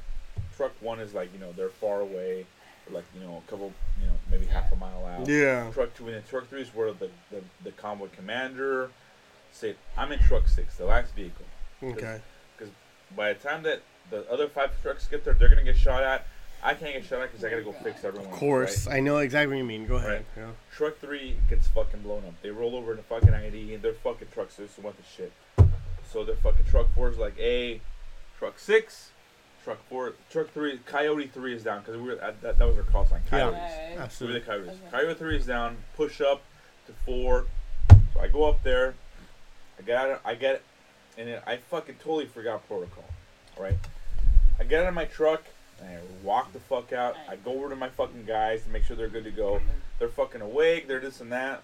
truck 0.57 0.73
one 0.81 0.99
is 1.01 1.15
like 1.15 1.33
you 1.33 1.39
know 1.39 1.53
they're 1.53 1.69
far 1.69 2.01
away, 2.01 2.47
like 2.91 3.05
you 3.15 3.21
know 3.21 3.43
a 3.47 3.51
couple, 3.51 3.73
you 4.01 4.07
know 4.07 4.15
maybe 4.31 4.47
half 4.47 4.73
a 4.73 4.77
mile 4.77 5.05
out. 5.07 5.29
Yeah. 5.29 5.71
Truck 5.73 5.95
two 5.95 6.07
and 6.07 6.15
then 6.17 6.23
truck 6.29 6.49
three 6.49 6.63
is 6.63 6.75
where 6.75 6.93
the 6.93 7.11
the, 7.31 7.43
the 7.65 7.73
convoy 7.73 8.09
commander. 8.15 8.91
Say, 9.53 9.75
I'm 9.97 10.13
in 10.13 10.21
truck 10.21 10.47
six, 10.47 10.77
the 10.77 10.85
last 10.85 11.13
vehicle 11.15 11.45
Okay. 11.83 12.21
Because 12.57 12.73
by 13.17 13.33
the 13.33 13.39
time 13.41 13.63
that 13.65 13.83
the 14.11 14.31
other 14.31 14.49
five 14.49 14.71
trucks 14.83 15.09
get 15.09 15.25
there, 15.25 15.35
they're 15.35 15.49
gonna 15.49 15.65
get 15.65 15.77
shot 15.77 16.03
at. 16.03 16.27
I 16.63 16.75
can't 16.75 16.93
get 16.93 17.05
shot 17.05 17.21
at 17.21 17.31
because 17.31 17.45
I 17.45 17.51
gotta 17.51 17.63
go 17.63 17.73
fix 17.73 18.05
everyone. 18.05 18.31
Of 18.31 18.39
course, 18.39 18.87
I 18.87 19.01
know 19.01 19.19
exactly 19.19 19.57
what 19.57 19.59
you 19.59 19.65
mean. 19.65 19.87
Go 19.87 19.97
ahead. 19.97 20.11
Right. 20.11 20.27
Yeah. 20.37 20.51
Truck 20.73 20.99
three 20.99 21.37
gets 21.49 21.69
fucking 21.69 22.03
blown 22.03 22.25
up. 22.27 22.35
They 22.43 22.51
roll 22.51 22.77
over 22.77 22.93
in 22.93 22.99
the 22.99 23.03
fucking 23.05 23.31
IED 23.31 23.75
and 23.75 23.83
their 23.83 23.95
fucking 23.95 24.29
truck 24.33 24.51
six 24.51 24.77
went 24.79 24.97
to 24.97 25.03
shit. 25.05 25.33
So 26.13 26.25
their 26.25 26.37
fucking 26.37 26.67
truck 26.67 26.93
four 26.95 27.09
is 27.09 27.19
like, 27.19 27.39
a 27.39 27.81
truck 28.39 28.59
six, 28.59 29.11
truck 29.65 29.79
four, 29.89 30.15
truck 30.31 30.51
three, 30.53 30.79
Coyote 30.87 31.27
three 31.27 31.55
is 31.55 31.63
down 31.63 31.81
because 31.81 31.97
we 31.97 32.09
were 32.09 32.17
that, 32.17 32.41
that, 32.43 32.59
that 32.59 32.67
was 32.67 32.77
our 32.77 32.85
call 32.85 33.07
sign. 33.07 33.21
Yeah. 33.25 33.31
Coyotes. 33.31 33.99
Right. 33.99 34.13
So 34.13 34.27
we're 34.27 34.33
the 34.33 34.41
Coyotes. 34.41 34.71
Okay. 34.71 34.91
Coyote 34.91 35.19
three 35.19 35.37
is 35.37 35.47
down. 35.47 35.77
Push 35.97 36.21
up 36.21 36.43
to 36.87 36.93
four. 37.05 37.47
So 37.89 38.21
I 38.21 38.29
go 38.29 38.45
up 38.45 38.63
there. 38.63 38.95
I 39.79 39.83
get 39.83 39.97
out. 39.97 40.11
Of, 40.11 40.21
I 40.25 40.35
get, 40.35 40.63
and 41.17 41.29
then 41.29 41.41
I 41.47 41.57
fucking 41.57 41.97
totally 41.97 42.27
forgot 42.27 42.67
protocol. 42.67 43.05
All 43.57 43.63
right. 43.63 43.77
I 44.59 44.65
get 44.65 44.83
out 44.83 44.89
of 44.89 44.95
my 44.95 45.07
truck 45.07 45.45
and 45.81 45.89
I 45.89 45.99
walk 46.23 46.53
the 46.53 46.61
fuck 46.61 46.93
out. 46.93 47.17
I 47.29 47.37
go 47.37 47.53
over 47.53 47.71
to 47.71 47.77
my 47.77 47.89
fucking 47.89 48.25
guys 48.27 48.63
to 48.65 48.69
make 48.71 48.85
sure 48.85 48.97
they're 48.97 49.09
good 49.09 49.25
to 49.25 49.31
go. 49.31 49.61
They're 49.99 50.09
fucking 50.09 50.41
awake. 50.41 50.87
They're 50.87 51.01
this 51.01 51.21
and 51.21 51.33
that. 51.33 51.63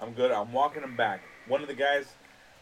I'm 0.00 0.12
good. 0.12 0.30
I'm 0.30 0.52
walking 0.52 0.82
them 0.82 0.96
back. 0.96 1.22
One 1.46 1.60
of 1.60 1.68
the 1.68 1.74
guys 1.74 2.06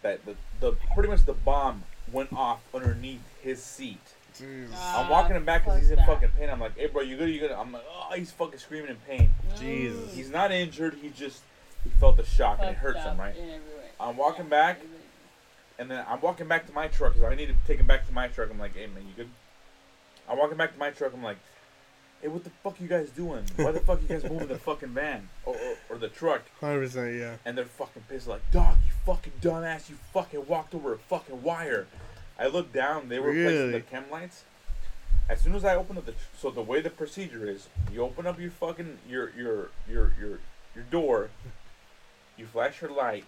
that 0.03 0.25
the, 0.25 0.35
the 0.61 0.77
pretty 0.95 1.09
much 1.09 1.25
the 1.25 1.35
bomb 1.35 1.85
went 2.13 2.33
off 2.33 2.61
underneath 2.75 3.23
his 3.41 3.63
seat. 3.63 4.15
I'm 4.41 5.09
walking 5.09 5.37
him 5.37 5.45
back 5.45 5.65
because 5.65 5.81
he's 5.81 5.91
in 5.91 5.99
fucking 6.05 6.31
pain. 6.39 6.51
I'm 6.51 6.61
like, 6.61 6.77
hey, 6.77 6.87
bro, 6.87 7.03
you 7.03 7.17
good? 7.17 7.31
You 7.31 7.41
good? 7.41 7.53
I'm 7.53 7.73
like, 7.73 7.85
oh, 7.89 8.15
he's 8.15 8.31
fucking 8.33 8.59
screaming 8.59 8.91
in 8.91 8.97
pain. 9.07 9.31
Jesus. 9.59 10.15
He's 10.15 10.31
not 10.31 10.53
injured. 10.53 10.95
He 11.01 11.11
just 11.11 11.43
he 11.85 11.91
felt 12.01 12.17
the 12.17 12.25
shock 12.25 12.59
and 12.61 12.71
it 12.71 12.77
hurts 12.77 13.03
him, 13.03 13.19
right? 13.19 13.37
in 13.37 13.43
every 13.43 13.57
way. 13.59 13.91
I'm 14.01 14.17
walking 14.17 14.49
back, 14.49 14.81
and 15.79 15.91
then 15.91 16.05
I'm 16.09 16.21
walking 16.21 16.49
back 16.49 16.67
to 16.67 16.73
my 16.73 16.89
truck 16.89 17.15
because 17.15 17.31
I 17.31 17.35
need 17.35 17.47
to 17.47 17.55
take 17.67 17.79
him 17.79 17.87
back 17.87 18.07
to 18.07 18.13
my 18.13 18.29
truck. 18.29 18.51
I'm 18.51 18.59
like, 18.59 18.75
hey, 18.75 18.87
man, 18.87 19.05
you 19.07 19.15
good? 19.17 19.29
I'm 20.29 20.39
walking 20.39 20.57
back 20.57 20.73
to 20.73 20.79
my 20.79 20.91
truck. 20.91 21.13
I'm 21.15 21.23
like, 21.23 21.39
hey, 22.21 22.29
what 22.29 22.45
the 22.45 22.51
fuck 22.63 22.81
you 22.81 22.89
guys 22.89 23.11
doing? 23.11 23.45
Why 23.57 23.71
the 23.71 23.81
fuck 23.81 24.03
you 24.03 24.09
guys 24.09 24.25
moving 24.25 24.49
the 24.49 24.59
fucking 24.59 24.91
van 24.91 25.29
or, 25.45 25.55
or, 25.55 25.77
or 25.91 25.99
the 25.99 26.09
truck? 26.09 26.43
Hundred 26.61 26.81
percent. 26.81 27.19
Yeah. 27.19 27.37
And 27.45 27.57
they're 27.57 27.65
fucking 27.65 28.03
pissed, 28.09 28.27
like, 28.27 28.43
dog, 28.51 28.77
you 28.85 28.93
fucking 29.07 29.35
dumbass, 29.41 29.89
you 29.89 29.97
fucking 30.13 30.47
walked 30.47 30.75
over 30.75 30.93
a 30.93 30.99
fucking 30.99 31.43
wire. 31.43 31.87
I 32.39 32.47
looked 32.47 32.73
down, 32.73 33.09
they 33.09 33.19
were 33.19 33.31
Really? 33.33 33.73
the 33.73 33.81
chem 33.81 34.11
lights. 34.11 34.45
As 35.29 35.41
soon 35.41 35.55
as 35.55 35.65
I 35.65 35.75
opened 35.75 35.99
up 35.99 36.07
the, 36.07 36.15
so 36.39 36.51
the 36.51 36.63
way 36.63 36.81
the 36.81 36.91
procedure 36.91 37.49
is, 37.49 37.69
you 37.93 38.03
open 38.03 38.27
up 38.27 38.39
your 38.39 38.51
fucking 38.51 38.99
your 39.09 39.31
your 39.31 39.71
your 39.89 40.13
your 40.21 40.39
your 40.75 40.85
door, 40.91 41.31
you 42.37 42.47
flash 42.47 42.81
your 42.81 42.93
light, 42.93 43.25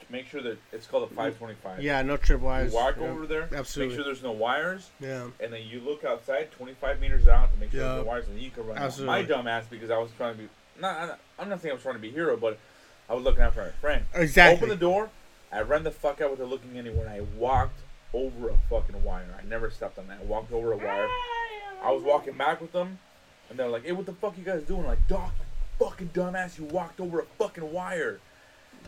to 0.00 0.12
make 0.12 0.26
sure 0.26 0.42
that 0.42 0.58
it's 0.72 0.86
called 0.86 1.04
a 1.04 1.06
mm-hmm. 1.06 1.16
525. 1.16 1.82
Yeah. 1.82 2.02
No 2.02 2.16
trip 2.16 2.40
wires. 2.40 2.72
You 2.72 2.78
walk 2.78 2.96
yeah. 3.00 3.06
over 3.06 3.26
there, 3.26 3.48
Absolutely. 3.54 3.94
make 3.94 3.96
sure 3.96 4.04
there's 4.04 4.22
no 4.22 4.32
wires, 4.32 4.90
Yeah. 5.00 5.28
and 5.40 5.52
then 5.52 5.62
you 5.66 5.80
look 5.80 6.04
outside 6.04 6.50
25 6.52 7.00
meters 7.00 7.28
out 7.28 7.52
to 7.52 7.58
make 7.58 7.70
sure 7.70 7.80
Yeah. 7.80 7.86
there's 7.94 8.04
no 8.04 8.08
wires, 8.08 8.26
and 8.26 8.36
then 8.36 8.44
you 8.44 8.50
can 8.50 8.66
run. 8.66 8.76
out. 8.76 8.84
Absolutely. 8.84 9.22
My 9.22 9.28
dumbass, 9.28 9.70
because 9.70 9.90
I 9.90 9.98
was 9.98 10.10
trying 10.16 10.34
to 10.34 10.42
be, 10.42 10.48
not, 10.78 11.18
I'm 11.38 11.48
not 11.48 11.62
saying 11.62 11.70
I 11.70 11.74
was 11.74 11.82
trying 11.82 11.94
to 11.96 12.00
be 12.00 12.08
a 12.08 12.12
hero, 12.12 12.36
but 12.36 12.58
I 13.08 13.14
was 13.14 13.24
looking 13.24 13.42
after 13.42 13.62
my 13.62 13.70
friend. 13.70 14.04
Exactly. 14.14 14.56
Open 14.56 14.68
the 14.68 14.76
door. 14.76 15.10
I 15.52 15.62
ran 15.62 15.82
the 15.82 15.90
fuck 15.90 16.20
out 16.20 16.30
without 16.30 16.48
looking 16.48 16.76
anywhere, 16.78 17.06
and 17.06 17.14
I 17.14 17.20
walked 17.38 17.80
over 18.12 18.48
a 18.50 18.56
fucking 18.68 19.02
wire. 19.04 19.26
I 19.38 19.46
never 19.46 19.70
stepped 19.70 19.98
on 19.98 20.08
that. 20.08 20.18
I 20.20 20.24
walked 20.24 20.52
over 20.52 20.72
a 20.72 20.76
wire. 20.76 21.08
I 21.82 21.90
was 21.92 22.02
walking 22.02 22.34
back 22.34 22.60
with 22.60 22.72
them, 22.72 22.98
and 23.48 23.58
they're 23.58 23.68
like, 23.68 23.84
"Hey, 23.84 23.92
what 23.92 24.06
the 24.06 24.12
fuck 24.12 24.36
you 24.36 24.44
guys 24.44 24.62
doing?" 24.64 24.84
like, 24.86 25.06
"Doc, 25.08 25.32
fucking 25.78 26.08
dumbass, 26.08 26.58
you 26.58 26.64
walked 26.64 27.00
over 27.00 27.20
a 27.20 27.24
fucking 27.38 27.72
wire." 27.72 28.20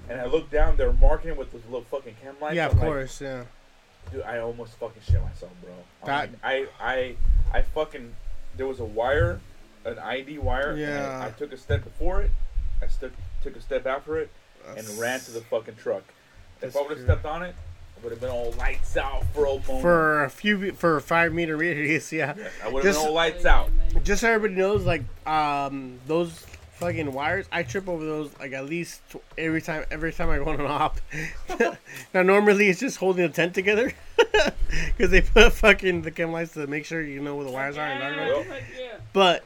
And 0.09 0.21
I 0.21 0.27
looked 0.27 0.51
down. 0.51 0.77
They're 0.77 0.93
marking 0.93 1.31
it 1.31 1.37
with 1.37 1.53
those 1.53 1.65
little 1.65 1.85
fucking 1.85 2.17
chem 2.23 2.35
lights. 2.41 2.57
Yeah. 2.57 2.67
I'm 2.67 2.71
Of 2.73 2.79
like, 2.79 2.87
course. 2.87 3.21
Yeah. 3.21 3.45
Dude, 4.11 4.23
I 4.23 4.39
almost 4.39 4.75
fucking 4.79 5.01
shit 5.03 5.23
myself, 5.23 5.53
bro. 5.63 5.73
I'm 6.03 6.07
That- 6.07 6.31
like, 6.33 6.39
I, 6.43 6.67
I, 6.81 7.17
I 7.59 7.63
fucking. 7.63 8.15
There 8.57 8.67
was 8.67 8.81
a 8.81 8.85
wire, 8.85 9.41
an 9.85 9.95
IED 9.97 10.39
wire. 10.41 10.71
and 10.71 10.79
Yeah. 10.81 11.21
I, 11.23 11.27
I 11.29 11.31
took 11.31 11.53
a 11.53 11.57
step 11.57 11.85
before 11.85 12.23
it. 12.23 12.31
I 12.83 12.87
took 12.87 13.13
took 13.43 13.57
a 13.57 13.61
step 13.61 13.87
after 13.87 14.19
it 14.19 14.31
and 14.77 14.87
ran 14.99 15.21
to 15.21 15.31
the 15.31 15.41
fucking 15.43 15.77
truck. 15.77 16.03
If 16.61 16.77
I 16.77 16.81
would 16.83 16.91
have 16.97 17.01
stepped 17.05 17.25
on 17.25 17.43
it 17.43 17.55
would 18.03 18.11
have 18.13 18.21
been 18.21 18.31
all 18.31 18.53
lights 18.59 18.97
out 18.97 19.25
for 19.35 19.45
a 19.45 19.49
moment. 19.51 19.81
For 19.81 20.25
a 20.25 20.31
few 20.31 20.73
for 20.73 21.01
five 21.01 21.33
meter 21.33 21.57
radius. 21.57 22.13
Yeah. 22.13 22.35
Yes, 22.37 22.51
I 22.65 22.69
would 22.69 22.85
have 22.85 22.95
been 22.95 23.03
all 23.07 23.13
lights 23.13 23.45
out. 23.45 23.71
Just 24.05 24.21
so 24.23 24.31
everybody 24.31 24.61
knows, 24.61 24.85
like 24.85 25.03
um, 25.27 25.99
those 26.07 26.45
fucking 26.75 27.13
wires, 27.13 27.47
I 27.53 27.63
trip 27.63 27.89
over 27.89 28.05
those 28.05 28.31
like 28.41 28.53
at 28.53 28.67
least 28.67 29.01
tw- 29.11 29.23
every 29.39 29.63
time. 29.63 29.85
Every 29.91 30.13
time 30.13 30.31
I 30.31 30.39
go 30.39 30.47
on 30.49 30.61
an 30.61 30.67
op. 30.67 31.01
now 32.15 32.23
normally 32.23 32.69
it's 32.69 32.81
just 32.81 32.97
holding 32.99 33.23
the 33.27 33.33
tent 33.33 33.55
together 33.55 33.93
because 34.17 35.11
they 35.11 35.21
put 35.21 35.53
fucking 35.53 36.03
the 36.03 36.11
chem 36.11 36.33
lights 36.33 36.53
to 36.55 36.67
make 36.67 36.85
sure 36.85 37.01
you 37.03 37.21
know 37.21 37.37
where 37.37 37.45
the 37.47 37.53
wires 37.53 37.77
are. 37.79 37.87
And 37.87 38.01
dark. 38.01 38.47
Well, 38.47 38.59
But 39.13 39.45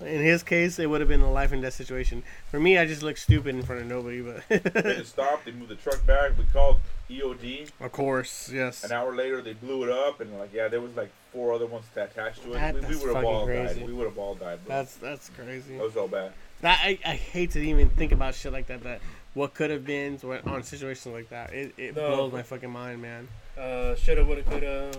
in 0.00 0.22
his 0.22 0.42
case, 0.42 0.78
it 0.78 0.86
would 0.86 1.00
have 1.00 1.08
been 1.08 1.22
a 1.22 1.32
life 1.32 1.50
and 1.52 1.60
death 1.62 1.74
situation. 1.74 2.22
For 2.50 2.60
me, 2.60 2.78
I 2.78 2.86
just 2.86 3.02
look 3.02 3.16
stupid 3.16 3.54
in 3.56 3.62
front 3.62 3.82
of 3.82 3.88
nobody. 3.88 4.20
But 4.20 4.74
just 4.74 5.12
stopped. 5.12 5.46
They 5.46 5.52
moved 5.52 5.70
the 5.70 5.74
truck 5.76 6.04
back. 6.06 6.38
We 6.38 6.44
called 6.52 6.80
EOD. 7.10 7.68
of 7.80 7.92
course, 7.92 8.50
yes. 8.52 8.84
An 8.84 8.92
hour 8.92 9.14
later, 9.14 9.40
they 9.42 9.54
blew 9.54 9.84
it 9.84 9.90
up, 9.90 10.20
and 10.20 10.38
like, 10.38 10.52
yeah, 10.52 10.68
there 10.68 10.80
was 10.80 10.94
like 10.96 11.10
four 11.32 11.52
other 11.52 11.66
ones 11.66 11.84
attached 11.96 12.42
to 12.42 12.50
it. 12.50 12.54
That- 12.54 12.74
we 12.74 12.80
we 12.80 12.96
would 12.96 13.14
have 13.16 13.24
all 13.24 13.46
crazy. 13.46 13.80
died. 13.80 13.86
We 13.88 13.92
would 13.94 14.06
have 14.06 14.18
all 14.18 14.34
died, 14.34 14.64
bro. 14.64 14.76
That's 14.76 14.94
that's 14.96 15.28
crazy. 15.30 15.76
that 15.76 15.82
was 15.84 15.96
all 15.96 16.08
bad. 16.08 16.32
That 16.60 16.80
I, 16.82 16.98
I 17.04 17.14
hate 17.14 17.52
to 17.52 17.60
even 17.60 17.88
think 17.90 18.12
about 18.12 18.34
shit 18.34 18.52
like 18.52 18.66
that. 18.66 18.82
That 18.82 19.00
what 19.34 19.54
could 19.54 19.70
have 19.70 19.84
been 19.84 20.16
what- 20.18 20.46
on 20.46 20.62
situations 20.62 21.14
like 21.14 21.28
that. 21.30 21.52
It, 21.52 21.74
it 21.76 21.96
No. 21.96 22.08
blows 22.16 22.32
my 22.32 22.42
fucking 22.42 22.70
mind, 22.70 23.00
man. 23.00 23.28
Uh, 23.56 23.94
shoulda, 23.94 24.24
woulda, 24.24 24.42
coulda. 24.42 24.90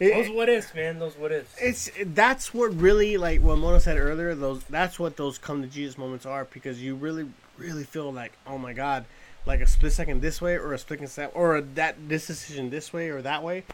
It- 0.00 0.14
Those 0.14 0.30
what 0.30 0.48
ifs, 0.48 0.74
man. 0.74 0.98
Those 0.98 1.16
what 1.16 1.32
ifs. 1.32 1.54
it's 1.60 1.90
that's 2.14 2.52
what 2.54 2.72
really 2.80 3.16
like 3.16 3.40
what 3.42 3.58
Mona 3.58 3.80
said 3.80 3.96
earlier. 3.98 4.34
Those 4.34 4.62
that's 4.64 4.98
what 4.98 5.16
those 5.16 5.38
come 5.38 5.62
to 5.62 5.68
Jesus 5.68 5.96
moments 5.98 6.24
are 6.26 6.44
because 6.44 6.80
you 6.82 6.94
really 6.94 7.28
really 7.56 7.82
feel 7.84 8.12
like 8.12 8.32
oh 8.46 8.58
my 8.58 8.72
god, 8.72 9.06
like 9.48 9.60
a 9.60 9.66
split 9.66 9.92
second 9.92 10.20
this 10.20 10.40
way 10.40 10.56
or 10.56 10.74
a 10.74 10.78
split 10.78 11.08
second 11.08 11.32
or 11.34 11.60
that 11.60 11.96
this 12.08 12.26
decision 12.26 12.70
this 12.70 12.92
way 12.92 13.08
or 13.08 13.22
that 13.22 13.42
way 13.42 13.64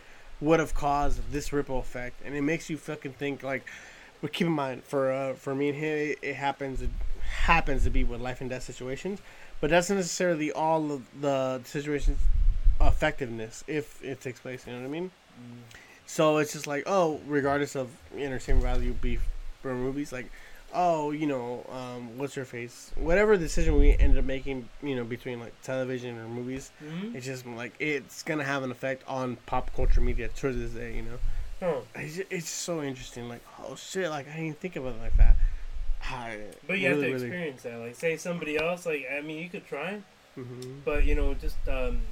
would 0.41 0.61
have 0.61 0.73
caused 0.73 1.33
this 1.33 1.53
ripple 1.53 1.79
effect, 1.79 2.21
and 2.25 2.35
it 2.35 2.43
makes 2.43 2.71
you 2.71 2.79
fucking 2.79 3.13
think 3.13 3.43
like. 3.43 3.67
But 4.23 4.33
keep 4.33 4.47
in 4.47 4.55
mind, 4.55 4.85
for 4.85 5.13
uh, 5.13 5.35
for 5.35 5.55
me 5.55 5.69
and 5.69 5.77
him, 5.77 5.99
it, 5.99 6.19
it 6.23 6.37
happens 6.37 6.81
it 6.81 6.91
happens 7.43 7.85
to 7.85 7.91
be 7.91 8.05
with 8.05 8.21
life 8.21 8.41
and 8.41 8.49
death 8.49 8.63
situations, 8.63 9.21
but 9.61 9.69
that's 9.69 9.91
not 9.91 9.97
necessarily 9.97 10.51
all 10.53 10.93
of 10.93 11.03
the 11.21 11.61
situations 11.65 12.19
effectiveness 12.81 13.65
if 13.67 14.03
it 14.03 14.21
takes 14.21 14.41
place. 14.41 14.67
You 14.67 14.73
know 14.73 14.81
what 14.81 14.87
I 14.87 14.91
mean? 14.91 15.11
So 16.07 16.39
it's 16.39 16.53
just 16.53 16.67
like, 16.67 16.85
oh, 16.87 17.21
regardless 17.27 17.75
of 17.75 17.89
entertainment 18.17 18.65
value, 18.65 18.93
beef 18.93 19.27
for 19.63 19.75
movies, 19.75 20.13
like, 20.13 20.31
oh, 20.75 21.13
you 21.13 21.27
know, 21.27 21.65
um, 21.71 22.19
what's 22.19 22.35
your 22.37 22.45
face? 22.45 22.91
Whatever 22.97 23.37
decision 23.37 23.79
we 23.79 23.97
ended 23.97 24.19
up 24.19 24.25
making, 24.25 24.69
you 24.83 24.97
know, 24.97 25.05
between 25.05 25.39
like 25.41 25.53
television 25.63 26.19
or 26.19 26.27
movies, 26.29 26.71
Mhm. 26.83 27.15
it's 27.15 27.25
just 27.27 27.47
like 27.47 27.73
it's 27.79 28.23
gonna 28.23 28.45
have 28.45 28.63
an 28.65 28.71
effect 28.71 29.03
on 29.07 29.37
pop 29.47 29.73
culture 29.75 30.01
media 30.01 30.29
to 30.29 30.53
this 30.53 30.73
day. 30.73 30.95
You 30.97 31.03
know, 31.03 31.19
Huh. 31.61 31.81
it's 31.95 32.17
just, 32.17 32.33
it's 32.33 32.49
so 32.51 32.83
interesting. 32.83 33.29
Like, 33.29 33.43
oh 33.61 33.77
shit, 33.77 34.11
like 34.11 34.29
I 34.29 34.37
didn't 34.37 34.59
think 34.61 34.77
about 34.77 34.97
it 34.97 35.01
like 35.01 35.17
that. 35.17 35.37
I 36.03 36.39
But 36.67 36.79
you 36.81 36.89
have 36.89 36.97
really, 36.99 37.09
to 37.09 37.15
really- 37.15 37.27
experience 37.29 37.63
that. 37.63 37.79
Like, 37.79 37.95
say 37.95 38.17
somebody 38.17 38.59
else. 38.59 38.85
Like, 38.85 39.07
I 39.11 39.21
mean, 39.23 39.39
you 39.43 39.49
could 39.49 39.67
try, 39.67 40.03
Mhm. 40.37 40.81
but 40.85 41.05
you 41.05 41.15
know, 41.15 41.33
just 41.35 41.57
um, 41.69 42.03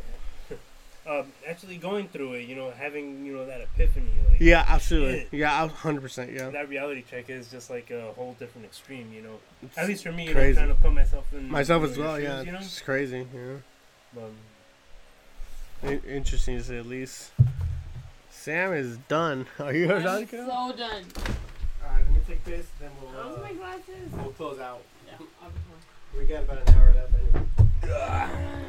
um, 1.09 1.26
actually 1.48 1.76
going 1.78 2.09
through 2.09 2.34
it. 2.34 2.48
You 2.48 2.55
know, 2.57 2.70
having 2.70 3.24
you 3.26 3.32
know 3.34 3.46
that 3.46 3.61
epiphany. 3.61 4.07
Like, 4.30 4.40
Yeah, 4.40 4.64
absolutely. 4.68 5.26
Yeah, 5.38 5.68
hundred 5.68 6.00
percent. 6.03 6.32
Yeah. 6.32 6.50
that 6.50 6.68
reality 6.68 7.05
check 7.11 7.28
is 7.30 7.50
just 7.50 7.70
like 7.70 7.90
a 7.90 8.12
whole 8.12 8.34
different 8.38 8.66
extreme. 8.66 9.12
You 9.12 9.22
know, 9.22 9.38
It's 9.62 9.76
at 9.78 9.88
least 9.88 10.05
for 10.05 10.12
me, 10.12 10.26
you 10.28 10.32
crazy. 10.32 10.61
know, 10.61 10.66
trying 10.66 10.76
to 10.76 10.82
put 10.82 10.92
myself 10.92 11.24
in 11.32 11.50
myself 11.50 11.82
as 11.84 11.98
well. 11.98 12.16
shoes, 12.16 12.24
Yeah, 12.24 12.42
you 12.42 12.53
know. 12.53 12.59
it's 12.59 12.80
crazy. 12.80 13.26
Yeah. 13.34 14.22
Um, 14.22 16.00
interesting 16.07 16.59
to 16.59 16.64
say 16.64 16.78
at 16.78 16.86
least. 16.86 17.30
Sam 18.30 18.72
is 18.72 18.98
done. 19.09 19.46
Are 19.59 19.72
you 19.72 19.92
I'm 19.92 20.03
done? 20.03 20.28
so 20.28 20.36
done. 20.36 20.76
Alright, 20.76 21.05
let 22.07 22.09
me 22.11 22.20
take 22.26 22.44
this, 22.44 22.66
then 22.80 22.90
we'll 23.00 23.12
Those 23.12 23.38
my 23.42 23.53
glasses. 23.53 24.11
we'll 24.12 24.32
close 24.32 24.59
out. 24.59 24.82
Yeah. 25.07 25.26
I'll 25.42 25.50
We 26.18 26.24
got 26.26 26.42
about 26.44 26.68
an 26.68 26.74
hour 26.74 26.92
left. 26.94 27.12
Anyway. 27.84 28.68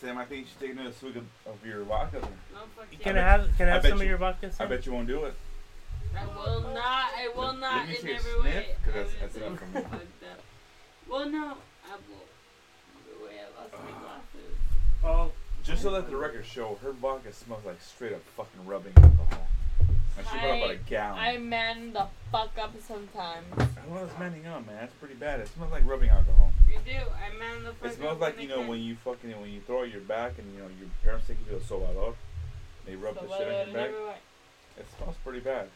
be 0.00 0.06
fine. 0.06 0.14
Sam, 0.14 0.18
I 0.18 0.24
think 0.24 0.40
you 0.42 0.46
should 0.46 0.60
take 0.60 0.70
another 0.72 0.92
swig 0.98 1.16
of, 1.16 1.24
of 1.46 1.66
your 1.66 1.82
vodka. 1.84 2.20
then. 2.20 2.30
No, 2.52 2.60
fuck 2.76 2.86
you 2.90 2.98
yeah. 2.98 3.04
can 3.04 3.18
I 3.18 3.22
have 3.22 3.48
can 3.56 3.68
I 3.68 3.70
I 3.70 3.74
have 3.74 3.82
bet 3.82 3.90
some 3.90 3.98
of 3.98 4.02
you- 4.04 4.08
your 4.10 4.18
vodka? 4.18 4.46
I 4.46 4.50
Sam? 4.50 4.68
bet 4.68 4.86
you 4.86 4.92
won't 4.92 5.08
do 5.08 5.24
it. 5.24 5.34
I 6.16 6.24
will 6.26 6.60
not. 6.62 6.74
I 7.16 7.28
will 7.36 7.42
Let- 7.48 7.58
not 7.60 7.76
let 7.76 7.88
me 7.88 7.94
in 7.96 8.00
see 8.02 8.10
a 8.10 8.14
every 8.14 8.32
sniff, 8.40 8.44
way. 8.44 8.76
'cause 8.84 8.94
I 8.94 8.98
that's- 8.98 9.12
will 9.12 9.20
that's 9.20 9.36
enough 9.36 9.58
for 9.58 9.66
me. 9.66 9.72
fucked 9.82 10.22
up. 10.32 10.40
Well, 11.08 11.28
no, 11.30 11.46
I 11.86 11.94
will. 12.08 12.26
The 13.18 13.24
way 13.24 13.40
I 13.40 13.60
lost 13.60 13.72
my 13.72 13.90
glasses. 14.00 14.56
Oh, 15.04 15.32
Just 15.64 15.82
to 15.82 15.90
let 15.90 16.08
the 16.08 16.16
record 16.16 16.46
show, 16.46 16.78
her 16.82 16.92
vodka 16.92 17.32
smells 17.32 17.64
like 17.64 17.80
straight 17.82 18.14
up 18.14 18.22
fucking 18.36 18.64
rubbing 18.66 18.92
alcohol. 18.96 19.46
And 20.18 20.26
she 20.26 20.38
brought 20.38 20.58
about 20.58 20.70
a 20.70 20.76
gallon. 20.76 21.18
I 21.18 21.38
man 21.38 21.92
the 21.92 22.06
fuck 22.32 22.50
up 22.60 22.74
sometimes. 22.86 23.46
Well, 23.88 24.04
it's 24.04 24.18
manning 24.18 24.46
up, 24.46 24.66
man. 24.66 24.76
That's 24.80 24.92
pretty 24.94 25.14
bad. 25.14 25.40
It 25.40 25.48
smells 25.48 25.70
like 25.70 25.86
rubbing 25.86 26.10
alcohol. 26.10 26.52
You 26.68 26.78
do. 26.84 26.98
I 26.98 27.38
man 27.38 27.62
the 27.64 27.72
fuck 27.72 27.84
up. 27.84 27.92
It 27.92 27.96
smells 27.96 28.14
up. 28.14 28.20
like 28.20 28.40
you 28.40 28.48
know 28.48 28.58
can. 28.58 28.68
when 28.68 28.80
you 28.80 28.96
fucking 28.96 29.30
when 29.40 29.50
you 29.50 29.60
throw 29.60 29.84
your 29.84 30.00
back 30.00 30.32
and 30.38 30.52
you 30.52 30.58
know 30.58 30.66
your 30.78 30.88
parents 31.04 31.26
take 31.28 31.36
you 31.46 31.52
to 31.52 31.56
a 31.56 31.60
sobador. 31.60 32.14
They 32.84 32.96
rub 32.96 33.14
So 33.14 33.26
the 33.26 33.38
shit 33.38 33.48
on 33.48 33.66
your 33.68 33.74
back. 33.74 33.90
It 34.76 34.86
smells 34.96 35.16
pretty 35.22 35.40
bad. 35.40 35.68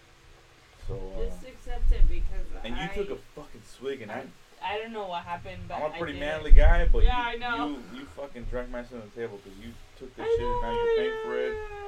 So 0.88 0.94
uh, 0.94 1.24
Just 1.24 1.46
accept 1.46 1.92
it 1.92 2.08
because 2.08 2.46
and 2.64 2.76
you 2.76 2.88
took 2.94 3.10
a 3.10 3.20
fucking 3.36 3.62
swig 3.64 4.02
and 4.02 4.10
I 4.10 4.24
I 4.64 4.78
don't 4.78 4.92
know 4.92 5.06
what 5.06 5.24
happened, 5.24 5.62
but 5.68 5.74
I'm 5.74 5.92
a 5.92 5.98
pretty 5.98 6.18
manly 6.18 6.52
guy, 6.52 6.88
but 6.92 7.04
Yeah, 7.04 7.18
I 7.18 7.32
you, 7.34 7.38
know. 7.40 7.68
you 7.68 8.00
you 8.00 8.04
fucking 8.16 8.44
drank 8.50 8.70
my 8.70 8.84
son 8.84 9.02
on 9.02 9.10
the 9.14 9.20
table 9.20 9.40
because 9.42 9.58
you 9.58 9.72
took 9.98 10.14
this 10.16 10.26
I 10.26 10.36
shit 10.36 10.46
and 10.46 10.62
now 10.62 10.72
you're 10.72 10.96
paying 10.96 11.18
for 11.24 11.38
it 11.38 11.82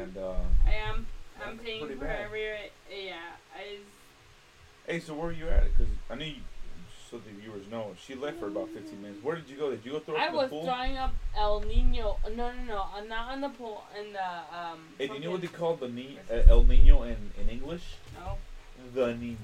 and 0.00 0.16
uh. 0.16 0.34
I 0.66 0.74
am. 0.74 1.06
I'm 1.44 1.56
That's 1.56 1.66
paying 1.66 1.80
pretty 1.80 1.94
for 1.98 2.04
bad. 2.06 2.20
every. 2.24 2.42
Yeah, 2.90 3.14
I. 3.56 3.78
Hey, 4.90 5.00
so 5.00 5.14
where 5.14 5.28
are 5.28 5.32
you 5.32 5.48
at? 5.48 5.64
Because 5.64 5.92
I 6.10 6.14
know 6.16 6.24
you, 6.24 6.34
so 7.10 7.18
the 7.18 7.30
viewers 7.40 7.66
know, 7.70 7.94
she 8.04 8.14
left 8.14 8.38
for 8.40 8.46
about 8.48 8.68
15 8.70 9.00
minutes. 9.02 9.22
Where 9.22 9.36
did 9.36 9.48
you 9.48 9.56
go? 9.56 9.70
Did 9.70 9.84
you 9.84 9.92
go 9.92 9.98
throw 10.00 10.16
up 10.16 10.20
I 10.22 10.26
in 10.28 10.32
the 10.32 10.38
was 10.38 10.50
pool? 10.50 10.64
drawing 10.64 10.96
up 10.96 11.14
El 11.36 11.60
Nino. 11.60 12.16
No, 12.36 12.52
no, 12.52 12.62
no. 12.66 12.84
I'm 12.96 13.08
Not 13.08 13.32
on 13.32 13.40
the 13.40 13.48
pool. 13.50 13.82
In 13.98 14.12
the 14.12 14.18
um. 14.20 14.78
Hey, 14.98 15.06
do 15.08 15.14
you 15.14 15.20
know 15.20 15.30
what 15.32 15.40
they 15.40 15.46
call 15.46 15.76
the 15.76 15.88
ni- 15.88 16.18
uh, 16.30 16.42
El 16.48 16.64
Nino 16.64 17.02
in, 17.04 17.16
in 17.40 17.48
English? 17.48 17.82
No. 18.18 18.36
The 18.94 19.14
Nino. 19.14 19.36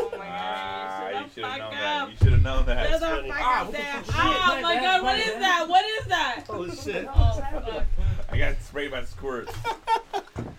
Oh 0.00 0.10
my 0.16 0.26
ah, 0.28 1.10
god! 1.12 1.24
you 1.24 1.30
should 1.34 1.44
have 1.44 1.58
known 1.58 1.66
up. 1.66 1.72
that. 1.72 2.10
You 2.10 2.16
should 2.18 2.32
have 2.32 2.42
known 2.42 2.66
that. 2.66 2.88
Shut 2.88 3.00
the 3.00 3.28
fuck 3.28 3.40
Ah, 3.40 3.60
up 3.60 3.66
what 3.66 3.72
the 3.76 3.78
there. 3.82 4.02
fuck? 4.04 4.14
Oh 4.16 4.54
my 4.54 4.60
My 4.62 4.74
god! 4.76 4.82
bad, 4.82 5.02
What 5.02 5.16
my 5.16 5.18
is 5.18 5.30
bad. 5.32 5.42
that? 5.42 5.66
What 5.68 5.84
is 5.84 6.04
that? 6.06 6.44
Oh 6.48 6.68
shit. 6.70 7.08
Oh 7.12 7.32
fuck! 7.64 7.84
I 8.30 8.38
got 8.38 8.62
sprayed 8.62 8.90
by 8.92 9.00
the 9.00 9.06
squirt. 9.08 9.48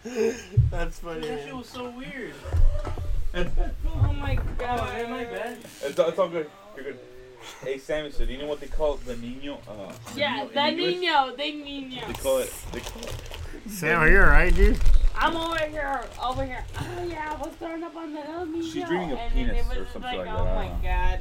That's 0.71 0.99
funny. 0.99 1.21
that 1.21 1.39
shit 1.39 1.45
man. 1.47 1.57
was 1.57 1.67
so 1.69 1.89
weird. 1.91 2.33
Oh 3.35 4.13
my 4.13 4.37
Oh, 4.37 4.55
god! 4.57 4.93
man, 4.93 5.11
my 5.11 5.23
bad. 5.25 5.57
It's, 5.83 5.99
it's 5.99 6.19
all 6.19 6.29
good. 6.29 6.49
You're 6.75 6.85
good. 6.85 6.99
Hey, 7.63 7.77
Sammy, 7.77 8.11
so 8.11 8.25
do 8.25 8.33
you 8.33 8.39
know 8.39 8.47
what 8.47 8.59
they 8.59 8.67
call 8.67 8.95
the 8.97 9.15
Nino? 9.15 9.59
Uh, 9.67 9.91
Yeah, 10.15 10.45
the 10.53 10.71
Nino, 10.71 11.35
the 11.35 11.51
Nino. 11.51 12.07
They 12.07 12.13
call 12.13 12.37
it. 12.39 12.53
They 12.71 12.79
call 12.81 13.03
it. 13.03 13.15
Sam, 13.69 13.99
are 14.01 14.09
you 14.09 14.19
alright, 14.19 14.53
dude? 14.53 14.77
I'm 15.15 15.35
over 15.35 15.57
here, 15.65 16.01
over 16.23 16.43
here. 16.45 16.63
Oh 16.79 17.03
yeah, 17.07 17.35
I 17.37 17.41
was 17.41 17.53
throwing 17.55 17.83
up 17.83 17.95
on 17.95 18.13
the 18.13 18.27
El 18.29 18.45
Nino. 18.45 18.65
She's 18.65 18.83
dreaming 18.85 19.11
of 19.11 19.17
and 19.19 19.33
penis 19.33 19.57
it 19.59 19.67
was 19.69 19.77
or 19.77 19.85
something 19.91 20.01
like, 20.17 20.27
like 20.27 20.29
oh 20.29 20.43
that, 20.43 20.57
I 20.57 20.67
my 20.69 20.81
god. 20.81 21.19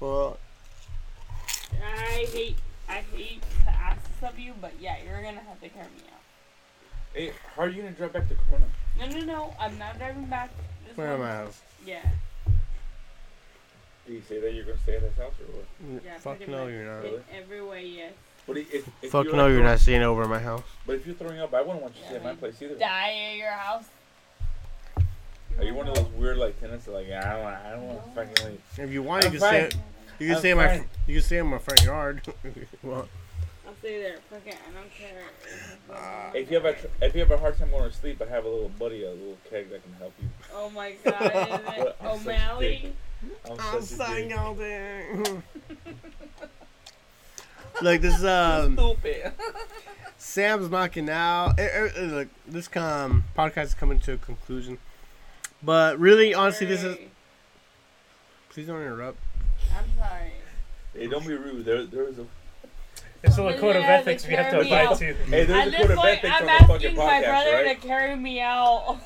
Well, 0.00 0.38
I 1.82 2.26
hate, 2.32 2.56
I 2.88 3.02
hate 3.14 3.42
to 3.64 3.70
ask 3.70 4.00
this 4.20 4.28
of 4.30 4.38
you, 4.38 4.54
but 4.60 4.72
yeah, 4.80 4.96
you're 5.04 5.22
gonna 5.22 5.40
have 5.40 5.60
to 5.60 5.68
carry 5.68 5.86
me 5.86 6.02
out. 6.12 6.13
Hey, 7.14 7.32
how 7.54 7.62
are 7.62 7.68
you 7.68 7.82
gonna 7.82 7.94
drive 7.94 8.12
back 8.12 8.28
to 8.28 8.34
Corona? 8.34 8.66
No, 8.98 9.06
no, 9.06 9.24
no, 9.24 9.54
I'm 9.60 9.78
not 9.78 9.98
driving 9.98 10.24
back. 10.26 10.50
This 10.86 10.96
where 10.96 11.14
am. 11.14 11.22
I? 11.22 11.28
house? 11.28 11.62
Yeah, 11.86 12.02
Did 14.06 14.14
you 14.14 14.22
say 14.28 14.40
that 14.40 14.52
you're 14.52 14.64
gonna 14.64 14.78
stay 14.78 14.96
at 14.96 15.02
his 15.02 15.16
house 15.16 15.32
or 15.40 15.56
what? 15.56 15.64
Mm, 15.84 16.04
yeah. 16.04 16.18
Fuck 16.18 16.38
pretty 16.38 16.50
no, 16.50 16.64
much. 16.64 16.72
you're 16.72 16.84
not. 16.84 17.04
In 17.04 17.20
every 17.32 17.62
way, 17.62 17.86
yes. 17.86 18.12
But 18.46 18.58
if, 18.58 18.88
if 19.00 19.10
Fuck 19.10 19.24
you're 19.26 19.36
no, 19.36 19.44
like 19.44 19.52
you're 19.52 19.62
not 19.62 19.78
staying 19.78 20.02
over 20.02 20.24
at 20.24 20.28
my 20.28 20.40
house. 20.40 20.62
But 20.86 20.96
if 20.96 21.06
you're 21.06 21.14
throwing 21.14 21.40
up, 21.40 21.54
I 21.54 21.62
wouldn't 21.62 21.82
want 21.82 21.94
you 21.94 22.00
to 22.00 22.04
Yeah, 22.06 22.08
stay 22.08 22.16
at 22.16 22.24
my 22.24 22.34
place 22.34 22.60
either. 22.60 22.74
Die 22.74 23.30
at 23.30 23.36
your 23.36 23.50
house. 23.52 23.84
Are 25.56 25.64
you 25.64 25.74
one 25.74 25.86
of 25.88 25.94
those 25.94 26.08
weird 26.08 26.36
like 26.38 26.58
tenants 26.60 26.86
that 26.86 26.92
like 26.92 27.06
I 27.10 27.32
don't 27.32 27.42
want, 27.42 27.56
I 27.56 27.70
don't 27.70 27.82
want 27.86 28.04
to 28.04 28.10
fucking 28.10 28.46
leave? 28.50 28.60
If 28.76 28.92
you 28.92 29.02
want, 29.04 29.22
you 29.22 29.28
I'm 29.28 29.36
can 29.38 29.40
stay. 29.40 29.70
You 30.18 30.26
can 30.26 30.34
I'm 30.34 30.40
stay 30.40 30.50
in 30.50 30.56
my. 30.56 30.84
You 31.06 31.14
can 31.14 31.22
stay 31.22 31.38
in 31.38 31.46
my 31.46 31.58
front 31.58 31.84
yard. 31.84 32.22
if 32.44 32.56
you 32.56 32.66
want. 32.82 33.02
I'll 33.02 33.08
stay 33.84 34.00
there. 34.02 34.16
Fuck 34.30 34.46
it, 34.46 34.56
I 34.66 34.72
don't 34.72 34.90
care. 34.94 35.24
Uh, 35.92 36.30
If 36.34 36.50
you 36.50 36.56
have 36.56 36.64
a 36.64 36.72
tr- 36.72 36.86
if 37.02 37.14
you 37.14 37.20
have 37.20 37.30
a 37.30 37.36
hard 37.36 37.58
time 37.58 37.70
going 37.70 37.90
to 37.90 37.94
sleep, 37.96 38.20
I 38.22 38.30
have 38.30 38.44
a 38.44 38.48
little 38.48 38.70
buddy, 38.70 39.04
a 39.04 39.10
little 39.10 39.36
keg 39.50 39.68
that 39.70 39.82
can 39.82 39.92
help 39.94 40.14
you. 40.20 40.28
Oh 40.54 40.70
my 40.70 40.92
god, 41.04 41.22
is 41.22 41.30
it 41.32 41.96
I'm 42.00 42.18
such 42.18 42.26
a 42.26 42.30
O'Malley? 42.30 42.92
I'm, 43.44 43.52
I'm 43.60 43.82
such 43.82 44.00
a 44.00 44.04
saying 44.04 44.32
all 44.32 44.54
day. 44.54 45.06
Look, 47.82 48.00
this 48.00 48.22
um. 48.24 48.74
Stupid. 48.74 49.32
Sam's 50.16 50.70
knocking 50.70 51.10
out. 51.10 51.58
Eh, 51.58 51.68
eh, 51.70 51.88
eh, 51.96 52.00
look, 52.06 52.28
this 52.46 52.74
um 52.76 53.24
podcast 53.36 53.64
is 53.64 53.74
coming 53.74 53.98
to 54.00 54.12
a 54.14 54.16
conclusion. 54.16 54.78
But 55.62 55.98
really, 55.98 56.32
honestly, 56.32 56.66
this 56.66 56.82
is. 56.82 56.96
Please 58.48 58.66
don't 58.66 58.80
interrupt. 58.80 59.18
I'm 59.76 59.84
sorry. 59.98 60.32
Hey, 60.94 61.08
don't 61.08 61.26
be 61.26 61.34
rude. 61.34 61.64
There, 61.64 61.84
there 61.84 62.04
is 62.08 62.18
a 62.20 62.26
It's 63.24 63.32
still 63.32 63.48
a 63.48 63.58
code 63.58 63.76
of 63.76 63.82
ethics 63.82 64.24
they 64.24 64.28
we 64.30 64.34
have 64.36 64.50
to 64.50 64.60
abide 64.60 64.86
out. 64.86 64.98
to. 64.98 65.14
hey, 65.14 65.40
At 65.42 65.48
there's 65.48 65.74
a 65.74 65.76
code 65.78 65.90
of 65.90 65.96
point, 65.96 66.08
ethics 66.08 66.34
I'm 66.34 66.42
on 66.42 66.46
the 66.46 66.52
fucking 66.66 66.74
asking 66.74 66.96
my 66.96 67.02
podcast, 67.04 67.24
brother 67.24 67.52
right? 67.64 67.80
to 67.80 67.86
carry 67.88 68.16
me 68.16 68.40
out. 68.40 68.98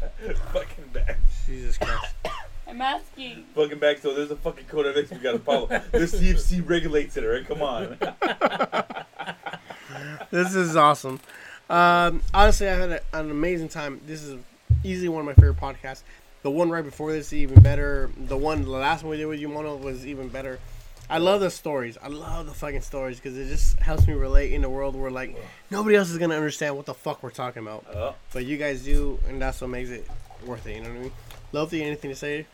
fucking 0.52 0.84
back, 0.94 1.18
Jesus 1.46 1.76
Christ. 1.76 2.14
I'm 2.66 2.80
asking. 2.80 3.44
fucking 3.54 3.78
back. 3.78 3.98
So 3.98 4.14
there's 4.14 4.30
a 4.30 4.36
fucking 4.36 4.64
code 4.64 4.86
of 4.86 4.96
ethics 4.96 5.10
we 5.10 5.18
gotta 5.18 5.38
follow. 5.38 5.66
The 5.66 5.80
CFC 5.92 6.66
regulates 6.66 7.18
it, 7.18 7.24
alright? 7.24 7.46
Come 7.46 7.60
on. 7.62 7.98
this 10.30 10.54
is 10.54 10.74
awesome. 10.74 11.20
Um, 11.68 12.22
honestly, 12.32 12.68
I 12.68 12.74
had 12.76 12.90
a, 12.90 13.00
an 13.12 13.30
amazing 13.30 13.68
time. 13.68 14.00
This 14.06 14.22
is 14.22 14.40
easily 14.82 15.10
one 15.10 15.20
of 15.20 15.26
my 15.26 15.34
favorite 15.34 15.58
podcasts. 15.58 16.02
The 16.42 16.50
one 16.50 16.70
right 16.70 16.84
before 16.84 17.12
this, 17.12 17.28
is 17.28 17.34
even 17.34 17.62
better. 17.62 18.10
The 18.16 18.36
one, 18.36 18.62
the 18.62 18.70
last 18.70 19.02
one 19.02 19.10
we 19.10 19.16
did 19.18 19.26
with 19.26 19.40
you, 19.40 19.48
Mono, 19.48 19.76
was 19.76 20.06
even 20.06 20.28
better. 20.28 20.58
I 21.10 21.18
love 21.18 21.40
the 21.40 21.50
stories. 21.50 21.96
I 22.02 22.08
love 22.08 22.46
the 22.46 22.52
fucking 22.52 22.82
stories 22.82 23.16
because 23.18 23.36
it 23.38 23.48
just 23.48 23.78
helps 23.78 24.06
me 24.06 24.12
relate 24.14 24.52
in 24.52 24.62
a 24.64 24.68
world 24.68 24.94
where 24.94 25.10
like 25.10 25.36
nobody 25.70 25.96
else 25.96 26.10
is 26.10 26.18
gonna 26.18 26.34
understand 26.36 26.76
what 26.76 26.86
the 26.86 26.94
fuck 26.94 27.22
we're 27.22 27.30
talking 27.30 27.62
about, 27.62 27.86
Oh, 27.94 28.14
but 28.32 28.44
you 28.44 28.56
guys 28.58 28.82
do, 28.84 29.18
and 29.26 29.40
that's 29.40 29.60
what 29.60 29.70
makes 29.70 29.88
it 29.90 30.06
worth 30.44 30.66
it. 30.66 30.76
You 30.76 30.82
know 30.82 30.90
what 30.90 30.96
I 30.98 31.00
mean? 31.02 31.12
Love, 31.52 31.70
the 31.70 31.82
anything 31.82 32.10
to 32.10 32.16
say? 32.16 32.46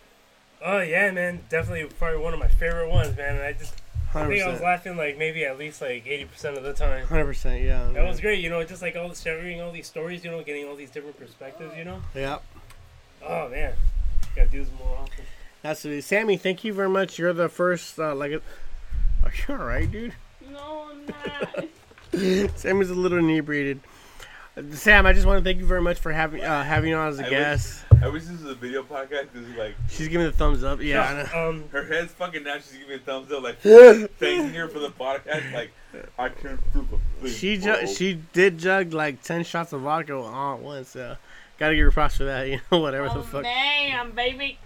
Oh 0.62 0.78
yeah, 0.80 1.10
man, 1.10 1.40
definitely 1.50 1.84
probably 1.98 2.20
one 2.20 2.32
of 2.32 2.38
my 2.40 2.48
favorite 2.48 2.88
ones, 2.90 3.16
man. 3.16 3.34
And 3.36 3.44
I 3.44 3.52
just 3.54 3.74
I 4.14 4.26
think 4.28 4.42
I 4.44 4.48
was 4.48 4.60
100%. 4.60 4.62
laughing 4.62 4.96
like 4.96 5.18
maybe 5.18 5.44
at 5.44 5.58
least 5.58 5.82
like 5.82 6.06
eighty 6.06 6.24
percent 6.24 6.56
of 6.56 6.62
the 6.62 6.72
time. 6.72 7.04
100%, 7.06 7.64
yeah. 7.64 7.90
That 7.92 8.06
was 8.06 8.20
great, 8.20 8.38
you 8.38 8.50
know, 8.50 8.62
just 8.62 8.80
like 8.82 8.94
all 8.94 9.08
the 9.08 9.16
sharing 9.16 9.60
all 9.60 9.72
these 9.72 9.88
stories, 9.88 10.24
you 10.24 10.30
know, 10.30 10.42
getting 10.44 10.66
all 10.68 10.76
these 10.76 10.90
different 10.90 11.18
perspectives, 11.18 11.76
you 11.76 11.84
know. 11.84 12.00
Yeah. 12.14 12.38
Oh 13.26 13.48
man, 13.48 13.74
gotta 14.36 14.48
do 14.48 14.60
this 14.64 14.72
more 14.78 14.96
often. 14.98 15.24
Absolutely. 15.64 16.02
Sammy, 16.02 16.36
thank 16.36 16.62
you 16.62 16.74
very 16.74 16.90
much. 16.90 17.18
You're 17.18 17.32
the 17.32 17.48
first, 17.48 17.98
uh, 17.98 18.14
like, 18.14 18.32
are 19.24 19.32
you 19.48 19.54
alright, 19.54 19.90
dude? 19.90 20.12
No, 20.50 20.90
I'm 20.90 21.06
not. 21.06 21.68
Sammy's 22.58 22.90
a 22.90 22.94
little 22.94 23.18
inebriated. 23.18 23.80
Sam, 24.70 25.04
I 25.04 25.12
just 25.12 25.26
want 25.26 25.38
to 25.38 25.44
thank 25.44 25.58
you 25.58 25.66
very 25.66 25.82
much 25.82 25.98
for 25.98 26.12
having 26.12 26.40
uh, 26.44 26.62
having 26.62 26.90
you 26.90 26.96
on 26.96 27.08
as 27.08 27.18
a 27.18 27.26
I 27.26 27.30
guest. 27.30 27.84
I 28.00 28.06
wish 28.06 28.22
this 28.22 28.40
was 28.40 28.52
a 28.52 28.54
video 28.54 28.84
podcast 28.84 29.32
because 29.32 29.48
like 29.56 29.74
She's 29.88 30.06
giving 30.06 30.28
the 30.28 30.32
thumbs 30.32 30.62
up. 30.62 30.80
Yeah. 30.80 31.02
I 31.02 31.36
know. 31.36 31.48
Um, 31.48 31.64
her 31.72 31.82
head's 31.84 32.12
fucking 32.12 32.44
down. 32.44 32.58
She's 32.58 32.74
giving 32.74 32.90
me 32.90 32.94
a 32.94 32.98
thumbs 32.98 33.32
up, 33.32 33.42
like 33.42 33.58
thanking 33.58 34.54
her 34.54 34.68
for 34.68 34.78
the 34.78 34.90
podcast. 34.90 35.52
Like 35.52 35.72
I 36.16 36.28
can't 36.28 36.60
prove 36.70 36.92
a 36.92 36.98
thing. 37.20 37.32
She 37.32 37.56
ju- 37.56 37.86
she 37.88 38.20
did 38.32 38.58
jug 38.58 38.92
like 38.92 39.22
ten 39.22 39.42
shots 39.42 39.72
of 39.72 39.80
vodka 39.80 40.14
all 40.14 40.54
at 40.54 40.60
once. 40.60 40.94
Uh, 40.94 41.16
gotta 41.58 41.74
give 41.74 41.86
her 41.86 41.90
props 41.90 42.18
for 42.18 42.24
that. 42.24 42.46
You 42.46 42.60
know, 42.70 42.78
whatever 42.78 43.08
oh, 43.10 43.14
the 43.14 43.22
fuck. 43.24 43.42
damn, 43.42 44.12
baby. 44.12 44.58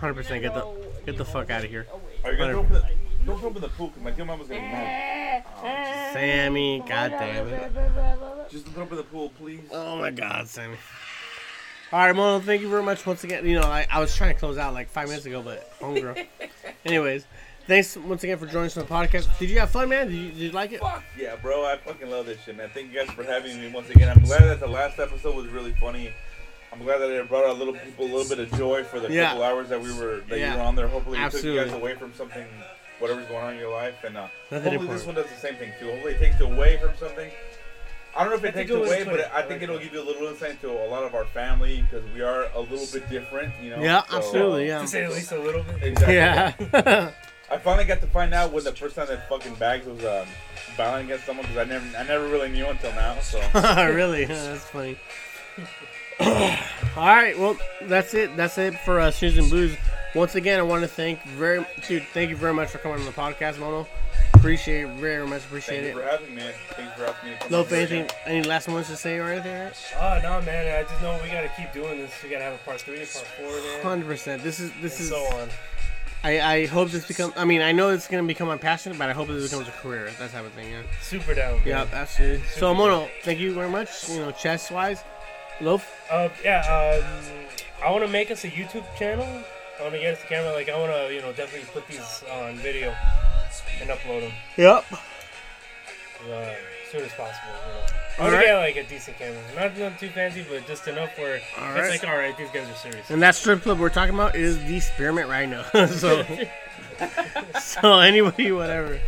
Hundred 0.00 0.14
percent. 0.14 0.40
Get 0.40 0.54
the 0.54 0.66
get 1.04 1.18
the 1.18 1.24
fuck 1.24 1.50
out 1.50 1.62
of 1.62 1.68
here. 1.70 1.86
Are 2.24 2.32
you 2.32 2.38
gonna 2.38 2.54
open 2.54 2.72
the, 2.72 2.82
don't 3.26 3.44
open 3.44 3.60
the 3.60 3.68
pool 3.68 3.88
because 3.88 4.18
my 4.18 4.24
mom 4.24 4.38
was 4.38 4.48
gonna 4.48 4.60
be 4.60 4.66
mad. 4.66 5.44
Sammy, 6.14 6.82
god 6.88 7.10
damn 7.10 7.48
it. 7.48 8.50
Just 8.50 8.66
open 8.78 8.96
the 8.96 9.02
pool, 9.02 9.30
please. 9.38 9.60
Oh 9.70 9.98
my 9.98 10.10
god, 10.10 10.48
Sammy. 10.48 10.76
All 11.92 11.98
right, 11.98 12.14
Mono, 12.14 12.40
thank 12.40 12.62
you 12.62 12.70
very 12.70 12.82
much 12.82 13.04
once 13.04 13.24
again. 13.24 13.44
You 13.44 13.60
know, 13.60 13.66
I, 13.66 13.86
I 13.90 14.00
was 14.00 14.14
trying 14.14 14.32
to 14.32 14.38
close 14.38 14.56
out 14.56 14.72
like 14.72 14.88
five 14.88 15.08
minutes 15.08 15.26
ago, 15.26 15.42
but 15.42 15.70
homegirl. 15.80 16.24
Anyways, 16.86 17.26
thanks 17.66 17.96
once 17.96 18.24
again 18.24 18.38
for 18.38 18.46
joining 18.46 18.66
us 18.66 18.76
on 18.78 18.86
the 18.86 18.90
podcast. 18.90 19.36
Did 19.38 19.50
you 19.50 19.58
have 19.58 19.70
fun, 19.70 19.88
man? 19.90 20.06
Did 20.06 20.16
you, 20.16 20.28
did 20.28 20.38
you 20.38 20.50
like 20.52 20.72
it? 20.72 20.80
Fuck 20.80 21.02
yeah, 21.18 21.36
bro! 21.36 21.64
I 21.66 21.76
fucking 21.76 22.08
love 22.08 22.24
this 22.24 22.40
shit, 22.40 22.56
man. 22.56 22.70
Thank 22.72 22.92
you 22.92 22.98
guys 22.98 23.10
for 23.10 23.22
having 23.22 23.60
me 23.60 23.70
once 23.70 23.90
again. 23.90 24.08
I'm 24.08 24.22
glad 24.22 24.42
that 24.44 24.60
the 24.60 24.66
last 24.68 24.98
episode 24.98 25.34
was 25.36 25.48
really 25.48 25.74
funny. 25.80 26.14
I'm 26.72 26.82
glad 26.82 26.98
that 26.98 27.10
it 27.10 27.28
brought 27.28 27.46
a 27.46 27.52
little 27.52 27.74
people 27.74 28.04
a 28.06 28.10
little 28.14 28.28
bit 28.28 28.38
of 28.38 28.56
joy 28.58 28.84
for 28.84 29.00
the 29.00 29.10
Yeah. 29.12 29.30
couple 29.30 29.42
hours 29.44 29.68
that 29.70 29.80
we 29.80 29.92
were 29.92 30.20
that 30.28 30.38
Yeah. 30.38 30.52
you 30.52 30.58
were 30.58 30.64
on 30.64 30.76
there. 30.76 30.86
Hopefully, 30.88 31.18
we 31.18 31.28
took 31.30 31.42
you 31.42 31.56
guys 31.56 31.72
away 31.72 31.94
from 31.94 32.14
something, 32.14 32.46
whatever's 33.00 33.26
going 33.26 33.42
on 33.44 33.52
in 33.54 33.58
your 33.58 33.72
life, 33.72 34.04
and 34.04 34.16
uh, 34.16 34.28
Nothing 34.50 34.72
hopefully 34.72 34.94
this 34.96 35.04
one 35.06 35.14
does 35.16 35.26
the 35.28 35.36
same 35.36 35.56
thing 35.56 35.72
too. 35.80 35.90
Hopefully, 35.90 36.14
it 36.14 36.18
takes 36.20 36.38
you 36.38 36.46
away 36.46 36.78
from 36.78 36.90
something. 36.98 37.30
I 38.16 38.20
don't 38.24 38.30
know 38.30 38.36
if 38.36 38.40
it 38.44 38.54
That's 38.54 38.56
takes 38.56 38.70
good 38.70 38.82
way 38.82 38.88
to 38.88 38.94
away, 38.94 39.04
put 39.04 39.30
but. 39.30 39.32
I 39.34 39.40
I 39.40 39.42
think 39.42 39.62
it'll 39.62 39.78
give 39.78 39.92
you 39.92 40.00
a 40.00 40.02
little 40.02 40.26
insight 40.28 40.50
into 40.50 40.70
a 40.70 40.88
lot 40.88 41.04
of 41.04 41.14
our 41.14 41.24
family 41.26 41.82
because 41.82 42.04
we 42.12 42.22
are 42.22 42.46
a 42.54 42.60
little 42.60 42.86
bit 42.92 43.08
different, 43.08 43.52
you 43.62 43.70
know. 43.70 43.80
Yeah, 43.80 44.02
So- 44.08 44.16
absolutely. 44.16 44.66
Yeah. 44.68 44.80
to 44.82 44.86
say 44.88 45.04
at 45.04 45.10
least 45.10 45.30
a 45.32 45.38
little 45.38 45.62
bit. 45.62 45.82
Exactly. 45.82 46.14
Yeah. 46.16 47.10
I 47.52 47.58
finally 47.58 47.84
got 47.84 48.00
to 48.00 48.06
find 48.08 48.32
out 48.32 48.52
when 48.52 48.62
the 48.64 48.72
first 48.72 48.94
time 48.96 49.08
that 49.08 49.28
fucking 49.28 49.54
Bags 49.56 49.84
was 49.86 50.04
um, 50.04 50.26
battling 50.76 51.06
against 51.06 51.26
someone 51.26 51.46
because 51.46 51.58
I 51.58 51.64
never, 51.64 51.84
I 51.98 52.02
never 52.04 52.28
really 52.28 52.48
knew 52.48 52.66
until 52.66 52.92
now. 52.92 53.18
So 53.20 53.40
really? 53.92 54.24
That's 54.24 54.64
funny. 54.66 54.96
All 56.96 57.06
right, 57.06 57.38
well, 57.38 57.56
that's 57.82 58.14
it. 58.14 58.36
That's 58.36 58.58
it 58.58 58.78
for 58.80 59.00
uh, 59.00 59.10
Snooze 59.10 59.38
and 59.38 59.48
Blues. 59.48 59.76
Once 60.14 60.34
again, 60.34 60.58
I 60.58 60.62
want 60.62 60.82
to 60.82 60.88
thank 60.88 61.22
very, 61.22 61.64
dude. 61.86 62.02
Thank 62.12 62.30
you 62.30 62.36
very 62.36 62.52
much 62.52 62.70
for 62.70 62.78
coming 62.78 62.98
on 62.98 63.06
the 63.06 63.12
podcast, 63.12 63.58
Mono. 63.58 63.86
Appreciate 64.34 64.82
it 64.82 64.90
very 64.96 65.26
much. 65.26 65.44
Appreciate 65.44 65.82
thank 65.82 65.94
you 65.94 66.00
it. 66.00 66.04
for 66.04 66.10
having 66.10 66.30
me. 66.30 66.42
man. 66.42 66.52
Thank 66.70 66.88
you 66.88 66.94
for 66.96 67.12
having 67.12 67.30
me 67.30 67.36
to 67.36 67.42
come. 67.42 67.50
No, 67.52 67.58
on 67.58 67.64
if 67.64 67.70
here 67.70 67.78
anything, 67.78 68.10
any 68.26 68.42
last 68.42 68.68
words 68.68 68.88
to 68.88 68.96
say 68.96 69.18
or 69.18 69.28
anything? 69.28 69.54
Right? 69.58 69.94
Oh 69.96 70.20
no, 70.22 70.42
man! 70.44 70.84
I 70.84 70.88
just 70.88 71.00
know 71.00 71.18
we 71.22 71.30
gotta 71.30 71.50
keep 71.56 71.72
doing 71.72 71.98
this. 72.00 72.12
We 72.22 72.30
gotta 72.30 72.44
have 72.44 72.54
a 72.54 72.58
part 72.58 72.80
three, 72.80 72.96
a 73.02 73.06
part 73.06 73.26
four, 73.26 73.82
Hundred 73.82 74.06
percent. 74.06 74.42
This 74.42 74.58
is 74.58 74.70
and 74.72 74.82
this 74.82 74.98
is. 75.00 75.10
so 75.10 75.16
on. 75.38 75.48
I, 76.22 76.40
I 76.40 76.66
hope 76.66 76.90
this 76.90 77.06
becomes. 77.06 77.34
I 77.36 77.44
mean, 77.44 77.62
I 77.62 77.72
know 77.72 77.90
it's 77.90 78.08
gonna 78.08 78.24
become 78.24 78.48
my 78.48 78.58
passion, 78.58 78.96
but 78.98 79.08
I 79.08 79.12
hope 79.12 79.28
this 79.28 79.50
becomes 79.50 79.68
a 79.68 79.72
career. 79.72 80.10
That 80.18 80.32
type 80.32 80.44
of 80.44 80.52
thing. 80.52 80.70
Yeah. 80.70 80.82
Super 81.00 81.34
down. 81.34 81.60
Yeah, 81.64 81.84
man. 81.84 81.88
absolutely. 81.92 82.46
So 82.48 82.74
Mono, 82.74 83.08
thank 83.22 83.38
you 83.38 83.54
very 83.54 83.70
much. 83.70 84.08
You 84.08 84.18
know, 84.20 84.32
chess 84.32 84.70
wise, 84.70 85.02
loaf. 85.60 85.99
Uh, 86.10 86.28
yeah. 86.44 87.00
Um, 87.02 87.24
I 87.84 87.90
want 87.90 88.04
to 88.04 88.10
make 88.10 88.30
us 88.30 88.44
a 88.44 88.48
YouTube 88.50 88.84
channel. 88.96 89.24
I 89.78 89.82
want 89.82 89.94
to 89.94 90.00
get 90.00 90.14
us 90.14 90.22
a 90.24 90.26
camera. 90.26 90.52
Like 90.52 90.68
I 90.68 90.78
want 90.78 90.92
to, 90.92 91.14
you 91.14 91.20
know, 91.20 91.32
definitely 91.32 91.68
put 91.72 91.86
these 91.88 92.24
on 92.32 92.56
video 92.56 92.94
and 93.80 93.90
upload 93.90 94.20
them 94.22 94.32
Yep. 94.56 94.84
uh, 94.92 96.32
as 96.32 96.56
soon 96.90 97.02
as 97.02 97.12
possible. 97.12 97.48
You 97.66 97.72
know. 97.72 97.86
I 98.18 98.22
All 98.24 98.30
want 98.32 98.40
to 98.40 98.46
get 98.46 98.56
like 98.58 98.76
a 98.76 98.84
decent 98.88 99.16
camera, 99.18 99.40
not 99.56 99.78
not 99.78 99.98
too 99.98 100.08
fancy, 100.10 100.44
but 100.50 100.66
just 100.66 100.86
enough 100.88 101.16
where 101.16 101.40
All 101.58 101.68
it's 101.70 101.78
right. 101.80 101.90
like, 101.90 102.04
all 102.06 102.16
right, 102.18 102.36
these 102.36 102.50
guys 102.50 102.68
are 102.68 102.74
serious. 102.74 103.08
And 103.10 103.22
that 103.22 103.34
strip 103.34 103.62
club 103.62 103.78
we're 103.78 103.88
talking 103.88 104.14
about 104.14 104.36
is 104.36 104.58
the 104.64 104.80
Spearmint 104.80 105.28
Rhino. 105.28 105.62
so, 105.86 106.22
so 107.62 107.98
anyway, 108.00 108.50
whatever, 108.50 109.00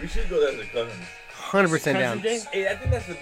we 0.00 0.06
should 0.06 0.28
go 0.30 0.38
there 0.38 0.50
as 0.50 0.60
a 0.60 0.70
cousin. 0.70 0.96
hundred 1.32 1.70
percent 1.70 1.98
down. 1.98 2.20
Day? 2.20 2.40
Hey, 2.52 2.68
I 2.68 2.76
think 2.76 2.92
that's 2.92 3.06
the 3.08 3.16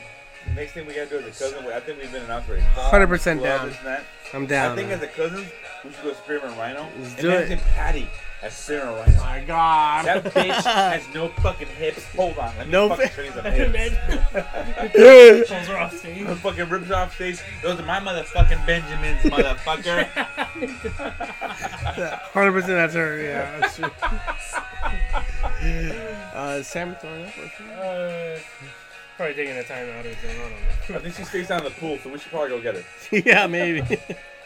next 0.54 0.72
thing 0.72 0.86
we 0.86 0.94
gotta 0.94 1.10
do 1.10 1.16
is 1.18 1.40
a 1.40 1.44
cousin. 1.44 1.66
I 1.72 1.80
think 1.80 1.98
we've 2.00 2.12
been 2.12 2.22
announced 2.24 2.48
already. 2.48 2.64
100% 2.74 3.42
down. 3.42 3.68
this 3.68 3.76
and 3.78 3.86
that. 3.86 4.04
I'm 4.32 4.46
down. 4.46 4.72
I 4.72 4.76
think 4.76 4.88
man. 4.88 4.98
as 4.98 5.04
a 5.04 5.08
cousin, 5.08 5.44
we 5.84 5.92
should 5.92 6.04
go 6.04 6.12
Spearmint 6.12 6.56
Rhino. 6.56 6.86
Let's 6.98 7.14
do 7.16 7.30
Imagine 7.30 7.58
it. 7.58 7.64
Patty 7.64 8.08
as 8.42 8.54
Spearmint 8.56 9.06
Rhino. 9.06 9.20
my 9.20 9.40
God. 9.44 10.04
That 10.06 10.24
bitch 10.24 10.64
has 10.64 11.02
no 11.14 11.28
fucking 11.28 11.66
hips. 11.66 12.04
Hold 12.14 12.38
on, 12.38 12.56
let 12.56 12.66
me 12.66 12.72
No 12.72 12.88
fucking 12.90 13.08
fi- 13.08 13.14
show 13.14 13.22
you 13.22 13.32
some 13.32 13.44
hips. 13.52 13.72
Man, 13.72 13.90
Pulls 15.46 15.66
her 15.68 15.78
off 15.78 15.96
stage. 15.96 16.26
The 16.26 16.36
fucking 16.36 16.68
rips 16.68 16.90
off 16.90 17.14
stage. 17.14 17.40
Those 17.62 17.80
are 17.80 17.86
my 17.86 17.98
motherfucking 18.00 18.66
Benjamins, 18.66 19.22
motherfucker. 19.24 20.06
Hundred 22.32 22.52
percent, 22.52 22.72
that's 22.74 22.94
her. 22.94 23.20
Yeah, 23.20 23.58
that's 23.58 23.76
true. 23.76 23.90
uh, 26.34 26.62
Sam 26.62 26.94
throwing 27.00 27.24
up. 27.24 27.36
or 27.36 27.50
something? 27.56 27.76
Uh, 27.76 28.38
probably 29.20 29.34
taking 29.34 29.58
a 29.58 29.62
time 29.62 29.86
out 29.90 30.06
or 30.06 30.14
something. 30.14 30.30
I 30.30 30.42
don't 30.42 30.50
know. 30.88 30.96
I 30.96 30.98
think 31.00 31.14
she 31.14 31.24
stays 31.24 31.48
down 31.48 31.58
in 31.58 31.64
the 31.64 31.70
pool, 31.72 31.98
so 32.02 32.08
we 32.08 32.18
should 32.18 32.30
probably 32.30 32.48
go 32.48 32.60
get 32.62 32.74
her. 32.74 33.22
yeah, 33.26 33.46
maybe. 33.46 33.80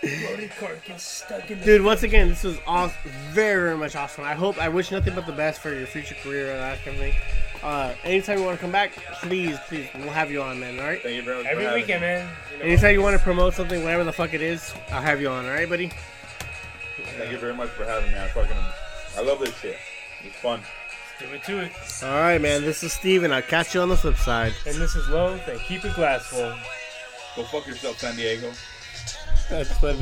Loaded 0.03 0.51
cart 0.59 0.81
stuck 0.99 1.49
in 1.49 1.61
the 1.61 1.64
Dude, 1.64 1.83
once 1.83 2.03
again, 2.03 2.29
this 2.29 2.43
was 2.43 2.59
awesome, 2.66 2.99
very, 3.31 3.68
very 3.68 3.77
much 3.77 3.95
awesome. 3.95 4.25
I 4.25 4.35
hope, 4.35 4.59
I 4.59 4.68
wish 4.68 4.91
nothing 4.91 5.14
but 5.14 5.27
the 5.27 5.33
best 5.33 5.61
for 5.61 5.72
your 5.72 5.87
future 5.87 6.16
career 6.16 6.51
and 6.51 6.61
that 6.61 6.85
kind 6.85 6.97
of 6.97 7.03
thing. 7.03 7.14
Uh, 7.62 7.95
anytime 8.03 8.39
you 8.39 8.45
want 8.45 8.59
to 8.59 8.61
come 8.61 8.72
back, 8.72 8.91
please, 9.22 9.57
please, 9.68 9.89
we'll 9.95 10.11
have 10.11 10.33
you 10.33 10.43
on, 10.43 10.59
man. 10.59 10.81
All 10.81 10.87
right. 10.87 11.01
Thank 11.01 11.14
you 11.14 11.22
very 11.22 11.37
much. 11.37 11.47
Every 11.47 11.66
weekend, 11.66 12.01
me. 12.01 12.09
man. 12.09 12.29
You 12.53 12.59
know, 12.59 12.64
Anytime 12.64 12.95
you 12.95 13.03
want 13.03 13.16
to 13.16 13.22
promote 13.22 13.55
something, 13.55 13.81
whatever 13.85 14.03
the 14.03 14.12
fuck 14.12 14.35
it 14.35 14.43
is, 14.43 14.75
I'll 14.91 15.01
have 15.01 15.20
you 15.20 15.29
on. 15.29 15.45
All 15.45 15.53
right, 15.53 15.68
buddy. 15.68 15.93
Thank 17.16 17.31
you 17.31 17.39
very 17.39 17.55
much 17.55 17.68
for 17.70 17.85
having 17.85 18.11
me. 18.11 18.18
I 18.18 18.27
fucking, 18.27 18.57
I 19.16 19.22
love 19.22 19.39
this 19.39 19.57
shit. 19.57 19.77
It's 20.25 20.37
fun. 20.37 20.61
Do 21.18 21.26
it 21.32 21.44
to 21.44 21.60
it. 21.60 21.72
All 22.02 22.10
right, 22.10 22.40
man. 22.40 22.62
This 22.62 22.82
is 22.82 22.92
Steven. 22.92 23.32
I'll 23.32 23.42
catch 23.42 23.74
you 23.74 23.80
on 23.80 23.88
the 23.88 23.96
flip 23.96 24.16
side. 24.16 24.52
And 24.66 24.76
this 24.76 24.94
is 24.94 25.08
low. 25.08 25.38
And 25.48 25.60
keep 25.60 25.84
it 25.84 25.94
glass 25.94 26.26
full. 26.26 26.54
Go 27.36 27.42
fuck 27.44 27.66
yourself, 27.66 27.98
San 27.98 28.16
Diego. 28.16 28.52
That's 29.50 29.70
what 29.82 29.92